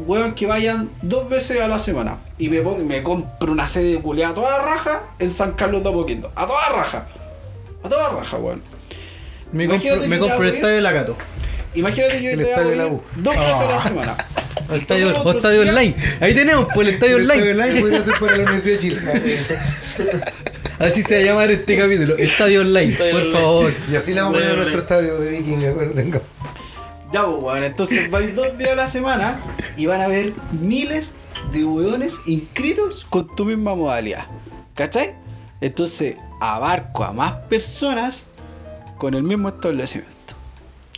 weón, 0.06 0.34
que 0.36 0.46
vayan 0.46 0.90
dos 1.02 1.30
veces 1.30 1.62
a 1.62 1.68
la 1.68 1.80
semana. 1.80 2.18
Y 2.38 2.50
me, 2.50 2.62
pon- 2.62 2.86
me 2.88 3.02
compro 3.04 3.52
una 3.52 3.68
sede 3.68 3.94
de 3.94 4.00
culiada 4.02 4.32
a 4.32 4.36
toda 4.36 4.62
raja 4.62 5.04
en 5.20 5.30
San 5.30 5.54
Carlos 5.54 5.84
de 5.84 5.90
Apoquindo. 5.90 6.32
A 6.36 6.46
toda 6.46 6.70
raja. 6.70 7.08
A 7.84 7.90
toda 7.90 8.10
raja, 8.10 8.38
weón. 8.38 8.62
Me 9.52 9.64
Imagínate 9.66 9.90
compro, 10.02 10.10
me 10.10 10.16
el 10.50 10.56
estadio 10.56 10.76
de 10.76 10.82
la 10.82 10.92
Gato. 10.92 11.18
Imagínate 11.76 12.22
yo 12.24 12.30
El 12.32 12.38
te 12.40 12.50
estadio 12.50 12.70
de 12.70 12.76
la 12.78 12.88
U. 12.88 13.02
dos 13.18 13.36
veces 13.36 13.54
a 13.56 13.66
la 13.66 13.80
semana. 13.80 14.18
Y 14.68 14.76
Estadio, 14.80 15.10
o 15.22 15.32
estadio 15.32 15.62
días- 15.62 15.70
online. 15.70 15.96
Ahí 16.22 16.34
tenemos, 16.34 16.68
pues 16.74 16.88
el 16.88 16.94
estadio 16.96 17.18
El 17.18 17.24
estadio 17.30 17.52
online. 17.52 17.64
online 17.64 17.82
podría 17.82 18.04
ser 18.04 18.14
para 18.20 18.38
la 18.38 18.44
Universidad 18.46 18.74
de 18.74 18.80
Chile. 18.80 19.02
Así 20.80 21.04
se 21.04 21.16
va 21.18 21.22
a 21.22 21.24
llamar 21.24 21.52
este 21.52 21.78
capítulo. 21.78 22.18
Estadio 22.18 22.62
online, 22.62 22.92
Estadio 22.94 23.12
por 23.12 23.22
online. 23.22 23.40
favor. 23.40 23.74
Y 23.92 23.96
así 23.96 24.14
le 24.14 24.22
vamos 24.22 24.36
a 24.36 24.40
poner 24.40 24.50
a 24.50 24.54
Online. 24.54 24.72
nuestro 24.76 24.82
estadio 24.82 25.20
de 25.20 25.30
vikinga 25.30 25.74
cuando 25.74 25.94
tenga. 25.94 26.20
Ya, 27.14 27.26
pues, 27.26 27.44
weón. 27.44 27.64
Entonces 27.64 28.10
vais 28.12 28.36
dos 28.36 28.58
días 28.58 28.72
a 28.72 28.76
la 28.76 28.88
semana 28.88 29.40
y 29.78 29.86
van 29.86 30.02
a 30.02 30.08
ver 30.08 30.34
miles 30.52 31.14
de 31.54 31.64
weones 31.64 32.18
inscritos 32.26 33.06
con 33.10 33.34
tu 33.36 33.46
misma 33.46 33.76
modalidad. 33.76 34.26
¿Cachai? 34.74 35.16
Entonces 35.62 36.16
abarco 36.42 37.04
a 37.04 37.14
más 37.14 37.34
personas 37.48 38.26
con 38.98 39.14
el 39.14 39.24
mismo 39.24 39.50
establecimiento. 39.50 40.16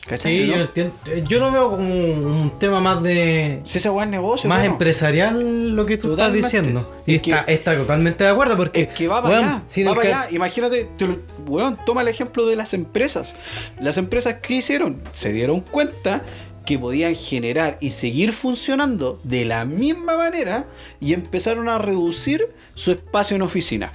¿Cachai? 0.07 0.37
Sí, 0.43 0.47
no? 0.47 0.55
yo, 0.55 0.61
entiendo. 0.61 0.93
Yo 1.27 1.39
lo 1.39 1.51
veo 1.51 1.69
como 1.71 1.83
un, 1.83 2.53
tema 2.59 2.79
más 2.79 3.03
de. 3.03 3.61
Si 3.65 3.77
ese 3.77 3.89
es 3.89 4.07
negocio, 4.07 4.47
Más 4.47 4.59
bueno. 4.59 4.73
empresarial 4.73 5.75
lo 5.75 5.85
que 5.85 5.97
tú 5.97 6.07
Totalmente. 6.09 6.47
estás 6.47 6.63
diciendo. 6.63 6.95
Y 7.05 7.15
Es 7.15 7.21
que- 7.21 7.31
está, 7.31 7.43
está 7.51 7.75
totalmente 7.75 8.23
de 8.23 8.29
acuerdo 8.29 8.55
porque. 8.55 8.81
Es 8.81 8.87
que 8.87 9.07
va 9.09 9.21
para 9.21 9.37
allá, 9.37 9.63
va 9.85 9.95
para 9.95 10.07
allá. 10.07 10.27
Imagínate, 10.31 10.89
te 10.97 11.07
lo- 11.07 11.19
weón, 11.45 11.77
toma 11.85 12.01
el 12.01 12.07
ejemplo 12.07 12.45
de 12.45 12.55
las 12.55 12.73
empresas. 12.73 13.35
Las 13.81 13.97
empresas 13.97 14.35
que 14.35 14.55
hicieron 14.55 15.01
se 15.11 15.33
dieron 15.33 15.59
cuenta 15.59 16.23
que 16.65 16.79
podían 16.79 17.15
generar 17.15 17.77
y 17.81 17.89
seguir 17.89 18.31
funcionando 18.31 19.19
de 19.23 19.45
la 19.45 19.65
misma 19.65 20.17
manera 20.17 20.67
y 21.01 21.13
empezaron 21.13 21.67
a 21.69 21.77
reducir 21.79 22.47
su 22.75 22.91
espacio 22.91 23.35
en 23.35 23.41
oficina. 23.41 23.91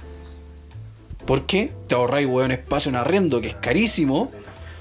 ¿Por 1.25 1.45
qué? 1.45 1.71
Te 1.87 1.95
ahorráis, 1.95 2.27
weón, 2.27 2.51
espacio 2.51 2.89
en 2.89 2.95
arriendo, 2.95 3.39
que 3.39 3.47
es 3.47 3.55
carísimo. 3.55 4.31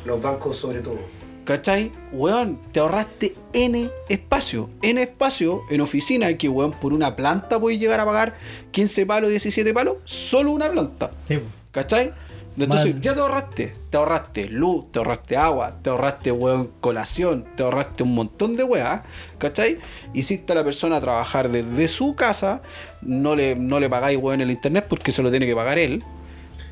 Los 0.04 0.20
bancos 0.20 0.56
sobre 0.56 0.80
todo. 0.80 0.98
¿Cachai? 1.44 1.90
Weón, 2.12 2.60
te 2.72 2.80
ahorraste 2.80 3.34
N 3.52 3.90
espacio. 4.08 4.70
N 4.82 5.02
espacio 5.02 5.62
en 5.70 5.80
oficina 5.80 6.32
que, 6.36 6.48
weón, 6.48 6.72
por 6.72 6.92
una 6.92 7.16
planta 7.16 7.60
puedes 7.60 7.80
llegar 7.80 8.00
a 8.00 8.04
pagar 8.04 8.34
15 8.70 9.06
palos, 9.06 9.30
17 9.30 9.72
palos. 9.74 9.96
Solo 10.04 10.52
una 10.52 10.70
planta. 10.70 11.10
Sí. 11.26 11.40
¿Cachai? 11.70 12.12
Entonces, 12.58 12.92
Mal. 12.92 13.00
ya 13.00 13.14
te 13.14 13.20
ahorraste. 13.20 13.76
Te 13.90 13.96
ahorraste 13.96 14.48
luz, 14.48 14.92
te 14.92 14.98
ahorraste 14.98 15.36
agua, 15.36 15.78
te 15.82 15.90
ahorraste, 15.90 16.32
weón, 16.32 16.70
colación, 16.80 17.46
te 17.56 17.62
ahorraste 17.62 18.02
un 18.02 18.14
montón 18.14 18.56
de 18.56 18.64
weas, 18.64 19.02
¿cachai? 19.38 19.78
Hiciste 20.12 20.52
a 20.52 20.56
la 20.56 20.64
persona 20.64 21.00
trabajar 21.00 21.50
desde 21.50 21.88
su 21.88 22.14
casa, 22.14 22.62
no 23.00 23.34
le, 23.34 23.54
no 23.54 23.80
le 23.80 23.88
pagáis, 23.88 24.18
weón, 24.18 24.40
el 24.40 24.50
internet 24.50 24.86
porque 24.88 25.12
se 25.12 25.22
lo 25.22 25.30
tiene 25.30 25.46
que 25.46 25.54
pagar 25.54 25.78
él, 25.78 26.02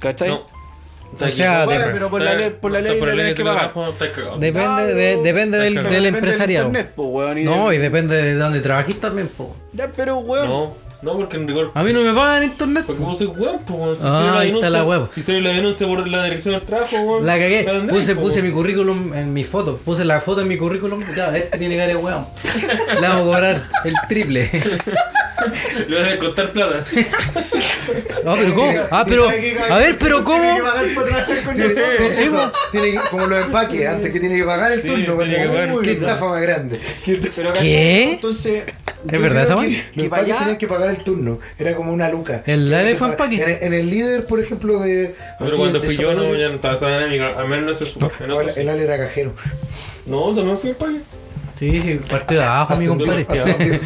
¿cachai? 0.01 0.29
No. 0.31 0.61
O 1.27 1.31
sea, 1.31 1.67
de- 1.67 1.79
pero 1.93 2.09
por 2.09 2.21
la 2.23 2.35
ley- 2.35 2.51
por 2.51 2.71
la 2.71 2.81
ley 2.81 3.01
le 3.01 3.01
tenés 3.17 3.35
que 3.35 3.45
pagar. 3.45 3.73
Depende, 4.39 4.95
de- 4.95 5.17
depende 5.23 5.59
del, 5.59 5.75
del 5.75 5.85
depende 5.85 6.09
empresariado. 6.09 6.67
internet, 6.69 6.95
po, 6.95 7.03
weón, 7.09 7.39
y 7.39 7.45
no, 7.45 7.69
de- 7.69 7.75
y 7.77 7.79
depende 7.79 8.17
de 8.23 8.35
dónde 8.35 8.61
trabajís 8.61 9.01
también, 9.01 9.29
po. 9.29 9.55
Ya, 9.73 9.91
pero, 9.97 10.19
weón, 10.19 10.49
No. 10.49 10.75
No, 11.03 11.15
porque 11.17 11.37
en 11.39 11.49
rigor. 11.49 11.71
A 11.75 11.83
mí 11.83 11.93
no 11.95 12.03
me 12.03 12.13
pagan 12.13 12.43
internet. 12.45 12.85
Porque 12.87 13.03
vos 13.03 13.17
sois 13.17 13.31
weón, 13.37 13.61
pues, 13.61 13.99
Ah, 14.03 14.37
ahí 14.41 14.51
está 14.51 14.69
la 14.69 14.85
huevo. 14.85 15.09
Si 15.15 15.23
sale 15.23 15.41
la 15.41 15.51
denuncia 15.51 15.87
por 15.87 16.07
la 16.07 16.25
dirección 16.25 16.55
del 16.55 16.63
trabajo, 16.65 16.97
weón. 17.01 17.27
La 17.27 17.39
cagué. 17.39 17.67
Puse, 17.89 18.15
po, 18.15 18.23
puse 18.23 18.43
mi 18.43 18.51
currículum 18.51 19.15
en 19.15 19.33
mi 19.33 19.45
foto. 19.45 19.79
Puse 19.79 20.05
la 20.05 20.21
foto 20.21 20.43
en 20.43 20.49
mi 20.49 20.59
currículum. 20.59 21.03
Ya, 21.17 21.35
este 21.37 21.57
tiene 21.59 21.77
cara 21.77 21.89
de 21.89 21.97
weón. 21.97 22.27
Le 23.01 23.01
vamos 23.09 23.21
a 23.21 23.25
cobrar 23.25 23.63
el 23.85 23.95
triple. 24.09 24.51
Le 25.89 26.03
vas 26.03 26.13
a 26.13 26.19
costar 26.19 26.53
plata. 26.53 26.85
No, 28.25 28.35
pero 28.35 28.55
¿cómo? 28.55 28.73
Ah, 28.91 29.05
pero. 29.09 29.27
A 29.71 29.77
ver, 29.79 29.97
pero 29.99 30.23
¿cómo? 30.23 30.39
Tiene 30.43 30.57
que 30.59 30.63
pagar 30.63 30.87
para 30.95 31.07
trabajar 31.07 31.43
con 31.45 31.57
nosotros. 31.57 32.19
Eso, 32.19 32.53
tiene 32.73 32.91
que- 32.93 32.99
como 33.11 33.27
los 33.27 33.45
empaques, 33.47 33.87
antes 33.89 34.13
que 34.13 34.21
tiene 34.21 34.37
que 34.37 34.45
pagar 34.45 34.73
el 34.73 34.83
Sí, 34.83 34.89
turno. 34.89 35.17
tiene 35.17 35.37
que 35.43 35.49
pagar. 35.49 35.73
Uy, 35.73 35.83
qué 35.85 35.93
estafa 35.93 36.29
más 36.29 36.43
grande. 36.43 36.79
Qué- 37.05 37.17
Pero, 37.35 37.53
¿Qué? 37.55 37.59
¿cachai? 37.59 38.11
Entonces, 38.13 38.65
¿Es 39.11 39.21
verdad 39.23 39.45
esa 39.45 39.57
que 39.57 39.83
Que 40.03 40.09
Los 40.09 40.19
allá- 40.19 40.39
tenían 40.39 40.59
que 40.59 40.67
pagar 40.67 40.91
el 40.91 40.99
turno. 41.05 41.39
Era 41.59 41.75
como 41.77 41.93
una 41.93 42.09
luca. 42.11 42.43
¿El 42.47 42.73
Elephant 42.73 43.17
pagar- 43.17 43.39
Pack? 43.39 43.49
En, 43.49 43.65
en 43.67 43.75
el 43.75 43.91
líder, 43.91 44.27
por 44.27 44.41
ejemplo, 44.41 44.79
de. 44.81 45.15
Pero 45.39 45.57
cuando 45.57 45.79
de 45.81 45.87
fui 45.87 45.97
yo, 45.97 46.15
no, 46.15 46.35
ya 46.35 46.49
no 46.49 46.55
estaba 46.57 46.75
esa 46.75 46.87
dinámica. 46.89 47.39
Al 47.39 47.49
menos 47.49 47.67
no 47.67 47.75
se 47.75 47.85
No, 47.85 47.91
supo. 48.09 48.27
no, 48.27 48.41
el, 48.41 48.49
el 48.51 48.69
Ale 48.69 48.83
era 48.85 48.99
cajero. 48.99 49.33
No, 50.07 50.35
también 50.35 50.57
fui 50.59 50.73
para. 50.75 50.93
Sí, 51.59 52.01
partido 52.09 52.41
de 52.41 52.47
abajo, 52.47 52.75
mi 52.77 52.87
compadre. 52.87 53.27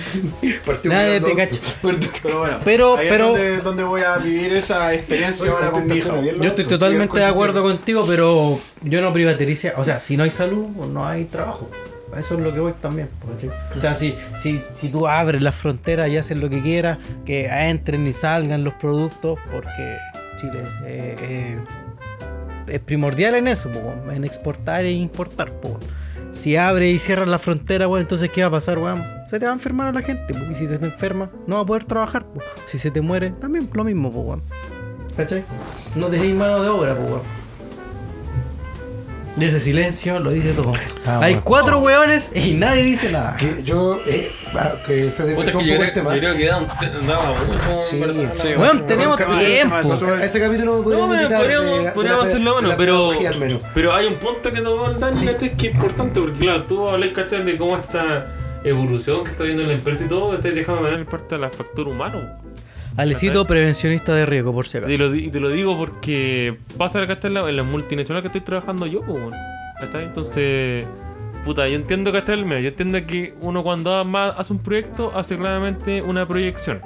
Nadie 0.84 1.20
te 1.20 1.34
cacha. 1.34 1.56
Pero 2.22 2.38
bueno. 2.40 2.58
Pero- 2.64 2.96
ahí 2.96 3.06
pero- 3.08 3.36
Es 3.36 3.40
donde, 3.40 3.56
donde 3.62 3.82
voy 3.82 4.02
a 4.02 4.16
vivir 4.18 4.52
esa 4.54 4.94
experiencia 4.94 5.50
ahora 5.50 5.70
con 5.72 5.86
mi 5.86 5.96
hija. 5.96 6.14
Yo 6.20 6.44
estoy 6.50 6.64
totalmente 6.66 7.18
de 7.18 7.24
acuerdo 7.24 7.62
contigo, 7.62 8.04
pero 8.06 8.60
yo 8.82 9.00
no 9.00 9.12
privatizaría. 9.12 9.74
O 9.76 9.82
sea, 9.84 9.98
si 10.00 10.16
no 10.16 10.22
hay 10.22 10.30
salud, 10.30 10.68
no 10.86 11.06
hay 11.06 11.24
trabajo. 11.24 11.68
Eso 12.18 12.34
es 12.34 12.40
lo 12.40 12.52
que 12.52 12.60
voy 12.60 12.72
también. 12.80 13.08
O 13.74 13.78
sea, 13.80 13.94
si, 13.94 14.16
si, 14.40 14.62
si 14.74 14.88
tú 14.88 15.06
abres 15.06 15.42
las 15.42 15.54
fronteras 15.54 16.08
y 16.10 16.16
haces 16.16 16.36
lo 16.36 16.48
que 16.48 16.62
quieras, 16.62 16.98
que 17.24 17.46
entren 17.46 18.06
y 18.06 18.12
salgan 18.12 18.64
los 18.64 18.74
productos, 18.74 19.38
porque 19.50 19.96
Chile 20.40 20.64
eh, 20.84 21.16
eh, 21.20 21.58
es 22.66 22.80
primordial 22.80 23.34
en 23.34 23.48
eso, 23.48 23.70
po, 23.70 24.12
en 24.12 24.24
exportar 24.24 24.84
e 24.84 24.92
importar. 24.92 25.52
po. 25.52 25.78
Si 26.34 26.56
abre 26.56 26.90
y 26.90 26.98
cierras 26.98 27.28
la 27.28 27.38
frontera, 27.38 27.86
bueno, 27.86 28.02
entonces 28.02 28.30
¿qué 28.30 28.42
va 28.42 28.48
a 28.48 28.50
pasar, 28.50 28.78
weón? 28.78 29.02
Se 29.30 29.38
te 29.38 29.46
va 29.46 29.52
a 29.52 29.54
enfermar 29.54 29.88
a 29.88 29.92
la 29.92 30.02
gente, 30.02 30.34
po, 30.34 30.40
y 30.50 30.54
si 30.54 30.66
se 30.66 30.78
te 30.78 30.84
enferma, 30.86 31.30
no 31.46 31.56
va 31.56 31.62
a 31.62 31.66
poder 31.66 31.84
trabajar. 31.84 32.26
Si 32.66 32.78
se 32.78 32.90
te 32.90 33.00
muere, 33.00 33.30
también 33.30 33.68
lo 33.72 33.84
mismo, 33.84 34.08
weón. 34.08 34.42
¿Cachai? 35.16 35.44
No 35.94 36.08
dejéis 36.08 36.34
mano 36.34 36.62
de 36.62 36.68
obra, 36.68 36.94
pues, 36.94 37.08
weón. 37.08 37.43
Y 39.36 39.44
ese 39.44 39.58
silencio 39.58 40.20
lo 40.20 40.30
dice 40.30 40.52
todo. 40.52 40.72
Ah, 41.06 41.18
Hay 41.20 41.32
bueno. 41.34 41.40
cuatro 41.44 41.78
weones 41.80 42.30
y 42.34 42.52
nadie 42.52 42.84
dice 42.84 43.10
nada. 43.10 43.36
Que 43.36 43.64
yo, 43.64 44.00
eh, 44.06 44.30
ah, 44.54 44.74
que 44.86 45.10
se 45.10 45.24
desvirtuó 45.24 45.42
es 45.42 45.46
un 45.48 45.52
poco 45.52 45.64
creo, 45.64 45.82
el 45.82 45.92
tema. 45.92 46.14
yo 46.14 46.20
creo 46.20 46.36
que 46.36 46.46
daba, 46.46 46.66
daba 47.06 47.28
mucho. 47.30 47.82
Sí, 47.82 48.00
sí, 48.34 48.48
Weón, 48.56 48.86
tenemos 48.86 49.16
tiempo. 49.16 49.74
A 49.74 50.24
ese 50.24 50.40
capítulo 50.40 50.76
No, 50.76 50.82
podríamos 50.84 51.16
pero 51.16 51.22
quitar 51.28 51.40
podríamos, 51.40 51.78
de- 51.78 51.84
de 51.84 51.90
podríamos 51.92 52.22
la- 52.22 52.28
hacerlo 52.28 52.50
de 52.54 52.60
bueno, 52.60 52.74
pero, 52.78 53.60
pero 53.74 53.92
hay 53.94 54.06
un 54.06 54.14
punto 54.14 54.52
que 54.52 54.60
tocó 54.60 54.86
el 54.90 55.00
Dani 55.00 55.26
¿cachai? 55.26 55.56
que 55.56 55.66
es 55.68 55.74
importante, 55.74 56.20
porque 56.20 56.38
claro, 56.38 56.62
tú 56.64 56.88
hablas 56.88 57.10
de 57.44 57.56
cómo 57.58 57.76
esta 57.76 58.26
evolución 58.62 59.24
que 59.24 59.30
está 59.32 59.42
viendo 59.44 59.64
la 59.64 59.72
empresa 59.72 60.04
y 60.04 60.08
todo, 60.08 60.34
estás 60.34 60.54
dejando 60.54 60.84
de 60.84 60.90
ver 60.92 61.06
parte 61.06 61.34
de 61.34 61.40
la 61.40 61.50
factor 61.50 61.88
humano. 61.88 62.20
Alecito, 62.96 63.44
prevencionista 63.46 64.14
de 64.14 64.26
riesgo, 64.26 64.52
por 64.52 64.66
si 64.68 64.76
Y 64.76 64.80
acaso. 64.80 64.92
te 64.92 64.98
lo, 64.98 65.10
di- 65.10 65.28
te 65.30 65.40
lo 65.40 65.48
digo 65.50 65.76
porque 65.76 66.56
pasa 66.78 67.02
acá 67.02 67.18
en 67.26 67.34
la, 67.34 67.48
en 67.48 67.56
la 67.56 67.62
multinacional 67.62 68.22
que 68.22 68.28
estoy 68.28 68.42
trabajando 68.42 68.86
yo, 68.86 69.00
pues. 69.02 69.20
Entonces, 69.94 70.84
puta, 71.44 71.68
yo 71.68 71.74
entiendo 71.74 72.12
que 72.12 72.18
está 72.18 72.32
el 72.32 72.44
medio. 72.46 72.62
Yo 72.62 72.68
entiendo 72.68 73.04
que 73.06 73.34
uno 73.40 73.62
cuando 73.62 73.94
hace 73.96 74.52
un 74.52 74.58
proyecto 74.60 75.12
hace 75.14 75.36
claramente 75.36 76.02
una 76.02 76.26
proyección. 76.26 76.80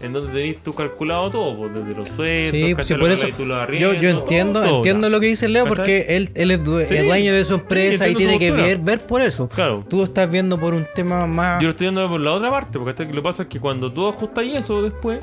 En 0.00 0.14
donde 0.14 0.32
tenéis 0.32 0.56
tú 0.64 0.72
calculado 0.72 1.30
todo, 1.30 1.68
desde 1.68 1.94
los 1.94 2.08
sueldos, 2.16 2.52
Sí, 2.52 2.84
sí, 2.84 2.94
por 2.94 3.10
eso 3.10 3.28
yo, 3.28 3.90
entiendo, 4.08 4.62
todo, 4.62 4.76
entiendo 4.78 5.10
lo 5.10 5.20
que 5.20 5.26
dice 5.26 5.46
Leo 5.46 5.66
porque 5.66 6.06
él, 6.08 6.30
él 6.36 6.52
es, 6.52 6.64
due- 6.64 6.86
Sí, 6.86 6.94
es 6.96 7.04
dueño 7.04 7.34
de 7.34 7.44
su 7.44 7.52
empresa 7.52 8.08
y 8.08 8.14
tiene 8.14 8.38
que 8.38 8.50
ver, 8.50 8.78
ver 8.78 9.00
por 9.00 9.20
eso. 9.20 9.50
Claro. 9.50 9.84
Tú 9.86 10.02
estás 10.02 10.30
viendo 10.30 10.58
por 10.58 10.72
un 10.72 10.86
tema 10.94 11.26
más... 11.26 11.60
Yo 11.60 11.66
lo 11.66 11.72
estoy 11.72 11.84
viendo 11.84 12.08
por 12.08 12.18
la 12.18 12.32
otra 12.32 12.50
parte, 12.50 12.78
porque 12.78 13.04
lo 13.04 13.12
que 13.12 13.20
pasa 13.20 13.42
es 13.42 13.50
que 13.50 13.60
cuando 13.60 13.92
tú 13.92 14.08
ajustas 14.08 14.42
eso 14.46 14.80
después, 14.80 15.20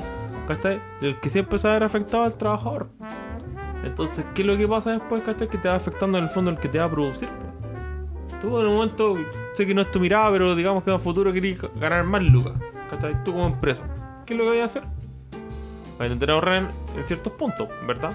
¿cachai? 0.48 0.80
El 1.00 1.20
que 1.20 1.30
siempre 1.30 1.58
se 1.60 1.68
va 1.68 1.74
a 1.74 1.76
ver 1.76 1.84
afectado 1.84 2.24
al 2.24 2.36
trabajador. 2.36 2.88
Entonces, 3.84 4.24
¿qué 4.34 4.42
es 4.42 4.48
lo 4.48 4.56
que 4.56 4.66
pasa 4.66 4.90
después, 4.90 5.22
¿cachai? 5.22 5.48
Que 5.48 5.58
te 5.58 5.68
va 5.68 5.76
afectando 5.76 6.18
en 6.18 6.24
el 6.24 6.30
fondo 6.30 6.50
el 6.50 6.58
que 6.58 6.68
te 6.68 6.78
va 6.78 6.86
a 6.86 6.90
producir. 6.90 7.28
Tú 8.40 8.58
en 8.60 8.66
un 8.66 8.74
momento, 8.76 9.16
sé 9.54 9.66
que 9.66 9.74
no 9.74 9.82
es 9.82 9.90
tu 9.90 10.00
mirada, 10.00 10.30
pero 10.32 10.54
digamos 10.56 10.82
que 10.82 10.90
en 10.90 10.94
el 10.94 11.00
futuro 11.00 11.32
querés 11.32 11.60
ganar 11.78 12.04
más 12.04 12.22
lucas, 12.22 12.54
¿cachai? 12.90 13.22
Tú 13.24 13.32
como 13.32 13.46
empresa. 13.46 13.82
¿Qué 14.26 14.34
es 14.34 14.38
lo 14.38 14.44
que 14.46 14.60
vas 14.60 14.60
a 14.60 14.64
hacer? 14.78 14.82
Vas 15.98 16.00
a 16.00 16.06
intentar 16.06 16.30
ahorrar 16.30 16.56
en, 16.56 16.68
en 16.98 17.04
ciertos 17.04 17.32
puntos, 17.34 17.68
¿verdad? 17.86 18.12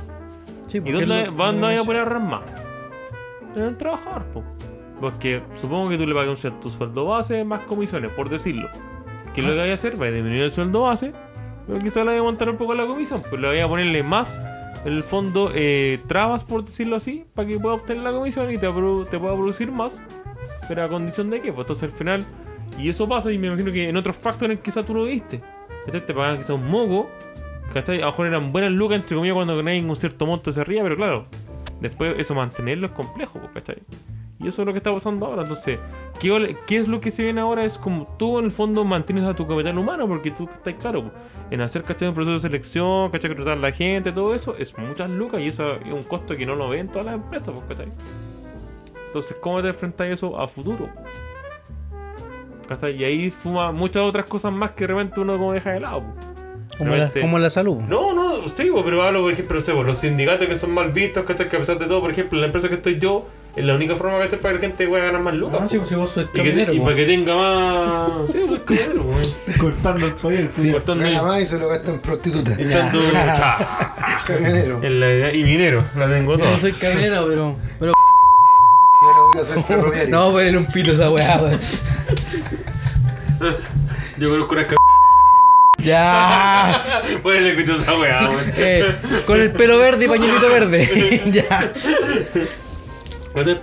Sí, 0.67 0.77
¿Y 0.77 0.91
dónde, 0.91 1.21
es 1.23 1.27
lo- 1.29 1.31
dónde 1.45 1.61
vas 1.61 1.79
a 1.81 1.83
poder 1.83 1.99
ahorrar 2.01 2.21
más? 2.21 2.41
En 3.55 3.63
el 3.63 3.77
trabajador, 3.77 4.23
po. 4.25 4.43
Porque 4.99 5.43
supongo 5.55 5.89
que 5.89 5.97
tú 5.97 6.07
le 6.07 6.13
pagas 6.13 6.29
un 6.29 6.37
cierto 6.37 6.69
sueldo 6.69 7.05
base 7.05 7.43
más 7.43 7.61
comisiones, 7.65 8.11
por 8.13 8.29
decirlo. 8.29 8.69
¿Qué 9.33 9.41
es 9.41 9.47
lo 9.47 9.53
que 9.53 9.59
vas 9.59 9.69
a 9.69 9.73
hacer? 9.73 9.93
Vas 9.97 10.09
a 10.09 10.11
disminuir 10.11 10.43
el 10.43 10.51
sueldo 10.51 10.81
base, 10.81 11.11
pero 11.67 11.79
quizás 11.79 12.05
le 12.05 12.11
voy 12.11 12.19
a 12.19 12.23
montar 12.23 12.49
un 12.49 12.57
poco 12.57 12.73
la 12.73 12.85
comisión. 12.85 13.21
Pues 13.29 13.41
le 13.41 13.47
voy 13.47 13.59
a 13.59 13.67
ponerle 13.67 14.03
más, 14.03 14.39
el 14.85 15.03
fondo, 15.03 15.51
eh, 15.53 15.99
trabas, 16.07 16.43
por 16.43 16.63
decirlo 16.63 16.95
así, 16.95 17.25
para 17.33 17.47
que 17.47 17.59
pueda 17.59 17.75
obtener 17.75 18.03
la 18.03 18.11
comisión 18.11 18.51
y 18.51 18.57
te, 18.57 18.67
te 18.67 19.19
pueda 19.19 19.33
producir 19.35 19.71
más. 19.71 20.01
Pero 20.67 20.83
a 20.83 20.89
condición 20.89 21.29
de 21.29 21.41
que, 21.41 21.51
pues 21.53 21.65
entonces 21.65 21.91
al 21.91 21.97
final, 21.97 22.25
y 22.77 22.89
eso 22.89 23.07
pasa, 23.07 23.31
y 23.31 23.37
me 23.37 23.47
imagino 23.47 23.71
que 23.71 23.89
en 23.89 23.97
otros 23.97 24.15
factores 24.17 24.59
quizás 24.59 24.85
tú 24.85 24.93
lo 24.93 25.05
viste. 25.05 25.41
Entonces 25.85 26.05
te 26.05 26.13
pagan 26.13 26.37
quizás 26.37 26.51
un 26.51 26.67
moco, 26.67 27.09
¿cachai? 27.73 27.97
A 27.97 28.05
lo 28.05 28.07
mejor 28.07 28.27
eran 28.27 28.51
buenas 28.51 28.71
lucas, 28.71 28.97
entre 28.97 29.15
comillas, 29.15 29.35
cuando 29.35 29.55
ganáis 29.57 29.83
un 29.83 29.95
cierto 29.95 30.25
monto 30.25 30.49
hacia 30.49 30.61
arriba, 30.61 30.83
pero 30.83 30.95
claro, 30.95 31.25
después 31.79 32.15
eso 32.17 32.35
mantenerlo 32.35 32.87
es 32.87 32.93
complejo, 32.93 33.39
pues, 33.39 33.51
¿cachai? 33.53 33.83
Y 34.43 34.49
eso 34.49 34.61
es 34.61 34.65
lo 34.65 34.73
que 34.73 34.79
está 34.79 34.91
pasando 34.91 35.25
ahora. 35.25 35.43
Entonces, 35.43 35.79
¿qué, 36.19 36.77
es 36.77 36.87
lo 36.87 36.99
que 36.99 37.11
se 37.11 37.23
viene 37.23 37.41
ahora? 37.41 37.63
Es 37.63 37.77
como 37.77 38.07
tú 38.17 38.39
en 38.39 38.45
el 38.45 38.51
fondo 38.51 38.83
mantienes 38.83 39.23
a 39.23 39.35
tu 39.35 39.47
capital 39.47 39.77
humano, 39.77 40.07
porque 40.07 40.31
tú 40.31 40.49
estás 40.51 40.73
claro, 40.75 41.11
en 41.49 41.61
hacer 41.61 41.83
¿cachai? 41.83 42.09
un 42.09 42.13
proceso 42.13 42.33
de 42.33 42.39
selección, 42.41 43.09
¿cachai? 43.09 43.29
Contratar 43.29 43.57
a 43.57 43.61
la 43.61 43.71
gente, 43.71 44.11
todo 44.11 44.35
eso, 44.35 44.55
es 44.57 44.77
muchas 44.77 45.09
lucas 45.09 45.41
y 45.41 45.47
eso 45.47 45.75
es 45.75 45.93
un 45.93 46.03
costo 46.03 46.35
que 46.35 46.45
no 46.45 46.55
lo 46.55 46.69
ven 46.69 46.89
todas 46.89 47.05
las 47.05 47.15
empresas, 47.15 47.53
pues, 47.55 47.65
¿cachai? 47.69 47.91
Entonces, 49.07 49.37
¿cómo 49.39 49.61
te 49.61 49.69
enfrentas 49.69 50.07
a 50.07 50.09
eso 50.09 50.39
a 50.39 50.47
futuro? 50.47 50.89
¿Cachai? 52.67 52.97
Y 52.97 53.03
ahí 53.03 53.29
fuma 53.29 53.71
muchas 53.71 54.03
otras 54.03 54.25
cosas 54.25 54.51
más 54.51 54.71
que 54.71 54.85
de 54.85 54.93
repente 54.93 55.19
uno 55.19 55.37
como 55.37 55.53
deja 55.53 55.71
de 55.71 55.79
lado. 55.79 56.01
pues. 56.01 56.32
Como, 56.77 56.95
la, 56.95 57.11
como 57.11 57.39
la 57.39 57.49
salud. 57.49 57.77
no, 57.87 58.13
no, 58.13 58.47
sí, 58.53 58.71
pero 58.83 59.03
hablo, 59.03 59.21
por 59.21 59.31
ejemplo, 59.33 59.59
no 59.59 59.65
sé, 59.65 59.73
los 59.73 59.97
sindicatos 59.99 60.47
que 60.47 60.57
son 60.57 60.71
mal 60.71 60.91
vistos, 60.91 61.23
¿cachai? 61.25 61.47
que 61.49 61.55
a 61.55 61.59
pesar 61.59 61.77
de 61.79 61.85
todo, 61.85 62.01
por 62.01 62.11
ejemplo, 62.11 62.37
en 62.37 62.41
la 62.41 62.45
empresa 62.47 62.67
que 62.69 62.75
estoy 62.75 62.99
yo, 62.99 63.27
es 63.55 63.63
la 63.63 63.75
única 63.75 63.95
forma 63.95 64.17
que 64.27 64.37
para 64.37 64.53
que 64.55 64.61
la 64.61 64.67
gente 64.67 64.87
pueda 64.87 65.05
ganar 65.05 65.21
más 65.21 65.35
lucas. 65.35 65.59
Ah, 65.63 65.67
sí, 65.67 65.79
si 65.87 65.93
vos 65.95 66.09
sos 66.09 66.23
y, 66.25 66.27
que, 66.27 66.37
camionero, 66.39 66.73
y 66.73 66.79
para 66.79 66.95
que 66.95 67.05
tenga 67.05 67.35
más. 67.35 68.11
Sí, 68.31 68.39
pues 68.47 68.61
camionero, 68.61 69.03
po, 69.03 69.59
Cortando 69.61 70.05
el 70.07 70.13
poder. 70.15 70.51
Sí, 70.51 70.71
cortando 70.71 71.03
gana 71.03 71.17
el- 71.19 71.23
más 71.23 71.41
y 71.41 71.45
se 71.45 71.59
lo 71.59 71.67
gasta 71.69 71.91
en 71.91 71.99
prostituta. 71.99 72.53
echando. 72.57 72.99
cha, 73.13 73.57
Camionero. 74.27 74.79
en 74.83 74.99
la- 74.99 75.33
y 75.33 75.43
minero, 75.43 75.83
la 75.95 76.09
tengo 76.09 76.31
Yo 76.33 76.39
toda. 76.39 76.51
no 76.51 76.57
soy 76.57 76.71
camionero, 76.71 77.27
pero... 77.27 77.55
pero 77.79 77.91
Y 77.91 79.05
ahora 79.05 79.19
voy 79.33 79.41
a 79.41 79.45
ser 79.45 79.61
ferroviario. 79.61 80.09
no, 80.15 80.31
poner 80.31 80.57
un 80.57 80.65
pito 80.65 80.91
esa 80.93 81.11
weá. 81.11 81.39
Yo 84.17 84.29
conozco 84.29 84.53
una 84.53 84.67
Ya. 85.83 86.83
Ponele 87.23 87.53
pito 87.53 87.73
a 87.73 87.75
esa 87.75 87.97
weá. 87.97 88.29
Eh, 88.57 88.95
con 89.25 89.39
el 89.41 89.51
pelo 89.51 89.77
verde 89.77 90.05
y 90.05 90.07
pañuelito 90.07 90.49
verde. 90.49 91.21
ya. 91.31 91.71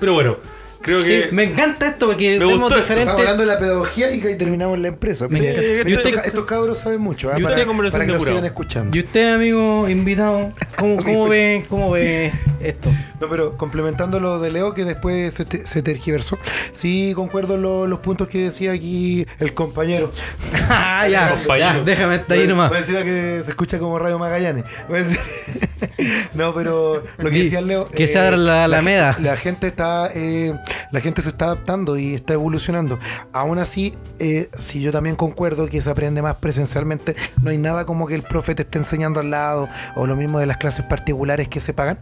Pero 0.00 0.14
bueno, 0.14 0.36
creo 0.82 1.00
Sí, 1.02 1.06
que. 1.08 1.28
me 1.32 1.44
encanta 1.44 1.86
esto 1.88 2.06
porque 2.06 2.32
Me 2.32 2.38
tenemos 2.38 2.58
gustó 2.60 2.74
esto. 2.76 2.80
diferentes. 2.82 3.08
Estamos 3.14 3.20
hablando 3.20 3.42
de 3.42 3.46
la 3.46 3.58
pedagogía 3.58 4.10
y 4.12 4.20
que 4.20 4.34
terminamos 4.34 4.76
en 4.76 4.82
la 4.82 4.88
empresa. 4.88 5.28
Me 5.28 5.38
encanta. 5.38 5.60
pero 5.60 5.88
Y 5.88 5.92
estos, 5.92 6.06
usted- 6.12 6.26
estos 6.26 6.44
cabros 6.46 6.78
saben 6.78 7.00
mucho, 7.00 7.28
¿ah? 7.30 7.38
y 7.38 7.42
usted 7.42 7.54
para, 7.54 7.66
conversación 7.66 7.92
para 7.92 8.04
que 8.06 8.12
de 8.12 8.12
lo 8.12 8.18
curado. 8.18 8.36
sigan 8.38 8.46
escuchando. 8.46 8.96
Y 8.96 9.00
usted, 9.00 9.34
amigo 9.34 9.88
invitado, 9.88 10.48
¿cómo, 10.76 10.96
cómo 10.96 11.28
ve, 11.28 11.64
cómo 11.68 11.90
ve 11.90 12.32
esto? 12.60 12.90
No, 13.20 13.28
pero 13.28 13.56
complementando 13.56 14.20
lo 14.20 14.38
de 14.38 14.50
Leo, 14.50 14.74
que 14.74 14.84
después 14.84 15.34
se, 15.34 15.44
te- 15.44 15.66
se 15.66 15.82
tergiversó. 15.82 16.38
Sí, 16.72 17.12
concuerdo 17.14 17.56
lo- 17.56 17.86
los 17.86 18.00
puntos 18.00 18.28
que 18.28 18.44
decía 18.44 18.72
aquí 18.72 19.26
el 19.38 19.54
compañero. 19.54 20.10
ah, 20.70 21.06
ya, 21.08 21.30
Compañero. 21.30 21.78
ya, 21.78 21.84
déjame 21.84 22.14
estar 22.16 22.36
ahí 22.38 22.46
nomás. 22.46 22.68
Pues 22.68 22.80
encima 22.82 23.02
que 23.02 23.42
se 23.44 23.50
escucha 23.50 23.78
como 23.78 23.98
Radio 23.98 24.18
Magallanes. 24.18 24.64
Pues- 24.88 25.18
no, 26.34 26.54
pero 26.54 27.02
lo 27.18 27.30
que 27.30 27.38
decía 27.42 27.60
Leo. 27.60 27.88
que 27.88 28.06
se 28.06 28.18
abra 28.18 28.36
la 28.36 28.64
Alameda. 28.64 29.16
La, 29.20 29.36
gente 29.36 29.66
está 29.66 30.10
eh, 30.14 30.54
la 30.92 31.00
gente 31.00 31.22
se 31.22 31.28
está 31.28 31.46
adaptando 31.46 31.96
y 31.98 32.14
está 32.14 32.34
evolucionando. 32.34 32.98
Aún 33.32 33.58
así, 33.58 33.94
eh, 34.18 34.48
si 34.56 34.80
yo 34.80 34.92
también 34.92 35.16
concuerdo 35.16 35.68
que 35.68 35.80
se 35.82 35.90
aprende 35.90 36.22
más 36.22 36.36
presencialmente, 36.36 37.16
no 37.42 37.50
hay 37.50 37.58
nada 37.58 37.84
como 37.86 38.06
que 38.06 38.14
el 38.14 38.22
profe 38.22 38.54
te 38.54 38.62
esté 38.62 38.78
enseñando 38.78 39.20
al 39.20 39.30
lado, 39.30 39.68
o 39.96 40.06
lo 40.06 40.16
mismo 40.16 40.38
de 40.38 40.46
las 40.46 40.56
clases 40.56 40.84
particulares 40.84 41.48
que 41.48 41.60
se 41.60 41.72
pagan. 41.74 41.98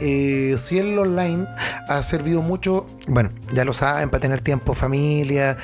Eh, 0.00 0.56
si 0.58 0.78
el 0.78 0.98
online 0.98 1.46
ha 1.88 2.02
servido 2.02 2.42
mucho, 2.42 2.86
bueno, 3.06 3.30
ya 3.52 3.64
lo 3.64 3.72
saben, 3.72 4.10
para 4.10 4.20
tener 4.20 4.40
tiempo 4.40 4.74
familia 4.74 5.56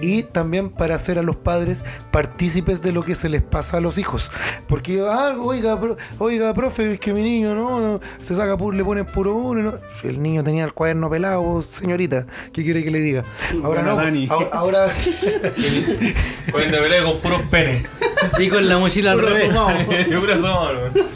y 0.00 0.24
también 0.24 0.70
para 0.70 0.96
hacer 0.96 1.18
a 1.18 1.22
los 1.22 1.36
padres 1.36 1.84
partícipes 2.10 2.82
de 2.82 2.92
lo 2.92 3.02
que 3.04 3.14
se 3.14 3.28
les 3.28 3.42
pasa 3.42 3.76
a 3.76 3.80
los 3.80 3.98
hijos. 3.98 4.30
Porque, 4.66 5.02
ah, 5.08 5.36
oiga, 5.40 5.78
pro- 5.80 5.96
oiga, 6.18 6.52
profe, 6.52 6.92
es 6.94 6.98
que 7.00 7.12
mi 7.14 7.22
niño 7.22 7.54
no, 7.54 7.80
no, 7.80 8.00
se 8.22 8.34
saca 8.34 8.56
puro, 8.56 8.76
le 8.76 8.84
ponen 8.84 9.06
puro 9.06 9.34
uno. 9.34 9.60
y 9.60 9.62
no. 9.64 9.74
El 10.02 10.20
niño 10.22 10.42
tenía 10.42 10.64
el 10.64 10.72
cuaderno 10.72 11.08
pelado, 11.08 11.62
señorita, 11.62 12.26
¿qué 12.52 12.62
quiere 12.64 12.82
que 12.82 12.90
le 12.90 13.00
diga? 13.00 13.24
Ahora 13.62 13.82
no, 13.82 13.96
Dani. 13.96 14.28
ahora, 14.52 14.86
de 15.56 16.78
pelea 16.78 17.04
con 17.04 17.18
puros 17.20 17.42
penes. 17.50 17.84
Y 18.38 18.48
con 18.48 18.66
la 18.68 18.78
mochila 18.78 19.12
al 19.12 19.20
revés. 19.20 19.48
Yo 20.10 20.22
creo 20.22 20.42
que. 20.42 21.06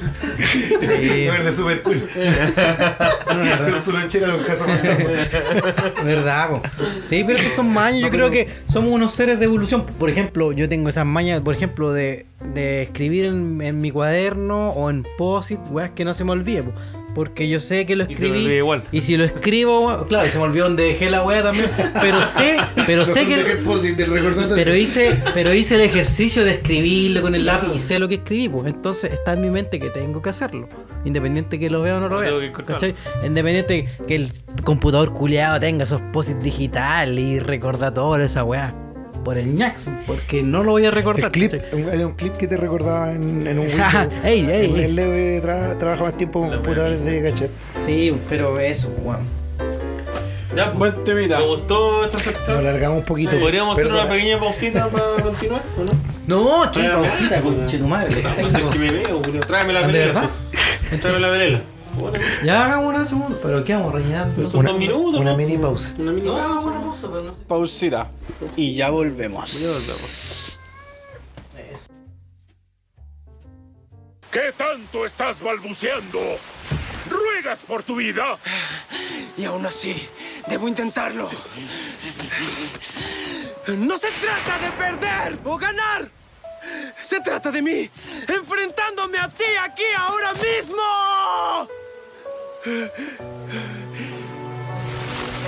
Sí, 0.81 1.27
verde 1.27 1.53
super 1.53 1.83
cool. 1.83 2.09
Con 3.24 3.82
su 3.82 3.93
lonchera 3.93 4.37
cazafantasmas. 4.45 5.31
verdad, 6.05 6.51
po. 6.51 6.62
Sí, 7.07 7.24
pero 7.27 7.39
esos 7.39 7.53
son 7.53 7.73
mañas. 7.73 8.03
Yo 8.03 8.11
creo 8.11 8.31
que 8.31 8.49
somos 8.69 8.91
unos 8.91 9.15
seres 9.15 9.39
de 9.39 9.45
evolución. 9.47 9.85
Por 9.85 10.11
ejemplo, 10.11 10.53
yo 10.53 10.69
tengo 10.69 10.89
esas 10.89 11.07
mañas, 11.07 11.41
por 11.41 11.55
ejemplo, 11.55 11.93
de, 11.93 12.27
de 12.55 12.82
escribir 12.82 13.27
en, 13.27 13.61
en 13.62 13.81
mi 13.81 13.91
cuaderno 13.91 14.70
o 14.70 14.91
en 14.91 15.07
post-it, 15.19 15.61
weas 15.70 15.91
que 15.91 16.05
no 16.05 16.15
se 16.15 16.24
me 16.24 16.32
olvide, 16.32 16.62
po. 16.62 16.73
Porque 17.15 17.49
yo 17.49 17.61
sé 17.61 17.87
que 17.87 17.97
lo 17.97 18.05
Y 18.09 18.12
escribí. 18.12 18.39
olvida 18.45 18.55
igual. 18.57 18.85
Y 18.93 19.03
si 19.03 19.16
lo 19.16 19.24
escribo, 19.24 20.07
claro, 20.09 20.27
y 20.27 20.31
se 20.31 20.39
me 20.39 20.45
olvidó 20.45 20.65
donde 20.65 20.85
dejé 20.85 21.11
la 21.11 21.23
wea 21.24 21.43
también. 21.43 21.70
Pero 22.01 22.23
sé, 22.23 22.57
pero 22.87 23.05
sé 23.05 23.27
que. 23.27 23.61
Pero 24.55 24.74
hice, 24.77 25.19
pero 25.35 25.53
hice 25.53 25.74
el 25.77 25.81
ejercicio 25.82 26.45
de 26.45 26.53
escribirlo 26.53 27.23
con 27.23 27.35
el 27.35 27.47
lápiz 27.47 27.69
y 27.74 27.78
sé 27.78 27.99
lo 27.99 28.09
que 28.09 28.16
escribí, 28.16 28.49
pues. 28.49 28.66
Entonces 28.66 29.12
está 29.12 29.32
en 29.35 29.41
mi 29.43 29.51
mente 29.51 29.78
que 29.81 29.91
tengo 29.91 30.23
que 30.23 30.31
hacerlo. 30.31 30.69
Independiente 31.05 31.59
que 31.59 31.70
lo 31.70 31.82
vea 31.82 31.97
o 31.97 32.01
no 32.01 32.09
lo 32.09 32.19
vea. 32.19 32.31
Independiente 33.24 33.89
que 34.07 34.15
el 34.15 34.32
computador 34.65 35.12
culiado 35.12 35.59
tenga 35.61 35.85
esos 35.85 36.01
posits 36.12 36.43
digital 36.43 37.19
y 37.19 37.39
recordatorios, 37.41 38.31
esa 38.31 38.45
weá. 38.45 38.74
Por 39.25 39.37
el 39.37 39.55
Jackson, 39.57 39.99
porque 40.07 40.43
no 40.43 40.65
lo 40.65 40.73
voy 40.73 40.87
a 40.87 40.91
recordar. 40.91 41.27
El 41.27 41.31
clip, 41.31 41.53
un- 41.73 41.89
hay 41.91 42.03
un 42.03 42.13
clip 42.15 42.33
que 42.35 42.47
te 42.47 42.57
recordaba 42.57 43.13
en, 43.13 43.47
en 43.47 43.59
un 43.59 43.67
Windows. 43.69 44.09
ey, 44.25 44.47
ey, 44.51 44.81
El- 44.85 44.97
Leo 44.97 45.43
tra- 45.43 45.77
trabaja 45.79 46.05
más 46.05 46.17
tiempo 46.17 46.41
con 46.41 46.51
computadores 46.51 47.05
de 47.05 47.23
cachet. 47.23 47.51
Sí, 47.85 48.17
pero 48.29 48.59
eso, 48.59 48.93
weón. 49.03 49.21
Ya, 50.57 50.73
pues. 50.73 50.79
Buen 50.79 51.05
temita. 51.05 51.37
¿Te 51.39 51.45
gustó 51.45 52.05
esta 52.05 52.17
Nos 52.17 52.25
sección? 52.27 52.59
alargamos 52.59 52.99
un 52.99 53.05
poquito. 53.05 53.39
¿Podríamos 53.39 53.75
hacer 53.75 53.87
Perdona. 53.87 54.05
una 54.07 54.13
pequeña 54.15 54.41
pausita 54.41 54.89
para 54.89 55.05
continuar 55.23 55.63
o 55.79 55.85
no? 55.85 55.93
No, 56.27 56.73
qué 56.73 56.89
pausita, 56.89 57.41
conche 57.41 57.79
tu 57.79 57.87
madre. 57.87 58.15
le 58.17 58.23
No 58.23 58.49
sé 58.59 58.73
si 58.73 58.79
me 58.79 58.91
veo, 58.91 59.23
Julio. 59.23 59.41
Tráeme 59.43 59.73
la 59.75 59.81
¿De 59.83 59.87
velela. 59.93 60.29
Tráeme 61.01 61.21
la 61.21 61.29
velela. 61.29 61.61
Bueno, 61.99 62.19
Ya 62.45 62.65
hagamos 62.67 62.95
una 62.95 63.05
segunda, 63.05 63.39
pero 63.43 63.65
¿qué 63.65 63.75
vamos 63.75 63.95
a 63.95 63.99
rellenar? 63.99 64.29
estos 64.29 64.55
Una- 64.55 64.71
son 64.71 64.79
minutos. 64.79 65.21
Una 65.21 65.31
¿no? 65.33 65.37
mini 65.37 65.59
pausa. 65.59 65.93
Una 65.99 66.12
mini 66.12 66.27
No, 66.27 66.33
pausa. 66.35 66.45
hagamos 66.47 66.65
una 66.67 66.81
pausa, 66.81 67.09
pero 67.11 67.23
no 67.25 67.35
sé. 67.35 67.43
Pausita. 67.45 68.11
Y 68.57 68.75
ya 68.75 68.91
volvemos. 68.91 69.53
Ya 69.61 69.69
volvemos. 69.69 70.57
¿Qué 74.31 74.53
tanto 74.57 75.05
estás 75.05 75.41
balbuceando? 75.43 76.21
¿Ruegas 77.09 77.59
por 77.67 77.83
tu 77.83 77.97
vida? 77.97 78.39
Y 79.37 79.45
aún 79.45 79.67
así, 79.67 80.07
debo 80.49 80.69
intentarlo. 80.69 81.29
No 83.67 83.99
se 83.99 84.09
trata 84.12 84.59
de 84.61 84.71
perder 84.79 85.39
o 85.45 85.57
ganar. 85.59 86.09
Se 87.01 87.20
trata 87.20 87.51
de 87.51 87.62
mí, 87.62 87.91
enfrentándome 88.28 89.19
a 89.19 89.28
ti 89.28 89.45
aquí 89.62 89.85
ahora 89.97 90.32
mismo. 90.35 90.82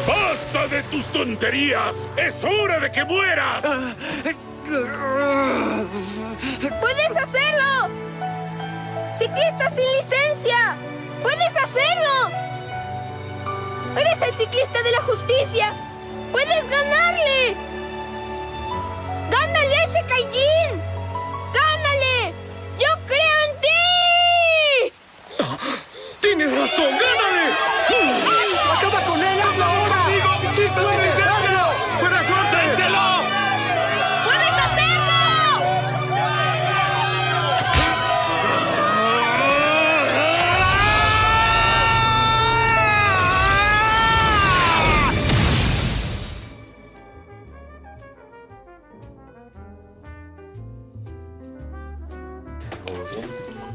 ¡Basta 0.07 0.67
de 0.69 0.83
tus 0.85 1.05
tonterías! 1.07 2.09
¡Es 2.17 2.45
hora 2.45 2.81
de 2.81 2.91
que 2.91 3.05
mueras! 3.05 3.63
¡Puedes 6.81 7.17
hacerlo! 7.17 7.89
¡Ciclista 9.17 9.71
sin 9.71 9.85
licencia! 9.99 10.77
¡Puedes 11.23 11.57
hacerlo! 11.57 12.31
¡Eres 13.97 14.23
el 14.23 14.35
ciclista 14.35 14.83
de 14.83 14.91
la 14.91 15.03
justicia! 15.03 15.75
¡Puedes 16.33 16.69
ganarle! 16.71 17.55
¡Gánale 19.31 19.77
a 19.77 19.85
ese 19.85 20.03
Kaijin! 20.09 20.92
¡Yo 22.83 22.93
creo 23.07 23.37
en 23.47 23.53
ti! 23.61 24.93
¡Tienes 26.21 26.51
razón! 26.59 26.91
¡Gánale! 26.91 27.47
¡Acaba 28.77 29.01
con 29.07 29.19
él! 29.21 29.39
¡Hazlo 29.41 29.65
ahora! 29.65 29.99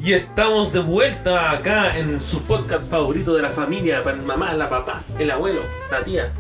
Y 0.08 0.14
estamos 0.14 0.72
de 0.72 0.80
vuelta 0.80 1.52
acá 1.52 1.98
en 1.98 2.22
su 2.22 2.42
podcast 2.44 2.90
favorito 2.90 3.36
de 3.36 3.42
la 3.42 3.50
familia, 3.50 4.02
para 4.06 4.16
el 4.16 4.24
mamá, 4.24 4.54
la 4.54 4.70
papá, 4.70 5.04
el 5.20 5.30
abuelo, 5.30 5.60
la 5.92 6.02
tía. 6.02 6.32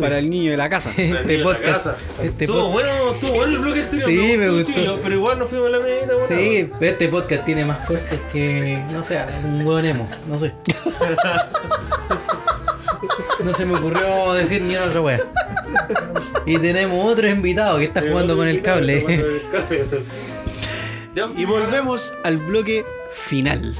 Para 0.00 0.20
el 0.20 0.30
niño 0.30 0.52
de 0.52 0.56
la 0.56 0.68
casa. 0.68 0.92
el 0.96 1.16
Este 1.16 1.22
niño 1.24 1.26
de 1.26 1.38
la 1.38 1.44
podcast. 1.44 1.72
casa. 1.84 1.96
Este 2.22 2.44
Estuvo 2.44 2.70
podcast. 2.70 2.72
bueno, 2.72 3.14
estuvo 3.14 3.34
bueno 3.34 3.52
el 3.54 3.58
bloque 3.58 3.80
anterior. 3.82 4.08
Sí, 4.08 4.36
me 4.38 4.50
gustó. 4.50 5.00
pero 5.02 5.14
igual 5.16 5.36
nos 5.40 5.48
fuimos 5.48 5.66
a 5.66 5.70
la 5.70 5.78
bueno. 5.80 6.12
Sí, 6.28 6.70
pero 6.78 6.92
este 6.92 7.08
podcast 7.08 7.44
tiene 7.44 7.64
más 7.64 7.84
cortes 7.88 8.20
que, 8.32 8.84
no 8.92 9.02
sé, 9.02 9.18
un 9.46 9.66
hueón 9.66 9.84
emo, 9.84 10.08
no 10.28 10.38
sé. 10.38 10.52
No 13.44 13.52
se 13.52 13.66
me 13.66 13.76
ocurrió 13.76 14.32
decir 14.34 14.62
ni 14.62 14.76
una 14.76 14.84
otra 14.84 15.00
wea. 15.00 15.20
Y 16.46 16.56
tenemos 16.58 17.04
otro 17.12 17.26
invitado 17.28 17.78
que 17.78 17.86
está 17.86 18.00
jugando 18.00 18.36
con 18.36 18.46
el 18.46 18.62
cable. 18.62 19.04
Y 21.36 21.44
volvemos 21.44 22.12
al 22.24 22.38
bloque 22.38 22.84
final. 23.10 23.74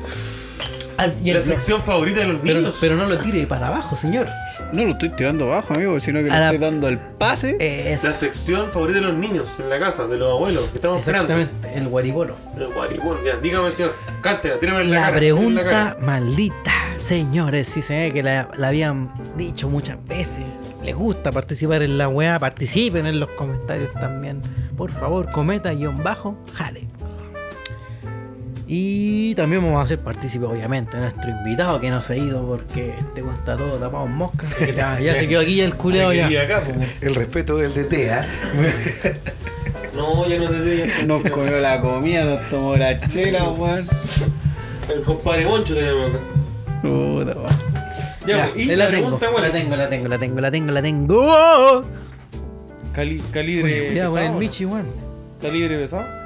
Al- 0.98 1.14
y 1.24 1.32
La 1.32 1.40
sección 1.40 1.82
favorita 1.82 2.20
de 2.20 2.26
los 2.28 2.40
pero, 2.42 2.58
niños. 2.60 2.76
pero 2.80 2.96
no 2.96 3.06
lo 3.06 3.16
tire 3.16 3.46
para 3.46 3.68
abajo, 3.68 3.96
señor. 3.96 4.26
No 4.72 4.84
lo 4.84 4.90
estoy 4.92 5.08
tirando 5.10 5.46
abajo, 5.50 5.72
amigo, 5.74 5.98
sino 6.00 6.18
que 6.20 6.26
le 6.26 6.30
A 6.32 6.38
la- 6.38 6.44
estoy 6.46 6.58
dando 6.58 6.88
el 6.88 6.98
pase. 6.98 7.56
Es 7.60 8.04
La 8.04 8.12
sección 8.12 8.70
favorita 8.70 9.00
de 9.00 9.06
los 9.06 9.14
niños 9.14 9.58
en 9.58 9.70
la 9.70 9.78
casa, 9.80 10.06
de 10.06 10.18
los 10.18 10.30
abuelos, 10.30 10.68
que 10.68 10.76
estamos 10.78 10.98
esperando. 10.98 11.32
exactamente 11.32 11.78
el 11.78 11.88
guaribolo. 11.88 12.36
El 12.56 12.66
guaribón, 12.68 13.18
ya, 13.24 13.36
dígame, 13.36 13.72
señor. 13.72 13.94
Cántela, 14.20 14.58
tírame 14.60 14.82
en 14.82 14.90
la, 14.90 14.96
La 14.96 15.06
cara, 15.06 15.18
tírame 15.20 15.40
en 15.40 15.54
la 15.54 15.62
pregunta 15.62 15.70
cara. 15.94 15.96
maldita, 16.06 16.72
señores, 16.98 17.66
si 17.68 17.80
se 17.82 17.94
ve 17.98 18.12
que 18.12 18.22
la, 18.22 18.48
la 18.56 18.68
habían 18.68 19.10
dicho 19.36 19.68
muchas 19.70 19.96
veces. 20.06 20.44
Les 20.84 20.94
gusta 20.94 21.32
participar 21.32 21.82
en 21.82 21.96
la 21.96 22.08
weá, 22.08 22.38
participen 22.38 23.06
en 23.06 23.18
los 23.18 23.30
comentarios 23.30 23.92
también. 23.94 24.42
Por 24.76 24.90
favor, 24.90 25.30
cometa 25.30 25.72
guion 25.72 26.02
bajo, 26.02 26.36
jale. 26.54 26.86
Y 28.74 29.34
también 29.34 29.60
vamos 29.62 29.78
a 29.80 29.82
hacer 29.82 29.98
partícipe, 29.98 30.46
obviamente, 30.46 30.96
nuestro 30.96 31.30
invitado 31.30 31.78
que 31.78 31.90
no 31.90 32.00
se 32.00 32.14
ha 32.14 32.16
ido 32.16 32.42
porque 32.46 32.94
este 32.98 33.22
weón 33.22 33.34
está 33.36 33.54
todo 33.54 33.72
tapado 33.76 34.06
en 34.06 34.12
mosca. 34.12 34.46
Ya, 34.74 34.98
ya 34.98 35.14
se 35.14 35.28
quedó 35.28 35.40
aquí 35.40 35.56
ya 35.56 35.66
el 35.66 35.74
culeado 35.74 36.10
que 36.12 36.16
ya. 36.30 36.40
acá. 36.40 36.62
El 37.02 37.14
respeto 37.14 37.58
del 37.58 37.74
DT, 37.74 38.10
¿ah? 38.10 38.24
No, 39.94 40.26
ya 40.26 40.38
no 40.38 40.48
te. 40.48 41.04
Nos 41.04 41.20
comió 41.30 41.60
la 41.60 41.82
comida, 41.82 42.24
nos 42.24 42.48
tomó 42.48 42.74
la 42.76 42.98
chela, 43.08 43.44
weón. 43.50 43.86
El 44.90 45.02
compadre 45.02 45.44
Moncho 45.44 45.74
tenemos 45.74 46.06
acá. 46.08 46.18
Puta, 46.80 47.32
weón. 47.32 47.72
Ya, 48.26 48.36
Ya, 48.36 48.50
y 48.56 48.64
la, 48.64 48.76
la 48.76 48.86
tengo, 48.90 49.02
pregunta, 49.18 49.26
¿cuál 49.32 49.42
la 49.42 49.50
tengo, 49.50 49.76
la 49.76 49.88
tengo, 49.90 50.08
la 50.08 50.18
tengo, 50.18 50.40
la 50.40 50.50
tengo, 50.50 50.72
la 50.72 50.80
tengo. 50.82 51.84
Cali- 52.94 53.22
calibre. 53.32 53.88
Cuidado 53.88 54.10
con 54.12 54.18
pesado, 54.18 54.32
el. 54.34 54.38
Michi, 54.40 54.64
weón. 54.64 54.86
Calibre 55.42 55.76
pesado. 55.78 56.21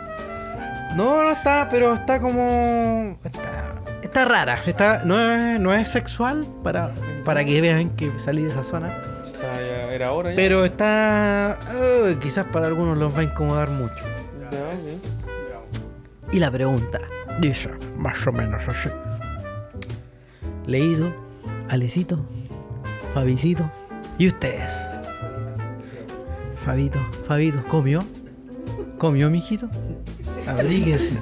No, 0.96 1.22
no 1.22 1.30
está, 1.30 1.68
pero 1.68 1.94
está 1.94 2.20
como. 2.20 3.18
Está, 3.22 3.82
está 4.02 4.24
rara. 4.24 4.58
Está, 4.66 5.04
no, 5.04 5.20
es, 5.20 5.60
no 5.60 5.74
es 5.74 5.90
sexual 5.90 6.46
para, 6.62 6.90
para 7.24 7.44
que 7.44 7.60
vean 7.60 7.90
que 7.90 8.18
salí 8.18 8.42
de 8.42 8.48
esa 8.48 8.64
zona. 8.64 8.96
Está 9.22 9.52
ya, 9.54 9.92
era 9.92 10.12
hora 10.12 10.30
ya. 10.30 10.36
Pero 10.36 10.64
está. 10.64 11.58
uh, 11.70 12.18
quizás 12.18 12.46
para 12.46 12.66
algunos 12.66 12.96
los 12.96 13.14
va 13.14 13.20
a 13.20 13.24
incomodar 13.24 13.68
mucho. 13.68 14.02
Ya. 14.50 16.32
Y 16.32 16.38
la 16.38 16.50
pregunta 16.50 17.00
dice 17.40 17.70
más 17.96 18.26
o 18.26 18.32
menos 18.32 18.66
así: 18.66 18.88
Leído, 20.66 21.12
Alecito, 21.68 22.18
Fabicito, 23.12 23.70
¿Y 24.18 24.28
ustedes? 24.28 24.72
Fabito, 26.64 26.98
Fabito, 27.28 27.62
¿comió? 27.68 28.02
¿Comió, 28.98 29.28
mijito? 29.28 29.68
Abríguese. 30.46 31.12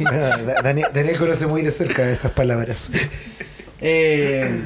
Da- 0.00 0.62
Daniel, 0.62 0.88
Daniel 0.92 1.18
conoce 1.18 1.46
muy 1.46 1.62
de 1.62 1.72
cerca 1.72 2.08
esas 2.10 2.32
palabras. 2.32 2.90
Eh, 3.80 4.62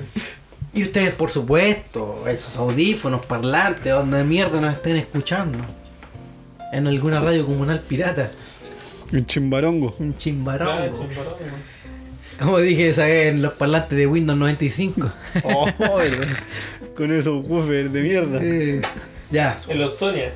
y 0.73 0.83
ustedes, 0.85 1.15
por 1.15 1.31
supuesto, 1.31 2.25
esos 2.29 2.57
audífonos, 2.57 3.25
parlantes, 3.27 3.93
donde 3.93 4.23
mierda 4.25 4.61
nos 4.61 4.75
estén 4.75 4.97
escuchando. 4.97 5.59
En 6.73 6.87
alguna 6.87 7.21
radio 7.21 7.45
comunal 7.45 7.81
pirata. 7.81 8.31
Un 9.13 9.27
chimbarongo. 9.27 9.95
Un 9.99 10.13
Ah, 10.13 10.15
chimbarongo. 10.17 11.07
Como 12.39 12.59
dije 12.61 12.89
esa 12.89 13.05
vez 13.07 13.33
en 13.35 13.43
los 13.43 13.53
parlantes 13.55 13.99
de 13.99 14.07
Windows 14.07 14.39
95. 14.39 15.09
Oh, 15.43 15.67
con 16.97 17.13
esos 17.13 17.45
woofers 17.45 17.93
de 17.93 18.01
mierda. 18.01 18.39
Eh, 18.41 18.81
ya. 19.31 19.59
En 19.69 19.79
los 19.81 19.99
Sonia. 19.99 20.33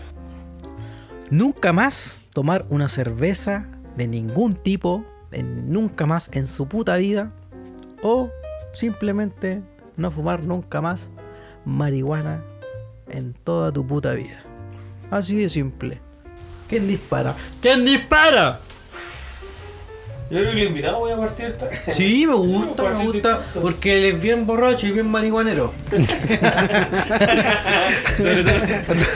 Nunca 1.31 1.73
más 1.73 2.24
tomar 2.35 2.67
una 2.69 2.89
cerveza 2.89 3.67
de 3.97 4.07
ningún 4.07 4.53
tipo, 4.53 5.05
en- 5.33 5.73
nunca 5.73 6.05
más 6.05 6.29
en 6.33 6.47
su 6.47 6.67
puta 6.69 6.97
vida, 6.97 7.33
o 8.03 8.29
simplemente 8.75 9.63
no 9.97 10.11
fumar 10.11 10.45
nunca 10.45 10.83
más 10.83 11.09
marihuana 11.65 12.43
en 13.09 13.33
toda 13.33 13.73
tu 13.73 13.87
puta 13.87 14.13
vida. 14.13 14.43
Así 15.11 15.37
de 15.37 15.49
simple. 15.49 16.01
¿Quién 16.69 16.87
dispara? 16.89 17.35
¿Quién 17.63 17.85
dispara? 17.85 18.61
Yo 20.31 20.39
creo 20.41 20.53
que 20.53 20.61
el 20.63 20.69
invitado 20.69 20.99
voy 21.01 21.13
a 21.13 21.17
partir 21.19 21.47
esta. 21.47 21.69
Sí, 21.93 22.27
me 22.27 22.35
gusta, 22.35 22.83
me 22.85 23.05
gusta, 23.05 23.41
porque 23.61 23.99
él 23.99 24.05
es 24.07 24.21
bien 24.23 24.47
borracho 24.47 24.87
y 24.87 24.91
bien 24.93 25.07
marihuanero. 25.07 25.73
Sobre 28.17 28.43
todo 28.43 28.55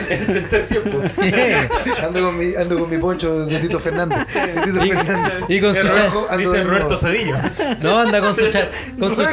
en 0.09 0.21
el 0.21 0.25
tercer 0.27 0.67
tiempo. 0.67 1.01
Ando 2.05 2.21
con 2.21 2.37
mi, 2.37 2.55
ando 2.55 2.79
con 2.79 2.89
mi 2.89 2.97
poncho 2.97 3.45
de 3.45 3.59
Tito 3.59 3.79
Fernández. 3.79 4.19
De 4.33 4.61
Tito 4.61 4.81
Fernández. 4.81 5.33
Y 5.49 5.59
con 5.59 5.73
su 5.73 5.87
rojo, 5.87 6.27
ando 6.29 6.51
Dice. 6.51 6.63
Roberto 6.63 6.97
Cedillo. 6.97 7.35
No, 7.81 7.99
anda 7.99 8.21
con 8.21 8.35
su 8.35 8.47
cha- 8.49 8.69
con 8.99 9.15
su 9.15 9.23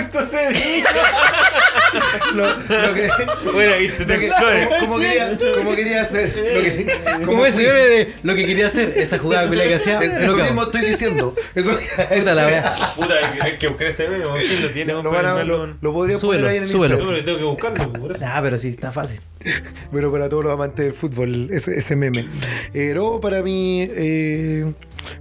Lo, 2.34 2.44
lo 2.58 2.94
que, 2.94 3.08
Bueno, 3.52 3.76
viste, 3.78 4.04
te 4.04 4.18
que- 4.18 4.26
explores. 4.26 4.66
como, 4.66 4.80
como 4.80 4.98
quería, 4.98 5.38
como 5.56 5.74
quería 5.76 6.02
hacer. 6.02 6.28
Lo 6.36 6.62
que, 6.62 7.24
Como 7.26 7.46
ese 7.46 7.58
meme 7.58 7.80
de 7.80 8.14
lo 8.22 8.34
que 8.34 8.46
quería 8.46 8.66
hacer, 8.66 8.92
esa 8.96 9.18
jugada 9.18 9.48
que 9.50 9.74
hacía. 9.74 9.98
Es- 10.00 10.22
Eso 10.24 10.36
mismo 10.36 10.62
estoy 10.62 10.80
diciendo. 10.82 11.34
Eso, 11.54 11.65
Puta 11.72 12.34
la 12.34 12.46
wea. 12.46 12.74
Puta, 12.96 13.14
hay 13.14 13.32
que- 13.38 13.42
hay 13.46 13.58
que 13.58 13.68
buscar 13.68 13.86
ese 13.88 14.08
meme. 14.08 14.24
¿Quién 14.46 14.62
lo 14.62 14.70
tiene? 14.70 14.92
lo, 14.92 15.02
Vamos 15.02 15.12
a 15.12 15.16
van 15.16 15.26
a- 15.26 15.30
ponerlo 15.32 15.58
lo, 15.58 15.64
en- 15.64 15.76
lo 15.80 15.92
podría 15.92 16.18
Súbelo, 16.18 16.40
poner 16.42 16.50
ahí 16.50 16.56
en 16.58 16.62
el 16.64 16.68
súbelo. 16.68 16.94
Instagram. 16.96 17.14
Pero 17.14 17.24
tengo 17.24 17.38
que 17.38 17.44
buscarlo. 17.44 17.92
por 17.92 18.12
eso. 18.12 18.24
Ah, 18.26 18.40
pero 18.42 18.58
sí, 18.58 18.68
está 18.68 18.92
fácil. 18.92 19.20
Pero 19.92 20.10
para 20.10 20.28
todos 20.28 20.42
los 20.44 20.52
amantes 20.52 20.84
del 20.84 20.92
fútbol, 20.94 21.48
ese, 21.52 21.76
ese 21.78 21.94
meme. 21.96 22.26
Eh, 22.74 22.92
no, 22.94 23.20
para 23.20 23.42
mí, 23.42 23.86
eh, 23.90 24.72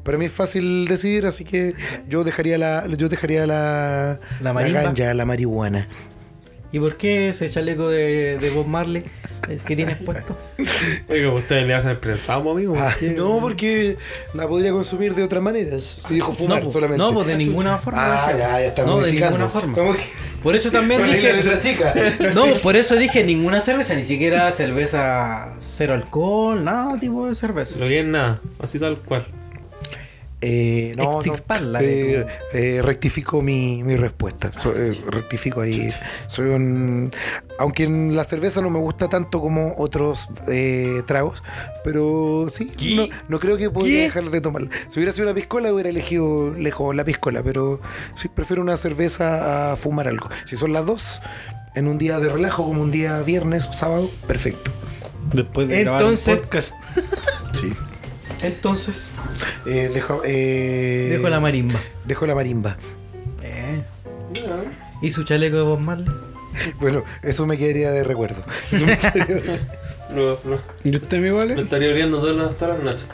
para 0.03 0.17
mí 0.17 0.26
es 0.26 0.31
fácil 0.31 0.88
decidir, 0.88 1.26
así 1.27 1.45
que 1.45 1.73
yo 2.09 2.23
dejaría 2.23 2.57
la, 2.57 2.88
yo 2.88 3.07
dejaría 3.07 3.45
la, 3.45 4.19
La 4.41 4.51
marimba. 4.53 4.81
ganja, 4.81 5.13
la 5.13 5.26
marihuana. 5.26 5.88
¿Y 6.76 6.80
por 6.81 6.97
qué 6.97 7.30
ese 7.30 7.49
chaleco 7.49 7.88
de, 7.88 8.38
de 8.38 8.49
Bob 8.49 8.68
Marley 8.68 9.02
es 9.49 9.64
que 9.64 9.77
tienes 9.77 9.95
puesto? 9.95 10.38
Oiga, 11.07 11.30
¿ustedes 11.34 11.65
le 11.65 11.73
hacen 11.73 11.91
el 11.91 11.97
prensado, 11.99 12.52
amigo? 12.52 12.73
¿Por 12.73 12.84
Ah, 12.84 12.93
no, 13.15 13.39
porque 13.39 13.95
la 14.34 14.45
podría 14.45 14.73
consumir 14.73 15.15
de 15.15 15.23
otras 15.23 15.41
maneras. 15.41 15.85
Si 16.06 16.15
dijo 16.15 16.34
fumar 16.34 16.65
no, 16.65 16.69
solamente. 16.69 16.97
no, 17.02 17.14
pues 17.14 17.27
de 17.27 17.38
ninguna 17.38 17.77
forma. 17.77 18.26
Ah, 18.26 18.30
ya, 18.34 18.38
ya 18.60 18.65
estamos 18.65 18.99
No, 18.99 19.06
de 19.06 19.14
ninguna 19.14 19.47
forma. 19.47 19.69
Estamos- 19.69 19.95
Por 20.43 20.53
eso 20.57 20.69
también 20.69 21.02
dije. 21.10 21.31
letra 21.31 21.60
chica. 21.60 21.93
No, 22.34 22.45
por 22.61 22.76
eso 22.76 22.97
dije 22.97 23.23
ninguna 23.23 23.61
cerveza, 23.61 23.95
ni 23.95 24.03
siquiera 24.03 24.52
cerveza 24.52 25.53
cero 25.77 25.93
alcohol, 25.93 26.61
nada 26.61 26.97
tipo 26.99 27.26
de 27.30 27.35
cerveza. 27.35 27.80
Lo 27.80 27.85
bien 27.85 28.11
nada, 28.11 28.41
así 28.60 28.80
tal 28.80 28.97
cual. 28.99 29.26
Eh, 30.41 30.94
no, 30.98 31.22
Eh, 31.24 32.26
eh, 32.53 32.82
rectifico 32.84 33.41
mi, 33.41 33.82
mi 33.84 33.95
respuesta. 33.95 34.52
So- 34.62 34.74
eh, 34.76 34.91
rectifico 35.07 35.62
ahí. 35.62 35.90
Soy 36.28 36.49
un. 36.49 37.12
Aunque 37.57 37.84
en 37.86 38.16
la 38.16 38.24
cerveza 38.26 38.62
no 38.62 38.70
me 38.70 38.78
gusta 38.80 39.07
tanto 39.07 39.40
como 39.41 39.74
otros 39.78 40.28
tragos, 41.07 41.41
pero 41.84 42.48
sí, 42.49 42.72
no, 42.95 43.07
no 43.30 43.40
creo 43.40 43.57
que 43.57 43.70
podría 43.70 43.95
¿Qué? 43.95 44.02
dejar 44.03 44.30
de 44.30 44.41
tomarla. 44.41 44.70
Si 44.90 44.99
hubiera 44.99 45.12
sido 45.14 45.26
una 45.28 45.34
piscola, 45.34 45.72
hubiera 45.74 45.90
elegido 45.90 46.53
lejos 46.53 46.94
la 46.95 47.03
piscola, 47.06 47.41
pero 47.41 47.80
sí 48.16 48.28
prefiero 48.28 48.62
una 48.62 48.76
cerveza 48.78 49.72
a 49.72 49.76
fumar 49.78 50.07
algo. 50.10 50.30
Si 50.45 50.56
son 50.57 50.74
las 50.74 50.86
dos, 50.86 51.22
en 51.76 51.88
un 51.88 51.98
día 51.98 52.20
de 52.20 52.30
relajo, 52.30 52.66
como 52.66 52.82
un 52.82 52.91
día 52.91 53.22
viernes 53.22 53.68
o 53.68 53.74
sábado, 53.74 54.10
perfecto. 54.28 54.70
Después 55.34 55.70
de 55.70 55.82
Entonces- 55.82 56.26
grabar 56.26 56.41
un 56.41 56.44
podcast. 56.44 56.74
Sí. 57.56 57.72
Entonces, 58.45 59.09
Eh, 59.65 59.89
dejo, 59.93 60.22
eh, 60.26 61.09
dejo 61.11 61.30
la 61.30 61.39
marimba. 61.39 61.80
dejo 62.05 62.26
la 62.27 62.35
marimba. 62.35 62.77
Eh. 63.41 63.81
¿Y 65.01 65.11
su 65.11 65.23
chaleco 65.23 65.57
de 65.57 65.63
Bob 65.63 65.80
Marley? 65.80 66.07
Bueno, 66.80 67.03
eso 67.22 67.45
me 67.45 67.57
quedaría 67.57 67.91
de 67.91 68.03
recuerdo. 68.03 68.43
Eso 68.72 68.85
me 68.85 68.97
quedaría 68.97 69.26
de- 69.35 69.59
lo, 70.15 70.39
¿Y 70.84 70.95
usted, 70.95 71.19
mi 71.19 71.30
lo 71.30 71.35
vale? 71.38 71.61
estaría 71.61 71.89
oliendo 71.91 72.19
todas 72.19 72.35
las, 72.35 72.57
todas 72.57 72.76
las 72.77 72.84
noches. 72.85 73.05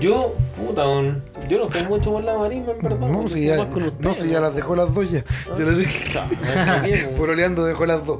Yo, 0.00 0.34
puta, 0.56 0.86
un- 0.88 1.22
yo 1.48 1.58
no 1.58 1.68
sé 1.68 1.84
mucho 1.84 2.10
por 2.12 2.24
la 2.24 2.36
marimba, 2.36 2.72
en 2.72 2.78
verdad. 2.82 3.06
No, 3.06 3.28
si 3.28 3.44
ya, 3.46 3.60
ustedes, 3.60 3.92
no, 4.00 4.14
si 4.14 4.28
ya 4.30 4.40
las 4.40 4.56
dejó 4.56 4.74
las 4.74 4.92
dos 4.92 5.08
ya. 5.10 5.22
Yo 5.56 5.64
las 5.66 5.78
dije. 5.78 6.18
Ah, 6.18 6.80
¿qué, 6.84 6.96
Por 7.16 7.30
oleando 7.30 7.64
dejó 7.64 7.86
las 7.86 8.04
dos. 8.04 8.18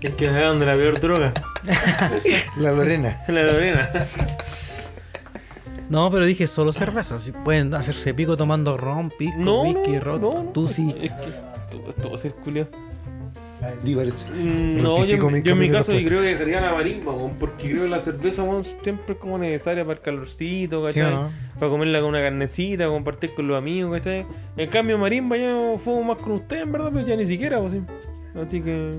Es 0.00 0.10
que 0.12 0.30
me 0.30 0.38
hagan 0.38 0.60
de 0.60 0.66
la 0.66 0.74
peor 0.76 1.00
droga. 1.00 1.32
La 2.56 2.72
Lorena. 2.72 3.18
La 3.28 3.42
Lorena. 3.42 3.90
No, 5.88 6.10
pero 6.10 6.24
dije 6.26 6.46
solo 6.46 6.72
cerveza. 6.72 7.18
Si 7.20 7.32
pueden 7.32 7.74
hacerse 7.74 8.14
pico 8.14 8.36
tomando 8.36 8.76
ron, 8.76 9.10
pisco, 9.10 9.38
No, 9.38 9.62
whisky, 9.62 9.92
no, 9.92 10.00
ron, 10.00 10.20
no, 10.20 10.34
no. 10.44 10.50
tú 10.50 10.66
sí. 10.66 10.88
Es 11.00 11.10
que 11.12 11.88
esto, 11.88 12.08
va 12.08 12.14
a 12.14 12.18
ser 12.18 12.32
culiao. 12.34 12.66
Diverso. 13.82 14.28
Mm, 14.34 14.82
No, 14.82 15.04
yo, 15.06 15.30
mi 15.30 15.40
yo 15.42 15.52
en 15.54 15.58
mi 15.58 15.70
caso 15.70 15.92
yo 15.92 16.06
creo 16.06 16.20
que 16.20 16.36
sería 16.36 16.60
la 16.60 16.72
marimba, 16.74 17.12
weón, 17.12 17.32
porque 17.38 17.70
creo 17.70 17.84
que 17.84 17.88
la 17.88 17.98
cerveza 17.98 18.42
weón, 18.42 18.62
siempre 18.62 19.14
es 19.14 19.18
como 19.18 19.38
necesaria 19.38 19.84
para 19.84 19.94
el 19.96 20.00
calorcito, 20.02 20.80
¿Sí 20.90 20.98
¿cachai? 21.00 21.14
no? 21.14 21.30
Para 21.58 21.70
comerla 21.70 22.00
con 22.00 22.10
una 22.10 22.20
carnecita, 22.20 22.88
compartir 22.88 23.34
con 23.34 23.46
los 23.46 23.56
amigos, 23.56 23.92
¿cachai? 23.98 24.26
En 24.58 24.68
cambio 24.68 24.98
marimba 24.98 25.38
yo 25.38 25.76
fumo 25.78 26.02
más 26.02 26.18
con 26.22 26.32
usted, 26.32 26.60
en 26.62 26.72
verdad, 26.72 26.90
pero 26.92 27.06
ya 27.06 27.16
ni 27.16 27.26
siquiera, 27.26 27.58
pues 27.60 27.72
sí. 27.72 27.80
Así 28.38 28.60
que, 28.60 28.90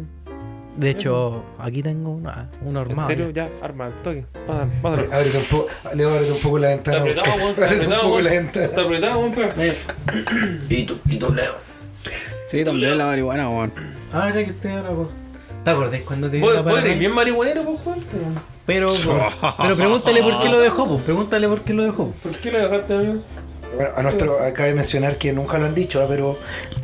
De 0.77 0.89
hecho, 0.89 1.43
aquí 1.57 1.81
tengo 1.81 2.11
una, 2.11 2.49
un 2.61 2.69
en 2.71 2.77
armado. 2.77 3.07
serio, 3.07 3.29
ya, 3.29 3.49
arma, 3.61 3.91
toque. 4.03 4.25
Pásalo, 4.45 4.69
pásalo. 4.81 5.13
Ábrete 5.13 5.37
un 5.37 5.45
poco, 5.51 5.67
un 6.35 6.41
poco 6.43 6.59
la 6.59 6.73
Está 6.73 6.91
ventana. 6.91 7.11
apretado, 7.21 7.37
weón, 7.37 7.49
está 7.51 7.65
Ábrete 7.65 7.85
un 7.85 7.93
apretado, 7.93 8.01
poco 8.09 8.21
la 8.21 8.29
weón. 8.31 8.45
Está 8.45 8.59
ventana. 8.59 8.83
apretado, 8.83 9.19
weón, 9.19 9.31
pero- 9.33 10.65
¿Y 10.69 10.83
tú, 10.83 10.99
y 11.09 11.17
tú, 11.17 11.33
Leo? 11.33 11.53
Sí, 12.47 12.63
también 12.65 12.97
la 12.97 13.05
marihuana, 13.05 13.49
weón. 13.49 13.71
Ah, 14.13 14.25
mira 14.27 14.43
que 14.45 14.51
usted 14.51 14.69
ahora, 14.77 14.89
pues. 14.91 15.07
¿Te 15.63 15.71
acordás 15.71 16.01
cuando 16.01 16.29
te 16.29 16.37
dio 16.37 16.45
la 16.47 16.59
eres 16.59 16.63
paranoia? 16.71 16.93
bien 16.95 17.11
marihuanero, 17.13 17.63
pues, 17.63 17.79
weón. 17.85 17.99
Pero, 18.65 18.89
pero 19.61 19.75
pregúntale 19.75 20.21
por 20.23 20.41
qué 20.41 20.49
lo 20.49 20.59
dejó, 20.59 20.87
pues. 20.87 21.01
Pregúntale 21.03 21.47
por 21.47 21.61
qué 21.61 21.73
lo 21.73 21.83
dejó. 21.83 22.11
¿Por 22.21 22.31
qué 22.33 22.51
lo 22.51 22.59
dejaste, 22.59 22.93
amigo? 22.95 23.21
Bueno, 23.73 23.91
a 23.95 24.03
nuestro, 24.03 24.41
acaba 24.41 24.67
de 24.67 24.73
mencionar 24.73 25.17
que 25.17 25.33
nunca 25.33 25.57
lo 25.57 25.65
han 25.65 25.75
dicho, 25.75 26.01
ah, 26.01 26.05
pero 26.07 26.37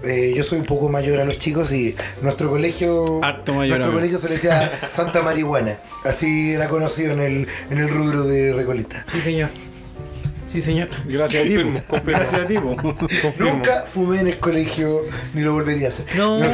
eh, 0.04 0.34
yo 0.36 0.44
soy 0.44 0.60
un 0.60 0.66
poco 0.66 0.90
mayor 0.90 1.20
a 1.20 1.26
los 1.26 1.38
chicos 1.38 1.72
y 1.72 1.96
nuestro 2.22 2.50
colegio, 2.50 3.24
Harto 3.24 3.54
mayor, 3.54 3.78
nuestro 3.78 3.94
colegio 3.94 4.18
se 4.18 4.28
le 4.28 4.36
decía 4.36 4.72
Santa 4.90 5.22
Marihuana, 5.22 5.80
así 6.04 6.54
era 6.54 6.68
conocido 6.68 7.14
en 7.14 7.22
el, 7.22 7.48
en 7.70 7.78
el 7.78 7.90
rubro 7.90 8.24
de 8.24 8.54
Recoleta. 8.54 9.06
Sí, 9.12 9.22
señor. 9.22 9.50
Sí, 10.52 10.62
señor. 10.62 10.90
Gracias 11.06 11.44
a 11.44 11.48
ti. 11.48 11.56
Confirmo, 11.56 11.80
po. 11.82 11.88
confirmo. 11.96 12.18
Gracias 12.20 12.42
a 12.42 12.46
ti, 12.46 12.56
po. 12.60 12.76
Confirmo. 12.76 13.54
Nunca 13.54 13.84
fumé 13.86 14.20
en 14.20 14.28
el 14.28 14.38
colegio 14.38 15.02
ni 15.34 15.42
lo 15.44 15.54
volvería 15.54 15.88
a 15.88 15.90
hacer. 15.90 16.06
No. 16.16 16.40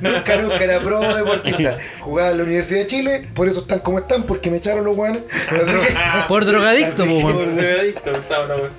Nunca, 0.00 0.36
nunca 0.36 0.62
era 0.62 0.80
pro 0.80 1.00
deportista. 1.14 1.78
Jugaba 2.00 2.30
en 2.30 2.38
la 2.38 2.44
Universidad 2.44 2.80
de 2.80 2.86
Chile, 2.86 3.28
por 3.34 3.48
eso 3.48 3.60
están 3.60 3.78
como 3.80 3.98
están, 3.98 4.24
porque 4.24 4.50
me 4.50 4.58
echaron 4.58 4.84
los 4.84 4.94
guanes. 4.94 5.22
Por 6.28 6.44
drogadicto, 6.44 7.04
weón. 7.04 7.22
Por 7.22 7.56
drogadicto, 7.56 8.10
está 8.10 8.44
weón. 8.46 8.70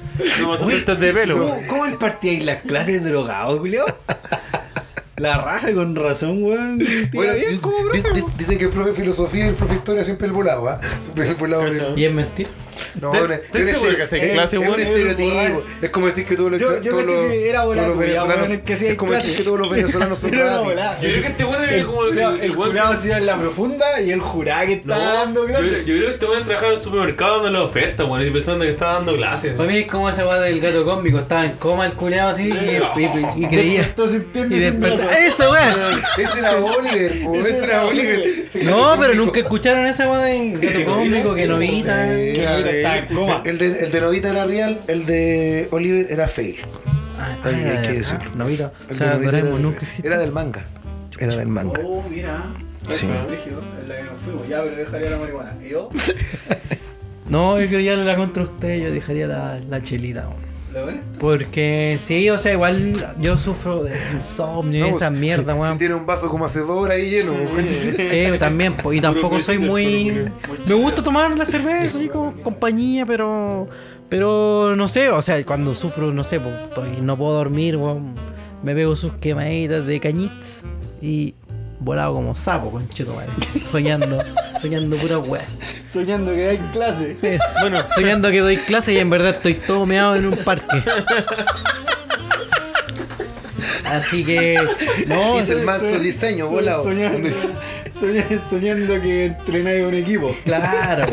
No 0.41 0.95
de 0.95 1.13
pelo, 1.13 1.35
weón. 1.37 1.49
¿Cómo, 1.49 1.67
cómo 1.67 1.87
impartíais 1.87 2.45
las 2.45 2.61
clases 2.61 3.03
drogados, 3.03 3.59
Julio? 3.59 3.83
La 5.17 5.37
raja 5.37 5.73
con 5.73 5.95
razón, 5.95 6.43
weón. 6.43 6.83
Bueno, 7.13 7.33
bien 7.33 7.57
como 7.59 7.77
profe, 7.77 8.09
di- 8.13 8.21
po. 8.21 8.31
Dicen 8.37 8.57
que 8.57 8.65
el 8.65 8.69
profe 8.69 8.89
de 8.89 8.95
filosofía 8.95 9.45
y 9.45 9.49
el 9.49 9.55
profe 9.55 9.73
de 9.73 9.77
historia 9.79 10.05
siempre 10.05 10.27
el 10.27 10.33
volado, 10.33 10.67
¿ah? 10.67 10.79
Siempre 11.01 11.29
el 11.29 11.35
volado. 11.35 11.95
¿Y 11.95 12.03
es 12.05 12.13
mentira? 12.13 12.49
No, 13.01 13.11
¿Te- 13.11 13.17
es 13.17 13.23
un- 13.23 13.29
te 13.29 13.35
es 13.35 13.43
un 13.43 13.69
estere- 13.69 13.95
que 13.97 14.03
es- 14.03 14.31
clase, 14.33 14.57
es 14.57 14.69
un 14.69 14.79
estereotipo. 14.79 15.63
Es 15.81 15.89
como 15.89 16.05
decir 16.07 16.25
que 16.25 16.35
todos 16.35 16.51
los, 16.51 16.61
Yo- 16.61 16.81
yo 16.81 16.91
todos 16.91 17.05
los- 17.05 17.13
que 17.13 17.49
era 17.49 17.59
todos 17.61 17.75
volado, 17.75 17.89
los 17.89 17.97
venezolanos 17.99 18.49
weón, 18.49 18.61
que 18.61 18.73
hacía 18.73 18.89
es 18.91 18.97
como 18.97 19.11
decir 19.13 19.35
que 19.37 19.43
todos 19.43 19.59
los 19.59 19.69
venezolanos 19.71 20.19
son 20.19 20.31
volada. 20.31 21.01
Yo 21.01 21.09
creo 21.09 21.21
que 21.21 21.27
este 21.27 21.45
weón 21.45 21.63
era 21.63 21.75
El, 21.75 21.85
como 21.85 22.05
el, 22.05 22.17
el, 22.17 22.41
el 22.41 22.55
que- 22.73 22.79
hacía 22.79 23.17
en 23.17 23.25
la 23.25 23.37
profunda 23.39 24.01
y 24.01 24.11
él 24.11 24.19
juraba 24.21 24.65
que 24.65 24.73
estaba 24.73 25.03
No, 25.03 25.13
dando 25.13 25.41
yo, 25.41 25.47
clases. 25.47 25.69
creo- 25.69 25.79
yo 25.81 25.85
creo 25.95 26.07
que 26.07 26.13
este 26.13 26.25
weón 26.25 26.45
trabajaba 26.45 26.71
en 26.73 26.77
el 26.79 26.83
supermercado 26.83 27.33
dando 27.43 27.49
la 27.59 27.63
oferta, 27.65 28.05
weón, 28.05 28.27
y 28.27 28.31
pensando 28.31 28.65
que 28.65 28.71
estaba 28.71 28.93
dando 28.93 29.15
clases. 29.15 29.53
Para 29.53 29.69
mí 29.69 29.77
es 29.77 29.87
como 29.87 30.09
esa 30.09 30.27
weá 30.27 30.39
del 30.39 30.59
gato 30.61 30.85
cómico, 30.85 31.19
estaba 31.19 31.45
en 31.45 31.51
coma 31.53 31.85
el 31.85 31.93
culeado 31.93 32.29
así 32.29 32.43
y, 32.43 32.51
y- 32.51 33.39
y- 33.41 33.45
y 33.45 33.47
creía. 33.47 33.95
Piernas 33.95 34.59
Y 34.59 34.71
brazos. 34.71 35.11
¡Esa 35.11 35.49
weá! 35.51 35.75
Ese 36.17 36.39
era 36.39 36.51
Oliver, 36.55 37.11
ese 37.39 37.57
era 37.63 37.85
Oliver. 37.85 38.49
No, 38.63 38.95
pero 38.99 39.13
nunca 39.13 39.39
escucharon 39.39 39.85
esa 39.87 40.09
weá 40.09 40.19
del 40.25 40.59
gato 40.59 40.85
cómico, 40.85 41.33
que 41.33 41.47
novita. 41.47 42.13
Eh, 42.13 42.33
El 42.69 43.57
de, 43.57 43.79
el 43.85 43.91
de 43.91 44.01
Novita 44.01 44.29
era 44.31 44.45
real, 44.45 44.81
el 44.87 45.05
de 45.05 45.67
Oliver 45.71 46.07
era 46.09 46.27
fail. 46.27 46.57
Ah, 47.19 47.37
Ahí 47.43 47.53
hay 47.55 47.81
que 47.81 47.87
ah, 47.87 47.91
decirlo. 47.93 48.31
Novita. 48.35 48.71
O 48.87 48.91
El 48.91 48.95
sea, 48.97 49.07
de 49.07 49.13
Novita 49.13 49.31
Doraemon 49.31 49.53
era, 49.53 49.61
nunca 49.61 49.81
existió. 49.85 50.11
era 50.11 50.19
del 50.19 50.31
manga. 50.31 50.65
Era 51.19 51.35
del 51.35 51.47
manga. 51.47 51.79
Oh, 51.83 52.03
mira. 52.09 52.43
Sí. 52.89 53.07
La 53.07 53.25
que 53.95 54.03
nos 54.03 54.17
fuimos. 54.19 54.47
Ya, 54.47 54.61
pero 54.63 54.75
dejaría 54.75 55.09
la 55.11 55.17
marihuana. 55.17 55.53
¿Y 55.65 55.69
yo? 55.69 55.89
No, 57.27 57.59
yo 57.59 57.67
quería 57.67 57.95
la 57.95 58.15
contra 58.15 58.43
usted, 58.43 58.83
yo 58.83 58.91
dejaría 58.91 59.25
la, 59.25 59.59
la 59.67 59.81
chelita. 59.81 60.27
weón. 60.27 60.44
Porque 61.19 61.97
sí, 61.99 62.29
o 62.29 62.37
sea, 62.37 62.53
igual 62.53 63.15
yo 63.19 63.37
sufro 63.37 63.83
de 63.83 63.95
insomnio 64.13 64.87
y 64.87 64.91
No, 64.91 64.97
esa 64.97 65.09
mierda, 65.09 65.53
si, 65.53 65.59
weón. 65.59 65.73
si 65.73 65.79
tiene 65.79 65.95
un 65.95 66.05
vaso 66.05 66.29
como 66.29 66.45
hace 66.45 66.59
dos 66.59 66.69
horas 66.71 66.97
ahí 66.97 67.09
lleno. 67.09 67.33
po, 67.33 67.61
Sí, 67.67 68.37
también, 68.39 68.73
po, 68.73 68.93
y 68.93 68.99
tampoco 69.01 69.39
soy 69.39 69.57
muy. 69.57 70.25
Me 70.65 70.73
gusta 70.73 71.03
tomar 71.03 71.37
la 71.37 71.45
cerveza, 71.45 71.97
así 71.97 72.09
como 72.09 72.33
compañía, 72.41 73.05
pero. 73.05 73.67
Pero 74.09 74.75
no 74.75 74.87
sé, 74.87 75.09
o 75.09 75.21
sea, 75.21 75.43
cuando 75.45 75.73
sufro, 75.73 76.13
no 76.13 76.23
sé, 76.23 76.39
pues, 76.39 77.01
no 77.01 77.17
puedo 77.17 77.33
dormir, 77.33 77.75
weón, 77.75 78.13
me 78.63 78.75
pego 78.75 78.95
sus 78.95 79.13
quemaditas 79.13 79.85
de 79.87 79.99
cañiz 79.99 80.63
y 81.01 81.33
volado 81.85 82.13
como 82.13 82.35
sapo, 82.35 82.71
conchito, 82.71 83.13
madre. 83.13 83.29
Soñando, 83.71 84.19
soñando 84.61 84.97
pura 84.97 85.19
weá. 85.19 85.43
Soñando 85.93 86.33
que 86.33 86.49
hay 86.49 86.57
clase. 86.73 87.15
Bueno, 87.61 87.79
soñando 87.95 88.31
que 88.31 88.39
doy 88.41 88.57
clase 88.57 88.93
y 88.93 88.97
en 88.97 89.09
verdad 89.09 89.29
estoy 89.35 89.53
todo 89.53 89.85
meado 89.85 90.15
en 90.15 90.25
un 90.25 90.37
parque. 90.43 90.83
Así 93.85 94.25
que. 94.25 94.59
No, 95.07 95.39
Hice 95.39 95.53
el 95.59 95.65
manso 95.65 95.99
diseño, 95.99 96.49
volado. 96.49 96.83
Soñando, 96.83 97.29
soñando, 97.97 98.41
soñando 98.45 99.01
que 99.01 99.25
entrenáis 99.27 99.83
a 99.83 99.87
un 99.87 99.93
equipo. 99.93 100.35
Claro, 100.43 101.03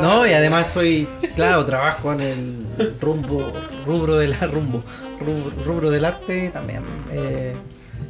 no, 0.00 0.26
y 0.26 0.32
además 0.32 0.72
soy, 0.72 1.06
claro, 1.36 1.64
trabajo 1.64 2.12
en 2.12 2.20
el 2.20 2.94
rumbo, 3.00 3.52
rubro 3.86 4.16
de 4.16 4.28
la 4.28 4.38
rumbo, 4.46 4.82
rubro, 5.20 5.52
rubro 5.64 5.90
del 5.90 6.04
arte 6.04 6.50
también. 6.52 6.82
eh, 7.12 7.54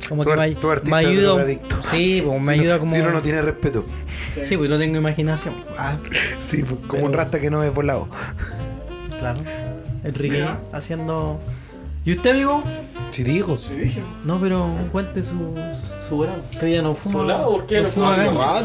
como 0.08 0.24
Tu 0.24 0.30
que 0.30 0.36
me, 0.36 0.42
ar- 0.42 0.84
me 0.84 0.96
ayuda, 0.96 1.44
sí, 1.90 2.22
pues 2.24 2.40
me 2.42 2.52
Si 2.54 2.58
no- 2.58 2.62
ayuda 2.62 2.78
como, 2.78 2.90
Si 2.92 3.00
uno 3.00 3.10
no 3.12 3.22
tiene 3.22 3.42
respeto. 3.42 3.84
sí, 4.42 4.56
pues 4.56 4.68
no 4.70 4.78
tengo 4.78 4.96
imaginación. 4.98 5.54
Ah, 5.78 5.96
Sí, 6.40 6.62
pues, 6.62 6.80
como 6.86 7.04
un 7.06 7.12
rasta 7.12 7.40
que 7.40 7.50
no 7.50 7.62
es 7.62 7.72
volado. 7.74 8.08
claro, 9.18 9.40
Enrique 10.04 10.46
haciendo. 10.72 11.38
¿Y 12.04 12.16
usted, 12.16 12.30
amigo? 12.30 12.62
Si 13.12 13.22
digo. 13.22 13.56
No, 14.24 14.40
pero 14.40 14.68
cuente 14.90 15.22
su, 15.22 15.54
su 16.08 16.16
volado. 16.16 16.42
Usted 16.52 16.66
ya 16.72 16.82
no 16.82 16.94
fuma. 16.94 17.12
¿Su 17.12 17.18
volado? 17.18 17.50
¿Por 17.52 17.66
qué 17.66 17.80
no 17.82 17.88
fuma 17.88 18.12
fuma? 18.12 18.62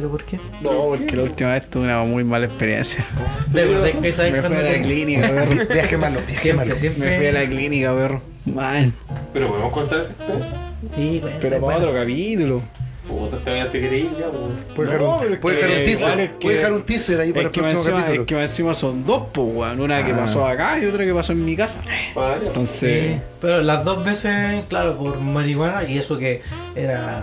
¿Pero 0.00 0.10
por 0.10 0.24
qué? 0.24 0.38
No, 0.62 0.70
porque 0.88 1.16
la 1.16 1.22
última 1.24 1.52
vez 1.52 1.68
tuve 1.70 1.84
una 1.84 2.02
muy 2.04 2.24
mala 2.24 2.46
experiencia. 2.46 3.04
De 3.52 3.64
verdad 3.66 4.00
que 4.00 4.08
esa 4.08 4.22
vez 4.24 4.32
Me 4.32 4.42
fui 4.42 4.56
a 4.56 4.62
la 4.62 4.70
te- 4.70 4.80
clínica, 4.82 5.28
perro. 5.28 5.66
Viaje 5.72 5.96
malo, 5.96 6.20
viaje 6.26 6.54
malo. 6.54 6.74
Me 6.98 7.16
fui 7.16 7.26
a 7.26 7.32
la 7.32 7.46
clínica, 7.48 7.94
perro. 7.94 8.22
Mal. 8.46 8.92
Pero 9.32 9.48
podemos 9.48 9.72
contar 9.72 10.00
esa 10.00 10.12
experiencia. 10.12 10.52
Sí, 10.94 11.18
bueno, 11.20 11.36
Pero 11.40 11.60
para 11.60 11.76
otro 11.78 11.92
capítulo. 11.94 12.62
Puta, 13.06 13.38
te 13.38 13.50
voy 13.50 13.58
a 13.58 13.64
hacer 13.64 13.80
creer 13.88 14.06
ya, 14.18 14.28
weón. 14.28 14.52
Puede 14.74 14.88
dejar 14.92 15.02
No, 15.04 15.16
un, 15.16 15.36
puede 15.38 15.56
dejar 15.56 15.70
un 15.78 15.84
teaser. 15.84 16.20
es 16.20 16.28
que- 16.30 16.34
Puede 16.36 16.56
dejar 16.56 16.72
un 16.72 16.82
teaser 16.84 17.20
ahí 17.20 17.30
para 17.32 17.40
Es 17.40 17.46
el 17.46 17.50
próximo 17.52 17.78
encima, 17.80 17.96
capítulo. 18.02 18.20
es 18.22 18.26
que 18.28 18.40
encima 18.42 18.74
son 18.74 19.04
dos, 19.04 19.22
pues, 19.32 19.46
weón. 19.52 19.80
Una 19.80 20.04
que 20.06 20.12
Ah. 20.12 20.16
pasó 20.16 20.46
acá 20.46 20.78
y 20.78 20.86
otra 20.86 21.04
que 21.04 21.12
pasó 21.12 21.32
en 21.32 21.44
mi 21.44 21.56
casa. 21.56 21.80
Vale. 22.14 22.46
Entonces, 22.46 23.14
Sí, 23.16 23.20
pero 23.40 23.62
las 23.62 23.84
dos 23.84 24.04
veces, 24.04 24.62
claro, 24.68 24.96
por 24.96 25.18
marihuana, 25.18 25.82
y 25.88 25.98
eso 25.98 26.18
que 26.18 26.42
era 26.76 27.20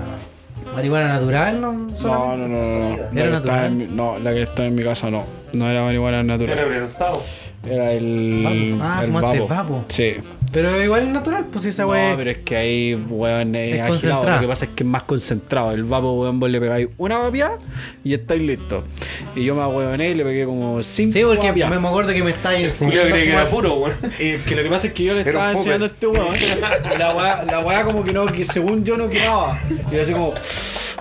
marihuana 0.77 1.07
natural, 1.19 1.59
¿no? 1.61 1.73
no, 1.73 1.97
Solamente. 1.97 2.47
no, 2.47 2.47
no, 2.47 2.65
no. 2.65 2.89
no. 2.89 2.97
La 3.13 3.21
¿Era 3.21 3.31
que 3.31 3.37
estaba 3.37 3.37
natural? 3.39 3.65
en 3.65 3.77
mi- 3.77 3.85
no, 3.87 4.19
la 4.19 4.33
que 4.33 4.41
está 4.43 4.65
en 4.65 4.75
mi 4.75 4.83
casa 4.83 5.09
no. 5.11 5.23
No 5.53 5.69
era 5.69 5.81
marihuana 5.83 6.17
Era 6.17 6.23
natural. 6.23 6.65
prensado. 6.67 7.23
Era 7.67 7.91
el. 7.91 8.41
Vapo. 8.43 8.83
Ah, 8.83 8.99
el 9.01 9.07
fumaste 9.07 9.39
vapo. 9.39 9.47
vapo. 9.47 9.85
Sí. 9.89 10.13
Pero 10.51 10.81
igual 10.81 11.03
es 11.03 11.09
natural, 11.09 11.45
pues 11.51 11.65
esa 11.65 11.83
No, 11.83 11.89
wea. 11.89 12.15
pero 12.15 12.31
es 12.31 12.37
que 12.37 12.55
ahí, 12.55 12.95
weón, 12.95 13.53
es, 13.55 13.75
Es 13.75 13.81
agilado. 13.81 14.29
Lo 14.29 14.39
que 14.39 14.47
pasa 14.47 14.65
es 14.65 14.71
que 14.71 14.83
es 14.83 14.89
más 14.89 15.03
concentrado. 15.03 15.71
El 15.71 15.83
vapo, 15.83 16.13
weón, 16.13 16.39
vos 16.39 16.49
le 16.49 16.59
pegáis 16.59 16.87
una 16.97 17.17
vapia 17.17 17.51
y 18.03 18.13
estáis 18.13 18.41
listos. 18.41 18.83
Y 19.35 19.43
yo 19.43 19.55
me 19.55 19.61
ahueoné 19.61 20.09
y 20.11 20.15
le 20.15 20.23
pegué 20.23 20.45
como 20.45 20.81
cinco 20.83 21.13
Sí, 21.13 21.23
porque 21.23 21.51
me, 21.53 21.75
acuerdo 21.87 22.13
que 22.13 22.23
me 22.23 22.31
estáis 22.31 22.65
enseñando. 22.67 23.01
creí 23.09 23.21
a 23.23 23.25
que 23.25 23.31
era 23.33 23.49
puro, 23.49 23.73
weón. 23.75 23.95
Es 24.19 24.45
que 24.45 24.55
lo 24.55 24.63
que 24.63 24.69
pasa 24.69 24.87
es 24.87 24.93
que 24.93 25.03
yo 25.03 25.13
le 25.13 25.21
estaba 25.21 25.51
enseñando 25.51 25.85
a 25.85 25.89
este 25.89 26.07
weón. 26.07 26.27
y 26.95 26.97
La 26.97 27.13
weá, 27.13 27.43
la 27.43 27.59
weá 27.59 27.83
como 27.83 28.03
que 28.03 28.13
no, 28.13 28.25
que 28.27 28.45
según 28.45 28.83
yo 28.85 28.95
no 28.97 29.09
quemaba. 29.09 29.59
Y 29.91 29.95
yo 29.95 30.01
así 30.01 30.13
como, 30.13 30.33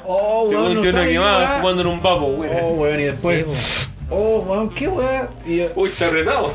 oh, 0.05 0.49
weón, 0.49 0.51
Según 0.51 0.75
no 0.75 0.85
yo 0.85 0.93
no 0.93 1.05
quemaba 1.05 1.39
weá. 1.39 1.57
fumando 1.59 1.83
en 1.83 1.89
un 1.89 2.03
vapo, 2.03 2.27
weón. 2.27 2.57
Oh, 2.63 2.71
weón, 2.73 3.01
y 3.01 3.05
después, 3.05 3.45
Sí. 3.57 3.87
Oh, 4.11 4.45
weón, 4.49 4.71
qué 4.71 4.89
weá. 4.89 5.29
Uy, 5.75 5.89
está 5.89 6.09
apretado. 6.09 6.55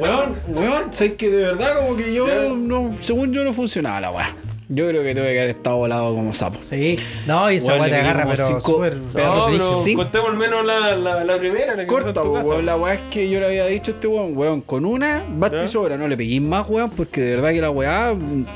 Weón, 0.00 0.40
weón, 0.48 0.92
sé 0.92 1.14
que 1.16 1.30
de 1.30 1.42
verdad 1.44 1.76
como 1.76 1.96
que 1.96 2.12
yo, 2.14 2.26
no, 2.54 2.96
según 3.00 3.32
yo 3.32 3.44
no 3.44 3.52
funcionaba 3.52 4.00
la 4.00 4.10
weá. 4.10 4.34
Yo 4.68 4.88
creo 4.88 5.04
que 5.04 5.14
tuve 5.14 5.32
que 5.32 5.38
haber 5.38 5.50
estado 5.50 5.76
volado 5.76 6.12
como 6.14 6.34
sapo. 6.34 6.58
Sí, 6.60 6.98
no, 7.26 7.52
y 7.52 7.56
esa 7.56 7.74
wea 7.76 7.84
te 7.84 7.94
agarra, 7.94 8.26
pero 8.28 8.46
cinco- 8.48 8.60
súper. 8.60 8.96
No, 8.96 9.46
pero 9.52 9.74
cinco- 9.84 10.02
contemos 10.02 10.30
al 10.30 10.36
menos 10.36 10.66
la, 10.66 10.96
la, 10.96 11.22
la 11.24 11.38
primera. 11.38 11.76
La 11.76 11.86
Corta, 11.86 12.22
weón. 12.22 12.66
La 12.66 12.76
weá 12.76 12.94
es 12.94 13.00
que 13.10 13.30
yo 13.30 13.38
le 13.38 13.46
había 13.46 13.66
dicho 13.66 13.92
a 13.92 13.94
este 13.94 14.08
weón, 14.08 14.36
weón, 14.36 14.60
con 14.62 14.84
una, 14.84 15.24
basta 15.30 15.64
y 15.64 15.68
sobra. 15.68 15.96
No 15.96 16.08
le 16.08 16.16
pegué 16.16 16.40
más, 16.40 16.66
weón, 16.68 16.90
porque 16.90 17.20
de 17.20 17.36
verdad 17.36 17.50
que 17.52 17.60
la 17.60 17.70
weá, 17.70 18.12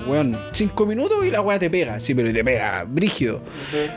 weón, 0.09 0.37
cinco 0.53 0.85
minutos 0.85 1.25
y 1.25 1.31
la 1.31 1.43
weá 1.43 1.61
te 1.61 1.71
pega. 1.71 2.01
Sí, 2.01 2.13
pero 2.15 2.33
te 2.33 2.43
pega, 2.43 2.85
brígido. 2.89 3.41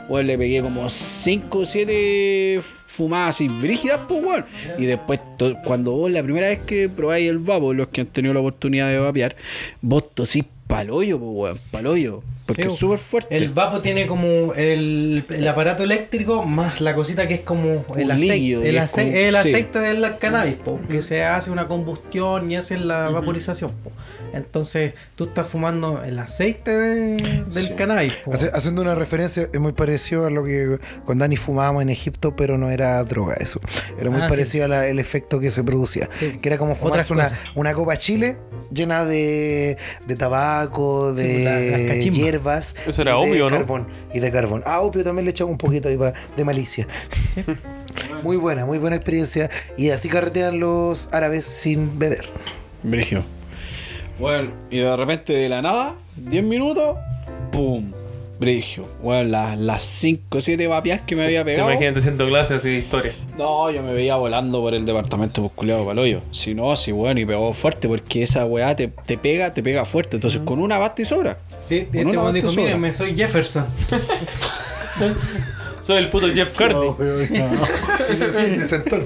Weón, 0.07 0.27
le 0.27 0.37
pegué 0.37 0.61
como 0.61 0.87
cinco 0.89 1.59
o 1.59 1.65
siete 1.65 2.59
fumadas 2.61 3.35
así, 3.37 3.47
brígidas, 3.47 4.01
pues, 4.07 4.23
weón. 4.23 4.45
Y 4.77 4.85
después, 4.85 5.19
cuando 5.65 5.93
vos 5.93 6.11
la 6.11 6.21
primera 6.21 6.47
vez 6.47 6.59
que 6.59 6.89
probáis 6.89 7.27
el 7.27 7.39
vapo, 7.39 7.73
los 7.73 7.87
que 7.87 8.01
han 8.01 8.07
tenido 8.07 8.35
la 8.35 8.41
oportunidad 8.41 8.87
de 8.89 8.99
vapear, 8.99 9.35
vos 9.81 10.13
tosís 10.13 10.43
paloyo, 10.67 11.19
pues, 11.19 11.31
weón, 11.33 11.59
paloyo. 11.71 12.23
Porque 12.45 12.63
Sí, 12.63 12.67
es 12.69 12.75
súper 12.75 12.99
fuerte. 12.99 13.35
El 13.37 13.51
vapo 13.51 13.79
tiene 13.79 14.05
como 14.05 14.53
el, 14.53 15.25
el 15.29 15.47
aparato 15.47 15.83
eléctrico 15.83 16.43
más 16.43 16.81
la 16.81 16.93
cosita 16.93 17.25
que 17.27 17.35
es 17.35 17.39
como 17.41 17.85
el 17.95 18.11
aceite. 18.11 18.33
líquido, 18.35 18.63
el, 18.63 18.77
ace- 18.79 19.03
como- 19.05 19.15
el 19.17 19.31
sí. 19.31 19.37
aceite 19.37 19.79
del 19.79 20.17
cannabis, 20.19 20.55
po, 20.55 20.79
que 20.89 21.01
se 21.01 21.23
hace 21.23 21.51
una 21.51 21.67
combustión 21.69 22.51
y 22.51 22.57
hace 22.57 22.77
la 22.77 23.07
vaporización. 23.09 23.71
po. 23.83 23.91
Entonces 24.33 24.93
tú 25.15 25.25
estás 25.25 25.47
fumando 25.47 26.03
el 26.03 26.19
aceite 26.19 26.71
de- 26.71 27.43
del 27.47 27.75
cannabis. 27.75 28.13
po. 28.25 28.31
Haciendo 28.33 28.81
una 28.81 28.95
referencia, 28.95 29.47
es 29.53 29.59
muy 29.59 29.71
parecido 29.73 30.25
a 30.25 30.29
lo 30.29 30.43
que 30.43 30.79
con 31.05 31.19
Dani 31.19 31.37
fumábamos 31.37 31.81
en 31.83 31.89
Egipto, 31.89 32.35
pero 32.35 32.57
no 32.57 32.69
era 32.69 33.01
droga 33.05 33.35
eso. 33.35 33.61
Era 33.99 34.09
muy 34.09 34.21
Ah, 34.21 34.27
parecido 34.27 34.65
al 34.65 34.99
efecto 34.99 35.39
que 35.39 35.49
se 35.49 35.63
producía. 35.63 36.09
Que 36.19 36.39
era 36.49 36.57
como 36.57 36.75
fumarse 36.75 37.13
una, 37.13 37.31
una 37.55 37.73
copa 37.73 37.95
chile 37.95 38.37
llena 38.73 39.05
de, 39.05 39.77
de 40.07 40.15
tabaco, 40.15 41.11
pues, 41.13 41.25
de. 41.25 41.99
Hierbas. 42.33 42.75
Eso 42.87 43.01
era 43.01 43.17
y 43.19 43.29
de 43.29 43.39
¿no? 43.39 43.47
carbón, 43.47 43.87
Y 44.13 44.19
de 44.19 44.31
carbón. 44.31 44.63
Ah, 44.65 44.81
opio 44.81 45.03
también 45.03 45.25
le 45.25 45.31
echaba 45.31 45.49
un 45.49 45.57
poquito 45.57 45.87
ahí 45.87 45.97
de 46.35 46.45
malicia. 46.45 46.87
muy 48.23 48.37
buena, 48.37 48.65
muy 48.65 48.77
buena 48.77 48.95
experiencia. 48.95 49.49
Y 49.77 49.89
así 49.89 50.09
carretean 50.09 50.59
los 50.59 51.09
árabes 51.11 51.45
sin 51.45 51.99
beber. 51.99 52.25
Brigio. 52.83 53.23
Bueno, 54.19 54.51
y 54.69 54.79
de 54.79 54.95
repente 54.95 55.33
de 55.33 55.49
la 55.49 55.61
nada, 55.61 55.95
10 56.17 56.43
minutos, 56.43 56.97
¡pum! 57.51 57.91
Brigio. 58.43 58.87
Bueno, 59.01 59.29
las, 59.29 59.57
las 59.57 59.81
5 59.83 60.37
o 60.37 60.41
7 60.41 60.67
vapias 60.67 61.01
que 61.01 61.15
me 61.15 61.25
había 61.25 61.43
pegado. 61.43 61.69
Imagínate 61.71 61.99
haciendo 61.99 62.27
clases 62.27 62.57
así 62.57 62.69
de 62.69 62.77
historia. 62.79 63.13
No, 63.37 63.69
yo 63.71 63.81
me 63.83 63.93
veía 63.93 64.15
volando 64.15 64.61
por 64.61 64.73
el 64.75 64.85
departamento 64.85 65.41
musculeado 65.41 65.85
paloyo. 65.85 66.21
Si 66.31 66.53
no, 66.53 66.75
si 66.75 66.91
bueno, 66.91 67.19
y 67.19 67.25
pegó 67.25 67.53
fuerte, 67.53 67.87
porque 67.87 68.23
esa 68.23 68.45
weá 68.45 68.75
te, 68.75 68.87
te 68.87 69.17
pega, 69.17 69.53
te 69.53 69.63
pega 69.63 69.85
fuerte. 69.85 70.17
Entonces, 70.17 70.41
con 70.45 70.59
una 70.59 70.77
basta 70.77 71.01
y 71.01 71.05
sobra. 71.05 71.37
Sí, 71.65 71.85
Con 71.91 71.97
este 71.99 72.17
weón 72.17 72.33
dijo, 72.33 72.49
sobra. 72.49 72.63
miren, 72.63 72.79
me 72.81 72.93
soy 72.93 73.15
Jefferson. 73.15 73.65
Soy 75.85 75.97
el 75.97 76.09
puto 76.09 76.27
Jeff 76.33 76.53
Cardi. 76.57 76.75
De 76.97 78.65
sentón. 78.69 79.03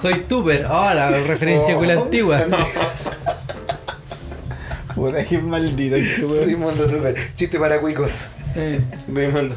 soy 0.00 0.20
Tuber. 0.28 0.64
Oh, 0.66 0.94
la 0.94 1.08
referencia 1.10 1.74
Oh. 1.74 1.78
con 1.78 1.88
la 1.88 1.94
antigua. 1.94 2.46
Puta 4.94 5.24
que 5.24 5.38
maldito 5.38 5.96
este 5.96 6.24
weón. 6.24 6.44
Raimundo 6.46 6.88
Super. 6.88 7.14
Chiste 7.34 7.58
para 7.58 7.80
cuicos. 7.80 8.28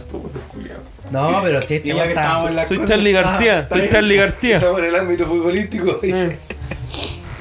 Tú, 0.10 0.22
culiado. 0.52 0.82
No, 1.12 1.42
pero 1.44 1.62
si 1.62 1.76
este 1.76 1.90
ya 1.90 1.96
weón 1.96 2.08
que 2.08 2.14
está- 2.14 2.22
estábamos 2.24 2.50
en 2.50 2.56
la 2.56 2.66
Soy 2.66 2.86
Charlie 2.86 3.12
García, 3.12 3.60
Ah, 3.60 3.70
soy 3.70 3.80
está 3.82 3.92
Charlie 3.98 4.16
García. 4.18 4.58
Estamos 4.58 4.80
en 4.80 4.86
el 4.86 4.96
ámbito 4.96 5.26
futbolístico. 5.28 6.00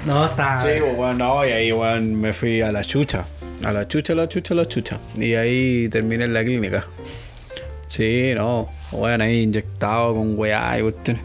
No, 0.05 0.27
está. 0.27 0.61
Sí, 0.63 0.69
pues 0.81 0.97
bueno, 0.97 1.15
no, 1.15 1.47
y 1.47 1.51
ahí 1.51 1.73
weón 1.73 2.15
me 2.15 2.33
fui 2.33 2.61
a 2.61 2.71
la 2.71 2.85
chucha. 2.85 3.25
A 3.65 3.73
la 3.73 3.89
chucha, 3.89 4.13
a 4.13 4.17
la 4.17 4.29
chucha, 4.29 4.53
a 4.55 4.57
la 4.59 4.69
chucha. 4.69 4.99
Y 5.17 5.35
ahí 5.35 5.89
terminé 5.89 6.27
en 6.27 6.35
la 6.35 6.45
clínica. 6.45 6.87
Sí, 7.87 8.33
no, 8.35 8.69
weón 8.93 9.21
ahí 9.23 9.41
inyectado 9.43 10.15
con 10.15 10.39
weá 10.39 10.79
y 10.79 10.83
cuestiones. 10.83 11.23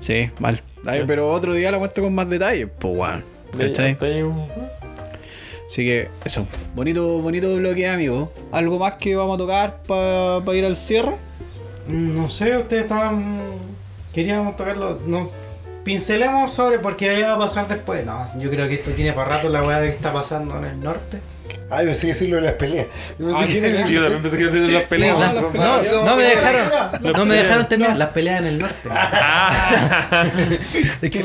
Sí, 0.00 0.30
mal. 0.38 0.62
Ay, 0.86 1.02
pero 1.06 1.30
otro 1.30 1.54
día 1.54 1.70
la 1.70 1.78
cuento 1.78 2.02
con 2.02 2.14
más 2.14 2.28
detalles, 2.30 2.68
pues 2.78 2.96
weón. 2.96 3.24
¿Cachai? 3.58 3.92
Está 3.92 4.06
ahí 4.06 4.22
un- 4.22 4.46
Así 5.66 5.84
que 5.84 6.08
eso, 6.24 6.46
bonito, 6.74 7.18
bonito 7.20 7.54
bloque, 7.56 7.88
amigo. 7.88 8.32
¿Algo 8.52 8.78
más 8.78 8.94
que 8.94 9.16
vamos 9.16 9.34
a 9.36 9.38
tocar 9.38 9.82
para 9.86 10.56
ir 10.56 10.64
al 10.64 10.76
cierre? 10.76 11.16
Mm, 11.88 12.16
No 12.16 12.28
sé, 12.28 12.56
ustedes 12.56 12.82
estaban. 12.82 13.40
Queríamos 14.12 14.56
tocarlo. 14.56 14.98
No. 15.06 15.30
Pincelemos 15.84 16.52
sobre 16.54 16.78
porque 16.78 17.10
ahí 17.10 17.22
va 17.22 17.34
a 17.34 17.38
pasar 17.38 17.68
después. 17.68 18.06
No, 18.06 18.26
yo 18.38 18.48
creo 18.50 18.66
que 18.68 18.74
esto 18.76 18.90
tiene 18.92 19.12
para 19.12 19.36
rato 19.36 19.50
la 19.50 19.62
weá 19.62 19.80
de 19.80 19.90
que 19.90 19.96
está 19.96 20.12
pasando 20.14 20.56
en 20.58 20.64
el 20.64 20.80
norte. 20.80 21.18
Ay, 21.68 21.84
pensé 21.86 22.02
que 22.02 22.06
decirlo 22.14 22.36
de 22.36 22.42
las 22.42 22.52
peleas. 22.54 22.86
Yo 23.18 23.26
pensé 23.26 23.38
Ah, 23.38 23.46
que- 23.46 23.60
ser 24.50 24.70
las 24.70 24.82
peleas. 24.84 25.18
La- 25.18 25.32
no, 25.34 25.40
no, 25.42 25.50
no, 25.82 26.04
no 26.06 26.16
me 26.16 26.22
dejaron, 26.22 26.68
no, 27.02 27.26
me 27.26 27.34
dejaron 27.34 27.68
terminar 27.68 27.98
las 27.98 28.08
peleas 28.10 28.40
en 28.40 28.46
el 28.46 28.58
norte. 28.60 28.88
Es 31.02 31.10
que 31.10 31.20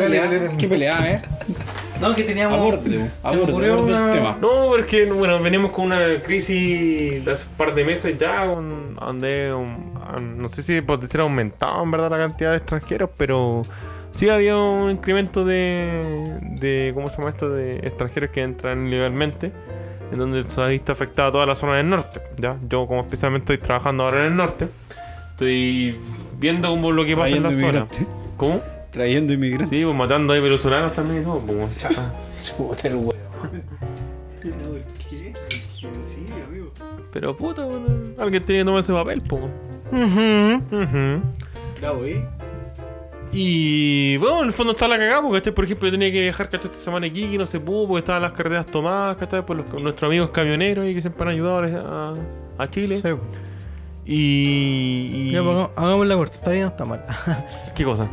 ¿Qué 0.58 0.68
pelea, 0.68 1.12
eh? 1.12 1.22
No, 2.02 2.16
que 2.16 2.24
teníamos. 2.24 2.58
Aborde, 2.58 3.10
aborde, 3.24 3.52
ocurrió 3.52 3.74
aborde 3.74 3.92
una- 3.94 4.08
el 4.08 4.14
tema. 4.20 4.38
No, 4.42 4.68
porque 4.70 5.06
bueno, 5.12 5.40
venimos 5.40 5.72
con 5.72 5.86
una 5.86 6.00
crisis 6.24 7.26
de 7.26 7.32
hace 7.32 7.46
un 7.46 7.54
par 7.58 7.74
de 7.76 7.84
meses 7.84 8.18
ya, 8.18 8.46
con- 8.46 8.96
donde 8.96 9.54
no 10.38 10.48
sé 10.50 10.64
si 10.64 10.82
por 10.82 11.00
decir 11.00 11.20
aumentado 11.22 11.84
en 11.84 11.92
verdad 11.92 12.10
la 12.12 12.18
cantidad 12.18 12.52
de 12.52 12.58
extranjeros, 12.58 13.10
pero 13.18 13.62
sí 14.12 14.30
había 14.30 14.56
un 14.58 14.92
incremento 14.92 15.44
de, 15.46 16.38
de 16.42 16.92
¿cómo 16.94 17.08
se 17.08 17.18
llama 17.18 17.30
esto? 17.32 17.50
De 17.50 17.78
extranjeros 17.78 18.30
que 18.32 18.42
entran 18.44 18.88
ilegalmente, 18.88 19.52
en 20.12 20.18
donde 20.18 20.44
se 20.44 20.62
ha 20.62 20.68
visto 20.68 20.92
afectada 20.92 21.32
toda 21.32 21.46
la 21.46 21.56
zona 21.56 21.76
del 21.76 21.90
norte. 21.90 22.22
¿ya? 22.38 22.56
Yo 22.68 22.88
como 22.88 23.02
especialmente 23.02 23.54
estoy 23.54 23.58
trabajando 23.66 24.04
ahora 24.06 24.22
en 24.22 24.26
el 24.32 24.36
norte, 24.38 24.68
estoy 25.32 25.96
viendo 26.40 26.70
como 26.70 26.92
lo 26.92 27.04
que 27.06 27.16
pasa 27.16 27.36
en 27.36 27.44
la 27.44 27.52
zona. 27.52 27.88
¿Cómo? 28.38 28.62
Trayendo 28.92 29.34
inmigrantes. 29.34 29.70
Sí, 29.70 29.84
pues 29.86 29.96
matando 29.96 30.34
ahí 30.34 30.42
venezolanos 30.42 30.94
también 30.94 31.22
y 31.22 31.26
todo. 31.26 31.40
pues, 31.40 32.86
el 32.86 32.96
weón. 32.96 33.14
Pero 37.12 37.36
puta, 37.36 37.66
bueno, 37.66 37.86
alguien 38.20 38.46
tiene 38.46 38.62
que 38.62 38.66
tomar 38.66 38.82
ese 38.82 38.94
papel, 38.94 39.22
po. 39.22 39.38
Ujú. 39.92 40.62
Ujú. 40.72 41.22
Ya 41.82 41.92
voy. 41.92 42.24
Y 43.32 44.18
bueno, 44.18 44.42
en 44.42 44.48
el 44.48 44.54
fondo 44.54 44.74
está 44.74 44.88
la 44.88 44.98
cagada, 44.98 45.22
porque 45.22 45.38
este, 45.38 45.52
por 45.52 45.66
ejemplo, 45.66 45.88
yo 45.88 45.92
tenía 45.92 46.12
que 46.12 46.22
viajar 46.22 46.50
¿cachai? 46.50 46.72
esta 46.72 46.84
semana 46.84 47.06
aquí 47.08 47.24
y 47.26 47.38
no 47.38 47.46
se 47.46 47.60
pudo 47.60 47.88
porque 47.88 48.00
estaban 48.00 48.22
las 48.24 48.34
carreteras 48.34 48.66
tomadas, 48.66 49.18
¿cachai? 49.18 49.46
por 49.46 49.56
los, 49.58 49.72
nuestros 49.82 50.08
amigos 50.10 50.30
camioneros 50.32 50.86
ahí 50.86 50.96
que 50.96 51.02
siempre 51.02 51.24
han 51.24 51.30
ayudado 51.30 51.60
a, 52.58 52.64
a 52.64 52.70
Chile. 52.70 53.02
Sí. 53.02 53.10
Y. 54.06 55.10
y- 55.14 55.32
Ya, 55.32 55.44
pues, 55.44 55.52
hagamos- 55.56 55.72
hagamos 55.76 56.08
la 56.08 56.16
corta, 56.16 56.36
está 56.36 56.52
bien 56.52 56.66
o 56.66 56.68
está 56.70 56.86
mal. 56.86 57.06
¿Qué 57.76 57.84
cosa? 57.84 58.08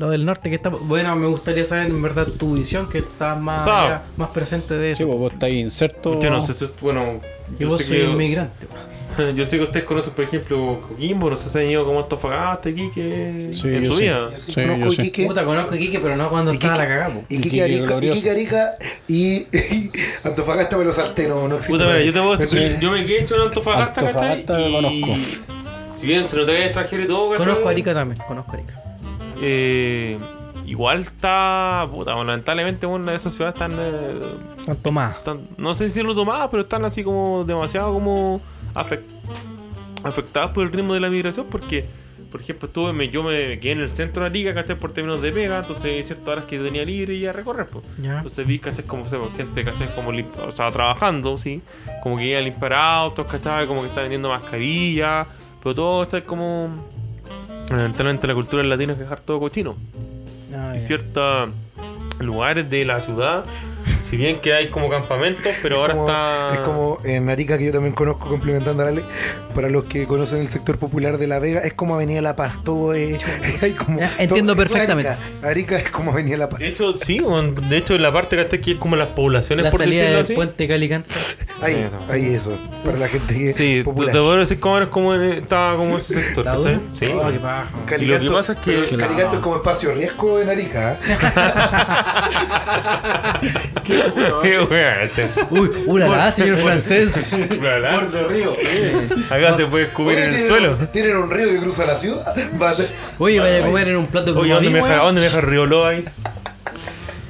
Lo 0.00 0.08
del 0.08 0.24
norte 0.24 0.48
que 0.48 0.56
está. 0.56 0.70
Bueno, 0.70 1.14
me 1.14 1.26
gustaría 1.26 1.62
saber 1.66 1.88
en 1.88 2.00
verdad 2.00 2.26
tu 2.26 2.54
visión, 2.54 2.88
que 2.88 2.98
está 2.98 3.34
más, 3.34 3.60
O 3.60 3.64
sea, 3.66 3.84
allá, 3.84 4.02
más 4.16 4.30
presente 4.30 4.72
de 4.72 4.96
Sí, 4.96 5.02
eso. 5.02 5.08
pues 5.10 5.18
vos 5.20 5.32
estáis 5.34 5.56
inserto. 5.56 6.18
Yo 6.18 6.30
no 6.30 6.40
sé, 6.40 6.54
bueno. 6.80 7.20
y 7.58 7.62
Yo 7.62 7.68
vos 7.68 7.82
soy 7.84 8.00
inmigrante. 8.00 8.66
yo 9.36 9.44
sé 9.44 9.58
que 9.58 9.64
ustedes 9.64 9.84
conocen, 9.84 10.14
por 10.14 10.24
ejemplo, 10.24 10.80
Coquimbo, 10.88 11.28
no 11.28 11.36
sé 11.36 11.50
si 11.50 11.58
han 11.58 11.66
ido 11.70 11.84
como 11.84 12.00
Antofagasta 12.00 12.70
aquí 12.70 12.88
que 12.94 13.50
Sí, 13.52 13.68
en 13.68 13.84
yo 13.84 13.92
su 13.92 13.98
vida. 14.00 14.30
Sí, 14.38 14.54
Conozco 14.54 14.84
yo. 14.86 14.92
Iquique. 15.02 15.26
Puta, 15.26 15.44
conozco 15.44 15.74
Iquique, 15.74 15.98
pero 15.98 16.16
no 16.16 16.30
cuando 16.30 16.52
estaba 16.52 16.78
la 16.78 16.88
cagada, 16.88 17.14
po. 17.14 17.24
Iquique, 17.28 17.48
Iquique 17.58 17.62
Arica. 17.62 18.06
Iquique, 18.06 18.30
Arica 18.30 18.70
y, 19.06 19.34
y 19.54 19.90
Antofagasta 20.24 20.78
me 20.78 20.84
lo 20.86 20.92
salté, 20.94 21.28
no, 21.28 21.46
no 21.46 21.56
existe. 21.56 21.74
Puta, 21.74 21.84
mira, 21.84 22.00
yo 22.02 22.12
te 22.14 22.20
puedo 22.20 22.36
decir, 22.38 22.58
Sí. 22.58 22.76
yo 22.80 22.90
me 22.90 23.04
quedé 23.04 23.20
hecho 23.20 23.34
en 23.34 23.42
Antofagasta, 23.42 24.00
Antofagasta 24.00 24.56
me 24.56 24.68
Y- 24.70 24.72
conozco. 25.02 25.20
Si 26.00 26.06
bien 26.06 26.24
se 26.24 26.36
nota 26.38 26.52
que 26.52 26.58
es 26.60 26.64
extranjero 26.68 27.02
y 27.04 27.06
todo. 27.06 27.36
Conozco 27.36 27.68
Arica 27.68 27.92
también, 27.92 28.18
conozco 28.26 28.52
Arica. 28.54 28.82
Eh, 29.40 30.18
igual 30.66 31.00
está. 31.00 31.86
Puta, 31.90 32.14
bueno, 32.14 32.30
lamentablemente, 32.30 32.86
bueno, 32.86 33.06
de 33.06 33.16
esas 33.16 33.34
ciudades 33.34 33.54
están, 33.54 33.72
eh, 33.78 34.20
están- 35.18 35.40
No 35.58 35.74
sé 35.74 35.90
si 35.90 36.02
lo 36.02 36.14
tomadas, 36.14 36.48
pero 36.50 36.62
están 36.62 36.84
así 36.84 37.02
como 37.04 37.44
demasiado 37.44 37.92
como. 37.92 38.40
afec- 38.74 39.00
afectadas 40.04 40.50
por 40.50 40.64
el 40.64 40.72
ritmo 40.72 40.94
de 40.94 41.00
la 41.00 41.08
migración, 41.10 41.46
porque. 41.50 41.84
Por 42.30 42.40
ejemplo, 42.42 42.68
estuve, 42.68 42.92
me, 42.92 43.08
yo 43.08 43.24
me 43.24 43.58
quedé 43.58 43.72
en 43.72 43.80
el 43.80 43.90
centro 43.90 44.22
de 44.22 44.28
Arica, 44.28 44.54
¿cachai? 44.54 44.78
Por 44.78 44.92
términos 44.92 45.20
de 45.20 45.32
pega, 45.32 45.58
entonces 45.58 45.84
hay 45.86 46.04
ciertas 46.04 46.28
horas 46.28 46.44
que 46.44 46.60
tenía 46.60 46.84
libre 46.84 47.14
y 47.14 47.26
a 47.26 47.32
recorrer, 47.32 47.66
pues. 47.66 47.84
Entonces 48.18 48.46
vi, 48.46 48.60
¿cachai? 48.60 48.84
Como 48.84 49.04
se 49.08 49.18
gente, 49.36 49.64
¿cachai? 49.64 49.92
Como 49.96 50.12
limp- 50.12 50.38
o 50.46 50.52
sea, 50.52 50.70
trabajando, 50.70 51.36
¿sí? 51.36 51.60
Como 52.04 52.18
que 52.18 52.26
iba 52.26 52.38
a 52.38 52.42
limpiar 52.42 52.74
autos, 52.74 53.26
¿cachai? 53.26 53.66
Como 53.66 53.80
que 53.82 53.88
está 53.88 54.02
vendiendo 54.02 54.28
mascarillas, 54.28 55.26
pero 55.60 55.74
todo 55.74 56.04
está 56.04 56.22
como... 56.22 56.86
Lamentablemente 57.70 58.26
la 58.26 58.34
cultura 58.34 58.62
latina 58.64 58.92
es 58.92 58.98
dejar 58.98 59.20
todo 59.20 59.38
cochino. 59.38 59.76
Ah, 60.54 60.74
Y 60.76 60.80
ciertos 60.80 61.50
lugares 62.18 62.68
de 62.68 62.84
la 62.84 63.00
ciudad, 63.00 63.44
si 64.10 64.16
bien 64.16 64.40
que 64.40 64.52
hay 64.52 64.68
como 64.70 64.90
campamentos, 64.90 65.52
pero 65.62 65.76
ahora 65.76 65.94
como, 65.94 66.06
está... 66.08 66.52
es 66.54 66.58
como 66.60 66.98
en 67.04 67.30
Arica, 67.30 67.56
que 67.56 67.66
yo 67.66 67.72
también 67.72 67.94
conozco, 67.94 68.28
complementando 68.28 68.82
a 68.82 68.86
la 68.86 68.92
ley, 68.92 69.04
para 69.54 69.68
los 69.68 69.84
que 69.84 70.06
conocen 70.06 70.40
el 70.40 70.48
sector 70.48 70.78
popular 70.78 71.16
de 71.18 71.26
La 71.28 71.38
Vega, 71.38 71.60
es 71.60 71.74
como 71.74 71.94
Avenida 71.94 72.20
La 72.20 72.34
Paz, 72.36 72.62
todo 72.64 72.92
es... 72.94 73.22
hay 73.62 73.72
como- 73.74 74.00
entiendo 74.18 74.54
todo- 74.54 74.62
es 74.64 74.68
perfectamente. 74.68 75.10
Arica. 75.12 75.48
Arica 75.48 75.76
es 75.78 75.90
como 75.90 76.10
Avenida 76.12 76.36
La 76.36 76.48
Paz. 76.48 76.58
De 76.58 76.68
hecho, 76.68 76.94
sí, 76.98 77.20
de 77.68 77.76
hecho 77.76 77.94
en 77.94 78.02
la 78.02 78.12
parte 78.12 78.36
que 78.36 78.42
está 78.42 78.56
aquí 78.56 78.72
es 78.72 78.78
como 78.78 78.96
las 78.96 79.08
poblaciones, 79.08 79.64
La 79.64 79.70
por 79.70 79.80
salida 79.80 80.00
decirlo 80.00 80.16
del 80.18 80.24
así. 80.24 80.34
puente 80.34 80.68
Calicante. 80.68 81.08
Ahí, 81.62 81.74
Eso. 81.74 81.96
ahí 82.08 82.24
eso, 82.34 82.58
para 82.86 82.96
la 82.96 83.06
gente 83.06 83.34
que 83.34 83.52
Sí, 83.52 83.72
es 83.72 83.80
te 83.80 83.84
popular. 83.84 84.12
puedo 84.14 84.36
decir 84.38 84.58
cómo 84.60 84.78
era 84.78 84.86
como 84.88 85.14
en- 85.14 85.24
estaba 85.42 85.76
como 85.76 85.98
ese 85.98 86.14
sector, 86.14 86.42
¿La 86.46 86.56
¿cachai? 86.56 86.72
uno? 86.76 86.82
Sí. 86.94 87.04
Oh. 87.14 87.30
Y 88.00 88.06
lo 88.06 88.18
que 88.18 88.30
pasa 88.30 88.52
es 88.54 88.58
que- 88.60 88.96
Calicanto 88.96 89.36
es 89.36 89.42
como 89.42 89.56
espacio 89.56 89.92
riesgo 89.94 90.40
en 90.40 90.48
Arica. 90.48 90.94
¿eh? 90.94 90.96
Qué 94.42 94.58
este. 95.02 95.28
Uy, 95.50 95.70
una 95.86 96.06
señor 96.32 96.56
francés. 96.56 97.12
Wea, 97.60 98.00
de 98.12 98.24
río. 98.24 98.54
Acá 99.30 99.56
se 99.56 99.66
puede 99.66 99.84
escupir 99.86 100.18
en 100.18 100.24
el 100.24 100.30
¿tienen- 100.30 100.48
suelo. 100.48 100.76
Tienen 100.92 101.16
un 101.16 101.30
río 101.30 101.48
que 101.50 101.58
cruza 101.58 101.86
la 101.86 101.96
ciudad. 101.96 102.34
Va 102.60 102.70
a 102.70 102.76
ter- 102.76 102.90
Oye, 103.18 103.38
vaya 103.40 103.58
a 103.58 103.66
comer 103.66 103.88
en 103.88 103.96
un 103.96 104.06
plato 104.06 104.32
como 104.32 104.42
Oye, 104.42 104.52
¿dónde 104.54 104.70
me 104.70 104.78
deja, 104.78 104.96
¿dónde 104.96 105.20
me 105.20 105.26
deja 105.26 105.40
Rioló 105.40 105.86
ahí? 105.86 106.04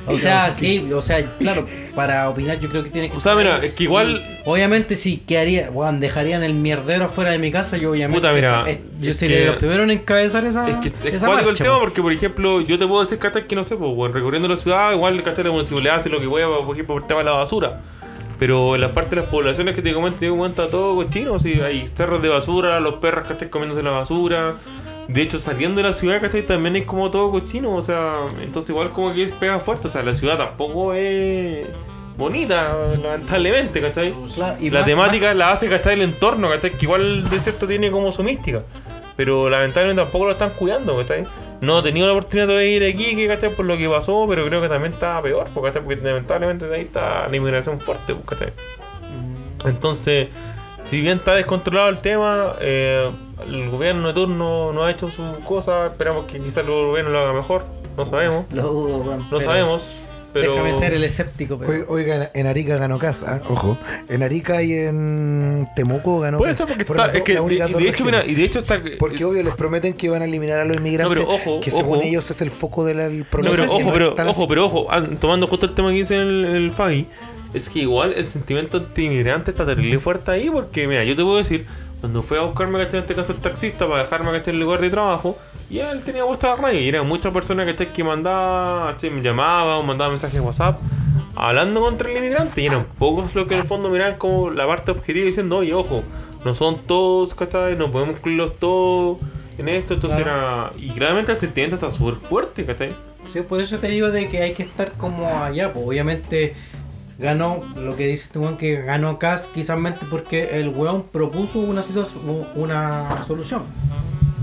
O 0.07 0.19
sea, 0.19 0.51
sí, 0.53 0.91
o 0.93 1.03
sea, 1.03 1.25
claro, 1.39 1.67
para 1.95 2.29
opinar 2.29 2.59
yo 2.61 2.69
creo 2.69 2.83
que 2.85 2.91
tiene 2.91 3.11
que 3.11 3.17
O 3.17 3.21
sea, 3.21 3.35
mira, 3.35 3.59
es 3.63 3.73
que 3.75 3.85
igual- 3.85 4.25
Obviamente 4.45 4.97
si 4.97 5.19
quedaría, 5.19 5.71
weón, 5.71 6.01
dejarían 6.01 6.43
el 6.43 6.55
mierdero 6.55 7.05
afuera 7.07 7.31
de 7.33 7.39
mi 7.39 7.51
casa, 7.51 7.77
yo 7.77 7.91
obviamente 7.91 8.21
Puta, 8.21 8.33
mira, 8.33 8.65
eh, 8.67 8.81
yo 9.01 9.11
es 9.11 9.17
sería 9.19 9.37
de 9.37 9.43
que- 9.43 9.49
los 9.51 9.57
primeros 9.59 9.85
en 9.85 9.91
encabezar 9.91 10.45
esa 10.45 10.69
Es 10.69 10.77
que 10.77 10.89
es 10.89 11.15
esa 11.15 11.41
el 11.41 11.57
tema 11.57 11.75
po. 11.75 11.81
porque, 11.81 12.01
por 12.03 12.13
ejemplo, 12.13 12.61
yo 12.61 12.79
te 12.79 12.87
puedo 12.87 13.03
decir 13.03 13.19
que 13.19 13.47
que 13.47 13.57
no 13.57 13.65
sé, 13.65 13.77
pues, 13.77 13.95
bueno, 13.95 14.15
recorriendo 14.15 14.49
la 14.49 14.57
ciudad, 14.57 14.93
igual 14.93 15.23
que 15.23 15.43
la 15.45 15.51
municipalidad 15.51 15.97
hace 15.97 16.09
lo 16.09 16.21
que 16.21 16.29
pueda, 16.29 16.49
por 16.49 16.75
ejemplo, 16.75 16.95
por 16.95 17.03
el 17.03 17.09
tema 17.09 17.21
de 17.21 17.27
la 17.27 17.33
basura. 17.33 17.81
Pero 18.39 18.75
en 18.75 18.81
la 18.81 18.93
parte 18.93 19.17
de 19.17 19.23
las 19.23 19.31
poblaciones 19.31 19.75
que 19.75 19.83
te 19.83 19.93
comento, 19.93 20.19
te 20.19 20.31
cuenta 20.31 20.67
todo 20.69 20.95
cochino, 20.97 21.39
si 21.39 21.61
hay 21.61 21.89
cerros 21.95 22.23
de 22.23 22.29
basura, 22.31 22.81
los 22.81 22.95
perros 22.95 23.27
que 23.27 23.35
estén 23.35 23.51
comiéndose 23.51 23.83
la 23.83 23.91
basura. 23.91 24.55
De 25.13 25.23
hecho, 25.23 25.41
saliendo 25.41 25.81
de 25.83 25.89
la 25.89 25.93
ciudad, 25.93 26.21
¿cachai? 26.21 26.43
También 26.47 26.77
es 26.77 26.85
como 26.87 27.11
todo 27.11 27.31
cochino, 27.31 27.73
o 27.75 27.83
sea, 27.83 28.19
entonces 28.43 28.71
igual 28.71 28.91
como 28.93 29.13
que 29.13 29.27
pega 29.41 29.59
fuerte, 29.59 29.89
o 29.89 29.91
sea, 29.91 30.03
la 30.03 30.15
ciudad 30.15 30.39
tampoco 30.39 30.95
es 30.95 31.67
bonita, 32.17 32.77
lamentablemente, 33.03 33.81
¿cachai? 33.81 34.13
Claro, 34.35 34.57
y 34.61 34.71
la 34.71 34.81
más- 34.81 34.87
temática 34.87 35.35
la 35.35 35.51
hace, 35.53 35.69
¿cachai? 35.69 35.95
El 35.95 36.03
entorno, 36.03 36.49
¿cachai? 36.49 36.73
Que 36.73 36.85
igual 36.87 37.29
de 37.29 37.41
cierto 37.41 37.67
tiene 37.67 37.91
como 37.91 38.13
su 38.13 38.23
mística. 38.23 38.63
Pero 39.17 39.51
lamentablemente 39.51 40.01
tampoco 40.03 40.27
lo 40.27 40.33
están 40.33 40.51
cuidando, 40.51 40.97
¿cachai? 40.97 41.25
No 41.61 41.81
he 41.81 41.83
tenido 41.83 42.07
la 42.07 42.13
oportunidad 42.13 42.47
de 42.49 42.69
ir 42.71 42.85
aquí, 42.85 43.27
¿cachai? 43.27 43.51
Por 43.55 43.65
lo 43.67 43.77
que 43.77 43.89
pasó, 43.89 44.27
pero 44.29 44.47
creo 44.47 44.63
que 44.63 44.69
también 44.69 44.93
está 44.93 45.21
peor, 45.21 45.49
porque, 45.53 45.69
¿cachai? 45.71 45.83
porque 45.85 46.01
lamentablemente 46.03 46.73
ahí 46.73 46.83
está 46.83 47.27
la 47.29 47.37
inmigración 47.37 47.81
fuerte, 47.81 48.15
¿cachai? 48.27 48.53
Entonces, 49.67 50.29
si 50.87 51.01
bien 51.01 51.19
está 51.19 51.35
descontrolado 51.35 51.89
el 51.89 51.99
tema, 51.99 52.55
eh, 52.61 53.11
el 53.47 53.71
gobierno 53.71 54.09
de 54.09 54.15
turno 54.15 54.73
no 54.73 54.85
ha 54.85 54.91
hecho 54.91 55.09
su 55.09 55.23
cosa, 55.45 55.87
esperamos 55.87 56.25
que 56.27 56.39
quizás 56.41 56.59
el 56.59 56.67
gobierno 56.71 57.11
lo 57.11 57.21
haga 57.21 57.33
mejor, 57.33 57.65
no 57.97 58.07
sabemos, 58.07 58.47
Lo 58.53 58.63
dudo, 58.63 58.97
weón. 58.99 59.19
no 59.21 59.27
pero 59.31 59.41
sabemos, 59.43 59.83
pero... 60.33 60.53
Déjame 60.53 60.75
ser 60.79 60.93
el 60.95 61.03
escéptico, 61.03 61.59
pero. 61.59 61.87
Oiga, 61.89 62.31
en 62.35 62.47
Arica 62.47 62.77
ganó 62.77 62.99
casa, 63.01 63.39
¿eh? 63.39 63.41
ojo. 63.49 63.77
En 64.09 64.23
Arica 64.23 64.63
y 64.63 64.73
en 64.75 65.67
Temuco 65.75 66.21
ganó 66.21 66.39
Puede 66.39 66.53
casa. 66.53 66.59
ser 66.67 66.69
porque 66.69 66.85
Fueron 66.85 67.07
está, 67.07 67.19
es 67.19 67.25
que, 67.25 67.33
y, 67.33 67.37
dos 67.59 67.77
de 67.79 67.89
hecho, 67.89 68.05
mira, 68.05 68.25
y 68.25 68.35
de 68.37 68.45
hecho 68.45 68.61
está... 68.61 68.81
Porque 69.01 69.25
obvio 69.25 69.43
les 69.43 69.55
prometen 69.55 69.93
que 69.95 70.09
van 70.09 70.23
a 70.23 70.27
eliminar 70.27 70.61
a 70.61 70.65
los 70.65 70.77
inmigrantes, 70.77 71.19
No, 71.19 71.27
pero 71.29 71.35
ojo, 71.35 71.61
que 71.61 71.73
según 71.73 71.99
ojo. 71.99 72.07
ellos 72.07 72.31
es 72.31 72.41
el 72.43 72.53
foco 72.53 72.85
del 72.85 73.19
No, 73.21 73.25
problema. 73.29 73.57
pero 73.57 73.69
Sí, 73.71 73.83
ojo, 73.83 73.91
pero, 73.93 74.15
ojo, 74.31 74.49
pero 74.49 74.65
ojo, 74.67 74.87
tomando 75.21 75.49
justo 75.49 75.67
el 75.67 75.75
tema 75.75 75.89
que 75.91 75.97
dice 75.97 76.15
el, 76.15 76.45
el 76.45 76.71
Fabi, 76.71 77.09
es 77.53 77.69
que 77.69 77.81
igual 77.81 78.15
el 78.17 78.27
sentimiento 78.27 78.79
anti-inmigrante 78.79 79.51
está 79.51 79.67
terrible 79.67 79.99
fuerte 79.99 80.31
ahí 80.31 80.51
porque, 80.51 80.87
mira, 80.87 81.05
yo 81.05 81.17
te 81.17 81.23
puedo 81.23 81.39
decir, 81.39 81.67
cuando 82.01 82.23
fue 82.23 82.39
a 82.39 82.43
buscarme, 82.43 82.79
¿cachai? 82.79 82.99
En 82.99 83.03
este 83.03 83.15
caso 83.15 83.33
el 83.33 83.41
taxista 83.41 83.87
para 83.87 84.03
dejarme, 84.03 84.31
¿cachai? 84.33 84.55
En 84.55 84.61
el 84.61 84.65
lugar 84.65 84.81
de 84.81 84.91
trabajo, 84.91 85.37
y 85.69 85.79
él 85.79 86.03
tenía 86.03 86.25
puesta 86.25 86.49
la 86.49 86.57
radio 86.57 86.81
y 86.81 86.89
eran 86.89 87.07
muchas 87.07 87.33
personas, 87.33 87.67
¿cachai? 87.67 87.93
Que 87.93 88.05
mandaban, 88.05 88.95
¿cachai? 88.95 89.11
Me 89.11 89.23
llamaban 89.23 89.79
o 89.79 89.83
mandaban 89.83 90.13
mensajes 90.13 90.41
WhatsApp 90.41 90.79
hablando 91.35 91.81
contra 91.81 92.11
el 92.11 92.19
inmigrante 92.19 92.61
y 92.61 92.67
eran 92.67 92.85
pocos 92.99 93.35
los 93.35 93.47
que 93.47 93.55
en 93.55 93.61
el 93.61 93.67
fondo 93.67 93.89
miraban 93.89 94.19
como 94.19 94.51
la 94.51 94.67
parte 94.67 94.91
objetiva 94.91 95.27
diciendo, 95.27 95.59
oye, 95.59 95.73
ojo, 95.73 96.03
no 96.45 96.55
son 96.55 96.83
todos, 96.83 97.35
¿cachai? 97.35 97.77
No 97.77 97.91
podemos 97.91 98.17
incluirlos 98.17 98.59
todos 98.59 99.19
en 99.59 99.69
esto, 99.69 99.95
entonces 99.95 100.19
era... 100.19 100.73
Y 100.77 100.91
claramente 100.91 101.33
el 101.33 101.39
sentimiento 101.39 101.77
está 101.77 101.91
súper 101.91 102.15
fuerte, 102.15 102.65
¿cachai? 102.65 102.95
Sí, 103.33 103.41
por 103.41 103.61
eso 103.61 103.79
te 103.79 103.89
digo 103.89 104.11
de 104.11 104.29
que 104.29 104.43
hay 104.43 104.55
que 104.55 104.63
estar 104.63 104.93
como 104.93 105.29
allá, 105.29 105.73
pues 105.73 105.87
obviamente 105.87 106.55
ganó 107.21 107.63
lo 107.77 107.97
que 107.97 108.07
dice 108.07 108.25
este 108.25 108.39
weón 108.39 108.57
que 108.57 108.83
ganó 108.83 109.19
Cass 109.19 109.49
quizás 109.53 109.79
porque 110.11 110.59
el 110.61 110.69
weón 110.71 111.05
propuso 111.05 111.61
una 111.61 111.83
situación 111.83 112.47
una 112.57 113.25
solución. 113.27 113.63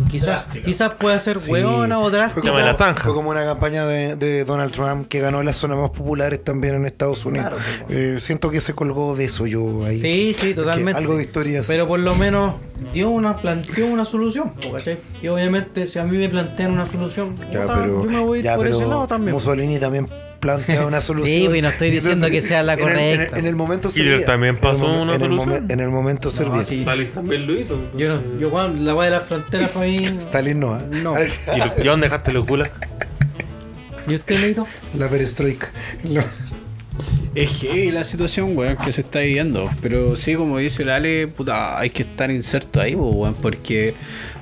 Quizás, 0.10 0.46
quizás 0.64 0.94
puede 0.94 1.20
ser 1.20 1.40
Sí. 1.40 1.52
weona 1.52 2.00
o 2.00 2.04
Fue 2.04 2.12
drástica. 2.12 2.48
Llama 2.48 2.62
la 2.62 2.74
zanja. 2.74 3.04
Fue 3.04 3.14
como 3.14 3.30
una 3.30 3.44
campaña 3.44 3.86
de, 3.86 4.16
de 4.16 4.46
Donald 4.46 4.72
Trump 4.72 5.08
que 5.10 5.20
ganó 5.20 5.44
las 5.44 5.58
zonas 5.58 5.78
más 5.78 5.90
populares 5.90 6.42
también 6.44 6.76
en 6.76 6.86
Estados 6.86 7.26
Unidos. 7.26 7.50
Claro, 7.50 7.64
pues, 7.88 7.98
Eh, 8.00 8.20
siento 8.22 8.50
que 8.50 8.62
se 8.62 8.74
colgó 8.74 9.16
de 9.16 9.26
eso 9.26 9.48
yo 9.48 9.84
ahí. 9.86 9.98
Sí, 10.00 10.34
sí, 10.34 10.50
Que 10.50 10.54
totalmente. 10.54 11.00
Algo 11.00 11.18
de 11.18 11.24
historia. 11.24 11.62
Pero 11.68 11.88
por 11.88 12.00
lo 12.00 12.16
menos 12.16 12.56
dio 12.94 13.10
una, 13.10 13.38
planteó 13.38 13.88
una 13.88 14.06
solución. 14.06 14.54
Y 15.22 15.28
obviamente 15.28 15.88
si 15.88 16.00
a 16.00 16.04
mí 16.04 16.18
me 16.18 16.30
plantean 16.30 16.72
una 16.72 16.86
solución, 16.86 17.36
Ya, 17.52 17.64
puta, 17.64 17.74
pero, 17.82 18.04
yo 18.04 18.10
me 18.10 18.20
voy 18.20 18.38
a 18.38 18.40
ir 18.40 18.46
ya, 18.46 18.56
por 18.56 18.68
ese 18.68 18.86
lado 18.86 19.08
también. 19.08 19.34
Mussolini 19.34 19.78
también 19.80 20.08
plantea 20.40 20.86
una 20.86 21.02
solución. 21.02 21.38
Sí, 21.42 21.46
pues, 21.48 21.62
no 21.62 21.70
estoy 21.70 21.92
diciendo 21.92 22.30
que 22.30 22.42
sea 22.42 22.64
la 22.64 22.74
en 22.74 22.80
el- 22.80 22.86
en 22.88 22.98
el- 23.00 23.16
correcta. 23.18 23.40
En 23.40 23.46
el, 23.46 23.56
momento 23.56 23.90
servía. 23.90 24.26
también 24.26 24.50
En 24.52 24.56
el 24.56 24.62
pasó 24.62 24.86
una 25.02 25.16
en 25.16 25.22
el 25.22 25.28
solución. 25.30 25.50
momen- 25.68 25.72
En 25.72 25.80
el 25.80 25.90
momento 25.90 26.30
servía. 26.30 26.64
sí. 26.64 26.80
Stalin 26.82 27.12
también 27.12 27.48
lo 27.48 27.60
hizo. 27.60 27.80
Yo 27.98 28.10
no, 28.10 28.22
yo 28.40 28.50
Juan, 28.50 28.86
la 28.86 28.96
weá 28.96 29.06
de 29.10 29.12
las 29.18 29.24
fronteras 29.24 29.72
para 29.72 29.86
mí. 29.86 29.98
Stalin 30.20 30.60
no. 30.60 30.74
¿ah? 30.74 30.82
No. 30.90 31.14
¿Y, 31.56 31.60
lo- 31.60 31.74
¿Y 31.84 31.84
dónde 31.86 32.08
dejaste 32.08 32.32
los 32.34 32.46
gulag? 32.46 32.72
¿Y 34.08 34.16
usted, 34.16 34.40
Neito? 34.40 34.66
La 34.98 35.10
perestroika. 35.10 35.70
Es 37.36 37.52
heavy 37.62 37.92
la 37.92 38.04
situación, 38.04 38.58
weón, 38.58 38.78
que 38.78 38.92
se 38.92 39.02
está 39.02 39.20
viviendo. 39.20 39.70
Pero 39.82 40.16
sí, 40.16 40.34
como 40.36 40.58
dice 40.58 40.84
el 40.84 40.90
Ale, 40.90 41.28
puta, 41.28 41.78
hay 41.78 41.90
que 41.92 42.02
estar 42.04 42.32
inserto 42.32 42.82
ahí, 42.82 42.96
po, 42.96 43.10
weón, 43.12 43.36
porque 43.36 43.94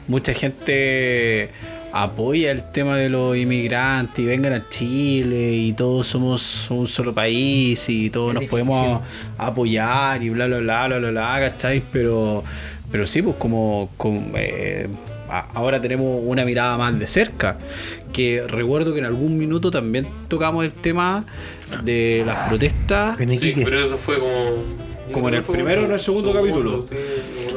mucha 0.07 0.34
gente 0.34 1.49
apoya 1.97 2.51
el 2.51 2.61
tema 2.61 2.97
de 2.97 3.07
los 3.07 3.38
inmigrantes 3.38 4.19
y 4.19 4.26
vengan 4.26 4.51
a 4.51 4.67
Chile 4.67 5.53
y 5.53 5.72
todos 5.72 6.05
somos 6.05 6.69
un 6.69 6.89
solo 6.89 7.13
país 7.13 7.88
y 7.88 8.09
todos 8.09 8.34
nos 8.34 8.43
podemos 8.45 9.01
apoyar 9.38 10.22
y 10.22 10.27
bla 10.27 10.47
bla 10.47 10.57
bla 10.57 10.88
bla 10.88 10.97
bla 10.99 11.11
bla, 11.11 11.39
¿cachai? 11.39 11.81
Pero, 11.93 12.43
pero 12.91 13.05
sí, 13.05 13.22
pues 13.22 13.38
como, 13.38 13.89
como, 13.95 14.31
eh, 14.35 14.89
ahora 15.53 15.80
tenemos 15.80 16.19
una 16.22 16.43
mirada 16.43 16.77
más 16.77 16.99
de 16.99 17.07
cerca. 17.07 17.57
Que 18.11 18.45
recuerdo 18.45 18.91
que 18.93 18.99
en 18.99 19.05
algún 19.05 19.38
minuto 19.38 19.72
también 19.72 20.05
tocamos 20.27 20.65
el 20.65 20.73
tema 20.73 21.23
de 21.85 22.23
las 22.26 22.49
protestas. 22.49 23.17
Sí, 23.17 23.53
pero 23.63 23.85
eso 23.85 23.97
fue 23.97 24.19
como. 24.19 24.85
Como 25.11 25.27
en 25.30 25.36
el 25.36 25.44
primero 25.44 25.82
o 25.82 25.86
en 25.86 25.91
el 25.91 25.99
segundo 25.99 26.34
capítulo. 26.34 26.84
Sí, 26.90 26.95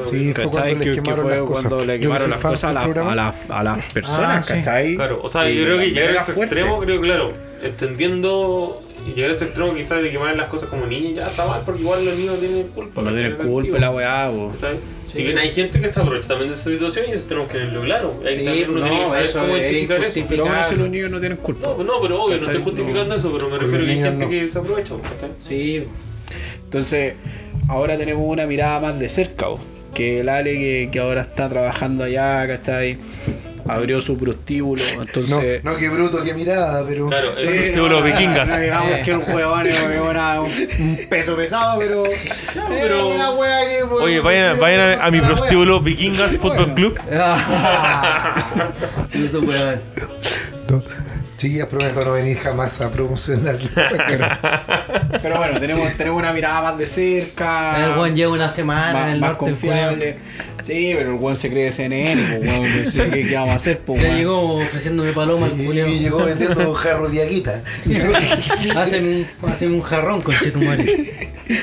Sí, 0.03 0.33
fue 0.35 0.45
cuando 0.51 0.65
les 0.67 0.77
Que, 0.79 0.85
que 0.95 1.03
quemaron 1.03 1.25
fue 1.27 1.31
las 1.37 1.41
cosas. 1.47 1.65
cuando 1.65 1.85
le 1.87 2.01
quemaron 2.01 2.31
las 2.31 2.41
cosas 2.43 2.77
a, 2.77 2.83
programa. 2.85 3.13
a 3.13 3.15
las- 3.17 3.51
a 3.51 3.63
las 3.65 3.85
personas, 3.93 4.39
Ah, 4.39 4.43
sí. 4.43 4.53
¿cachai? 4.63 4.95
Claro, 4.97 5.21
o 5.23 5.29
sea, 5.29 5.51
Y 5.51 5.57
yo 5.57 5.65
creo 5.65 5.79
que 5.79 5.87
la 5.89 5.93
llegar 5.93 6.19
a 6.19 6.23
ese 6.23 6.33
fuerte. 6.33 6.55
extremo, 6.55 6.79
creo 6.81 7.01
que 7.01 7.07
claro, 7.07 7.29
entendiendo 7.63 8.83
y 9.07 9.15
llegar 9.15 9.31
a 9.31 9.35
ese 9.35 9.45
extremo 9.47 9.75
quizás 9.75 10.03
de 10.03 10.11
quemar 10.11 10.37
las 10.37 10.49
cosas 10.49 10.69
como 10.69 10.87
niños 10.87 11.15
ya 11.17 11.27
está 11.29 11.47
mal, 11.47 11.63
porque 11.65 11.81
igual 11.81 12.05
los 12.05 12.17
niños 12.19 12.39
tienen 12.39 12.69
culpa. 12.69 13.03
No 13.03 13.11
tienen 13.13 13.37
culpa 13.37 13.79
la 13.79 13.91
weá, 13.91 14.31
po. 14.31 14.53
¿cachai? 14.61 14.77
Si 15.11 15.23
bien 15.23 15.39
hay 15.39 15.51
gente 15.51 15.81
que 15.81 15.89
se 15.89 15.99
aprovecha 16.01 16.29
también 16.29 16.51
de 16.51 16.55
esa 16.55 16.69
situación 16.69 17.07
y 17.09 17.13
eso 17.13 17.27
tenemos 17.27 17.49
que 17.51 17.59
tenerlo 17.59 17.81
claro. 17.83 18.15
Hay 18.27 18.35
que 18.35 18.39
Sí, 18.41 18.45
también 18.45 18.71
uno 18.71 18.81
no, 18.81 18.85
tiene 18.87 19.01
que 19.03 19.09
saber 19.09 19.25
eso 19.25 19.39
cómo 19.39 19.57
es 19.57 19.63
identificar 19.73 20.05
eso. 20.05 20.27
Pero 20.29 20.45
aún 20.45 20.55
así 20.55 20.75
los 20.77 20.91
niños 20.91 21.11
no 21.11 21.21
tienen 21.21 21.39
culpa. 21.39 21.69
No, 21.79 21.83
no, 21.85 22.01
pero 22.03 22.23
obvio, 22.23 22.35
no 22.37 22.41
¿Cachai? 22.41 22.57
estoy 22.57 22.63
justificando 22.63 23.15
eso, 23.15 23.33
pero 23.33 23.49
me 23.49 23.59
refiero 23.59 23.85
a 23.85 23.87
que 23.87 23.93
hay 23.93 24.03
gente 24.03 24.25
no. 24.25 24.31
que 24.31 24.49
se 24.49 24.59
aprovecha. 24.59 24.95
¿cachai? 25.03 25.31
Sí. 25.41 25.85
Entonces, 26.65 27.15
ahora 27.69 27.97
tenemos 27.99 28.25
una 28.27 28.47
mirada 28.47 28.81
más 28.81 28.99
de 28.99 29.09
cerca, 29.09 29.47
po. 29.47 29.61
que 29.95 30.21
el 30.21 30.29
Ale 30.29 30.55
que, 30.59 30.89
que 30.93 30.99
ahora 31.01 31.23
está 31.23 31.49
trabajando 31.49 32.05
allá, 32.05 32.47
¿cachai? 32.47 32.99
Abrió 33.67 34.01
su 34.01 34.17
prostíbulo, 34.17 34.83
No, 34.97 35.03
entonces... 35.03 35.63
no, 35.63 35.77
qué 35.77 35.91
bruto, 35.91 36.25
qué 36.25 36.33
mirada, 36.33 36.87
pero. 36.89 37.09
Claro, 37.09 37.33
Sí, 37.39 37.45
el 37.47 37.51
no, 37.53 37.57
prostíbulo 37.61 38.01
no, 38.01 38.07
vikingas. 38.07 38.49
no 38.49 38.59
digamos 38.61 38.97
que 39.05 39.11
el 39.11 39.19
huevón 39.19 39.67
es 39.67 39.77
una- 40.11 40.41
un, 40.41 40.51
un 40.79 40.99
peso 41.11 41.37
pesado, 41.37 41.79
pero. 41.79 42.03
pero- 42.67 43.09
una 43.09 43.31
wea 43.33 43.59
que. 43.69 43.83
Oye, 43.83 44.21
vayan, 44.21 44.59
vayan 44.59 44.81
a, 45.01 45.05
a 45.05 45.11
mi 45.11 45.21
prostíbulo 45.21 45.81
Vikingas 45.81 46.37
Fútbol 46.39 46.73
Club. 46.75 46.99
Eso 49.13 49.41
weón. 49.41 49.81
No. 50.71 50.83
Chiquillas, 51.39 51.69
prometo 51.69 52.05
no 52.05 52.13
venir 52.15 52.37
jamás 52.37 52.81
a 52.81 52.91
promocionar. 52.91 53.57
Pero 55.23 55.37
bueno, 55.39 55.61
tenemos, 55.61 55.97
tenemos 55.97 56.19
una 56.19 56.33
mirada 56.33 56.61
más 56.63 56.79
de 56.79 56.85
cerca. 56.87 57.85
El 57.85 57.91
weón 57.93 58.17
lleva 58.17 58.33
una 58.33 58.51
semana 58.51 58.93
más, 58.93 59.03
en 59.07 59.15
el 59.15 59.21
más 59.21 59.31
norte. 59.31 59.45
el 59.45 59.51
confiable. 59.53 60.17
Sí, 60.65 60.93
pero 60.97 61.13
el 61.13 61.17
weón 61.21 61.37
se 61.37 61.49
cree 61.49 61.67
de 61.67 61.73
CNN, 61.73 62.21
pues 62.21 62.41
weón, 62.59 62.85
no 62.85 62.91
sé 62.91 63.11
¿qué, 63.11 63.29
qué 63.29 63.35
vamos 63.37 63.51
a 63.51 63.55
hacer, 63.55 63.79
pues 63.79 64.03
Ya 64.03 64.17
llegó 64.17 64.57
ofreciéndome 64.57 65.13
paloma 65.13 65.47
el 65.47 65.57
Sí, 65.57 65.65
culiao. 65.65 65.89
llegó 65.89 66.25
vendiendo 66.25 66.75
jarro 66.75 67.09
de 67.09 67.23
aguita. 67.23 67.63
Llegó, 67.87 68.13
Hacen 68.77 69.07
un, 69.07 69.49
hacen 69.49 69.73
un 69.75 69.83
jarrón 69.83 70.21
con 70.23 70.35
chetumare. 70.37 70.85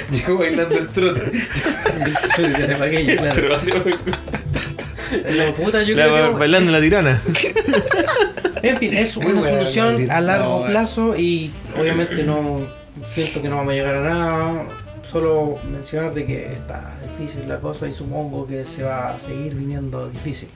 llegó 0.09 0.37
bailando 0.39 0.77
el 0.77 0.87
trote. 0.87 1.31
claro. 3.17 3.59
La 5.35 5.53
puta, 5.53 5.83
yo 5.83 5.95
La- 5.97 6.07
creo 6.07 6.33
que. 6.33 6.39
bailando 6.39 6.71
la 6.71 6.79
tirana. 6.81 7.21
En 8.69 8.77
fin, 8.77 8.93
es 8.93 9.15
una 9.17 9.41
solución 9.41 10.09
a 10.11 10.21
largo 10.21 10.61
No, 10.61 10.65
plazo 10.65 11.15
y 11.17 11.51
obviamente 11.79 12.23
no 12.23 12.59
siento 13.05 13.41
que 13.41 13.49
no 13.49 13.57
vamos 13.57 13.71
a 13.73 13.75
llegar 13.75 13.95
a 13.95 14.01
nada. 14.01 14.63
Solo 15.09 15.57
mencionar 15.71 16.13
de 16.13 16.25
que 16.25 16.45
está 16.53 16.93
difícil 17.17 17.47
la 17.47 17.59
cosa 17.59 17.87
y 17.87 17.93
supongo 17.93 18.47
que 18.47 18.65
se 18.65 18.83
va 18.83 19.11
a 19.11 19.19
seguir 19.19 19.53
viniendo 19.55 20.09
difícil. 20.09 20.49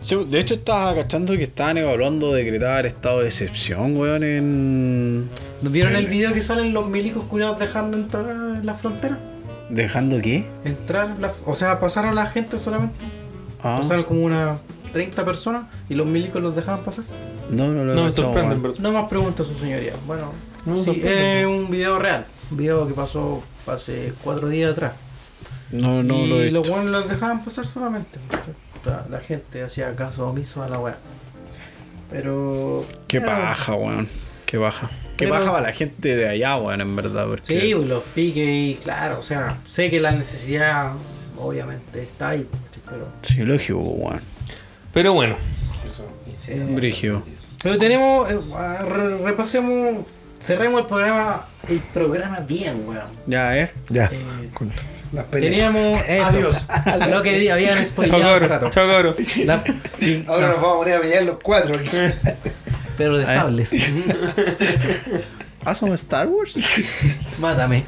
Sí, 0.00 0.16
de 0.30 0.38
hecho, 0.38 0.54
estaba 0.54 0.94
cachando 0.94 1.36
que 1.36 1.42
estaban 1.42 1.76
evaluando 1.76 2.32
decretar 2.32 2.86
estado 2.86 3.20
de 3.20 3.26
excepción, 3.26 3.96
weón, 3.96 4.22
en. 4.22 5.28
¿Vieron 5.60 5.96
el 5.96 6.06
video 6.06 6.32
que 6.32 6.40
salen 6.40 6.72
los 6.72 6.88
milicos 6.88 7.24
curados 7.24 7.58
dejando 7.58 7.96
entrar 7.96 8.30
en 8.30 8.64
la 8.64 8.74
frontera? 8.74 9.18
¿Dejando 9.70 10.20
qué? 10.20 10.44
Entrar, 10.64 11.16
la- 11.18 11.32
o 11.44 11.54
sea, 11.56 11.80
pasaron 11.80 12.14
la 12.14 12.26
gente 12.26 12.58
solamente. 12.58 12.94
Ah, 13.60 13.78
Pasaron 13.82 14.04
como 14.04 14.22
unas 14.22 14.58
30 14.98 15.24
personas 15.24 15.66
y 15.88 15.94
los 15.94 16.06
milicos 16.06 16.42
los 16.42 16.56
dejaban 16.56 16.82
pasar. 16.82 17.04
no, 17.50 17.68
no 17.68 17.84
lo 17.84 17.94
No 17.94 18.02
me 18.02 18.08
he 18.08 18.10
cachado, 18.10 18.28
sorprende, 18.32 18.54
en 18.56 18.60
weón. 18.60 18.62
verdad. 18.62 18.78
No 18.80 18.92
más 18.92 19.08
preguntas, 19.08 19.46
su 19.46 19.54
señoría. 19.56 19.92
Bueno, 20.08 20.32
No 20.66 20.82
sí, 20.82 21.00
es 21.04 21.46
un 21.46 21.70
video 21.70 21.98
real. 22.00 22.26
Un 22.50 22.56
video 22.56 22.88
que 22.88 22.94
pasó 22.94 23.42
hace 23.68 24.12
cuatro 24.24 24.48
días 24.48 24.72
atrás. 24.72 24.94
No, 25.70 26.02
no 26.02 26.26
lo 26.26 26.40
he 26.40 26.46
y 26.48 26.50
los 26.50 26.68
buenos 26.68 26.86
los 26.86 27.08
dejaban 27.08 27.44
pasar 27.44 27.64
solamente. 27.66 28.18
La 29.10 29.20
gente 29.20 29.62
hacía 29.62 29.94
caso 29.94 30.26
omiso 30.28 30.62
a 30.64 30.68
la 30.68 30.78
weá. 30.78 30.96
Pero. 32.10 32.84
Qué 33.06 33.20
pero- 33.20 33.32
baja, 33.32 33.74
weón. 33.74 34.08
Qué 34.46 34.56
baja. 34.56 34.88
Qué 35.16 35.26
Pero- 35.26 35.32
baja 35.38 35.52
para 35.52 35.66
la 35.66 35.72
gente 35.72 36.16
de 36.16 36.28
allá, 36.28 36.56
weón, 36.56 36.80
en 36.80 36.96
verdad. 36.96 37.26
Porque... 37.26 37.60
Sí, 37.60 37.74
pues, 37.74 37.88
los 37.88 38.02
piques 38.14 38.48
y 38.48 38.78
claro, 38.82 39.18
o 39.18 39.22
sea, 39.22 39.58
sé 39.64 39.90
que 39.90 40.00
la 40.00 40.10
necesidad 40.12 40.92
obviamente 41.36 42.02
está 42.02 42.30
ahí, 42.30 42.48
pero. 42.88 43.06
Sí, 43.22 43.42
lógico, 43.42 43.78
weón. 43.80 44.20
Pero 44.92 45.12
bueno, 45.12 45.36
Brigio. 46.74 47.22
pero 47.62 47.78
tenemos. 47.78 48.30
eh, 48.30 48.38
re- 48.88 49.18
repasemos. 49.18 50.06
Cerremos 50.40 50.82
el 50.82 50.86
programa. 50.86 51.48
El 51.68 51.78
programa 51.80 52.40
bien, 52.40 52.84
weón. 52.86 53.02
Ya, 53.26 53.58
eh. 53.58 53.72
Ya, 53.88 54.04
Eh, 54.06 54.24
las 55.12 55.24
peleas. 55.26 55.50
teníamos 55.52 56.00
eso. 56.08 56.50
Lo 57.10 57.22
que 57.22 57.50
habían 57.50 57.84
spoileado 57.84 58.34
hace 58.36 58.48
rato. 58.48 58.70
chao 58.70 58.88
cabrón. 58.88 59.16
La- 59.44 59.62
Ahora 60.28 60.46
nos 60.48 60.56
vamos 60.56 60.74
a 60.74 60.78
poner 60.78 60.94
a 60.94 61.00
pelear 61.00 61.22
los 61.24 61.38
cuatro. 61.42 61.74
pero 62.96 63.18
de 63.18 63.26
sables. 63.26 63.70
¿Ah, 65.64 65.74
son 65.74 65.92
Star 65.94 66.28
Wars? 66.28 66.56
Mátame. 67.40 67.84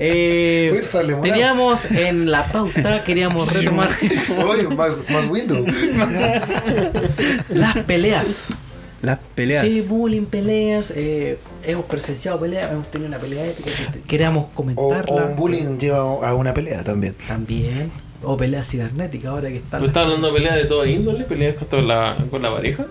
Eh, 0.00 0.70
Uy, 0.78 0.84
sale 0.84 1.14
morado. 1.14 1.32
teníamos 1.34 1.84
en 1.90 2.30
la 2.30 2.46
pauta, 2.46 3.02
queríamos 3.04 3.52
retomar 3.52 3.90
Oye, 4.46 4.68
más, 4.68 4.96
más 5.10 5.28
Windows. 5.28 5.68
las 7.48 7.76
peleas. 7.78 8.46
Las 9.02 9.18
peleas. 9.34 9.64
Sí, 9.66 9.80
bullying, 9.82 10.24
peleas. 10.26 10.92
eh, 10.94 11.38
hemos 11.64 11.84
presenciado 11.86 12.40
peleas, 12.40 12.72
hemos 12.72 12.90
tenido 12.90 13.08
una 13.08 13.18
pelea 13.18 13.46
épica 13.46 13.70
que 13.92 14.00
queríamos 14.02 14.46
O, 14.46 14.50
comentarla. 14.54 15.04
o 15.08 15.26
un 15.28 15.36
bullying 15.36 15.78
lleva 15.78 15.98
a 16.28 16.34
una 16.34 16.52
pelea 16.52 16.82
también. 16.82 17.14
También. 17.26 17.90
O 18.24 18.36
peleas 18.36 18.68
cibernéticas 18.68 19.30
ahora 19.30 19.48
que 19.48 19.58
están. 19.58 19.80
¿Me 19.82 19.86
estás 19.88 20.04
hablando 20.04 20.26
de 20.28 20.32
peleas 20.34 20.56
de 20.56 20.64
toda 20.64 20.88
índole? 20.88 21.24
¿Peleas 21.24 21.54
contra 21.56 21.80
la, 21.80 22.16
con 22.30 22.42
la 22.42 22.50
pareja? 22.52 22.86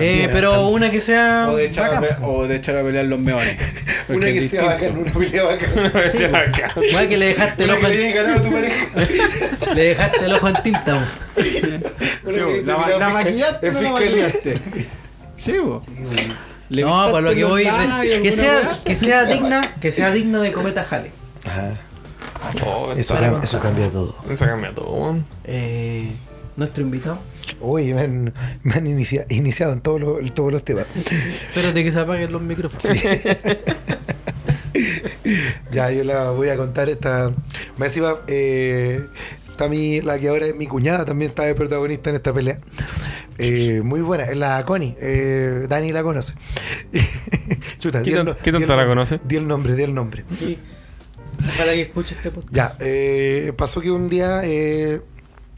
Eh, 0.00 0.28
pero 0.32 0.68
una 0.68 0.90
que 0.90 1.00
sea. 1.00 1.48
O 1.50 1.56
de, 1.56 1.66
echar 1.66 1.92
a, 1.92 2.00
bacán, 2.00 2.24
o 2.24 2.46
de 2.46 2.56
echar 2.56 2.76
a 2.76 2.82
pelear 2.82 3.04
los 3.04 3.18
meones. 3.18 3.56
Una 4.08 4.26
que 4.26 4.48
sea 4.48 4.64
bacán, 4.64 4.98
una 4.98 5.12
pelea 5.12 5.44
bacán. 5.44 5.70
po. 6.74 6.80
Weá, 6.80 7.08
que 7.08 7.16
le 7.16 7.26
dejaste 7.26 7.64
el 7.64 7.70
Una 7.70 7.78
ojo 7.78 7.86
que 7.86 7.94
le 7.94 8.08
en, 8.08 9.74
le 9.76 9.84
dejaste 9.84 10.24
el 10.24 10.32
ojo 10.32 10.48
en 10.48 10.62
tinta. 10.62 11.08
Una 12.24 12.88
la, 12.88 12.98
la 12.98 13.08
maquillaste, 13.10 13.72
no 13.72 13.80
la 13.82 13.92
maquillaste. 13.92 14.60
Sí. 15.36 15.52
Le 16.70 16.82
No, 16.82 17.10
para 17.10 17.20
lo 17.20 17.34
que 17.34 17.44
voy. 17.44 17.68
que 18.22 18.32
sea, 18.32 18.80
que 18.84 18.96
sea 18.96 19.24
digna, 19.24 19.74
que 19.80 19.92
sea 19.92 20.10
digna 20.10 20.40
de 20.40 20.52
cometa. 20.52 20.82
Ajá. 20.82 21.70
Oh, 22.64 22.92
Eso, 22.92 23.14
cambia, 23.14 23.40
eso 23.42 23.60
cambia 23.60 23.88
todo. 23.90 24.16
Eso 24.28 24.46
cambia 24.46 24.74
todo. 24.74 25.16
Eh, 25.44 26.10
nuestro 26.56 26.82
invitado. 26.82 27.20
Oye, 27.60 27.94
me 27.94 28.00
han, 28.02 28.32
me 28.62 28.72
han 28.74 28.86
inicia- 28.86 29.26
iniciado 29.28 29.72
en 29.72 29.80
todos 29.80 30.00
los, 30.00 30.20
en 30.20 30.30
todos 30.34 30.52
los 30.52 30.64
temas. 30.64 30.86
Espérate 30.96 31.84
que 31.84 31.92
se 31.92 32.00
apaguen 32.00 32.32
los 32.32 32.42
micrófonos. 32.42 32.84
Ya, 35.72 35.90
yo 35.90 36.04
la 36.04 36.30
voy 36.30 36.48
a 36.48 36.56
contar 36.56 36.88
esta. 36.88 37.30
Me 37.76 37.86
encima, 37.86 38.14
eh, 38.26 39.06
está 39.48 39.68
mi, 39.68 40.00
la 40.00 40.18
que 40.18 40.28
ahora 40.28 40.46
es 40.46 40.56
mi 40.56 40.66
cuñada, 40.66 41.04
también 41.04 41.28
está 41.30 41.44
de 41.44 41.54
protagonista 41.54 42.10
en 42.10 42.16
esta 42.16 42.32
pelea. 42.32 42.58
Eh, 43.38 43.80
muy 43.82 44.00
buena, 44.00 44.24
es 44.24 44.36
la 44.36 44.64
Connie. 44.64 44.96
Eh, 45.00 45.66
Dani 45.68 45.92
la 45.92 46.02
conoce. 46.02 46.34
Chuta, 47.78 48.02
¿Qué 48.02 48.12
tan- 48.12 48.26
no- 48.26 48.36
qué 48.36 48.52
tanto 48.52 48.74
la 48.76 48.86
conoce? 48.86 49.20
Di 49.24 49.36
el 49.36 49.46
nombre, 49.46 49.74
di 49.76 49.82
el 49.82 49.94
nombre. 49.94 50.24
Sí. 50.36 50.58
Ojalá 51.54 51.72
que 51.72 51.82
escuche 51.82 52.14
este 52.14 52.30
podcast. 52.30 52.52
Ya, 52.54 52.76
eh, 52.80 53.52
pasó 53.56 53.80
que 53.80 53.90
un 53.90 54.08
día 54.08 54.40
eh, 54.44 55.00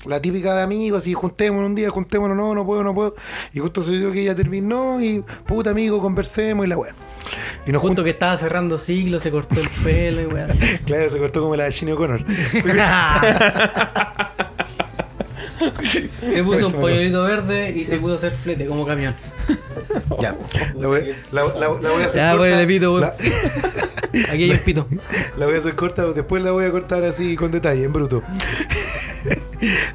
la 0.06 0.20
típica 0.20 0.54
de 0.54 0.62
amigos, 0.62 1.02
así 1.02 1.14
juntémonos 1.14 1.66
un 1.66 1.74
día, 1.74 1.90
juntémonos, 1.90 2.36
no, 2.36 2.54
no 2.54 2.66
puedo, 2.66 2.82
no 2.82 2.94
puedo. 2.94 3.14
Y 3.52 3.60
justo 3.60 3.82
dio 3.82 4.12
que 4.12 4.22
ella 4.22 4.34
terminó 4.34 5.00
y 5.00 5.24
puta 5.46 5.70
amigo, 5.70 6.00
conversemos 6.00 6.66
y 6.66 6.68
la 6.68 6.76
weá. 6.76 6.94
Y 7.66 7.72
nos 7.72 7.82
Justo 7.82 8.04
que 8.04 8.10
estaba 8.10 8.36
cerrando 8.36 8.78
siglos, 8.78 9.22
se 9.22 9.30
cortó 9.30 9.60
el 9.60 9.68
pelo 9.84 10.22
y 10.22 10.26
weá. 10.26 10.46
Claro, 10.86 11.10
se 11.10 11.18
cortó 11.18 11.42
como 11.42 11.56
la 11.56 11.64
de 11.64 11.70
Shinny 11.70 11.92
O'Connor. 11.92 12.24
Se 16.20 16.42
puso 16.44 16.68
un 16.68 16.72
pollerito 16.74 17.24
verde 17.24 17.70
y 17.76 17.84
se 17.84 17.98
pudo 17.98 18.14
hacer 18.14 18.32
flete 18.32 18.66
como 18.66 18.86
camión. 18.86 19.14
ya, 20.20 20.36
la 20.76 20.86
voy, 20.88 21.14
la, 21.32 21.42
la- 21.44 21.50
la 21.58 21.68
voy 21.68 22.02
a 22.02 22.06
hacer 22.06 22.16
Ya, 22.22 22.30
corta. 22.32 22.44
ponele 22.44 22.66
pito. 22.66 22.98
La- 22.98 23.14
Aquí 24.30 24.42
hay 24.44 24.50
un 24.50 24.58
pito. 24.58 24.86
La 25.38 25.46
voy 25.46 25.54
a 25.54 25.58
hacer 25.58 25.74
corta, 25.74 26.04
después 26.12 26.42
la 26.42 26.50
voy 26.50 26.66
a 26.66 26.70
cortar 26.70 27.02
así 27.04 27.34
con 27.34 27.50
detalle, 27.50 27.84
en 27.84 27.92
bruto. 27.92 28.22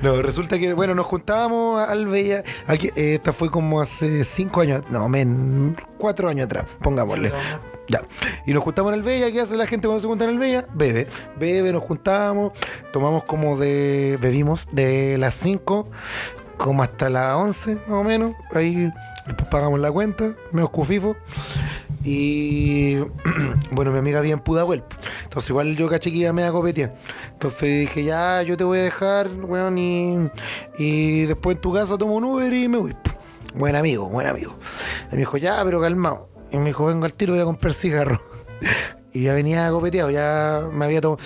No, 0.01 0.21
resulta 0.21 0.57
que, 0.57 0.71
bueno, 0.73 0.95
nos 0.95 1.05
juntábamos 1.07 1.81
al 1.87 2.07
Bella. 2.07 2.41
Aquí, 2.67 2.87
eh, 2.95 3.15
esta 3.15 3.33
fue 3.33 3.51
como 3.51 3.81
hace 3.81 4.23
cinco 4.23 4.61
años, 4.61 4.83
no, 4.89 5.09
men, 5.09 5.75
cuatro 5.97 6.29
años 6.29 6.45
atrás, 6.45 6.65
pongámosle. 6.81 7.33
Ya. 7.87 8.01
Y 8.45 8.53
nos 8.53 8.63
juntamos 8.63 8.91
en 8.91 8.99
el 8.99 9.03
Bella. 9.03 9.31
¿Qué 9.31 9.41
hace 9.41 9.55
la 9.55 9.67
gente 9.67 9.87
cuando 9.87 10.01
se 10.01 10.07
junta 10.07 10.25
en 10.25 10.31
el 10.31 10.39
Bella? 10.39 10.67
Bebe. 10.73 11.07
Bebe, 11.39 11.71
nos 11.71 11.83
juntamos, 11.83 12.53
tomamos 12.91 13.23
como 13.23 13.57
de. 13.57 14.17
Bebimos 14.21 14.67
de 14.71 15.17
las 15.17 15.33
5 15.35 15.89
como 16.57 16.83
hasta 16.83 17.09
las 17.09 17.35
11, 17.35 17.75
más 17.75 17.89
o 17.89 18.03
menos. 18.03 18.35
Ahí 18.53 18.91
después 19.25 19.47
pagamos 19.49 19.79
la 19.79 19.91
cuenta, 19.91 20.33
medio 20.51 20.69
cufifo. 20.69 21.15
Y 22.03 22.97
bueno, 23.71 23.91
mi 23.91 23.99
amiga 23.99 24.21
vive 24.21 24.33
en 24.33 24.39
Pudahuel. 24.39 24.83
Entonces, 25.23 25.49
igual 25.49 25.75
yo 25.75 25.89
caché 25.89 26.11
que 26.11 26.17
iba 26.17 26.33
media 26.33 26.51
copetear. 26.51 26.95
Entonces 27.31 27.61
dije, 27.79 28.03
ya, 28.03 28.41
yo 28.41 28.57
te 28.57 28.63
voy 28.63 28.79
a 28.79 28.83
dejar, 28.83 29.29
weón, 29.29 29.77
y, 29.77 30.29
y 30.77 31.25
después 31.25 31.55
en 31.55 31.61
tu 31.61 31.73
casa 31.73 31.97
tomo 31.97 32.15
un 32.15 32.23
Uber 32.25 32.51
y 32.53 32.67
me 32.67 32.77
voy. 32.77 32.95
Buen 33.55 33.75
amigo, 33.75 34.07
buen 34.07 34.27
amigo. 34.27 34.57
Y 35.11 35.13
me 35.13 35.19
dijo, 35.19 35.37
ya, 35.37 35.63
pero 35.63 35.81
calmado. 35.81 36.29
Y 36.51 36.57
me 36.57 36.65
dijo, 36.65 36.85
vengo 36.85 37.05
al 37.05 37.13
tiro, 37.13 37.33
voy 37.33 37.41
a 37.41 37.45
comprar 37.45 37.73
cigarros. 37.73 38.19
Y 39.13 39.23
ya 39.23 39.33
venía 39.33 39.71
copeteado, 39.71 40.11
ya 40.11 40.61
me 40.71 40.85
había 40.85 41.01
tomado. 41.01 41.19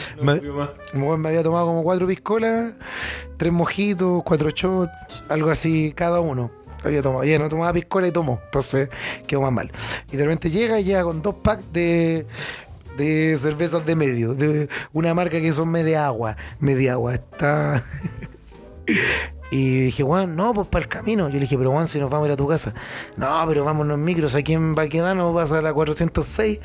No, 0.94 1.18
me 1.18 1.28
había 1.28 1.44
tomado 1.44 1.66
como 1.66 1.84
cuatro 1.84 2.08
piscolas, 2.08 2.74
tres 3.36 3.52
mojitos, 3.52 4.24
cuatro 4.24 4.50
shots, 4.50 5.26
algo 5.28 5.50
así 5.50 5.92
cada 5.94 6.22
uno. 6.22 6.52
Había 6.86 7.02
tomado, 7.02 7.26
ya 7.26 7.38
no 7.38 7.50
tomaba 7.50 7.74
piscola 7.74 8.08
y 8.08 8.12
tomó, 8.12 8.40
entonces 8.46 8.90
quedó 9.28 9.42
más 9.42 9.52
mal. 9.52 9.72
Y 10.10 10.16
de 10.16 10.24
repente 10.24 10.50
llega 10.50 10.80
y 10.80 10.86
llega 10.86 11.04
con 11.04 11.22
dos 11.22 11.36
packs 11.36 11.66
de, 11.74 12.28
de 12.98 13.38
cervezas 13.38 13.86
de 13.86 13.96
medio, 13.96 14.36
de 14.36 14.70
una 14.94 15.14
marca 15.14 15.42
que 15.42 15.52
son 15.52 15.68
media 15.70 16.06
agua, 16.06 16.38
media 16.62 16.94
agua. 16.94 17.16
Está. 17.16 17.84
Y 19.52 19.82
dije, 19.82 20.02
Juan, 20.04 20.36
no, 20.36 20.54
pues 20.54 20.68
para 20.70 20.84
el 20.84 20.90
camino. 20.90 21.28
Yo 21.28 21.34
le 21.36 21.42
dije, 21.42 21.58
pero 21.58 21.72
Juan, 21.72 21.88
si 21.88 22.00
nos 22.00 22.10
vamos 22.10 22.26
a 22.26 22.30
ir 22.30 22.34
a 22.34 22.38
tu 22.38 22.48
casa. 22.48 22.74
No, 23.18 23.44
pero 23.48 23.66
vámonos 23.66 23.98
en 23.98 24.04
micros. 24.06 24.34
Aquí 24.36 24.54
en 24.54 24.74
Baquedano 24.76 25.34
pasa 25.34 25.60
a 25.60 25.62
la 25.62 25.74
406 25.74 26.60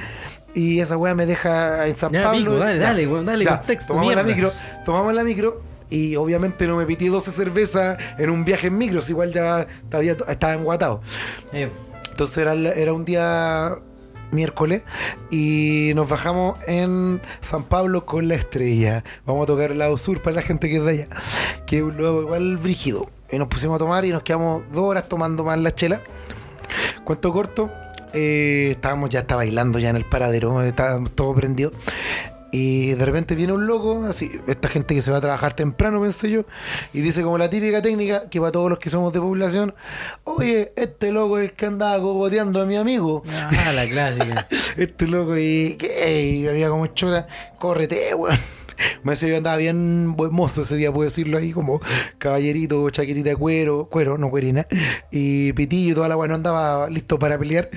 y 0.55 0.79
esa 0.81 0.97
weá 0.97 1.15
me 1.15 1.27
deja 1.27 1.87
en 1.89 1.97
San 1.97 2.13
Ya, 2.13 2.23
Pablo. 2.25 2.39
pico, 2.39 2.57
dale, 2.57 2.79
dale, 2.79 3.07
weón, 3.09 3.25
dale, 3.27 3.45
Ya, 3.45 3.59
contexto, 3.59 3.93
Tomamos 3.93 4.15
la 4.15 4.23
mierda. 4.23 4.37
micro, 4.49 4.53
tomamos 4.85 5.13
la 5.15 5.25
micro 5.25 5.63
y 5.91 6.17
obviamente 6.17 6.67
no 6.69 6.77
me 6.77 6.87
pití 6.87 7.09
12 7.09 7.33
cervezas 7.33 7.99
en 8.19 8.31
un 8.31 8.45
viaje 8.45 8.69
en 8.69 8.79
micros. 8.79 9.11
Igual 9.11 9.33
ya 9.33 9.67
todavía 9.91 10.17
estaba 10.29 10.55
enguatado. 10.55 11.01
Eh, 11.53 11.69
Entonces 12.11 12.39
era, 12.39 12.55
la- 12.55 12.71
era 12.73 12.93
un 12.95 13.05
día 13.05 13.73
miércoles 14.31 14.83
y 15.31 15.93
nos 15.95 16.09
bajamos 16.09 16.59
en 16.67 17.21
San 17.41 17.65
Pablo 17.65 18.07
con 18.07 18.29
la 18.29 18.35
estrella. 18.35 19.05
Vamos 19.25 19.45
a 19.45 19.47
tocar 19.47 19.73
el 19.73 19.79
lado 19.79 19.97
sur 19.97 20.23
para 20.23 20.37
la 20.37 20.43
gente 20.43 20.69
que 20.69 20.77
es 20.77 20.85
de 20.85 20.91
allá, 20.91 21.09
que 21.67 21.79
es 21.79 21.83
un 21.83 21.97
lugar 21.97 22.23
igual 22.23 22.57
brígido. 22.57 23.11
Y 23.31 23.39
nos 23.39 23.49
pusimos 23.49 23.77
a 23.77 23.79
tomar 23.79 24.05
y 24.05 24.11
nos 24.11 24.23
quedamos 24.23 24.63
dos 24.73 24.85
horas 24.85 25.09
tomando 25.09 25.45
más 25.45 25.59
la 25.59 25.75
chela. 25.75 26.01
Cuento 27.05 27.33
corto, 27.33 27.71
eh, 28.13 28.69
estábamos 28.73 29.11
ya 29.11 29.21
está 29.21 29.37
bailando 29.37 29.79
ya 29.79 29.91
en 29.91 29.97
el 29.97 30.05
paradero, 30.05 30.63
estaba 30.63 31.03
todo 31.15 31.35
prendido. 31.35 31.73
Y 32.53 32.93
de 32.93 33.05
repente 33.05 33.35
viene 33.35 33.53
un 33.53 33.67
loco, 33.67 34.05
así, 34.09 34.31
esta 34.47 34.69
gente 34.69 34.95
que 34.95 35.03
se 35.03 35.11
va 35.11 35.19
a 35.19 35.21
trabajar 35.21 35.55
temprano, 35.55 36.01
pensé 36.01 36.31
yo, 36.31 36.45
y 36.93 37.01
dice 37.01 37.23
como 37.23 37.39
la 37.39 37.51
típica 37.51 37.83
técnica, 37.83 38.29
que 38.31 38.41
para 38.41 38.53
todos 38.53 38.71
los 38.71 38.79
que 38.79 38.89
somos 38.89 39.13
de 39.13 39.21
población, 39.21 39.75
oye, 40.25 40.73
este 40.77 41.11
loco 41.13 41.39
es 41.39 41.51
el 41.51 41.57
que 41.57 41.67
andaba 41.67 42.01
cogoteando 42.01 42.63
a 42.63 42.67
mi 42.67 42.77
amigo. 42.77 43.23
ah, 43.29 43.73
la 43.75 43.89
clásica. 43.89 44.47
Este 44.77 45.07
loco, 45.07 45.37
y 45.39 45.77
¿qué? 45.79 46.23
Y 46.23 46.47
había 46.47 46.69
como 46.69 46.87
chora, 46.89 47.27
córrete, 47.59 48.15
weón. 48.15 48.39
Me 49.03 49.13
decía 49.13 49.29
yo 49.29 49.37
andaba 49.39 49.57
bien 49.57 50.15
buen 50.17 50.33
mozo 50.33 50.63
ese 50.63 50.77
día, 50.77 50.93
puedo 50.93 51.09
decirlo 51.09 51.39
ahí, 51.39 51.53
como 51.53 51.81
caballerito, 52.19 52.89
chaquetita 52.91 53.31
de 53.31 53.37
cuero, 53.37 53.89
cuero, 53.91 54.19
no 54.19 54.31
cuerina, 54.31 54.67
y 55.11 55.53
pitillo, 55.55 55.95
toda 55.95 56.09
la 56.09 56.17
weá, 56.17 56.29
no 56.29 56.35
andaba 56.35 56.89
listo 56.91 57.19
para 57.19 57.39
pelear. 57.39 57.71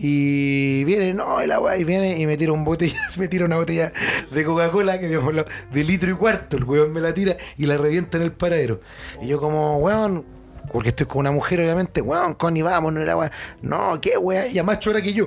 Y 0.00 0.84
viene, 0.84 1.12
no, 1.12 1.44
la 1.44 1.58
weá, 1.58 1.76
y 1.76 1.82
viene 1.82 2.20
y 2.20 2.26
me 2.26 2.36
tira 2.36 2.52
un 2.52 2.62
botella, 2.62 3.00
me 3.18 3.26
tira 3.26 3.44
una 3.44 3.56
botella 3.56 3.92
de 4.30 4.44
Coca-Cola 4.44 5.00
que 5.00 5.08
de 5.08 5.84
litro 5.84 6.12
y 6.12 6.14
cuarto, 6.14 6.56
el 6.56 6.64
weón 6.64 6.92
me 6.92 7.00
la 7.00 7.12
tira 7.12 7.36
y 7.56 7.66
la 7.66 7.76
revienta 7.76 8.16
en 8.16 8.22
el 8.22 8.32
paradero. 8.32 8.80
Y 9.20 9.26
yo 9.26 9.40
como, 9.40 9.78
weón, 9.78 10.24
porque 10.72 10.90
estoy 10.90 11.06
con 11.06 11.18
una 11.20 11.32
mujer, 11.32 11.60
obviamente, 11.60 12.00
weón, 12.00 12.34
Connie, 12.34 12.62
vamos, 12.62 12.92
no 12.92 13.00
era 13.00 13.16
weá. 13.16 13.30
No, 13.62 14.00
qué 14.00 14.16
weá, 14.18 14.46
ella 14.46 14.62
más 14.62 14.78
chora 14.78 15.00
que 15.02 15.12
yo. 15.12 15.26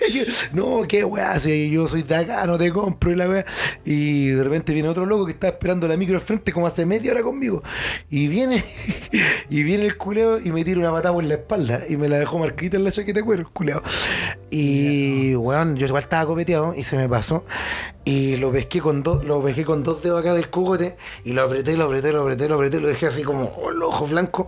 no, 0.52 0.82
qué 0.88 1.04
weá, 1.04 1.38
si 1.38 1.70
yo 1.70 1.88
soy 1.88 2.02
de 2.02 2.14
acá, 2.14 2.46
no 2.46 2.58
te 2.58 2.72
compro 2.72 3.10
y 3.10 3.16
la 3.16 3.28
weá. 3.28 3.44
Y 3.84 4.28
de 4.28 4.42
repente 4.42 4.72
viene 4.72 4.88
otro 4.88 5.06
loco 5.06 5.26
que 5.26 5.32
está 5.32 5.48
esperando 5.48 5.88
la 5.88 5.96
micro 5.96 6.14
al 6.14 6.20
frente 6.20 6.52
como 6.52 6.66
hace 6.66 6.86
media 6.86 7.12
hora 7.12 7.22
conmigo. 7.22 7.62
Y 8.10 8.28
viene, 8.28 8.64
y 9.50 9.62
viene 9.62 9.86
el 9.86 9.96
culeo 9.96 10.38
y 10.38 10.50
me 10.50 10.64
tira 10.64 10.80
una 10.80 10.92
patada 10.92 11.14
por 11.14 11.24
la 11.24 11.34
espalda 11.34 11.82
y 11.88 11.96
me 11.96 12.08
la 12.08 12.18
dejó 12.18 12.38
marquita 12.38 12.76
en 12.76 12.84
la 12.84 12.92
chaqueta 12.92 13.20
de 13.20 13.24
cuero, 13.24 13.42
el 13.42 13.48
culeo. 13.48 13.82
Y 14.50 15.34
weón, 15.34 15.76
yo 15.76 15.86
igual 15.86 16.02
estaba 16.02 16.26
copeteado 16.26 16.74
y 16.74 16.84
se 16.84 16.96
me 16.96 17.08
pasó. 17.08 17.44
Y 18.04 18.36
lo 18.36 18.52
pesqué 18.52 18.80
con 18.80 19.02
dos, 19.02 19.24
lo 19.24 19.42
pesqué 19.42 19.64
con 19.64 19.82
dos 19.82 20.00
dedos 20.00 20.20
acá 20.20 20.32
del 20.32 20.48
cogote 20.48 20.96
y 21.24 21.32
lo 21.32 21.42
apreté, 21.42 21.76
lo 21.76 21.86
apreté, 21.86 22.12
lo 22.12 22.22
apreté, 22.22 22.48
lo 22.48 22.54
apreté, 22.54 22.80
lo 22.80 22.86
dejé 22.86 23.06
así 23.06 23.24
como 23.24 23.52
con 23.52 23.76
los 23.80 23.88
ojos 23.88 24.10
blancos. 24.10 24.46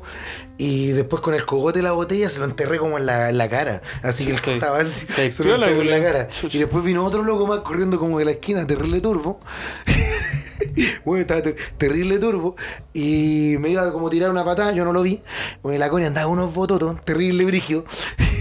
Y 0.59 0.88
después 0.88 1.22
con 1.22 1.34
el 1.34 1.44
cogote 1.46 1.78
de 1.80 1.82
la 1.84 1.92
botella 1.92 2.28
se 2.30 2.38
lo 2.40 2.44
enterré 2.44 2.78
como 2.78 2.98
en 2.98 3.06
la, 3.06 3.30
en 3.30 3.38
la 3.38 3.48
cara. 3.48 3.80
Así 4.02 4.24
que 4.26 4.32
el 4.32 4.40
que 4.40 4.55
estaba 4.55 4.78
así, 4.80 5.06
se 5.32 5.44
lo 5.44 5.55
enterré 5.55 5.80
en 5.82 5.90
la 5.90 6.02
cara. 6.12 6.28
Y 6.50 6.59
después 6.59 6.84
vino 6.84 7.05
otro 7.05 7.22
loco 7.22 7.46
más 7.46 7.60
corriendo 7.60 7.98
como 7.98 8.18
de 8.18 8.24
la 8.24 8.30
esquina, 8.32 8.66
terrible 8.66 9.00
turbo. 9.00 9.38
bueno, 11.05 11.20
estaba 11.20 11.42
ter- 11.42 11.56
terrible 11.76 12.18
turbo. 12.18 12.56
Y 12.92 13.56
me 13.60 13.70
iba 13.70 13.92
como 13.92 14.09
a 14.09 14.10
tirar 14.10 14.30
una 14.30 14.44
patada, 14.44 14.72
yo 14.72 14.84
no 14.84 14.92
lo 14.92 15.02
vi. 15.02 15.20
Porque 15.62 15.78
la 15.78 15.88
coña 15.90 16.09
andaba 16.09 16.26
unos 16.26 16.52
bototos, 16.55 17.05
terrible 17.05 17.44
brígido. 17.44 17.84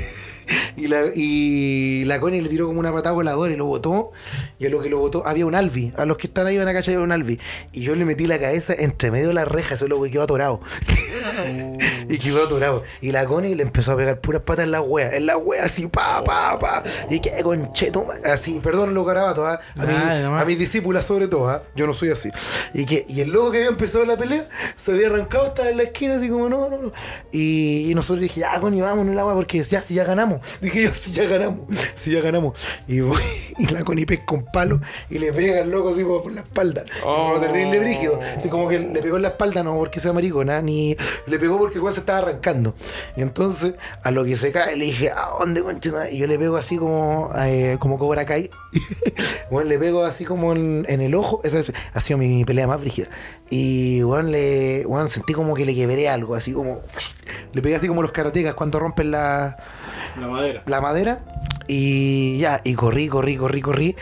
y, 0.77 0.87
la, 0.87 1.05
y 1.15 2.03
la 2.05 2.19
Connie 2.19 2.41
le 2.41 2.49
tiró 2.49 2.67
como 2.67 2.79
una 2.79 2.93
patada 2.93 3.13
voladora 3.13 3.53
y 3.53 3.57
lo 3.57 3.65
botó. 3.65 4.11
Y 4.59 4.65
a 4.65 4.69
lo 4.69 4.81
que 4.81 4.89
lo 4.89 4.99
botó, 4.99 5.25
había 5.25 5.45
un 5.45 5.55
Albi. 5.55 5.93
A 5.97 6.05
los 6.05 6.17
que 6.17 6.27
están 6.27 6.47
ahí 6.47 6.57
van 6.57 6.67
a 6.67 6.73
cachar 6.73 6.93
había 6.95 7.03
un 7.05 7.11
Albi. 7.11 7.39
Y 7.71 7.81
yo 7.81 7.95
le 7.95 8.05
metí 8.05 8.27
la 8.27 8.39
cabeza 8.39 8.73
entre 8.77 9.11
medio 9.11 9.27
de 9.29 9.33
la 9.33 9.45
reja, 9.45 9.75
ese 9.75 9.87
loco 9.87 10.03
quedó 10.05 10.23
atorado. 10.23 10.59
y 12.09 12.17
quedó 12.17 12.45
atorado. 12.45 12.83
Y 13.01 13.11
la 13.11 13.25
Connie 13.25 13.55
le 13.55 13.63
empezó 13.63 13.91
a 13.93 13.97
pegar 13.97 14.19
puras 14.19 14.41
patas 14.41 14.65
en 14.65 14.71
la 14.71 14.81
wea, 14.81 15.15
en 15.15 15.25
la 15.25 15.37
wea 15.37 15.65
así, 15.65 15.87
pa, 15.87 16.23
pa, 16.23 16.57
pa. 16.57 16.83
Y 17.09 17.19
que 17.19 17.31
concheto, 17.43 18.07
así, 18.25 18.59
perdón 18.61 18.93
los 18.93 19.05
garabatos, 19.05 19.45
¿ah? 19.47 19.59
a, 19.77 19.85
mi- 19.85 20.23
nomás. 20.23 20.41
a 20.41 20.45
mis 20.45 20.57
discípulas 20.59 21.05
sobre 21.05 21.27
todo, 21.27 21.49
¿ah? 21.49 21.63
yo 21.75 21.85
no 21.87 21.93
soy 21.93 22.09
así. 22.11 22.29
Y 22.73 22.85
que 22.85 23.05
y 23.07 23.21
el 23.21 23.29
loco 23.29 23.51
que 23.51 23.57
había 23.57 23.69
empezado 23.69 24.05
la 24.05 24.17
pelea 24.17 24.47
se 24.77 24.91
había 24.93 25.07
arrancado, 25.07 25.47
estaba 25.47 25.69
en 25.69 25.77
la 25.77 25.83
esquina 25.83 26.15
así 26.15 26.29
como 26.29 26.49
no, 26.49 26.69
no, 26.69 26.77
no. 26.77 26.91
Y, 27.31 27.89
y 27.91 27.95
nosotros 27.95 28.21
dije, 28.21 28.41
ya, 28.41 28.59
Connie, 28.59 28.81
vámonos 28.81 29.11
el 29.13 29.19
agua 29.19 29.33
porque 29.33 29.61
ya, 29.61 29.81
si 29.81 29.93
ya 29.93 30.03
ganamos. 30.03 30.36
Dije 30.61 30.83
yo, 30.83 30.93
si 30.93 31.11
ya 31.11 31.25
ganamos, 31.25 31.61
si 31.95 32.11
ya 32.11 32.21
ganamos. 32.21 32.57
Y 32.87 33.01
voy, 33.01 33.21
y 33.57 33.67
la 33.67 33.83
Connie 33.83 34.05
pesca 34.05 34.35
un 34.35 34.45
palo 34.45 34.79
y 35.09 35.19
le 35.19 35.33
pega 35.33 35.61
al 35.61 35.69
loco 35.71 35.89
así 35.89 36.03
como 36.03 36.21
por 36.23 36.31
la 36.31 36.41
espalda. 36.41 36.83
Oh. 37.05 37.37
Terrible 37.39 37.79
brígido. 37.79 38.19
Así 38.37 38.49
como 38.49 38.67
que 38.67 38.79
le 38.79 39.01
pegó 39.01 39.17
en 39.17 39.23
la 39.23 39.29
espalda, 39.29 39.63
no 39.63 39.75
porque 39.77 39.99
sea 39.99 40.13
maricona, 40.13 40.61
ni 40.61 40.95
le 41.25 41.39
pegó 41.39 41.57
porque 41.57 41.77
igual 41.77 41.93
se 41.93 42.01
estaba 42.01 42.19
arrancando. 42.19 42.75
Y 43.15 43.21
entonces, 43.21 43.73
a 44.03 44.11
lo 44.11 44.23
que 44.23 44.35
se 44.35 44.51
cae, 44.51 44.75
le 44.75 44.85
dije, 44.85 45.11
¿a 45.11 45.31
dónde, 45.39 45.61
concha? 45.63 46.09
Y 46.09 46.17
yo 46.17 46.27
le 46.27 46.37
pego 46.37 46.57
así 46.57 46.77
como, 46.77 47.31
eh, 47.37 47.77
como 47.79 47.97
Cobra 47.97 48.25
Kai. 48.25 48.49
bueno, 49.51 49.69
le 49.69 49.77
pego 49.77 50.03
así 50.03 50.25
como 50.25 50.53
en, 50.53 50.85
en 50.89 51.01
el 51.01 51.15
ojo. 51.15 51.41
Esa 51.43 51.59
es- 51.59 51.73
ha 51.93 51.99
sido 51.99 52.17
mi, 52.19 52.45
pelea 52.45 52.67
más 52.67 52.79
brígida. 52.79 53.07
Y 53.49 54.01
bueno, 54.01 54.29
le, 54.29 54.85
bueno, 54.85 55.07
sentí 55.07 55.33
como 55.33 55.55
que 55.55 55.65
le 55.65 55.73
quebré 55.75 56.09
algo, 56.09 56.35
así 56.35 56.51
como. 56.51 56.81
Le 57.53 57.61
pegué 57.61 57.75
así 57.75 57.87
como 57.87 58.01
los 58.01 58.11
karatecas 58.11 58.53
cuando 58.53 58.79
rompen 58.79 59.11
la, 59.11 59.57
La 60.19 60.27
madera. 60.27 60.63
la 60.65 60.81
madera. 60.81 61.19
Y 61.67 62.37
ya, 62.39 62.61
y 62.63 62.75
corrí, 62.75 63.07
corrí, 63.07 63.35
corrí, 63.37 63.61
corrí. 63.61 63.95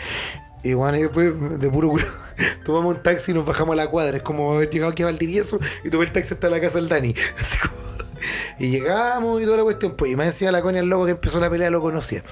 Y 0.63 0.73
bueno, 0.73 0.97
y 0.97 1.01
después 1.03 1.59
de 1.59 1.69
puro 1.69 1.89
culo, 1.89 2.05
tomamos 2.65 2.97
un 2.97 3.03
taxi 3.03 3.31
y 3.31 3.33
nos 3.35 3.45
bajamos 3.45 3.73
a 3.73 3.75
la 3.77 3.87
cuadra. 3.87 4.17
Es 4.17 4.23
como 4.23 4.53
haber 4.53 4.69
llegado 4.69 4.91
aquí 4.91 5.03
a 5.03 5.07
Valdivieso 5.07 5.59
y 5.83 5.89
tomé 5.89 6.05
el 6.05 6.11
taxi 6.11 6.33
hasta 6.33 6.49
la 6.49 6.59
casa 6.59 6.79
del 6.79 6.89
Dani. 6.89 7.13
Así 7.39 7.57
como- 7.59 7.75
Y 8.59 8.69
llegamos 8.69 9.41
y 9.41 9.45
toda 9.45 9.57
la 9.57 9.63
cuestión. 9.63 9.93
Pues, 9.97 10.11
y 10.11 10.15
me 10.15 10.25
decía 10.25 10.51
la 10.51 10.61
coña 10.61 10.79
el 10.79 10.87
loco 10.87 11.05
que 11.05 11.11
empezó 11.11 11.39
la 11.39 11.49
pelea, 11.49 11.69
lo 11.69 11.81
conocía. 11.81 12.23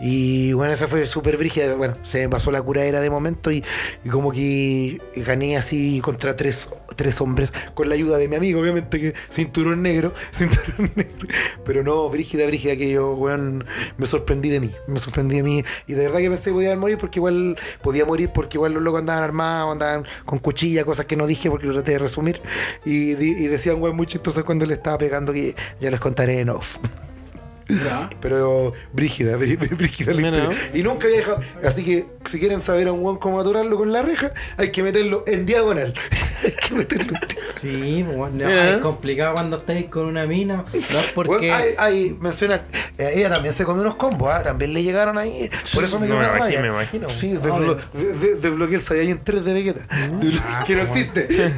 Y 0.00 0.52
bueno, 0.52 0.72
esa 0.72 0.86
fue 0.88 1.06
súper 1.06 1.36
brígida. 1.36 1.74
Bueno, 1.74 1.94
se 2.02 2.20
me 2.20 2.28
pasó 2.28 2.50
la 2.50 2.60
curadera 2.62 3.00
de 3.00 3.10
momento 3.10 3.50
y, 3.50 3.64
como 4.10 4.32
que 4.32 5.00
gané 5.16 5.56
así 5.56 6.00
contra 6.00 6.36
tres, 6.36 6.70
tres 6.96 7.20
hombres 7.20 7.52
con 7.74 7.88
la 7.88 7.94
ayuda 7.94 8.18
de 8.18 8.28
mi 8.28 8.36
amigo, 8.36 8.60
obviamente, 8.60 9.00
que 9.00 9.14
cinturón 9.28 9.82
negro, 9.82 10.12
cinturón 10.32 10.90
negro. 10.94 11.28
Pero 11.64 11.82
no, 11.82 12.08
brígida, 12.08 12.46
brígida, 12.46 12.76
que 12.76 12.90
yo, 12.90 13.14
weón, 13.14 13.64
me 13.96 14.06
sorprendí 14.06 14.50
de 14.50 14.60
mí. 14.60 14.74
Me 14.86 14.98
sorprendí 15.00 15.36
de 15.36 15.42
mí. 15.42 15.64
Y 15.86 15.94
de 15.94 16.04
verdad 16.04 16.18
que 16.18 16.28
pensé 16.28 16.50
que 16.50 16.54
podía 16.54 16.76
morir 16.76 16.98
porque 16.98 17.18
igual 17.18 17.56
podía 17.82 18.04
morir 18.04 18.30
porque 18.34 18.58
igual 18.58 18.74
los 18.74 18.82
locos 18.82 19.00
andaban 19.00 19.22
armados, 19.22 19.72
andaban 19.72 20.04
con 20.24 20.38
cuchilla, 20.38 20.84
cosas 20.84 21.06
que 21.06 21.16
no 21.16 21.26
dije 21.26 21.50
porque 21.50 21.66
lo 21.66 21.72
traté 21.72 21.92
de 21.92 21.98
resumir. 22.00 22.40
Y 22.84 23.14
decían, 23.14 23.80
weón, 23.80 23.96
muy 23.96 24.06
chistoso 24.06 24.44
cuando 24.44 24.66
le 24.66 24.74
estaba 24.74 24.98
pegando 24.98 25.32
que 25.32 25.39
ya 25.80 25.90
les 25.90 26.00
contaré 26.00 26.40
en 26.40 26.50
off. 26.50 26.78
Pero 28.20 28.72
brígida, 28.92 29.36
brí- 29.38 29.56
brí- 29.56 29.76
brígida 29.76 30.12
la 30.12 30.22
historia. 30.28 30.58
Y 30.74 30.82
nunca 30.82 31.06
había 31.06 31.18
dejado. 31.18 31.38
Así 31.64 31.84
que 31.84 32.06
si 32.26 32.40
quieren 32.40 32.60
saber 32.60 32.88
a 32.88 32.92
un 32.92 33.04
weón 33.04 33.18
cómo 33.18 33.40
aturarlo 33.40 33.76
con 33.76 33.92
la 33.92 34.02
reja, 34.02 34.32
hay 34.56 34.72
que 34.72 34.82
meterlo 34.82 35.22
en 35.28 35.46
diagonal. 35.46 35.94
hay 36.44 36.50
que 36.50 36.74
meterlo 36.74 37.12
en 37.14 37.28
diagonal. 37.28 37.54
Sí, 37.54 38.02
pues, 38.04 38.16
bueno, 38.16 38.50
es 38.50 38.78
complicado 38.78 39.34
cuando 39.34 39.56
estáis 39.58 39.84
con 39.86 40.06
una 40.06 40.26
mina. 40.26 40.64
No 40.72 40.98
es 40.98 41.06
porque. 41.14 41.48
Bueno, 41.50 41.54
hay, 41.54 41.74
hay 41.78 42.16
mencionar, 42.20 42.64
eh, 42.98 43.12
ella 43.14 43.28
también 43.30 43.54
se 43.54 43.64
comió 43.64 43.82
unos 43.82 43.94
combos, 43.94 44.28
¿ah? 44.32 44.42
también 44.42 44.72
le 44.74 44.82
llegaron 44.82 45.16
ahí. 45.16 45.48
Por 45.72 45.84
eso 45.84 46.00
me 46.00 46.06
dio 46.06 46.16
No, 46.16 46.22
una 46.22 46.28
raya. 46.28 46.46
imagino, 46.46 46.62
me 46.62 46.68
imagino. 46.82 47.08
Sí, 47.08 47.34
desblo- 47.34 47.78
de- 47.92 48.12
de- 48.14 48.34
desbloqueé 48.34 48.74
el 48.76 48.82
Saiyajin 48.82 49.20
3 49.22 49.44
de 49.44 49.52
Vegeta. 49.52 49.80
que 50.66 50.74
no 50.74 50.82
existe. 50.82 51.52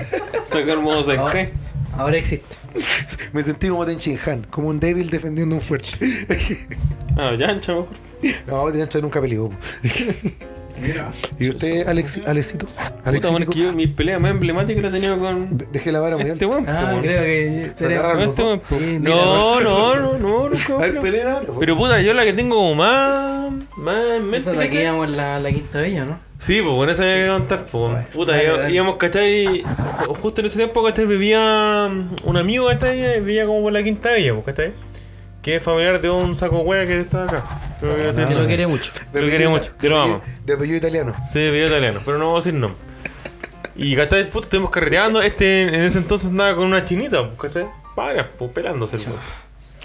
Sacar 0.44 0.76
modo 0.78 1.02
Senkai. 1.02 1.52
Ahora 1.96 2.16
existe. 2.16 2.56
me 3.32 3.42
sentí 3.42 3.68
como 3.68 3.84
Tenchin 3.86 4.18
Han, 4.26 4.42
como 4.44 4.68
un 4.68 4.80
débil 4.80 5.10
defendiendo 5.10 5.54
un 5.56 5.62
fuerte. 5.62 5.88
Ah, 7.14 7.34
ya, 7.38 7.60
chavo. 7.60 7.86
no, 8.46 8.72
Tenchin 8.72 9.02
nunca 9.02 9.20
peleó. 9.20 9.50
¿Y 11.38 11.50
usted, 11.50 11.86
Alex, 11.86 12.20
Alexito? 12.26 12.66
Puta, 12.66 12.92
Alexito, 13.04 13.30
bueno, 13.32 13.46
es 13.50 13.54
que 13.54 13.62
yo 13.62 13.72
mi 13.74 13.86
pelea 13.86 14.18
más 14.18 14.30
emblemática 14.30 14.80
la 14.80 14.88
he 14.88 14.90
tenido 14.90 15.18
con 15.18 15.56
de- 15.56 15.66
dejé 15.70 15.92
la 15.92 16.00
vara 16.00 16.16
muy 16.16 16.28
este 16.30 16.44
alta. 16.46 16.64
Ah, 16.66 16.92
po, 16.94 17.02
creo 17.02 17.22
que. 17.22 17.72
Se 17.76 17.86
agarraron 17.86 18.20
los 18.20 18.28
Este 18.30 18.42
dos. 18.42 18.60
Sí, 18.64 18.98
No, 19.00 19.60
no, 19.60 19.94
no, 19.96 20.18
no. 20.18 20.44
A 20.46 20.48
ver, 20.48 20.98
pero- 21.00 21.00
pelea 21.02 21.40
puta, 21.76 22.00
yo 22.00 22.14
la 22.14 22.24
que 22.24 22.32
tengo 22.32 22.56
como 22.56 22.74
más. 22.74 23.52
Más 23.76 24.08
en 24.08 24.22
mente 24.22 24.38
Esa 24.38 24.52
es 24.52 24.56
la 24.56 24.68
que 24.70 24.82
íbamos 24.82 25.10
la, 25.10 25.38
la 25.38 25.52
quinta 25.52 25.80
bella, 25.82 26.04
¿no? 26.06 26.18
Sí, 26.42 26.60
pues 26.60 26.74
bueno, 26.74 26.90
esa 26.90 27.04
hay 27.04 27.22
que 27.22 27.28
contar, 27.28 27.64
pues. 27.66 28.06
Puta, 28.08 28.32
dale, 28.32 28.44
íbamos- 28.44 28.60
dale. 28.62 28.74
íbamos, 28.74 28.96
¿cachai? 28.96 29.62
Justo 30.20 30.40
en 30.40 30.46
ese 30.48 30.56
tiempo, 30.56 30.82
¿cachai? 30.82 31.06
Vivía 31.06 31.86
mm, 31.88 32.16
un 32.24 32.36
amigo, 32.36 32.66
¿cachai? 32.66 33.20
Vivía 33.20 33.46
como 33.46 33.62
por 33.62 33.72
la 33.72 33.80
quinta 33.82 34.12
villa, 34.14 34.32
pues, 34.34 34.46
¿cachai? 34.46 34.72
Que 35.40 35.56
es 35.56 35.62
familiar 35.62 36.00
de 36.00 36.10
un 36.10 36.34
saco 36.34 36.58
hueá 36.60 36.84
que 36.84 37.00
está 37.00 37.24
acá. 37.24 37.44
Que 37.80 38.08
ese- 38.08 38.24
Que 38.26 38.34
lo 38.34 38.44
quiere 38.46 38.66
mucho. 38.66 38.90
Lo 39.12 39.20
quiere 39.20 39.46
mucho, 39.48 39.70
que 39.78 39.88
lo 39.88 40.02
apellido-. 40.02 40.22
De 40.44 40.52
apellido 40.54 40.76
italiano. 40.78 41.14
Sí, 41.32 41.38
video 41.38 41.66
italiano, 41.68 42.00
pero 42.04 42.18
no 42.18 42.26
vamos 42.26 42.44
a 42.44 42.48
decir 42.48 42.58
nombre. 42.60 42.78
Y 43.76 43.94
¿cachai? 43.94 44.28
Puta, 44.28 44.46
estuvimos 44.46 44.70
carreteando. 44.70 45.22
Este 45.22 45.62
en 45.62 45.74
ese 45.76 45.98
entonces 45.98 46.28
andaba 46.30 46.56
con 46.56 46.66
una 46.66 46.84
chinita, 46.84 47.30
pues, 47.36 47.52
¿cachai? 47.52 47.68
Varias, 47.94 48.26
pues, 48.36 48.50
pelándose 48.50 48.96
el 48.96 49.02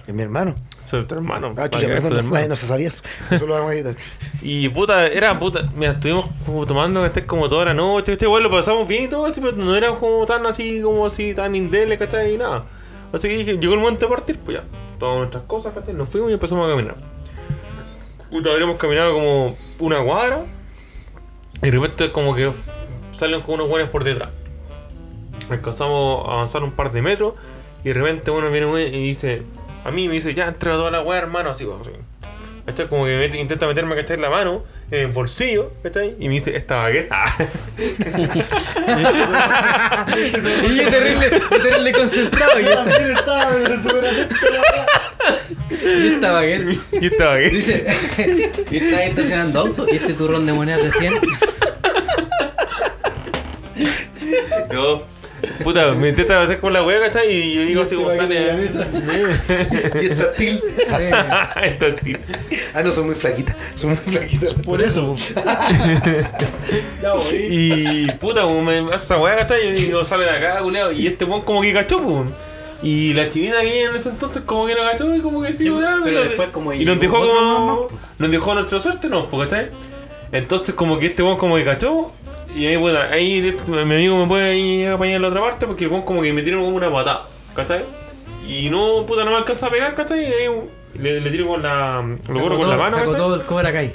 Es 0.07 0.13
mi 0.13 0.23
hermano. 0.23 0.55
Soy 0.89 1.03
tu 1.03 1.15
hermano. 1.15 1.53
Ah, 1.57 1.69
chucha, 1.69 1.87
perdón, 1.87 2.13
no, 2.13 2.19
hermano. 2.19 2.47
no 2.47 2.55
se 2.55 2.65
sabía 2.65 2.87
eso. 2.87 3.03
Eso 3.31 3.45
lo 3.45 3.55
vamos 3.55 3.71
a 3.71 3.73
editar. 3.73 3.95
Y 4.41 4.69
puta, 4.69 5.05
era 5.07 5.37
puta. 5.37 5.69
Mira, 5.75 5.91
estuvimos 5.91 6.27
como 6.45 6.65
tomando 6.65 7.05
este 7.05 7.25
como 7.25 7.49
toda 7.49 7.65
la 7.65 7.73
noche. 7.73 8.13
Este 8.13 8.23
igual 8.23 8.43
lo 8.43 8.49
pasamos 8.49 8.87
bien 8.87 9.03
y 9.03 9.07
todo 9.09 9.25
así, 9.25 9.41
pero 9.41 9.57
no 9.57 9.75
era 9.75 9.93
como 9.95 10.25
tan 10.25 10.45
así, 10.45 10.81
como 10.81 11.05
así, 11.05 11.33
tan 11.33 11.55
indele, 11.55 11.97
¿cachai? 11.97 12.35
Y 12.35 12.37
nada. 12.37 12.63
Así 13.11 13.27
que 13.27 13.37
dije, 13.37 13.57
llegó 13.57 13.73
el 13.73 13.81
momento 13.81 14.05
de 14.05 14.15
partir, 14.15 14.39
pues 14.39 14.57
ya. 14.57 14.63
Tomamos 14.97 15.19
nuestras 15.19 15.43
cosas, 15.43 15.73
¿cachai? 15.73 15.93
Nos 15.93 16.07
fuimos 16.07 16.29
y 16.29 16.33
empezamos 16.33 16.65
a 16.65 16.71
caminar. 16.71 16.95
Puta, 18.31 18.49
habríamos 18.49 18.77
caminado 18.77 19.13
como 19.13 19.57
una 19.79 20.01
cuadra. 20.01 20.45
Y 21.61 21.65
de 21.65 21.71
repente, 21.71 22.13
como 22.13 22.33
que 22.33 22.49
salen 23.11 23.41
como 23.41 23.55
unos 23.55 23.67
buenos 23.67 23.89
por 23.89 24.05
detrás. 24.05 24.29
Alcanzamos 25.49 26.29
a 26.29 26.33
avanzar 26.33 26.63
un 26.63 26.71
par 26.71 26.93
de 26.93 27.01
metros. 27.01 27.33
Y 27.83 27.89
de 27.89 27.93
repente 27.93 28.31
uno 28.31 28.49
viene 28.49 28.87
y 28.87 29.07
dice, 29.07 29.43
a 29.83 29.91
mí 29.91 30.07
me 30.07 30.15
dice, 30.15 30.33
ya 30.33 30.47
entrega 30.47 30.75
toda 30.77 30.91
la 30.91 31.01
weá, 31.01 31.17
hermano, 31.19 31.49
así 31.51 31.65
como 31.65 31.81
así. 31.81 31.91
¿Cachai? 32.65 32.87
Como 32.89 33.05
que 33.05 33.15
mete- 33.17 33.37
intenta 33.39 33.65
meterme 33.65 33.95
¿cachai? 33.95 34.17
la 34.17 34.29
mano 34.29 34.65
en 34.91 34.99
el 34.99 35.07
bolsillo, 35.07 35.71
¿cachai? 35.83 36.15
Y 36.19 36.27
me 36.27 36.33
dice, 36.35 36.55
esta 36.55 36.75
bagueta. 36.77 37.23
Y 40.69 40.75
yo 40.77 40.89
terrible, 40.89 41.29
yo 41.51 41.61
terrible 41.61 41.91
concentrado. 41.93 42.59
Y 42.59 42.63
yo 42.65 42.75
También 42.75 43.11
estaba 43.11 43.51
y 45.69 46.07
esta 46.07 46.31
baguette. 46.33 46.77
y 47.01 47.05
esta 47.07 47.25
bagueta. 47.27 47.55
Dice, 47.55 47.85
y 48.71 48.77
está 48.77 48.97
ahí 48.97 49.09
estacionando 49.09 49.59
auto 49.61 49.85
y 49.91 49.95
este 49.95 50.13
turrón 50.13 50.45
de 50.45 50.53
monedas 50.53 50.83
de 50.83 50.91
100. 50.91 51.13
Yo, 54.71 55.05
puta, 55.63 55.91
me 55.93 56.09
intenta 56.09 56.41
hacer 56.41 56.59
con 56.59 56.73
la 56.73 56.83
wea, 56.83 56.99
¿cachai? 56.99 57.31
Y 57.31 57.53
yo 57.53 57.61
digo 57.61 57.81
así 57.83 57.95
como, 57.95 58.11
Este 58.11 58.25
baguette 58.51 58.71
sale. 58.71 58.87
Y 60.01 60.05
esta 60.07 60.31
til. 60.33 60.59
Esta. 61.61 61.95
Ah, 62.73 62.83
no, 62.83 62.91
son 62.91 63.05
muy 63.07 63.15
flaquitas. 63.15 63.55
Son 63.75 63.91
muy 63.91 63.97
flaquitas. 63.97 64.53
Por 64.65 64.81
eso. 64.81 65.15
Ya 67.01 67.13
voy. 67.13 67.23
Y 67.49 68.11
puta, 68.13 68.41
como 68.43 68.61
me 68.61 68.79
hace 68.93 69.05
esa 69.05 69.17
wea, 69.17 69.35
¿cachai? 69.37 69.63
Yo 69.65 69.71
digo, 69.71 70.05
sale 70.05 70.25
de 70.25 70.31
acá, 70.31 70.59
culeado. 70.61 70.91
Y 70.91 71.07
este 71.07 71.25
weón 71.25 71.41
como 71.41 71.61
que 71.61 71.73
cachó, 71.73 72.01
pues. 72.01 72.27
Y 72.83 73.13
la 73.13 73.29
chinita 73.29 73.61
que 73.61 73.85
en 73.85 73.95
ese 73.95 74.09
entonces 74.09 74.43
como 74.45 74.67
que 74.67 74.75
no 74.75 74.81
cachó 74.83 75.15
y 75.15 75.21
como 75.21 75.41
que 75.41 75.53
sí, 75.53 75.69
weón, 75.69 76.01
pero 76.03 76.23
y- 76.23 76.27
después 76.27 76.49
como 76.49 76.73
Y 76.73 76.85
nos 76.85 76.99
dejó 76.99 77.19
como. 77.19 77.87
Nos 78.19 78.31
dejó 78.31 78.53
nuestra 78.53 78.79
suerte, 78.79 79.07
¿no? 79.09 79.27
Pues, 79.29 79.47
¿cachai? 79.47 79.69
Entonces 80.31 80.75
como 80.75 80.99
que 80.99 81.07
este 81.07 81.23
weón 81.23 81.37
como 81.37 81.55
que 81.55 81.63
cachó. 81.65 82.11
Y 82.57 82.65
ahí, 82.65 82.75
bueno, 82.75 82.99
ahí 83.11 83.55
mi 83.67 83.81
amigo 83.81 84.17
me 84.17 84.25
puede 84.25 84.49
ahí 84.49 84.85
apañar 84.87 85.17
en 85.17 85.21
la 85.21 85.27
otra 85.27 85.41
parte 85.41 85.67
porque 85.67 85.87
como 85.87 86.23
que 86.23 86.33
me 86.33 86.41
tiró 86.41 86.59
como 86.59 86.75
una 86.75 86.91
patada, 86.91 87.27
¿cachai? 87.55 87.85
Y 88.47 88.67
no, 88.71 89.05
puta, 89.05 89.23
no 89.23 89.29
me 89.29 89.37
alcanza 89.37 89.67
a 89.67 89.69
pegar, 89.69 89.93
¿cachai? 89.93 90.21
Y 90.21 90.25
ahí 90.25 90.49
le, 90.95 91.21
le 91.21 91.29
tiro 91.29 91.47
con 91.47 91.61
la. 91.61 92.03
Lo 92.27 92.41
corro 92.41 92.57
con 92.57 92.67
la 92.67 92.77
mano, 92.77 92.97
Sacó 92.97 93.13
todo 93.13 93.35
el 93.35 93.43
Cobra 93.43 93.71
Kai. 93.71 93.91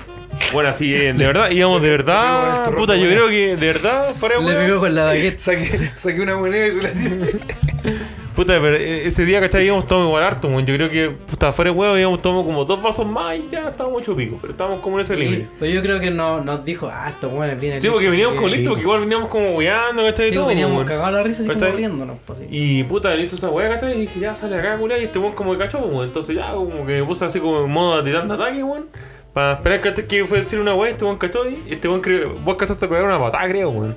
Bueno, 0.53 0.69
así, 0.69 0.95
eh, 0.95 1.13
de 1.13 1.27
verdad, 1.27 1.51
íbamos 1.51 1.83
de 1.83 1.91
verdad. 1.91 2.63
Puta, 2.73 2.95
yo 2.95 3.09
creo 3.09 3.29
que 3.29 3.57
de 3.57 3.67
verdad 3.67 4.15
fuera 4.15 4.39
Le 4.39 4.55
pegó 4.55 4.79
con 4.79 4.95
la 4.95 5.07
baguette. 5.07 5.41
Saqué, 5.41 5.91
saqué 5.97 6.21
una 6.21 6.37
moneda 6.37 6.69
y 6.69 6.71
se 6.71 6.83
la 6.83 6.93
tiré. 6.93 7.41
Puta, 8.35 8.59
pero 8.61 8.77
eh, 8.77 9.07
ese 9.07 9.27
día, 9.27 9.41
¿cachai? 9.41 9.67
Íbamos 9.67 9.87
tomando 9.87 10.09
igual 10.09 10.23
harto, 10.23 10.49
weón. 10.49 10.65
Yo 10.65 10.75
creo 10.75 10.91
que, 10.91 11.11
puta, 11.11 11.53
fuera 11.53 11.71
de 11.71 11.77
huevo, 11.77 11.99
íbamos 11.99 12.23
tomando 12.23 12.45
como 12.45 12.65
dos 12.65 12.83
vasos 12.83 13.07
más 13.07 13.37
y 13.37 13.49
ya 13.51 13.69
estábamos 13.69 14.01
ocho 14.01 14.17
pico. 14.17 14.39
Pero 14.41 14.53
estábamos 14.53 14.81
como 14.81 14.97
en 14.97 15.05
ese 15.05 15.17
límite. 15.17 15.49
Pero 15.59 15.71
yo 15.71 15.83
creo 15.83 16.01
que 16.01 16.11
no, 16.11 16.41
nos 16.41 16.65
dijo, 16.65 16.89
ah, 16.91 17.11
estos 17.11 17.31
buenos 17.31 17.61
vienen. 17.61 17.83
Sí, 17.83 17.89
porque 17.91 18.09
veníamos 18.09 18.41
con 18.41 18.51
listo, 18.51 18.71
porque 18.71 18.83
igual 18.83 19.01
veníamos 19.01 19.29
como 19.29 19.51
weando, 19.51 20.03
¿cachai? 20.03 20.27
Y 20.27 20.31
Sí, 20.31 20.35
todo, 20.35 20.47
veníamos 20.47 20.85
cagados 20.85 21.13
la 21.13 21.23
risa 21.23 21.43
así 21.43 21.51
como 21.51 21.73
riéndonos. 21.73 22.17
Pues, 22.25 22.39
sí. 22.39 22.47
Y 22.49 22.85
puta, 22.85 23.15
le 23.15 23.23
hizo 23.23 23.37
esa 23.37 23.51
weá, 23.51 23.69
¿cachai? 23.69 23.97
Y 23.97 24.01
dije, 24.03 24.21
ya 24.21 24.35
sale 24.35 24.59
acá, 24.59 24.79
culiá, 24.79 24.99
y 24.99 25.05
este 25.05 25.19
weón 25.19 25.35
como 25.35 25.53
que 25.53 25.59
cachó, 25.59 25.81
weón. 25.81 26.07
Entonces 26.07 26.35
ya, 26.35 26.53
como 26.53 26.87
que 26.87 27.01
me 27.01 27.05
puse 27.05 27.27
así 27.27 27.39
como 27.39 27.65
en 27.65 27.71
modo 27.71 28.03
de 28.03 28.13
tanto 28.13 28.33
ataque, 28.35 28.63
weón. 28.65 28.87
Para 29.35 29.55
esperar 29.55 29.81
que, 29.81 30.07
que 30.07 30.25
fue 30.25 30.39
a 30.39 30.41
decir 30.43 30.59
una 30.59 30.75
weá, 30.75 30.91
este 30.91 31.05
weón 31.05 31.19
cachó 31.19 31.49
y 31.49 31.63
este 31.71 31.87
weón 31.87 32.01
creo, 32.01 32.35
vos 32.45 32.57
cazaste 32.57 32.87
a 32.87 32.89
pegar 32.89 33.05
una 33.05 33.19
patada, 33.19 33.47
creo, 33.49 33.71
weón. 33.71 33.97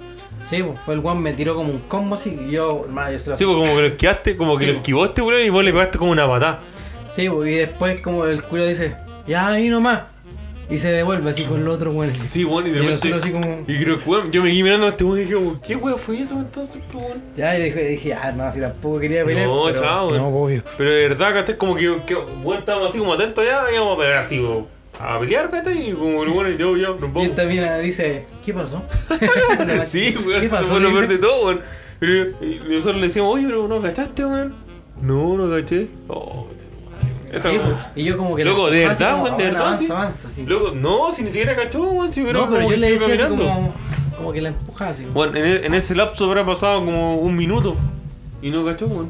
Sí, 0.49 0.61
pues, 0.63 0.77
el 0.97 0.99
weón 0.99 1.21
me 1.21 1.33
tiró 1.33 1.55
como 1.55 1.71
un 1.71 1.79
combo 1.87 2.15
así 2.15 2.39
y 2.47 2.51
yo, 2.51 2.83
hermano, 2.85 3.11
yo 3.11 3.19
se 3.19 3.29
lo 3.31 3.37
Sí, 3.37 3.45
pues 3.45 3.55
como 3.57 3.75
que 3.75 3.81
lo 3.81 3.87
esquivaste, 3.87 4.37
como 4.37 4.57
que 4.57 4.65
Sí, 4.65 4.71
lo 4.71 4.77
esquivó 4.77 5.05
este 5.05 5.21
weón 5.21 5.41
y 5.43 5.49
vos 5.49 5.63
le 5.63 5.71
pegaste 5.73 5.97
como 5.97 6.11
una 6.11 6.27
patada. 6.27 6.59
Sí, 7.09 7.29
pues, 7.29 7.51
y 7.51 7.55
después 7.55 7.99
como 8.01 8.25
el 8.25 8.43
culo 8.43 8.65
dice, 8.65 8.95
ya 9.27 9.47
ahí 9.47 9.69
nomás. 9.69 10.03
Y 10.67 10.79
se 10.79 10.87
devuelve 10.91 11.29
así 11.29 11.43
con 11.43 11.61
el 11.61 11.67
otro 11.67 11.91
weón. 11.91 12.11
así. 12.11 12.27
Sí, 12.31 12.43
weón, 12.45 12.65
y 12.67 12.71
de 12.71 12.77
Y 12.77 12.81
repente. 12.81 13.09
nosotros 13.09 13.23
así 13.23 13.31
como, 13.31 13.63
Y 13.67 13.83
creo 13.83 14.03
que, 14.03 14.09
weón, 14.09 14.31
yo 14.31 14.41
me 14.43 14.49
quedé 14.51 14.63
mirando 14.63 14.85
a 14.87 14.89
este 14.89 15.03
weón 15.03 15.17
y 15.19 15.21
dije, 15.23 15.35
weón, 15.35 15.61
¿qué 15.61 15.75
weón 15.75 15.97
fue 15.99 16.21
eso 16.21 16.33
entonces, 16.35 16.81
pues, 16.91 17.05
weón? 17.05 17.21
ya, 17.35 17.57
y 17.57 17.63
dije, 17.63 17.83
dije, 17.87 18.13
ah, 18.13 18.31
no, 18.31 18.51
si 18.51 18.59
tampoco 18.59 18.99
quería 18.99 19.23
pelear. 19.25 19.47
No, 19.47 19.63
pero... 19.65 19.81
chao, 19.81 20.11
No, 20.15 20.27
obvio. 20.27 20.63
Pero 20.77 20.91
de 20.91 21.07
verdad, 21.09 21.33
¿cachai? 21.33 21.57
Como 21.57 21.75
que, 21.75 22.01
que 22.07 22.15
weón, 22.15 22.59
estábamos 22.59 22.89
así 22.89 22.97
como 22.99 23.13
atentos 23.13 23.45
ya, 23.45 23.63
íbamos 23.73 23.95
a 23.95 23.99
pegar 24.01 24.17
así, 24.25 24.39
weón. 24.39 24.65
A 24.99 25.19
pelear, 25.19 25.49
¿cachai? 25.51 25.89
Y 25.89 25.93
como 25.93 26.23
el 26.23 26.29
weón, 26.29 26.57
yo, 26.57 26.77
yo, 26.77 26.95
nos 26.99 27.23
Y 27.23 27.27
esta 27.27 27.45
mina 27.45 27.77
dice, 27.79 28.25
¿qué 28.45 28.53
pasó? 28.53 28.83
Sí, 29.85 30.15
weón, 30.25 30.41
¿Qué 30.41 30.49
pasó? 30.49 30.65
fue 30.65 30.79
lo 30.79 30.91
peor 30.91 31.07
de 31.07 31.17
todo, 31.17 31.45
weón. 31.47 31.61
Y 32.41 32.59
nosotros 32.69 32.95
le 32.97 33.07
decíamos, 33.07 33.33
oye, 33.35 33.45
pero 33.45 33.67
no 33.67 33.81
cachaste, 33.81 34.25
weón. 34.25 34.55
No, 35.01 35.35
no 35.37 35.49
caché. 35.53 35.87
Oh, 36.07 36.47
esa 37.31 37.49
Sí, 37.49 37.59
y 37.95 38.03
yo 38.05 38.17
como 38.17 38.35
que 38.35 38.45
Loco, 38.45 38.69
de 38.69 38.87
verdad, 38.87 39.21
weón, 39.21 39.37
de 39.37 39.43
"Ah, 39.43 39.47
verdad, 39.47 39.61
Avanza, 39.67 39.83
sí. 39.85 39.91
avanza, 39.91 40.27
así. 40.29 40.45
Loco, 40.45 40.71
no, 40.73 41.11
si 41.11 41.23
ni 41.23 41.29
siquiera 41.31 41.55
cachó, 41.55 41.83
weón. 41.83 42.13
Si 42.13 42.21
No, 42.23 42.49
pero 42.49 42.69
yo 42.69 42.77
le 42.77 42.91
decía 42.91 43.13
así 43.15 43.23
como, 43.35 43.73
como 44.17 44.31
que 44.31 44.41
la 44.41 44.49
empujaba 44.49 44.91
así. 44.91 45.05
Bueno, 45.05 45.35
en, 45.37 45.65
en 45.65 45.73
ese 45.73 45.95
lapso 45.95 46.25
habrá 46.25 46.45
pasado 46.45 46.79
como 46.85 47.15
un 47.17 47.35
minuto. 47.35 47.75
Y 48.41 48.49
no 48.51 48.63
cachó, 48.63 48.87
weón. 48.87 49.09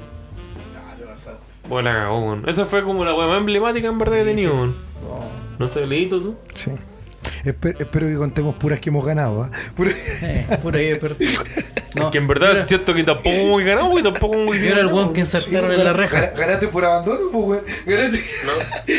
Bueno, 1.69 1.89
la 1.91 1.95
cagó, 1.95 2.19
weón. 2.19 2.43
Esa 2.47 2.65
fue 2.65 2.83
como 2.83 3.05
la 3.05 3.13
weá 3.13 3.27
más 3.27 3.37
emblemática 3.37 3.87
en 3.87 3.97
verdad 3.99 4.13
que 4.15 4.21
he 4.21 4.25
tenido, 4.25 4.53
weón. 4.55 4.75
No 5.59 5.67
sé, 5.67 5.85
leíto 5.85 6.19
tú. 6.21 6.35
Sí. 6.53 6.71
Espe- 7.43 7.75
espero 7.79 8.05
que 8.07 8.15
contemos 8.15 8.55
puras 8.55 8.79
que 8.79 8.89
hemos 8.89 9.03
ganado. 9.05 9.43
¿ah? 9.43 9.51
Puras- 9.75 9.95
Eh, 10.21 10.45
puro 10.61 10.77
ahí, 10.77 10.95
pero... 10.99 11.15
No, 11.95 12.11
que 12.11 12.17
en 12.19 12.27
verdad 12.27 12.51
era- 12.51 12.61
es 12.61 12.67
cierto 12.67 12.93
que 12.93 13.03
tampoco 13.03 13.29
muy 13.29 13.63
ganado, 13.63 13.87
weón. 13.87 14.03
Tampoco 14.03 14.37
muy 14.37 14.59
Yo 14.59 14.65
era 14.67 14.81
el 14.81 14.87
weón 14.87 15.11
que 15.13 15.21
insertaron 15.21 15.71
en 15.71 15.83
la 15.83 15.93
reja. 15.93 16.19
Gana- 16.21 16.33
Ganaste 16.37 16.67
por 16.67 16.83
abandono, 16.85 17.19
pues, 17.31 17.45
weón. 17.45 17.63
Ganaste. 17.87 18.19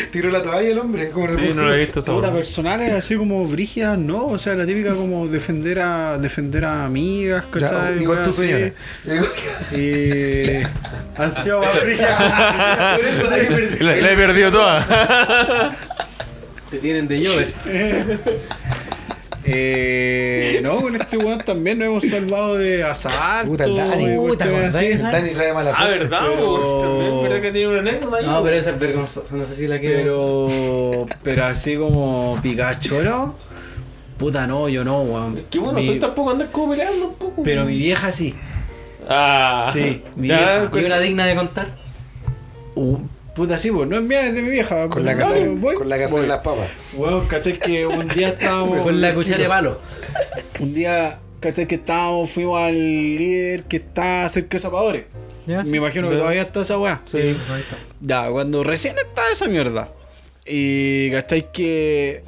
Tiró 0.13 0.31
la 0.31 0.43
toalla 0.43 0.69
el 0.69 0.79
hombre. 0.79 1.11
Como 1.11 1.27
Sí, 1.29 1.51
no 1.55 1.65
lo 1.67 1.75
he 1.75 1.85
visto 1.85 2.01
esa 2.01 2.33
personales 2.33 2.93
así 2.95 3.15
como 3.17 3.47
brígidas, 3.47 3.99
¿no? 3.99 4.27
O 4.27 4.39
sea, 4.39 4.55
la 4.55 4.67
típica 4.67 4.95
como 4.95 5.29
defender 5.29 5.79
a 5.81 6.19
defender 6.19 6.65
a 6.65 6.87
amigas, 6.87 7.45
Ya, 7.45 7.51
¿cachai? 7.61 8.03
y 8.03 8.05
con 8.07 8.17
Weas 8.17 8.25
tu 8.25 8.31
así. 8.31 8.41
señora. 8.41 8.73
Y. 9.77 11.21
Han 11.21 11.31
sido 11.31 11.61
más 11.61 11.81
brígidas. 11.83 12.21
La 13.81 14.11
he 14.13 14.17
perdido 14.17 14.51
toda. 14.51 15.77
Te 16.77 16.83
tienen 16.83 17.09
de 17.09 17.21
llover. 17.21 17.53
Eh, 19.49 20.59
no, 20.61 20.81
con 20.81 20.97
este 20.97 21.17
weón 21.19 21.39
también 21.39 21.79
nos 21.79 21.87
hemos 21.87 22.09
salvado 22.09 22.57
de 22.57 22.83
asalto. 22.83 23.53
Puta, 23.53 23.65
el 23.65 23.77
Dani. 23.77 24.17
Puta, 24.17 24.45
cuestiones 24.45 24.51
¿acordás 24.51 24.75
así. 24.75 24.85
de 24.87 24.93
esa? 24.93 25.11
Dani 25.13 25.31
trae 25.31 25.55
mala 25.55 25.71
ah, 25.71 25.77
suerte. 25.77 25.99
¿verdad? 26.01 26.21
pero- 26.35 27.23
¿verdad 27.23 27.41
que 27.43 27.53
tiene 27.53 27.69
una 27.69 27.79
anécdota 27.79 28.17
ahí? 28.17 28.27
No, 28.27 28.43
pero 28.43 28.57
esa 28.57 28.71
es 28.71 28.81
vergonzosa, 28.81 29.37
no 29.37 29.45
sé 29.45 29.55
si 29.55 29.69
la 29.69 29.79
quiero. 29.79 30.49
Pero. 30.49 31.07
Pero 31.23 31.45
así 31.45 31.77
como 31.77 32.37
Pikachu, 32.43 32.97
Puta, 34.19 34.49
no, 34.49 34.69
yo 34.69 34.83
no, 34.83 35.03
weón. 35.03 35.45
Qué 35.49 35.61
bueno, 35.61 35.79
Mi- 35.79 36.01
tampoco 36.01 36.31
andar 36.33 36.51
como 36.51 36.73
peleando 36.73 37.07
un 37.07 37.15
poco. 37.15 37.45
Pero 37.45 37.65
mi 37.67 37.77
vieja 37.79 38.11
sí. 38.11 38.35
Ah, 39.09 39.71
Sí, 39.73 40.03
mi 40.17 40.27
Ya, 40.27 40.59
vieja. 40.67 40.81
¿Y 40.81 40.85
una 40.87 40.99
digna 40.99 41.25
de 41.25 41.37
contar? 41.37 41.69
Uh, 42.75 42.99
puta, 43.37 43.59
sí, 43.59 43.71
pues 43.71 43.89
no 43.89 43.97
es 43.97 44.03
mía, 44.03 44.27
es 44.27 44.35
de 44.35 44.43
mi 44.43 44.51
vieja. 44.51 44.89
Con 44.89 45.05
la 45.05 45.13
Pero 45.15 45.25
casa, 45.25 45.37
voy, 45.49 45.75
con 45.77 45.89
la 45.89 45.99
casa 45.99 46.21
de 46.21 46.27
las 46.27 46.39
papas. 46.39 46.69
Weón, 46.95 47.27
¿cachai? 47.29 47.53
Que 47.53 47.87
un 47.87 48.09
día 48.09 48.29
estábamos. 48.39 48.83
Con 48.83 49.01
la 49.01 49.15
cuchara 49.15 49.39
de 49.39 49.49
palo. 49.49 49.81
Un 50.61 50.75
día, 50.75 51.21
¿cachai? 51.41 51.67
Que 51.67 51.77
estábamos, 51.77 52.31
fuimos 52.31 52.61
al 52.61 52.75
líder 52.75 53.65
que 53.65 53.77
está 53.77 54.29
cerca 54.29 54.57
de 54.57 54.59
Zapadores. 54.61 55.05
Sí. 55.47 55.53
Me 55.71 55.77
imagino 55.77 56.09
que 56.11 56.17
todavía 56.17 56.43
está 56.43 56.63
esa 56.63 56.79
weá. 56.79 57.01
Sí, 57.05 57.19
ahí 57.19 57.31
está. 57.61 57.77
Ya, 58.01 58.31
cuando 58.31 58.65
recién 58.65 58.97
estaba 58.99 59.29
esa 59.31 59.47
mierda. 59.47 59.93
Y 60.45 61.11
cachai 61.13 61.53
que 61.53 62.23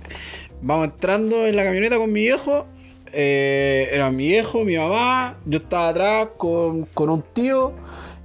vamos 0.60 0.86
entrando 0.86 1.46
en 1.46 1.56
la 1.56 1.64
camioneta 1.64 1.96
con 1.96 2.12
mi 2.12 2.20
viejo. 2.22 2.66
eh, 3.12 3.88
era 3.92 4.10
mi 4.10 4.28
viejo, 4.28 4.64
mi 4.64 4.76
mamá, 4.76 5.38
yo 5.46 5.58
estaba 5.60 5.88
atrás 5.88 6.28
con, 6.36 6.84
con 6.86 7.10
un 7.10 7.22
tío. 7.22 7.72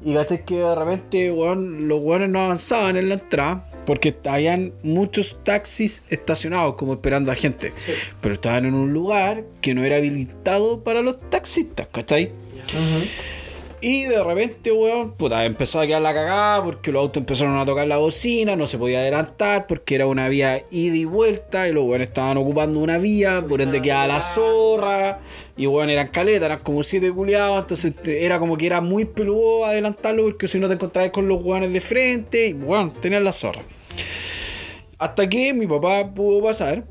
Y 0.06 0.14
cachai 0.14 0.42
que 0.42 0.56
de 0.56 0.76
repente 0.76 1.32
weón, 1.32 1.88
los 1.88 2.00
weones 2.02 2.30
no 2.30 2.46
avanzaban 2.46 2.98
en 2.98 3.10
la 3.10 3.16
entrada. 3.16 3.70
Porque 3.86 4.16
habían 4.24 4.74
muchos 4.82 5.38
taxis 5.44 6.04
estacionados 6.08 6.76
como 6.76 6.94
esperando 6.94 7.34
a 7.34 7.36
gente. 7.36 7.74
Pero 8.22 8.36
estaban 8.36 8.66
en 8.66 8.76
un 8.76 8.94
lugar 8.94 9.44
que 9.60 9.74
no 9.74 9.84
era 9.84 9.98
habilitado 9.98 10.86
para 10.86 11.02
los 11.02 11.20
taxistas, 11.30 11.88
¿cachai? 11.92 12.32
Y 13.86 14.06
de 14.06 14.24
repente, 14.24 14.72
weón, 14.72 15.12
puta, 15.12 15.44
empezó 15.44 15.82
a 15.82 15.86
quedar 15.86 16.02
la 16.02 16.14
cagada 16.14 16.64
porque 16.64 16.90
los 16.90 17.02
autos 17.02 17.20
empezaron 17.20 17.60
a 17.60 17.66
tocar 17.66 17.86
la 17.86 17.98
bocina, 17.98 18.56
no 18.56 18.66
se 18.66 18.78
podía 18.78 19.00
adelantar 19.00 19.68
porque 19.68 19.96
era 19.96 20.08
una 20.08 20.30
vía 20.30 20.64
ida 20.72 20.96
y 20.96 21.04
vuelta 21.04 21.68
y 21.68 21.74
los 21.74 21.84
weones 21.84 22.08
estaban 22.08 22.38
ocupando 22.38 22.80
una 22.80 22.98
vía, 22.98 23.44
por 23.46 23.62
ende 23.62 23.82
quedaba 23.82 24.08
la 24.08 24.22
zorra 24.22 25.20
y 25.58 25.68
weón 25.68 25.90
eran 25.90 26.08
caletas, 26.08 26.46
eran 26.46 26.62
como 26.62 26.82
siete 26.82 27.12
culiados, 27.12 27.60
entonces 27.60 27.94
era 28.06 28.40
como 28.40 28.56
que 28.56 28.68
era 28.68 28.80
muy 28.80 29.04
peludo 29.04 29.66
adelantarlo 29.66 30.24
porque 30.24 30.48
si 30.48 30.60
no 30.60 30.70
te 30.70 30.76
encontrabas 30.76 31.12
con 31.12 31.28
los 31.28 31.44
weones 31.44 31.74
de 31.74 31.82
frente 31.82 32.48
y 32.48 32.54
weón, 32.54 32.94
tenían 32.94 33.26
la 33.26 33.34
zorra. 33.34 33.64
Hasta 34.98 35.28
que 35.28 35.54
mi 35.54 35.68
papá 35.68 36.14
pudo 36.14 36.42
pasar, 36.42 36.86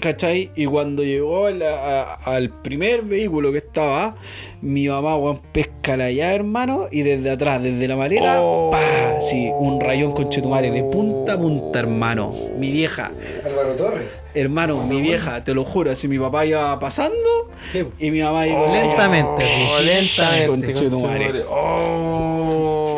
¿cachai? 0.00 0.50
Y 0.56 0.66
cuando 0.66 1.02
llegó 1.02 1.46
al- 1.46 1.62
a- 1.62 2.14
al 2.24 2.50
primer 2.62 3.02
vehículo 3.02 3.52
que 3.52 3.58
estaba, 3.58 4.16
mi 4.60 4.88
mamá, 4.88 5.16
weón, 5.16 5.40
pesca 5.52 5.96
la 5.96 6.10
llave, 6.10 6.34
hermano, 6.34 6.86
y 6.90 7.02
desde 7.02 7.30
atrás, 7.30 7.62
desde 7.62 7.86
la 7.88 7.96
maleta, 7.96 8.40
¡pa! 8.70 9.20
Sí, 9.20 9.50
un 9.56 9.80
rayón 9.80 10.12
con 10.12 10.28
chetumare 10.28 10.70
de 10.70 10.82
punta 10.84 11.34
a 11.34 11.38
punta, 11.38 11.78
hermano. 11.80 12.34
Mi 12.58 12.70
vieja, 12.72 13.12
Álvaro 13.44 13.74
Torres. 13.76 14.24
hermano, 14.34 14.84
mi 14.86 15.00
vieja, 15.00 15.44
te 15.44 15.54
lo 15.54 15.64
juro, 15.64 15.90
así 15.92 16.08
mi 16.08 16.18
papá 16.18 16.44
iba 16.46 16.78
pasando 16.78 17.48
Sí. 17.72 17.84
y 17.98 18.10
mi 18.10 18.20
mamá 18.22 18.46
iba 18.46 18.64
con. 18.64 18.72
Lentamente. 18.72 19.44
Oh, 19.44 19.78
sí. 19.78 19.84
lentamente. 19.86 20.66
Conchetumare. 20.72 21.44
Oh. 21.48 22.51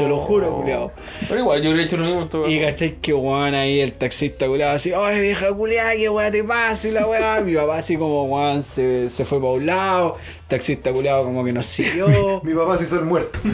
Te 0.04 0.08
lo 0.08 0.18
juro, 0.18 0.56
culiao. 0.56 0.92
Pero 1.28 1.40
igual, 1.40 1.62
yo 1.62 1.70
hubiera 1.70 1.86
hecho 1.86 1.96
lo 1.96 2.04
mismo 2.04 2.28
todo 2.28 2.48
Y 2.48 2.60
cachai 2.60 2.96
que 3.00 3.12
weón 3.12 3.54
ahí 3.54 3.80
el 3.80 3.92
taxista 3.92 4.46
culiado 4.46 4.76
así, 4.76 4.92
ay 4.94 5.20
vieja 5.20 5.52
culiada, 5.52 5.96
qué 5.96 6.08
weá 6.08 6.30
te 6.30 6.44
pasa 6.44 6.88
y 6.88 6.90
la 6.90 7.06
weá. 7.06 7.40
Mi 7.40 7.54
papá 7.54 7.78
así 7.78 7.96
como 7.96 8.24
weón 8.24 8.62
se, 8.62 9.08
se 9.08 9.24
fue 9.24 9.40
para 9.40 9.52
un 9.52 9.66
lado, 9.66 10.16
taxista 10.48 10.92
culiado 10.92 11.24
como 11.24 11.44
que 11.44 11.52
nos 11.52 11.66
siguió. 11.66 12.40
Mi 12.44 12.54
papá 12.54 12.76
se 12.76 12.84
hizo 12.84 12.98
el 12.98 13.04
muerto. 13.04 13.38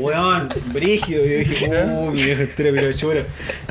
Weón, 0.00 0.48
brígido. 0.72 1.24
Y 1.24 1.30
yo 1.30 1.38
dije, 1.38 1.70
oh, 1.84 2.10
mi 2.10 2.22
vieja 2.22 2.44
pero 2.56 2.90
llora. 2.90 3.24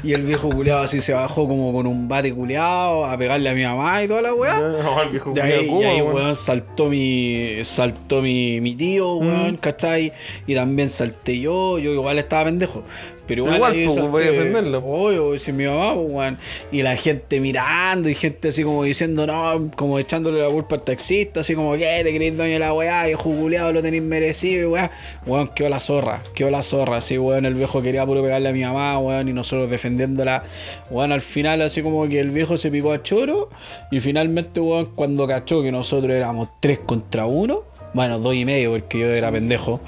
Y 0.04 0.14
el 0.14 0.24
viejo 0.24 0.50
culiado 0.50 0.82
así 0.82 1.02
se 1.02 1.14
bajó 1.14 1.48
como 1.48 1.72
con 1.72 1.86
un 1.86 2.08
bate 2.08 2.34
culiado 2.34 3.06
a 3.06 3.18
pegarle 3.18 3.50
a 3.50 3.54
mi 3.54 3.64
mamá 3.64 4.04
y 4.04 4.08
toda 4.08 4.22
la 4.22 4.34
weá. 4.34 4.60
No, 4.60 5.02
el 5.02 5.10
viejo 5.10 5.32
De 5.32 5.42
ahí, 5.42 5.70
y 5.70 5.84
ahí, 5.84 6.02
weón, 6.02 6.36
saltó 6.36 6.90
mi. 6.90 7.60
saltó 7.64 8.22
mi, 8.22 8.62
mi 8.62 8.76
tío, 8.76 9.16
weón, 9.16 9.58
¿cachai? 9.58 10.14
Y 10.46 10.56
también 10.56 10.90
salté 10.90 11.40
yo, 11.40 11.78
yo 11.80 11.92
igual 11.92 12.18
estaba 12.20 12.46
pendejo. 12.46 12.84
Pero 13.28 13.54
igual, 13.54 13.74
pues, 13.74 14.10
voy 14.10 14.24
a 14.24 14.32
defenderlo. 14.32 14.80
Obvio, 14.80 15.38
si 15.38 15.52
mi 15.52 15.66
mamá, 15.66 15.94
pues, 15.96 16.12
weón. 16.12 16.38
Y 16.72 16.82
la 16.82 16.96
gente 16.96 17.40
mirando, 17.40 18.10
y 18.10 18.16
gente 18.16 18.48
así 18.48 18.64
como 18.64 18.84
diciendo, 18.84 19.28
no, 19.28 19.70
como 19.76 20.00
echándole 20.00 20.42
la 20.42 20.50
culpa 20.50 20.76
al 20.76 20.84
taxista, 20.84 21.42
así 21.42 21.56
como, 21.56 21.74
¿qué? 21.74 22.02
Te 22.04 22.12
queréis 22.12 22.38
dueño 22.38 22.54
de 22.54 22.60
la 22.60 22.74
weá, 22.74 23.06
viejo 23.06 23.30
culiado, 23.30 23.74
lo 23.74 23.82
tenéis 23.82 24.04
merecido, 24.04 24.62
y 24.62 24.66
weón. 24.66 24.90
Weón, 25.26 25.50
quedó 25.50 25.70
la 25.70 25.80
zorra, 25.80 26.24
quedó 26.34 26.50
la 26.50 26.64
zorra, 26.64 26.98
así, 26.98 27.18
weón, 27.18 27.46
el 27.46 27.56
viejo 27.56 27.82
quería 27.82 28.06
puro 28.06 28.24
pegarle 28.24 28.50
a 28.50 28.54
mi 28.54 28.62
mamá, 28.62 28.98
weón, 29.00 29.28
y 29.28 29.34
nosotros 29.34 29.70
defendiéndola. 29.70 30.44
Weón, 30.90 31.12
al 31.12 31.22
final, 31.22 31.62
así 31.62 31.82
como 31.82 32.08
que 32.08 32.20
el 32.20 32.32
viejo 32.32 32.58
se 32.58 32.72
picó 32.72 32.94
a 32.94 33.04
choro, 33.04 33.50
y 33.92 34.00
finalmente, 34.00 34.60
weón, 34.60 34.94
cuando 34.96 35.28
cachó 35.28 35.62
que 35.62 35.72
nosotros 35.72 36.16
éramos 36.16 36.50
tres 36.62 36.80
contra 36.80 37.26
uno, 37.26 37.64
bueno, 37.94 38.20
dos 38.20 38.36
y 38.36 38.46
medio, 38.46 38.72
porque 38.72 39.00
yo 39.00 39.08
era 39.08 39.32
pendejo. 39.32 39.82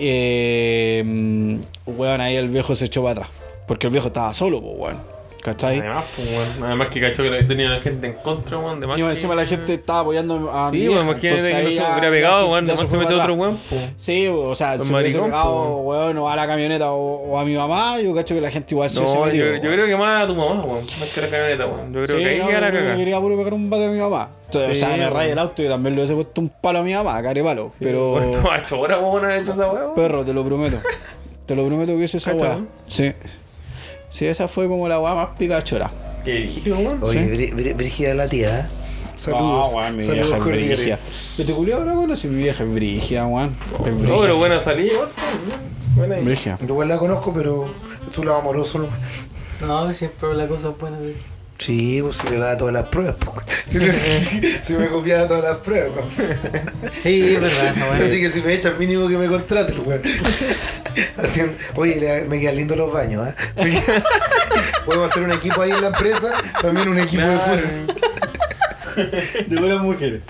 Eh, 0.00 1.02
mm, 1.04 1.60
weón, 1.86 2.20
ahí 2.20 2.36
el 2.36 2.48
viejo 2.48 2.74
se 2.74 2.86
echó 2.86 3.02
para 3.02 3.12
atrás. 3.12 3.28
Porque 3.68 3.86
el 3.86 3.92
viejo 3.92 4.08
estaba 4.08 4.32
solo, 4.34 4.60
pues, 4.60 4.74
weón. 4.78 5.09
¿Cachai? 5.42 5.78
Además, 5.78 6.04
pues, 6.14 6.28
weón. 6.28 6.64
Además 6.64 6.88
que 6.88 7.00
cachó 7.00 7.22
que 7.22 7.42
tenía 7.44 7.70
la 7.70 7.80
gente 7.80 8.06
en 8.08 8.12
contra, 8.14 8.58
weón. 8.58 8.78
De 8.78 8.86
más 8.86 8.98
Y 8.98 9.02
que- 9.02 9.08
encima 9.08 9.34
la 9.34 9.46
gente 9.46 9.72
estaba 9.74 10.00
apoyando 10.00 10.50
a 10.50 10.70
mi 10.70 10.80
Sí, 10.82 10.88
weón, 10.90 11.06
imagínate 11.08 11.42
que 11.48 11.62
no 11.62 11.68
se 11.70 11.74
ya- 11.74 11.92
hubiera 11.92 12.10
pegado, 12.10 12.42
se- 12.44 12.50
weón. 12.52 12.64
Después 12.66 12.80
se 12.80 12.84
se 12.86 12.96
fue 12.96 12.98
metió 13.06 13.20
otro 13.22 13.34
weón, 13.34 13.58
pues. 13.70 13.92
Sí, 13.96 14.28
o 14.28 14.54
sea, 14.54 14.78
si 14.78 14.92
hubiese 14.92 15.18
pegado, 15.18 15.76
weón, 15.78 16.18
o 16.18 16.28
a 16.28 16.36
la 16.36 16.46
camioneta 16.46 16.90
o, 16.92 17.30
o 17.30 17.38
a 17.38 17.44
mi 17.46 17.54
mamá, 17.56 17.98
yo 18.00 18.14
cacho 18.14 18.34
que 18.34 18.40
la 18.42 18.50
gente 18.50 18.74
igual 18.74 18.90
se 18.90 18.98
hubiese 18.98 19.14
No, 19.14 19.20
yo, 19.20 19.26
metido. 19.26 19.54
yo 19.54 19.70
creo 19.72 19.86
que 19.86 19.96
más 19.96 20.24
a 20.24 20.26
tu 20.26 20.34
mamá, 20.34 20.62
weón. 20.62 20.84
Más 20.84 21.08
que 21.14 21.20
a 21.20 21.22
la 21.24 21.30
camioneta, 21.30 21.66
weón. 21.66 21.86
Yo 21.94 22.02
creo 22.02 22.18
Sí, 22.18 22.24
que 22.24 22.30
ahí 22.30 22.38
no, 22.38 22.50
yo 22.50 22.60
la 22.60 22.70
que 22.70 22.76
cagada. 22.78 22.96
quería 22.96 23.20
puro 23.20 23.36
pegar 23.38 23.54
un 23.54 23.70
bate 23.70 23.86
a 23.86 23.90
mi 23.90 23.98
mamá. 23.98 24.28
Entonces, 24.44 24.76
Sí, 24.78 24.84
o 24.84 24.86
sea, 24.88 24.96
me 24.96 25.02
weón. 25.04 25.14
rayé 25.14 25.32
el 25.32 25.38
auto 25.38 25.62
y 25.62 25.68
también 25.68 25.94
le 25.94 26.00
hubiese 26.02 26.14
puesto 26.14 26.40
un 26.42 26.48
palo 26.50 26.80
a 26.80 26.82
mi 26.82 26.92
mamá, 26.92 27.22
care 27.22 27.42
palo. 27.42 27.70
Pero, 27.80 28.10
Bueno, 28.10 28.50
hasta 28.52 28.74
ahora, 28.74 28.98
weón, 28.98 29.24
has 29.30 29.40
hecho 29.42 29.52
esa 29.54 29.70
weón. 29.70 29.94
perro, 29.94 30.24
te 30.24 30.32
lo 30.34 30.44
prometo. 30.44 30.80
Te 31.46 31.56
lo 31.56 31.66
prometo 31.66 31.96
que 31.96 32.04
hice 32.04 32.18
esa. 32.18 32.32
¿no? 32.32 32.66
Sí. 32.86 33.12
Sí, 34.10 34.26
esa 34.26 34.46
fue 34.48 34.68
como 34.68 34.86
la 34.88 35.00
weá 35.00 35.14
más 35.14 35.28
picachora. 35.38 35.90
¿Qué 36.24 36.32
dije, 36.32 36.72
weón? 36.72 36.98
Oye, 37.02 37.12
Sí. 37.24 37.30
Brí- 37.30 37.52
Brí- 37.54 37.74
Brígida 37.76 38.12
la 38.14 38.28
tía, 38.28 38.60
¿eh? 38.60 38.66
Saludos. 39.16 39.70
No, 39.72 39.76
weón, 39.78 39.96
mi 39.96 40.02
saludos 40.02 40.24
vieja 40.26 40.36
es 40.38 40.42
cordiales. 40.44 40.78
brígida. 40.78 40.98
Yo 41.38 41.46
te 41.46 41.52
culiado 41.52 41.82
ahora, 41.82 41.94
weón, 41.98 42.16
si 42.16 42.28
mi 42.28 42.42
vieja 42.42 42.64
es 42.64 42.74
brígida, 42.74 43.26
weón. 43.26 43.54
Es 43.86 43.94
No, 44.02 44.20
pero 44.20 44.36
buena 44.36 44.60
salida, 44.60 44.92
weón. 44.98 45.08
Buena 45.96 46.14
ahí. 46.16 46.24
Brígida. 46.24 46.58
Yo 46.60 46.66
igual 46.66 46.88
la 46.88 46.98
conozco, 46.98 47.32
pero 47.32 47.70
es 48.10 48.18
un 48.18 48.26
lado 48.26 48.38
amoroso, 48.40 48.78
¿no? 48.80 49.66
No, 49.66 49.94
siempre 49.94 50.34
la 50.34 50.46
cosa 50.46 50.68
buena 50.70 50.98
de. 50.98 51.14
Sí, 51.60 51.98
pues 52.02 52.16
se 52.16 52.30
le 52.30 52.38
daba 52.38 52.56
todas 52.56 52.72
las 52.72 52.86
pruebas. 52.86 53.16
Si, 54.66 54.72
me 54.72 54.88
copiaba 54.88 55.28
todas 55.28 55.42
las 55.44 55.56
pruebas. 55.58 56.04
Sí, 57.02 57.34
es 57.34 57.40
verdad, 57.40 57.74
no, 57.76 57.86
bueno. 57.86 58.04
Así 58.06 58.18
que 58.18 58.30
si 58.30 58.40
me 58.40 58.54
echan 58.54 58.78
mínimo 58.78 59.06
que 59.08 59.18
me 59.18 59.26
contraten, 59.28 59.76
weón. 59.86 60.00
Haciendo, 61.18 61.52
oye, 61.74 62.00
le- 62.00 62.24
me 62.24 62.40
quedan 62.40 62.56
lindos 62.56 62.78
los 62.78 62.90
baños, 62.90 63.28
¿eh? 63.28 63.34
Quedan- 63.56 64.02
Podemos 64.86 65.10
hacer 65.10 65.22
un 65.22 65.32
equipo 65.32 65.60
ahí 65.60 65.70
en 65.70 65.82
la 65.82 65.88
empresa, 65.88 66.32
también 66.62 66.88
un 66.88 66.98
equipo 66.98 67.22
de 67.22 67.36
fútbol. 67.36 67.86
De 69.46 69.60
buenas 69.60 69.80
mujeres. 69.82 70.22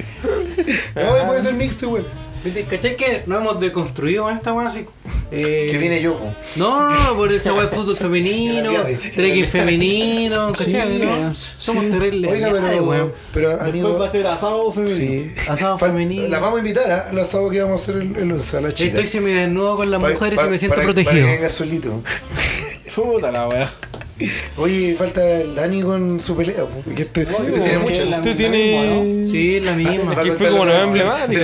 No, 0.96 1.26
puede 1.28 1.42
ser 1.42 1.54
mixto, 1.54 1.90
weón. 1.90 2.06
¿Viste? 2.42 2.64
¿Cachai 2.64 2.96
que 2.96 3.22
nos 3.26 3.40
hemos 3.40 3.60
deconstruido 3.60 4.24
con 4.24 4.34
esta 4.34 4.52
weá 4.54 4.68
así? 4.68 4.86
Eh, 5.30 5.68
Que 5.70 5.78
viene 5.78 6.00
yo. 6.00 6.18
No, 6.56 6.90
no, 6.90 7.04
no, 7.04 7.14
por 7.16 7.30
esa 7.32 7.52
weá 7.52 7.64
de 7.64 7.68
fútbol 7.68 7.96
femenino, 7.96 8.72
trekking 9.14 9.46
femenino, 9.46 10.52
¿cachai? 10.52 10.98
Sí, 11.00 11.04
¿no? 11.06 11.34
sí. 11.34 11.50
Somos 11.58 11.90
terribles. 11.90 12.32
Oiga, 12.32 12.46
Ay, 12.48 12.54
pero, 12.62 12.84
weón. 12.84 13.12
pero 13.34 13.48
Después 13.50 13.68
amigo. 13.68 13.98
va 13.98 14.06
a 14.06 14.08
ser 14.08 14.26
asado 14.26 14.72
femenino. 14.72 14.96
Sí. 14.96 15.32
Asado 15.48 15.76
femenino. 15.78 16.28
La 16.28 16.38
vamos 16.38 16.56
a 16.56 16.60
invitar 16.60 16.90
¿ah? 16.90 17.06
al 17.10 17.18
asado 17.18 17.50
que 17.50 17.60
vamos 17.60 17.80
a 17.80 17.82
hacer 17.84 18.02
el, 18.02 18.16
el 18.16 18.32
a 18.40 18.60
la 18.60 18.72
chica. 18.72 18.88
Estoy 18.90 19.06
semidesnudo 19.06 19.74
con 19.76 19.90
las 19.90 20.00
mujeres 20.00 20.40
y 20.44 20.48
me 20.48 20.58
siento 20.58 20.74
para- 20.76 20.86
protegido. 20.86 21.12
Para 21.12 21.26
que 21.26 21.32
venga 21.36 21.50
solito. 21.50 22.02
Puta 22.94 23.30
la 23.30 23.48
weá. 23.48 23.72
Oye, 24.56 24.94
falta 24.96 25.22
el 25.40 25.54
Dani 25.54 25.82
con 25.82 26.22
su 26.22 26.36
pelea. 26.36 26.64
Que 26.94 27.02
este, 27.02 27.22
este 27.22 27.60
tiene 27.60 27.78
muchas. 27.78 28.10
Este 28.12 28.34
tiene. 28.34 29.02
misma, 29.06 29.30
Sí, 29.30 29.56
es 29.56 29.62
la 29.64 29.72
misma. 29.72 30.12
Es 30.14 30.18
que 30.20 30.32
fue 30.32 30.50
como 30.50 30.64
la 30.64 30.74
más 30.74 30.84
emblemática. 30.86 31.40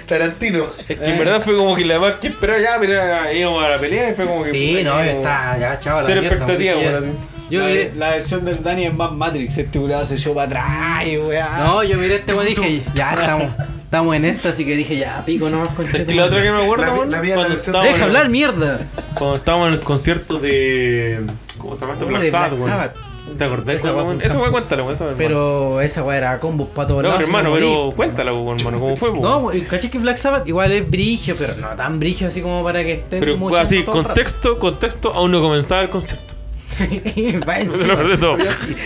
Tarantino. 0.06 0.64
Es 0.88 1.00
que 1.00 1.10
en 1.10 1.18
verdad 1.18 1.40
fue 1.42 1.56
como 1.56 1.74
que 1.76 1.84
la 1.84 1.98
más 1.98 2.14
que 2.14 2.28
esperaba 2.28 2.60
ya, 2.60 2.76
pero 2.80 3.32
íbamos 3.32 3.64
a 3.64 3.68
la 3.68 3.78
pelea 3.78 4.10
y 4.10 4.14
fue 4.14 4.26
como 4.26 4.44
que. 4.44 4.50
Sí, 4.50 4.80
no, 4.84 4.92
como- 4.92 5.02
está 5.04 5.58
ya, 5.58 5.78
chaval. 5.78 6.04
Cero 6.06 6.20
expectativa, 6.22 6.76
weón. 6.76 7.36
Yo 7.48 7.60
la, 7.60 7.66
miré, 7.68 7.92
la 7.94 8.10
versión 8.10 8.44
del 8.44 8.60
Dani 8.62 8.86
es 8.86 8.94
más 8.94 9.12
Matrix. 9.12 9.56
Este 9.58 9.78
culiado 9.78 10.04
se 10.04 10.14
echó 10.16 10.34
para 10.34 10.46
atrás 10.46 11.06
y 11.06 11.16
weá. 11.18 11.58
no, 11.58 11.84
yo 11.84 11.96
miré 11.96 12.16
este 12.16 12.34
weón 12.34 12.46
y 12.46 12.54
dije, 12.54 12.82
ya 12.94 13.12
estamos, 13.12 13.52
estamos 13.96 14.16
en 14.16 14.24
esta, 14.26 14.48
así 14.50 14.64
que 14.66 14.76
dije, 14.76 14.96
ya, 14.98 15.22
pico 15.24 15.48
nomás 15.48 15.70
con 15.70 15.86
la 15.86 16.24
otra 16.26 16.42
que 16.42 16.52
me 16.52 16.62
acuerdo, 16.62 16.84
La- 16.84 16.92
weón, 16.92 17.10
la 17.10 17.22
la 17.22 17.82
Deja 17.82 18.04
hablar, 18.04 18.28
mierda. 18.28 18.80
Cuando 19.14 19.36
estábamos 19.36 19.68
en 19.68 19.74
el 19.74 19.80
concierto 19.80 20.38
de. 20.38 21.22
¿Cómo 21.56 21.74
se 21.74 21.80
llama 21.80 21.94
esto? 21.94 22.06
Black 22.06 22.30
Sabbath, 22.30 22.50
Black 22.50 22.60
weón. 22.60 22.70
Sabbath. 22.70 22.96
¿Te 23.38 23.44
acordás? 23.44 23.76
Esa 23.76 23.92
weá 23.92 24.02
weón, 24.04 24.22
esa 24.22 24.38
weá, 24.38 24.46
hermano. 24.48 25.14
Pero 25.16 25.80
esa 25.80 26.02
weá 26.04 26.18
era 26.18 26.38
combos 26.38 26.68
para 26.68 26.88
todos 26.88 27.02
No, 27.02 27.08
lados. 27.08 27.22
hermano, 27.24 27.52
pero 27.54 27.92
cuéntala, 27.96 28.32
weón, 28.32 28.58
hermano, 28.58 28.78
¿cómo 28.78 28.96
fue, 28.96 29.10
weón? 29.10 29.22
No, 29.22 29.50
caché 29.68 29.90
que 29.90 29.98
Black 29.98 30.18
Sabbath 30.18 30.46
igual 30.46 30.72
es 30.72 30.88
brigio, 30.88 31.34
pero 31.38 31.54
no 31.56 31.68
tan 31.70 31.98
brigio 31.98 32.28
así 32.28 32.40
como 32.42 32.62
para 32.62 32.84
que 32.84 32.92
estén 32.94 33.20
Pero 33.20 33.36
mucho 33.36 33.56
así, 33.56 33.82
contexto, 33.82 34.58
contexto, 34.58 35.12
aún 35.12 35.32
no 35.32 35.40
comenzaba 35.40 35.80
el 35.82 35.88
concierto. 35.90 36.34
Va 37.48 37.58
de 37.58 38.18
todo. 38.18 38.36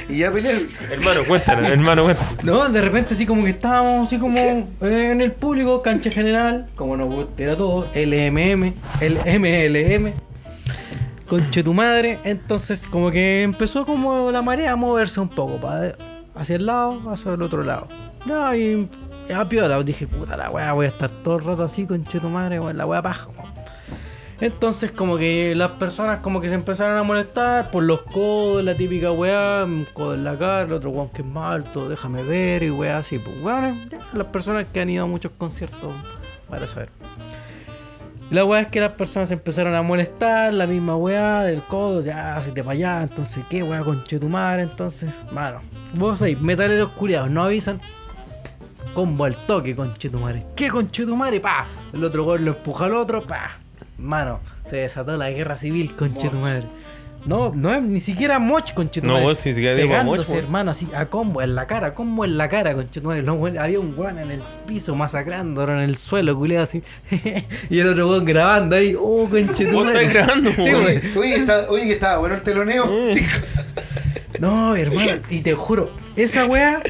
Y, 0.09 0.19
ya 0.19 0.33
pelearon. 0.33 0.69
Hermano, 0.91 1.25
cuéntala, 1.27 1.69
hermano, 1.69 2.05
cuéntala. 2.05 2.29
No, 2.43 2.69
de 2.69 2.81
repente 2.81 3.15
así 3.15 3.27
como 3.27 3.45
que 3.45 3.51
estábamos 3.51 4.09
así 4.09 4.19
como 4.19 4.39
eh, 4.39 4.67
en 4.81 5.21
el 5.21 5.33
público, 5.33 5.83
cancha 5.83 6.11
general, 6.11 6.69
como 6.77 6.97
nos 6.97 7.09
gusta 7.09 7.43
era 7.43 7.57
todo, 7.57 7.87
LMM, 7.95 8.75
el 9.01 9.19
MLM, 9.41 10.13
conche 11.29 11.63
tu 11.63 11.75
madre, 11.75 12.21
entonces 12.25 12.87
como 12.87 13.11
que 13.11 13.43
empezó 13.43 13.85
como 13.85 14.31
la 14.31 14.43
marea 14.43 14.73
a 14.73 14.77
moverse 14.77 15.21
un 15.21 15.29
poco, 15.29 15.61
para 15.61 15.97
hacia 16.35 16.57
el 16.57 16.67
lado, 16.67 17.11
hacia 17.11 17.35
el 17.35 17.43
otro 17.43 17.65
lado. 17.65 17.89
Ya, 18.27 18.57
y 18.57 18.89
ya 19.29 19.49
piola, 19.49 19.83
dije, 19.83 20.07
puta 20.07 20.37
la 20.37 20.51
weá, 20.51 20.73
voy 20.73 20.87
a 20.87 20.89
estar 20.91 21.11
todo 21.23 21.37
el 21.37 21.45
rato 21.45 21.65
así, 21.65 21.87
conche 21.87 22.21
tu 22.21 22.29
madre, 22.29 22.61
weón, 22.61 22.77
la 22.77 22.87
weá 22.87 23.03
paja. 23.03 23.29
Entonces 24.41 24.91
como 24.91 25.19
que 25.19 25.55
las 25.55 25.73
personas 25.73 26.21
como 26.21 26.41
que 26.41 26.49
se 26.49 26.55
empezaron 26.55 26.97
a 26.97 27.03
molestar 27.03 27.71
por 27.71 27.83
los 27.83 28.03
codos, 28.03 28.65
la 28.65 28.75
típica 28.75 29.13
weá, 29.13 29.65
un 29.65 29.87
codo 29.93 30.15
en 30.15 30.25
la 30.25 30.39
cara, 30.39 30.63
el 30.63 30.73
otro 30.73 30.91
weón 30.91 31.11
que 31.11 31.21
es 31.21 31.29
más 31.29 31.53
alto, 31.53 31.91
déjame 31.91 32.23
ver 32.23 32.63
y 32.63 32.71
weá 32.71 32.99
así, 32.99 33.19
pues 33.19 33.39
bueno, 33.41 33.77
las 34.15 34.27
personas 34.29 34.65
que 34.73 34.81
han 34.81 34.89
ido 34.89 35.05
a 35.05 35.07
muchos 35.07 35.33
conciertos 35.37 35.95
para 36.49 36.67
saber. 36.67 36.89
La 38.31 38.45
weá 38.47 38.63
es 38.63 38.69
que 38.69 38.81
las 38.81 38.93
personas 38.93 39.29
se 39.29 39.35
empezaron 39.35 39.75
a 39.75 39.83
molestar, 39.83 40.55
la 40.55 40.67
misma 40.67 40.97
weá 40.97 41.43
del 41.43 41.63
codo, 41.63 42.01
ya, 42.01 42.41
si 42.43 42.53
te 42.53 42.63
para 42.65 42.75
allá, 42.75 43.03
entonces 43.03 43.45
qué 43.51 43.63
weá 43.63 43.83
con 43.83 44.03
tu 44.05 44.29
madre, 44.29 44.63
entonces, 44.63 45.11
mano, 45.33 45.61
vos 45.95 46.21
sabéis, 46.21 46.41
metaleros 46.41 46.93
culiados, 46.93 47.29
no 47.29 47.43
avisan, 47.43 47.79
combo 48.95 49.25
al 49.25 49.37
toque, 49.47 49.77
conchetumare. 49.77 50.47
¿Qué 50.57 50.69
conchetumare? 50.71 51.41
Pa. 51.41 51.67
El 51.93 52.03
otro 52.05 52.25
gol 52.25 52.45
lo 52.45 52.53
empuja 52.53 52.87
al 52.87 52.95
otro, 52.95 53.27
pa. 53.27 53.60
Mano, 54.01 54.41
se 54.69 54.77
desató 54.77 55.17
la 55.17 55.31
guerra 55.31 55.57
civil, 55.57 55.95
conchetumare. 55.95 56.65
No, 57.27 57.53
no 57.55 57.75
es 57.75 57.83
ni 57.83 58.01
siquiera 58.01 58.39
moch, 58.39 58.73
conchetumare. 58.73 59.21
No, 59.21 59.27
vos 59.27 59.45
ni 59.45 59.53
siquiera 59.53 59.77
digo 59.77 59.95
moch, 60.05 60.27
hermano, 60.31 60.71
así 60.71 60.89
a 60.97 61.05
combo 61.07 61.43
en 61.43 61.55
la 61.55 61.67
cara, 61.67 61.93
combo 61.93 62.25
en 62.25 62.39
la 62.39 62.49
cara, 62.49 62.73
conchetumare. 62.75 63.23
No, 63.23 63.33
había 63.61 63.79
un 63.79 63.93
weón 63.95 64.19
en 64.19 64.31
el 64.31 64.43
piso 64.67 64.95
masacrándolo 64.95 65.75
en 65.75 65.81
el 65.81 65.97
suelo, 65.97 66.35
culiado 66.35 66.65
así. 66.65 66.83
y 67.71 67.79
el 67.79 67.89
otro 67.89 68.09
weón 68.09 68.25
grabando 68.25 68.75
ahí, 68.77 68.95
oh, 68.99 69.27
Vos 69.27 69.31
conchetumare. 69.31 70.07
estás 70.07 70.15
grabando, 70.15 70.51
Sí. 70.51 71.19
Oye, 71.19 71.35
está, 71.37 71.69
oye, 71.69 71.85
que 71.85 71.93
estaba 71.93 72.19
bueno 72.19 72.37
el 72.37 72.43
teloneo. 72.43 72.87
No, 74.41 74.75
hermano, 74.75 75.21
y 75.29 75.41
te 75.41 75.53
juro, 75.53 75.91
esa 76.17 76.47
weá, 76.47 76.81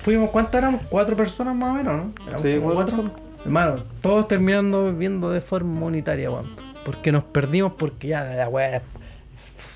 fuimos, 0.00 0.30
¿cuántas 0.30 0.58
éramos? 0.58 0.84
Cuatro 0.88 1.14
personas 1.16 1.54
más 1.54 1.70
o 1.70 1.74
menos, 1.74 1.94
¿no? 1.96 2.12
Éramos 2.26 2.42
Sí, 2.42 2.58
cuatro. 2.60 3.23
Hermano, 3.44 3.84
todos 4.00 4.26
terminando 4.26 4.94
viendo 4.94 5.30
de 5.30 5.40
forma 5.40 5.86
unitaria, 5.86 6.30
weón. 6.30 6.46
Porque 6.84 7.12
nos 7.12 7.24
perdimos 7.24 7.72
porque 7.78 8.08
ya 8.08 8.24
la 8.24 8.48
weá 8.48 8.82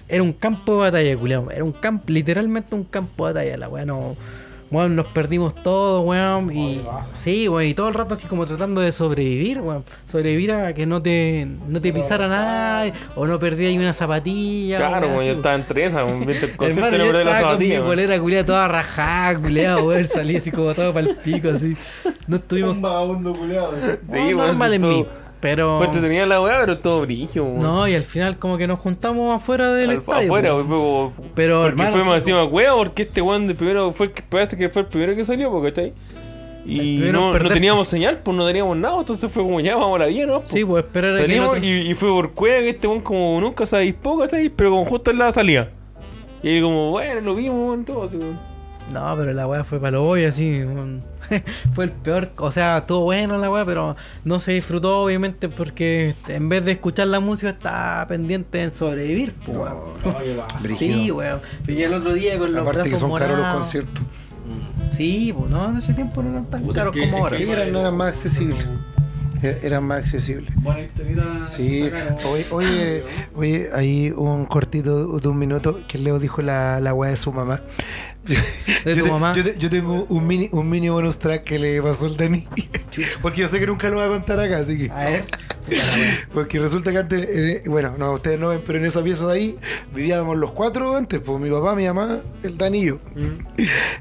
era 0.08 0.22
un 0.22 0.32
campo 0.32 0.72
de 0.72 0.78
batalla, 0.78 1.16
culiao. 1.16 1.50
Era 1.50 1.64
un 1.64 1.72
campo, 1.72 2.04
literalmente 2.08 2.74
un 2.74 2.84
campo 2.84 3.26
de 3.26 3.32
batalla, 3.34 3.56
la 3.56 3.68
weá 3.68 3.84
no. 3.84 4.16
Weón, 4.70 4.96
nos 4.96 5.06
perdimos 5.06 5.54
todos, 5.62 6.04
weón. 6.06 6.52
Y 6.54 6.82
sí, 7.12 7.48
weón, 7.48 7.68
y 7.68 7.74
todo 7.74 7.88
el 7.88 7.94
rato 7.94 8.14
así 8.14 8.26
como 8.26 8.46
tratando 8.46 8.80
de 8.82 8.92
sobrevivir, 8.92 9.60
weón. 9.60 9.82
Sobrevivir 10.06 10.52
a 10.52 10.74
que 10.74 10.84
no 10.84 11.00
te, 11.00 11.46
no 11.68 11.80
te 11.80 11.90
pisara 11.92 12.28
nadie, 12.28 12.92
o 13.16 13.26
no 13.26 13.38
perdías 13.38 13.74
una 13.74 13.92
zapatilla. 13.94 14.76
Claro, 14.76 15.08
weón, 15.08 15.24
yo 15.24 15.32
estaba 15.32 15.54
entre 15.54 15.84
esas, 15.86 16.04
weón. 16.04 16.26
Hermano, 16.60 16.96
yo 16.98 17.18
estaba 17.18 17.50
con 17.52 17.58
mi 17.58 17.78
polera 17.78 18.20
culiada 18.20 18.44
toda 18.46 18.68
rajada, 18.68 19.38
culiada, 19.40 19.82
weón. 19.82 20.06
Salí 20.06 20.36
así 20.36 20.50
como 20.50 20.74
todo 20.74 20.92
para 20.92 21.08
el 21.08 21.16
pico, 21.16 21.48
así. 21.48 21.74
No 22.26 22.36
estuvimos 22.36 22.72
Un 22.74 22.82
vagabundo 22.82 23.32
culiado. 23.34 23.72
Sí, 24.02 24.12
weón, 24.34 24.36
normal 24.48 24.74
en 24.74 24.80
todo- 24.80 24.90
mí. 24.92 25.06
Pero. 25.40 25.76
Fue 25.78 25.86
entretenida 25.86 26.26
la 26.26 26.40
weá, 26.40 26.58
pero 26.60 26.78
todo 26.78 27.02
brillo, 27.02 27.44
weón. 27.44 27.58
No, 27.60 27.86
y 27.86 27.94
al 27.94 28.02
final 28.02 28.38
como 28.38 28.58
que 28.58 28.66
nos 28.66 28.80
juntamos 28.80 29.34
afuera 29.40 29.72
del 29.72 29.90
Al- 29.90 29.98
estadio. 29.98 30.26
afuera, 30.26 30.54
weón, 30.54 30.66
fue 30.68 30.76
como. 30.76 31.12
Pero, 31.34 31.60
porque 31.62 31.68
hermano, 31.82 31.90
fue 31.96 32.04
más 32.04 32.18
encima 32.18 32.44
weá, 32.44 32.72
porque 32.74 33.02
este 33.02 33.22
weón 33.22 33.46
de 33.46 33.54
primero 33.54 33.92
fue 33.92 34.10
que 34.10 34.22
parece 34.22 34.56
que 34.56 34.68
fue 34.68 34.82
el 34.82 34.88
primero 34.88 35.14
que 35.14 35.24
salió, 35.24 35.50
porque 35.50 35.68
está 35.68 35.80
ahí. 35.82 35.92
Y 36.66 36.98
Tuvieron 36.98 37.32
no, 37.32 37.38
no 37.38 37.48
teníamos 37.48 37.88
señal, 37.88 38.18
pues 38.18 38.36
no 38.36 38.46
teníamos 38.46 38.76
nada, 38.76 38.98
entonces 38.98 39.30
fue 39.32 39.42
como 39.42 39.58
ya 39.60 39.76
vamos 39.76 39.96
a 39.96 40.00
la 40.00 40.06
vía, 40.06 40.26
¿no? 40.26 40.42
Sí, 40.44 40.64
pues 40.64 40.84
esperar 40.84 41.12
a 41.12 41.14
que 41.14 41.20
Salimos 41.22 41.54
no 41.54 41.60
te- 41.60 41.66
y, 41.66 41.90
y 41.90 41.94
fue 41.94 42.10
por 42.10 42.32
cueva 42.32 42.58
que 42.60 42.70
este 42.70 42.86
weón 42.88 43.00
como 43.00 43.40
nunca 43.40 43.64
se 43.64 43.78
dispó, 43.78 44.18
¿cachai? 44.18 44.50
Pero 44.50 44.70
como 44.70 44.84
justo 44.84 45.10
en 45.10 45.18
la 45.18 45.32
salida. 45.32 45.70
Y 46.42 46.48
ahí 46.48 46.60
como, 46.60 46.90
bueno, 46.90 47.20
lo 47.22 47.34
vimos, 47.34 47.56
weón, 47.68 47.84
todo 47.84 48.02
así, 48.04 48.16
weón. 48.16 48.38
No, 48.92 49.14
pero 49.16 49.32
la 49.32 49.46
weá 49.46 49.64
fue 49.64 49.78
para 49.80 49.92
lo 49.92 50.06
hoy, 50.06 50.24
así. 50.24 50.62
weón. 50.64 51.02
fue 51.74 51.84
el 51.86 51.90
peor. 51.90 52.30
O 52.36 52.50
sea, 52.52 52.78
estuvo 52.78 53.00
bueno 53.04 53.38
la 53.38 53.50
weá, 53.50 53.64
pero 53.64 53.96
no 54.24 54.38
se 54.40 54.52
disfrutó, 54.52 55.02
obviamente, 55.02 55.48
porque 55.48 56.14
en 56.28 56.48
vez 56.48 56.64
de 56.64 56.72
escuchar 56.72 57.06
la 57.08 57.20
música, 57.20 57.50
estaba 57.50 58.06
pendiente 58.08 58.62
en 58.62 58.72
sobrevivir, 58.72 59.34
pues, 59.44 59.56
weón. 59.58 59.78
Brígido. 60.62 60.94
Sí, 60.98 61.10
weón. 61.10 61.40
Y 61.66 61.82
el 61.82 61.94
otro 61.94 62.12
día 62.14 62.38
con 62.38 62.52
los 62.52 62.62
Aparte 62.62 62.88
que 62.90 62.96
son 62.96 63.12
caros 63.14 63.38
los 63.38 63.54
conciertos. 63.54 64.04
Sí, 64.92 65.32
pues 65.36 65.50
no, 65.50 65.70
en 65.70 65.76
ese 65.76 65.92
tiempo 65.94 66.22
no 66.22 66.30
eran 66.30 66.46
tan 66.46 66.62
Puta, 66.62 66.80
caros 66.80 66.94
que- 66.94 67.00
como 67.00 67.18
ahora. 67.18 67.36
Sí, 67.36 67.48
eran, 67.50 67.72
no 67.72 67.80
eran 67.80 67.96
más 67.96 68.08
accesibles. 68.08 68.66
e- 69.42 69.58
eran 69.62 69.84
más 69.84 69.98
accesibles. 70.00 70.52
Buena 70.56 70.80
historita. 70.80 71.44
Sí, 71.44 71.88
oye, 72.26 72.46
oye, 72.50 73.04
oye, 73.36 73.70
ahí 73.74 74.10
hubo 74.10 74.34
un 74.34 74.46
cortito 74.46 75.18
de 75.18 75.28
un 75.28 75.38
minuto 75.38 75.80
que 75.86 75.98
Leo 75.98 76.18
dijo 76.18 76.42
la, 76.42 76.80
la 76.80 76.94
weá 76.94 77.10
de 77.10 77.16
su 77.18 77.32
mamá. 77.32 77.60
¿De 78.84 78.94
yo 78.94 78.98
tu 79.02 79.04
te- 79.04 79.10
mamá? 79.12 79.34
Yo, 79.34 79.44
te- 79.44 79.58
yo 79.58 79.70
tengo 79.70 80.04
un 80.08 80.26
mini, 80.26 80.48
un 80.52 80.68
mini 80.68 80.88
bonus 80.88 81.18
track 81.18 81.44
que 81.44 81.58
le 81.58 81.80
pasó 81.82 82.06
el 82.06 82.16
Dani. 82.16 82.46
Porque 83.22 83.42
yo 83.42 83.48
sé 83.48 83.58
que 83.60 83.66
nunca 83.66 83.88
lo 83.88 83.96
voy 83.96 84.06
a 84.06 84.08
contar 84.08 84.38
acá, 84.40 84.58
así 84.58 84.76
que. 84.78 84.90
A 84.90 85.04
ver. 85.10 85.24
Porque 86.32 86.58
resulta 86.58 86.90
que 86.90 86.98
antes, 86.98 87.20
eh, 87.30 87.62
bueno, 87.66 87.94
no, 87.98 88.12
ustedes 88.12 88.40
no 88.40 88.48
ven, 88.48 88.62
pero 88.66 88.78
en 88.78 88.86
esa 88.86 89.02
pieza 89.02 89.26
de 89.26 89.32
ahí 89.34 89.58
vivíamos 89.94 90.36
los 90.36 90.52
cuatro 90.52 90.96
antes, 90.96 91.20
pues 91.20 91.38
mi 91.40 91.50
papá, 91.50 91.74
mi 91.74 91.84
mamá, 91.86 92.20
el 92.42 92.56
Dani 92.56 92.78
y 92.82 92.86
yo. 92.86 92.98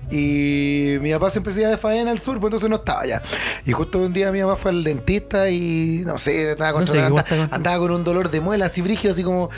Y 0.10 0.98
mi 1.02 1.12
papá 1.12 1.30
se 1.30 1.40
empezó 1.40 1.60
a 1.60 1.64
ir 1.64 1.68
de 1.70 1.78
faena 1.78 2.12
al 2.12 2.20
sur, 2.20 2.36
pues 2.40 2.49
entonces 2.49 2.70
no 2.70 2.78
estaba 2.78 3.06
ya. 3.06 3.22
Y 3.66 3.72
justo 3.74 3.99
un 3.99 4.14
día 4.14 4.32
mi 4.32 4.41
mamá 4.41 4.56
fue 4.56 4.72
al 4.72 4.84
dentista 4.84 5.49
y 5.49 6.04
no 6.06 6.18
sé, 6.18 6.52
estaba 6.52 6.72
con, 6.72 6.82
No 6.82 6.88
sé, 6.88 6.94
¿qué 6.94 6.99
andaba, 6.99 7.20
está 7.22 7.30
contando? 7.36 7.56
andaba 7.56 7.80
con 7.80 7.91
un 7.91 8.04
dolor 8.04 8.32
de 8.32 8.40
muela 8.41 8.66
así 8.68 8.82
brígido, 8.82 9.12
así 9.12 9.24
como 9.24 9.49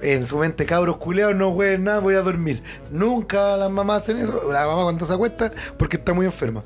en 0.00 0.26
su 0.26 0.38
mente, 0.38 0.64
cabros 0.66 0.96
culeados, 0.96 1.36
no 1.36 1.52
jueguen 1.52 1.84
nada, 1.84 2.00
voy 2.00 2.14
a 2.14 2.22
dormir. 2.22 2.62
Nunca 2.90 3.56
las 3.56 3.70
mamás 3.70 4.01
hacen 4.02 4.18
eso. 4.18 4.42
La 4.52 4.66
mamá 4.66 4.82
cuando 4.82 5.04
se 5.04 5.12
acuesta, 5.12 5.52
porque 5.76 5.96
está 5.96 6.12
muy 6.12 6.26
enferma. 6.26 6.62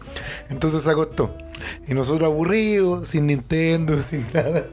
Entonces 0.49 0.83
se 0.83 0.91
acostó. 0.91 1.35
Y 1.89 1.95
nosotros 1.95 2.27
aburridos, 2.29 3.09
sin 3.09 3.27
Nintendo, 3.27 4.01
sin 4.03 4.27
nada, 4.35 4.67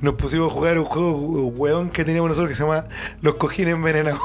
nos 0.00 0.14
pusimos 0.14 0.50
a 0.50 0.54
jugar 0.54 0.78
un 0.78 0.84
juego 0.84 1.46
hueón 1.48 1.90
que 1.90 2.04
teníamos 2.04 2.28
nosotros 2.30 2.50
que 2.50 2.56
se 2.56 2.62
llama 2.64 2.86
Los 3.20 3.34
Cojines 3.34 3.74
Envenenados. 3.74 4.20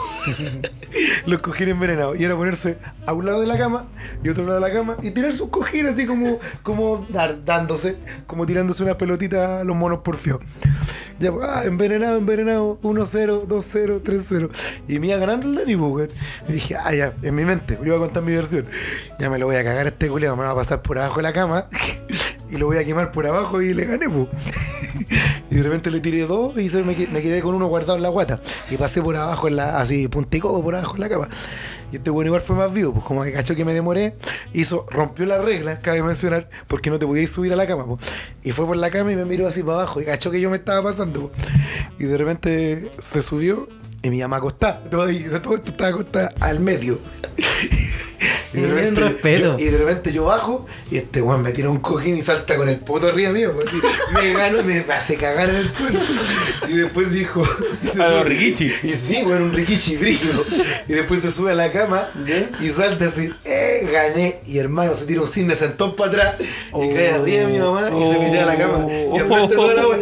Los 1.26 1.42
Cojines 1.42 1.74
Envenenados. 1.74 2.20
Y 2.20 2.24
era 2.26 2.36
ponerse 2.36 2.78
a 3.06 3.14
un 3.14 3.26
lado 3.26 3.42
de 3.42 3.48
la 3.48 3.58
cama 3.58 3.88
y 4.24 4.30
otro 4.30 4.44
lado 4.44 4.56
de 4.56 4.62
la 4.68 4.74
cama 4.74 4.98
y 5.02 5.12
tirar 5.12 5.34
sus 5.34 5.50
cojines 5.50 5.94
así 5.94 6.06
como, 6.06 6.40
como 6.62 7.06
dar- 7.10 7.44
dándose, 7.46 7.96
como 8.28 8.46
tirándose 8.46 8.84
una 8.84 8.98
pelotita 8.98 9.60
a 9.60 9.64
los 9.64 9.76
monos 9.76 10.00
porfiados. 10.00 10.42
Ya, 11.20 11.32
pues, 11.32 11.48
ah, 11.48 11.64
envenenado, 11.66 12.18
envenenado, 12.18 12.80
1-0, 12.82 13.46
2-0, 13.48 14.02
3-0. 14.02 14.50
Y 14.88 15.00
me 15.00 15.08
iba 15.08 15.18
ganando 15.18 15.48
el 15.48 15.56
Dani, 15.56 15.76
pues, 15.78 15.92
weón. 15.92 16.10
Y 16.50 16.54
dije, 16.54 16.76
ah, 16.76 16.94
ya, 16.94 17.14
en 17.22 17.36
mi 17.36 17.46
mente, 17.46 17.78
yo 17.80 17.86
iba 17.86 17.96
a 17.98 18.00
contar 18.00 18.24
mi 18.24 18.34
versión. 18.34 18.66
Ya 19.20 19.30
me 19.30 19.38
lo 19.38 19.46
voy 19.46 19.56
a 19.56 19.64
cagar 19.64 19.88
este 19.88 20.10
culiao, 20.10 20.36
me 20.36 20.44
va 20.44 20.52
a 20.52 20.56
pasar 20.56 20.82
por 20.82 20.98
abajo 20.98 21.18
de 21.18 21.24
la 21.24 21.32
cama 21.34 21.68
y 22.50 22.58
lo 22.58 22.68
voy 22.68 22.78
a 22.78 22.86
quemar 22.86 23.12
por 23.12 23.26
abajo 23.28 23.62
y 23.62 23.74
le 23.74 23.86
gané, 23.86 24.10
pues. 24.10 24.28
Y 25.50 25.56
de 25.58 25.64
repente 25.64 25.92
le 25.92 26.00
tiré 26.00 26.22
dos 26.26 26.54
y 26.58 26.68
me, 26.84 26.96
que- 26.96 27.06
me 27.08 27.22
quedé 27.22 27.42
con 27.42 27.54
uno 27.54 27.68
guardado 27.68 27.96
en 27.96 28.02
la 28.02 28.10
guata. 28.10 28.40
Y 28.72 28.78
pasé 28.78 29.02
por 29.04 29.16
abajo, 29.16 29.48
en 29.48 29.56
la, 29.58 29.78
así, 29.80 30.08
punticodo 30.08 30.64
por 30.64 30.74
abajo 30.76 30.96
en 30.96 31.02
la 31.02 31.10
cama. 31.10 31.30
Y 31.92 31.98
este 31.98 32.10
bueno 32.10 32.30
igual 32.30 32.42
fue 32.42 32.56
más 32.56 32.74
vivo, 32.74 32.92
pues 32.94 33.06
como 33.06 33.24
que 33.24 33.32
cachó 33.32 33.56
que 33.56 33.64
me 33.64 33.74
demoré, 33.74 34.16
hizo, 34.52 34.88
rompió 34.90 35.28
la 35.28 35.38
regla, 35.38 35.80
cabe 35.80 36.02
mencionar, 36.02 36.50
porque 36.68 36.90
no 36.90 36.98
te 36.98 37.06
podías 37.06 37.30
subir 37.30 37.54
a 37.54 37.56
la 37.56 37.68
cama, 37.68 37.86
pues. 37.86 38.00
Y 38.44 38.52
fue 38.52 38.66
por 38.66 38.78
la 38.78 38.90
cama 38.90 39.12
y 39.12 39.16
me 39.16 39.26
miró 39.26 39.48
así 39.48 39.62
para 39.62 39.80
abajo 39.80 40.02
y 40.02 40.06
cachó 40.06 40.32
que 40.32 40.42
yo 40.42 40.50
me 40.50 40.58
estaba 40.58 40.82
pasando, 40.92 41.30
pues. 41.30 41.48
Y 42.00 42.06
de 42.06 42.18
repente 42.18 42.92
se 42.98 43.22
subió 43.22 43.68
y 44.02 44.10
mi 44.10 44.22
mamá 44.22 44.38
acostada. 44.38 44.82
Todo, 44.90 45.06
todo 45.42 45.56
esto 45.56 45.72
estaba 45.72 45.90
acostada 45.92 46.34
al 46.40 46.60
medio. 46.62 47.00
Y 48.54 48.58
de, 48.62 48.68
repente, 48.68 49.02
respeto. 49.02 49.58
yo, 49.58 49.60
y 49.60 49.70
de 49.70 49.78
repente 49.78 50.14
yo 50.14 50.26
bajo 50.26 50.66
y 50.92 50.98
este 50.98 51.22
weón 51.22 51.42
me 51.42 51.52
tira 51.52 51.70
un 51.70 51.80
cojín 51.80 52.18
y 52.18 52.22
salta 52.22 52.56
con 52.56 52.70
el 52.70 52.78
poto 52.80 53.08
arriba 53.08 53.32
mío. 53.32 53.52
Pues, 53.54 53.68
así, 53.68 53.82
me 54.14 54.34
gano 54.34 54.60
y 54.62 54.64
me 54.64 54.80
hace 54.94 55.16
cagar 55.18 55.50
en 55.50 55.56
el 55.58 55.72
suelo. 55.72 56.00
Y 56.68 56.74
después 56.78 57.12
dijo. 57.12 57.44
A 58.00 58.08
los 58.10 58.26
Rikichi. 58.26 58.72
Y 58.84 58.96
sí, 58.96 59.24
weón, 59.26 59.44
un 59.44 59.54
rikichi 59.54 59.98
brígido. 59.98 60.44
Y 60.88 60.94
después 60.94 61.22
se 61.22 61.32
sube 61.32 61.52
a 61.52 61.56
la 61.56 61.72
cama 61.72 62.10
y 62.62 62.70
salta 62.70 63.06
así, 63.06 63.32
¡eh! 63.46 63.88
Gané. 63.92 64.42
Y 64.46 64.58
hermano 64.60 64.94
se 64.94 65.06
tira 65.06 65.22
un 65.22 65.28
cine 65.28 65.56
sentón 65.56 65.96
para 65.96 66.12
atrás 66.12 66.36
y 66.40 66.94
cae 66.94 67.12
arriba 67.12 67.42
de 67.42 67.48
mi 67.48 67.60
mamá 67.60 67.90
y 67.90 68.14
se 68.14 68.20
mete 68.20 68.40
a 68.40 68.46
la 68.46 68.58
cama. 68.58 68.88
Y 68.90 69.20
aprieta 69.20 69.56
toda 69.56 69.74
la 69.74 69.88
weá. 69.88 70.00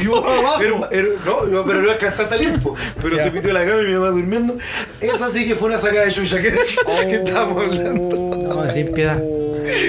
Y 0.00 0.04
yo 0.04 0.16
abajo. 0.26 0.56
Pero, 0.58 0.86
pero- 0.90 1.08
no, 1.24 1.50
yo- 1.50 1.64
pero 1.66 1.82
no 1.82 1.90
alcanzé 1.90 2.22
a 2.22 2.28
salir, 2.28 2.60
po. 2.60 2.74
pero 3.02 3.16
se 3.18 3.30
metió 3.30 3.50
a 3.50 3.54
la 3.54 3.66
cama 3.66 3.82
y 3.82 3.86
mi 3.86 3.92
mamá 3.94 4.08
durmiendo. 4.08 4.56
Esa 5.00 5.28
sí 5.30 5.46
que 5.46 5.54
fue 5.54 5.68
una 5.68 5.78
sacada 5.78 6.04
de 6.04 6.12
chucha 6.12 6.40
que, 6.40 6.54
que 7.06 7.14
estábamos 7.16 7.62
hablando. 7.64 8.36
No, 8.36 8.70
sin 8.70 8.92
piedad. 8.92 9.20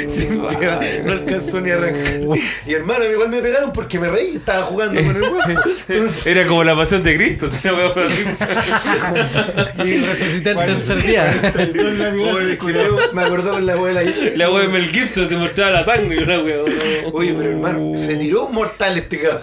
Sin 0.09 0.41
piedad, 0.47 0.81
no 1.05 1.11
alcanzó 1.11 1.61
ni 1.61 1.69
a 1.69 1.75
arrancar. 1.75 2.39
Y 2.65 2.73
hermano, 2.73 3.05
igual 3.05 3.29
me 3.29 3.41
pegaron 3.41 3.71
porque 3.71 3.99
me 3.99 4.09
reí, 4.09 4.35
estaba 4.37 4.63
jugando 4.63 4.99
con 4.99 5.15
el 5.15 5.21
huevo. 5.21 5.37
Entonces, 5.87 6.25
Era 6.25 6.47
como 6.47 6.63
la 6.63 6.75
pasión 6.75 7.03
de 7.03 7.15
Cristo. 7.15 7.47
si 7.47 7.57
esa 7.57 7.73
weá 7.75 7.89
fue 7.91 8.05
así. 8.05 8.23
Y 9.85 9.97
resucité 9.99 10.51
el 10.51 10.57
tercer 10.57 10.97
día. 11.05 11.53
Culiao, 12.59 12.97
me 13.13 13.21
acordó 13.23 13.51
con 13.51 13.65
la 13.67 13.73
abuela. 13.73 14.03
y- 14.03 14.35
La 14.35 14.49
weá 14.49 14.63
de 14.63 14.67
Mel 14.69 14.89
Gibson 14.89 15.29
se 15.29 15.35
mostraba 15.37 15.71
la 15.71 15.85
sangre 15.85 16.15
y 16.19 16.23
una. 16.23 16.39
Oye, 17.13 17.33
pero 17.37 17.51
hermano, 17.51 17.97
se 17.97 18.15
tiró 18.17 18.45
un 18.47 18.55
mortal 18.55 18.97
este 18.97 19.19
cabrón. 19.19 19.41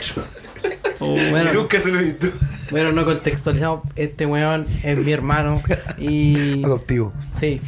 Y 1.01 1.31
Bueno, 1.31 1.53
nunca 1.53 1.79
se 1.79 1.91
lo 1.91 2.01
he 2.01 2.05
visto. 2.05 2.27
Bueno, 2.75 2.93
no 2.93 3.05
contextualizamos. 3.05 3.81
Este 3.97 4.27
weón 4.27 4.67
es 4.83 4.99
mi 4.99 5.13
hermano. 5.13 5.63
Y. 5.99 6.63
Adoptivo. 6.65 7.13
Sí. 7.41 7.61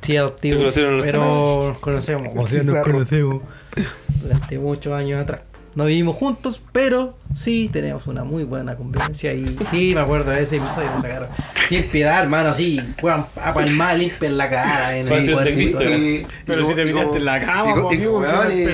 Sí, 0.00 0.16
adoptivo. 0.16 0.64
En 0.64 0.72
pero 1.02 1.68
nos 1.68 1.78
conocemos. 1.78 2.28
O 2.34 2.46
sea, 2.46 2.62
nos 2.62 2.78
conocemos 2.82 3.42
durante 4.22 4.58
muchos 4.58 4.92
años 4.92 5.22
atrás. 5.22 5.40
No 5.74 5.84
vivimos 5.84 6.16
juntos, 6.16 6.60
pero 6.72 7.16
sí 7.34 7.68
tenemos 7.72 8.06
una 8.06 8.24
muy 8.24 8.42
buena 8.44 8.74
convivencia. 8.74 9.32
Y 9.34 9.56
sí, 9.70 9.92
me 9.94 10.00
acuerdo 10.00 10.30
de 10.30 10.42
ese 10.42 10.56
episodio. 10.56 10.90
Me 10.96 11.00
sacaron 11.02 11.28
sin 11.68 11.84
piedad, 11.84 12.22
hermano. 12.22 12.48
Así, 12.48 12.80
weón, 13.02 13.26
a 13.36 13.54
palmar, 13.54 13.96
limpiar 13.96 14.32
la 14.32 14.48
cara. 14.50 14.96
En 14.96 15.06
el 15.06 15.32
cuerpo. 15.32 15.52
Cristo. 15.52 15.78
Pero 16.46 16.64
si 16.64 16.74
te 16.74 16.84
miraste 16.84 17.18
en 17.18 17.24
la 17.26 17.40
cama, 17.40 17.74
po, 17.74 17.88
amigo, 17.90 17.90
¿qué 17.90 18.08
weón, 18.08 18.58
y- 18.58 18.66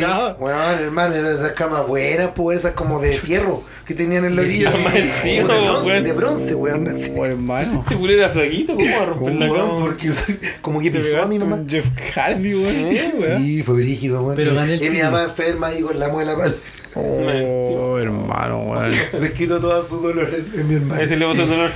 weón, 0.43 0.79
hermano, 0.81 1.15
eran 1.15 1.35
esas 1.35 1.53
camas 1.53 1.87
buenas, 1.87 2.29
pues 2.29 2.61
esas 2.61 2.73
como 2.73 3.01
de 3.01 3.19
fierro 3.19 3.63
que 3.85 3.95
tenían 3.95 4.25
en 4.25 4.37
la 4.37 4.43
orilla. 4.43 4.71
así, 4.71 5.01
de 5.01 5.07
fierro, 5.07 5.47
como 5.47 5.89
de 5.91 6.13
bronce, 6.13 6.55
weón. 6.55 6.85
de 6.85 6.93
bronce, 6.93 7.11
weón. 7.11 7.29
así. 7.29 7.33
Hermano. 7.33 7.63
Este 7.63 7.97
culero 7.97 8.21
era 8.21 8.29
flaquito, 8.31 8.75
¿cómo 8.75 8.91
va 8.91 9.03
a 9.03 9.07
romper 9.07 9.35
la 9.35 9.49
cama? 9.49 9.77
porque 9.79 10.11
soy- 10.11 10.39
como 10.61 10.81
que 10.81 10.91
pisó 10.91 11.23
a 11.23 11.27
mi 11.27 11.39
mamá. 11.39 11.63
Jeff 11.69 11.87
Hardy, 12.15 12.55
weón. 12.55 13.39
Sí, 13.39 13.63
fue 13.63 13.75
brígido, 13.77 14.23
weón. 14.23 14.37
Pero 14.37 14.55
gané 14.55 14.75
el 14.75 14.83
y 14.83 14.91
mi 14.91 15.01
mamá 15.01 15.25
enferma 15.25 15.67
ahí 15.69 15.83
con 15.83 15.99
la 15.99 16.09
muela 16.09 16.37
pal. 16.37 16.57
Oh, 16.95 17.99
hermano, 17.99 18.61
weón. 18.63 18.93
Les 19.21 19.33
quito 19.33 19.61
todo 19.61 19.83
su 19.83 20.01
dolor 20.01 20.35
en, 20.35 20.69
mi 20.69 20.75
hermano. 20.75 21.01
Ese 21.03 21.17
le 21.17 21.31
el 21.31 21.37
dolor. 21.37 21.71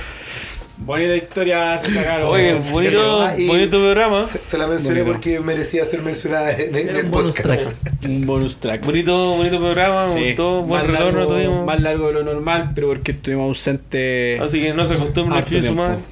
Bonita 0.79 1.15
historia 1.15 1.77
se 1.77 1.91
sacaron. 1.91 2.29
Oye, 2.29 2.57
Eso. 2.57 2.71
bonito, 2.71 3.21
Ah, 3.21 3.33
bonito 3.47 3.77
programa. 3.79 4.25
Se, 4.27 4.39
se 4.39 4.57
la 4.57 4.65
mencioné 4.65 5.01
Bonito. 5.01 5.13
porque 5.17 5.39
merecía 5.41 5.83
ser 5.85 6.01
mencionada 6.01 6.51
en, 6.53 6.73
el 6.75 7.05
un 7.05 7.11
bonus 7.11 7.35
podcast. 7.35 7.63
track. 7.63 7.75
Un 8.05 8.25
bonus 8.25 8.57
track. 8.57 8.85
Bonito, 8.85 9.35
bonito 9.35 9.57
programa, 9.59 10.05
me 10.07 10.13
Sí. 10.13 10.25
gustó, 10.27 10.61
buen 10.63 10.81
más 10.83 10.91
retorno 10.91 11.19
largo, 11.19 11.33
tuvimos. 11.33 11.65
Más 11.65 11.81
largo 11.81 12.07
de 12.07 12.13
lo 12.13 12.23
normal, 12.23 12.71
pero 12.73 12.87
porque 12.87 13.11
estuvimos 13.11 13.47
ausentes. 13.49 14.39
Así 14.41 14.61
que 14.61 14.73
no 14.73 14.85
se 14.87 14.93
acostumbren 14.93 15.33
a 15.33 15.37
harto 15.39 15.47
escribir 15.49 15.67
su 15.69 15.75
tiempo. 15.75 15.89
madre. 15.91 16.03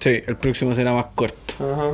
Sí, 0.00 0.22
el 0.26 0.36
próximo 0.36 0.74
será 0.74 0.92
más 0.92 1.06
corto. 1.14 1.54
Ajá. 1.60 1.90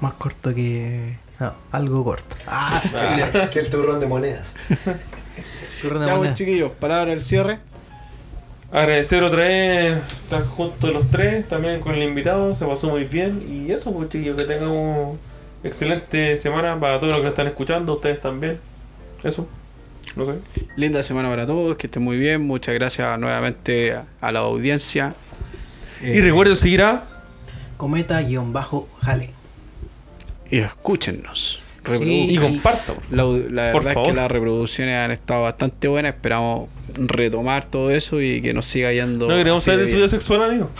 Más 0.00 0.12
corto 0.14 0.54
que. 0.54 1.16
No, 1.40 1.52
algo 1.72 2.04
corto. 2.04 2.36
Que, 2.42 3.48
que 3.52 3.58
el 3.58 3.68
turrón 3.70 3.98
de 4.00 4.06
monedas. 4.06 4.56
Turno 5.82 5.98
de 6.00 6.06
Ya, 6.06 6.12
moneda. 6.14 6.30
pues, 6.30 6.34
chiquillos, 6.38 6.72
palabra 6.72 7.10
del 7.10 7.22
cierre. 7.24 7.58
Agradecer 8.70 9.22
otra 9.22 9.44
vez 9.44 10.02
estar 10.24 10.44
juntos 10.46 10.92
los 10.92 11.10
tres, 11.10 11.48
también 11.48 11.80
con 11.80 11.94
el 11.94 12.02
invitado, 12.02 12.54
se 12.54 12.66
pasó 12.66 12.88
muy 12.90 13.04
bien. 13.04 13.42
Y 13.48 13.72
eso, 13.72 13.92
pues 13.94 14.10
chiquillos, 14.10 14.36
que 14.36 14.44
tengamos 14.44 15.16
excelente 15.64 16.36
semana 16.36 16.78
para 16.78 17.00
todos 17.00 17.14
los 17.14 17.22
que 17.22 17.28
están 17.28 17.46
escuchando, 17.46 17.94
ustedes 17.94 18.20
también. 18.20 18.58
Eso, 19.24 19.48
no 20.16 20.26
sé. 20.26 20.32
Linda 20.76 21.02
semana 21.02 21.30
para 21.30 21.46
todos, 21.46 21.76
que 21.76 21.86
estén 21.86 22.02
muy 22.02 22.18
bien. 22.18 22.42
Muchas 22.42 22.74
gracias 22.74 23.18
nuevamente 23.18 23.94
a, 23.94 24.04
a 24.20 24.32
la 24.32 24.40
audiencia. 24.40 25.14
Y 26.02 26.20
recuerden 26.20 26.54
seguir 26.54 26.82
a 26.82 27.04
Cometa-Jale. 27.78 29.30
Y 30.50 30.58
escúchennos. 30.58 31.60
Sí. 31.86 32.26
Y 32.30 32.36
compartan. 32.36 32.96
La, 33.10 33.24
la 33.24 33.72
Por 33.72 33.84
verdad 33.84 34.02
es 34.02 34.08
que 34.10 34.14
las 34.14 34.30
reproducciones 34.30 34.94
han 34.96 35.10
estado 35.10 35.42
bastante 35.44 35.88
buenas. 35.88 36.14
Esperamos 36.14 36.68
retomar 36.94 37.66
todo 37.66 37.90
eso 37.90 38.20
y 38.20 38.40
que 38.40 38.52
nos 38.54 38.66
siga 38.66 38.92
yendo. 38.92 39.26
No 39.28 39.36
queremos 39.36 39.62
saber 39.62 39.80
de 39.80 39.90
su 39.90 39.96
vida 39.96 40.08
sexual, 40.08 40.42
amigo. 40.42 40.70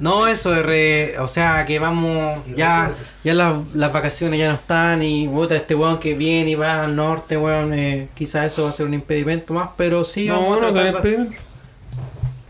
No, 0.00 0.28
eso 0.28 0.52
de 0.52 0.62
re- 0.62 1.18
o 1.18 1.26
sea, 1.26 1.66
que 1.66 1.80
vamos, 1.80 2.40
ya, 2.56 2.92
ya 3.24 3.34
las, 3.34 3.56
las 3.74 3.92
vacaciones 3.92 4.38
ya 4.38 4.48
no 4.50 4.54
están 4.54 5.02
y 5.02 5.26
puta, 5.26 5.56
este 5.56 5.74
weón 5.74 5.98
que 5.98 6.14
viene 6.14 6.52
y 6.52 6.54
va 6.54 6.84
al 6.84 6.94
norte, 6.94 7.36
weón, 7.36 7.74
eh, 7.74 8.08
quizás 8.14 8.46
eso 8.52 8.62
va 8.64 8.68
a 8.70 8.72
ser 8.72 8.86
un 8.86 8.94
impedimento 8.94 9.54
más, 9.54 9.70
pero 9.76 10.04
sí, 10.04 10.28
vamos 10.28 10.50
No, 10.50 10.52
a 10.52 10.70
no, 10.70 10.72
tratar 10.72 10.94
impedimento. 10.94 11.42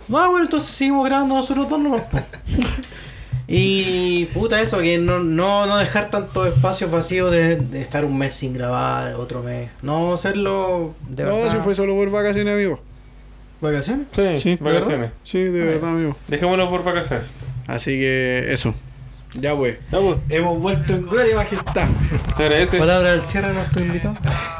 No, 0.08 0.30
bueno, 0.30 0.44
entonces 0.44 0.70
seguimos 0.70 1.06
grabando 1.06 1.36
nosotros 1.36 1.68
dos 1.70 1.78
nomás. 1.80 2.02
Y 3.50 4.26
puta 4.26 4.60
eso, 4.60 4.78
que 4.78 4.98
no, 4.98 5.20
no, 5.20 5.64
no 5.66 5.78
dejar 5.78 6.10
tanto 6.10 6.46
espacio 6.46 6.90
vacío 6.90 7.30
de, 7.30 7.56
de 7.56 7.80
estar 7.80 8.04
un 8.04 8.18
mes 8.18 8.34
sin 8.34 8.52
grabar, 8.52 9.14
otro 9.14 9.42
mes. 9.42 9.70
No 9.80 10.12
hacerlo 10.12 10.94
de 11.08 11.24
No, 11.24 11.36
verdad. 11.36 11.52
si 11.52 11.58
fue 11.60 11.74
solo 11.74 11.94
por 11.94 12.10
vacaciones, 12.10 12.52
amigo. 12.52 12.78
¿Vacaciones? 13.62 14.06
Sí, 14.12 14.38
Sí, 14.38 14.56
¿de 14.56 14.72
vacaciones. 14.72 15.10
Sí, 15.24 15.38
de 15.42 15.64
verdad, 15.64 15.90
amigo. 15.90 16.16
Dejémoslo 16.28 16.68
por 16.68 16.84
vacaciones. 16.84 17.26
Así 17.66 17.92
que 17.92 18.52
eso. 18.52 18.74
Ya 19.34 19.54
pues. 19.54 19.78
Hemos 20.28 20.58
vuelto 20.60 20.94
en 20.94 21.06
gloria 21.06 21.32
y 21.32 21.36
majestad. 21.36 21.86
se 22.36 22.42
agradece. 22.44 22.78
Palabra 22.78 23.12
del 23.12 23.22
cierre 23.22 23.48
a 23.48 23.52
nuestro 23.52 23.82
invitado. 23.82 24.14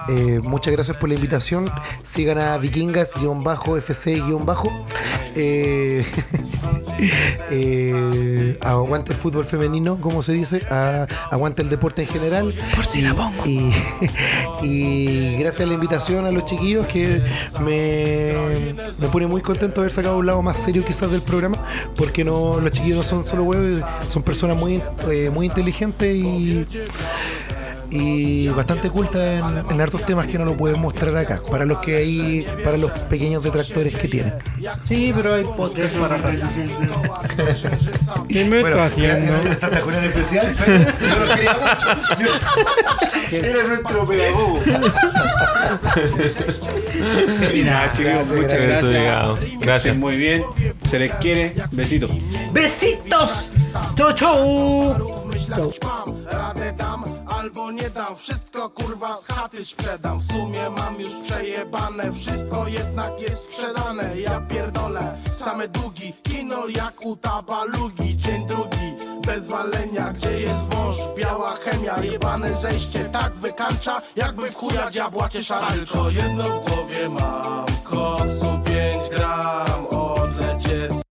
Eh, 0.09 0.41
muchas 0.45 0.73
gracias 0.73 0.97
por 0.97 1.09
la 1.09 1.15
invitación. 1.15 1.71
Sigan 2.05 2.39
a 2.39 2.59
vikingas-fc- 2.59 4.71
eh, 5.35 6.05
eh, 7.51 8.59
aguante 8.61 9.13
el 9.13 9.19
fútbol 9.19 9.45
femenino, 9.45 10.01
como 10.01 10.23
se 10.23 10.33
dice, 10.33 10.61
a- 10.71 11.07
aguante 11.31 11.63
el 11.63 11.69
deporte 11.71 12.03
en 12.03 12.09
general. 12.09 12.55
Por 12.75 12.87
si 12.87 13.01
la 13.03 13.15
pongo. 13.15 13.47
Y, 13.47 13.73
y 14.63 15.37
gracias 15.39 15.63
a 15.63 15.67
la 15.67 15.75
invitación 15.75 16.27
a 16.27 16.33
los 16.33 16.45
chiquillos 16.45 16.87
que 16.87 17.23
me, 17.61 18.75
me 18.99 19.09
pone 19.09 19.27
muy 19.27 19.43
contento 19.43 19.81
haber 19.81 19.93
sacado 19.93 20.19
un 20.19 20.27
lado 20.27 20.43
más 20.43 20.57
serio 20.59 20.85
quizás 20.85 21.11
del 21.11 21.23
programa, 21.23 21.59
porque 21.97 22.25
no 22.25 22.61
los 22.61 22.71
chiquillos 22.73 22.99
no 22.99 23.03
son 23.05 23.25
solo 23.25 23.45
huevos, 23.45 23.83
son 24.09 24.23
personas 24.23 24.57
muy, 24.59 24.83
eh, 25.11 25.31
muy 25.33 25.47
inteligentes 25.47 26.15
y 26.15 26.67
y 27.91 28.49
bastante 28.49 28.91
culta 28.91 29.33
en, 29.39 29.45
en 29.71 29.81
hartos 29.81 30.05
temas 30.05 30.27
que 30.27 30.39
no 30.39 30.45
lo 30.45 30.55
pueden 30.57 30.79
mostrar 30.79 31.17
acá, 31.17 31.41
para 31.51 31.65
los 31.65 31.79
que 31.79 31.97
hay, 31.97 32.47
para 32.63 32.77
los 32.77 32.91
pequeños 33.09 33.43
detractores 33.43 33.95
que 33.95 34.09
tienen. 34.09 34.35
Sí, 34.87 35.11
pero 35.17 35.35
hay 35.35 35.45
podcast 35.45 35.97
para 35.97 36.19
rato. 36.19 36.39
¿Qué 38.29 38.45
me 38.45 38.61
Bueno, 38.61 38.85
está 38.85 39.03
era, 39.03 39.15
haciendo? 39.15 39.41
era 39.41 39.51
el 39.51 39.57
Santa 39.57 39.81
Julián 39.81 40.05
especial, 40.05 40.55
pero 40.59 40.79
yo 40.79 41.25
lo 41.25 41.35
quería 41.35 41.55
mucho. 41.55 42.27
Era 43.47 43.63
nuestro 43.63 44.07
pedagogo. 44.07 44.61
Y 47.55 47.63
nada, 47.63 47.93
chicos, 47.95 48.29
muchas 48.35 48.63
gracias. 48.63 48.91
Gracias. 48.91 49.61
Gracias. 49.61 49.97
Muy 49.97 50.17
bien. 50.17 50.43
Se 50.89 50.99
les 50.99 51.15
quiere. 51.17 51.55
Besitos. 51.71 52.11
¡Besitos! 52.53 53.51
To 53.97 54.13
czoło! 54.13 54.95
Mam, 55.83 56.27
radę 56.27 56.73
dam 56.73 57.05
albo 57.27 57.71
nie 57.71 57.91
dam. 57.91 58.17
Wszystko 58.17 58.71
kurwa 58.71 59.17
z 59.17 59.27
chaty 59.27 59.65
sprzedam. 59.65 60.19
W 60.19 60.25
sumie 60.25 60.71
mam 60.71 61.01
już 61.01 61.13
przejebane. 61.23 62.13
Wszystko 62.13 62.69
jednak 62.69 63.21
jest 63.21 63.39
sprzedane. 63.39 64.21
Ja 64.21 64.41
pierdolę, 64.41 65.17
same 65.27 65.69
długi. 65.69 66.13
Kinol 66.23 66.71
jak 66.71 67.07
u 67.07 67.17
tabalugi. 67.17 68.17
Dzień 68.17 68.47
drugi 68.47 68.89
bez 69.27 69.49
walenia. 69.49 70.13
Gdzie 70.13 70.41
jest 70.41 70.69
wąż, 70.69 70.97
biała 71.17 71.57
chemia 71.57 71.97
Jebane 72.03 72.57
zejście. 72.57 73.05
Tak 73.05 73.35
wykańcza 73.35 74.01
Jakby 74.17 74.51
w 74.51 74.55
chuja 74.55 74.91
diabła 74.91 75.29
cię 75.29 75.43
szarańcza. 75.43 75.93
Tylko 75.93 76.11
jedno 76.11 76.45
w 76.45 76.71
głowie 76.71 77.09
mam. 77.09 77.67
Koksu 77.85 78.59
5 78.65 79.09
gram. 79.11 79.87
Odlecieć 79.87 81.08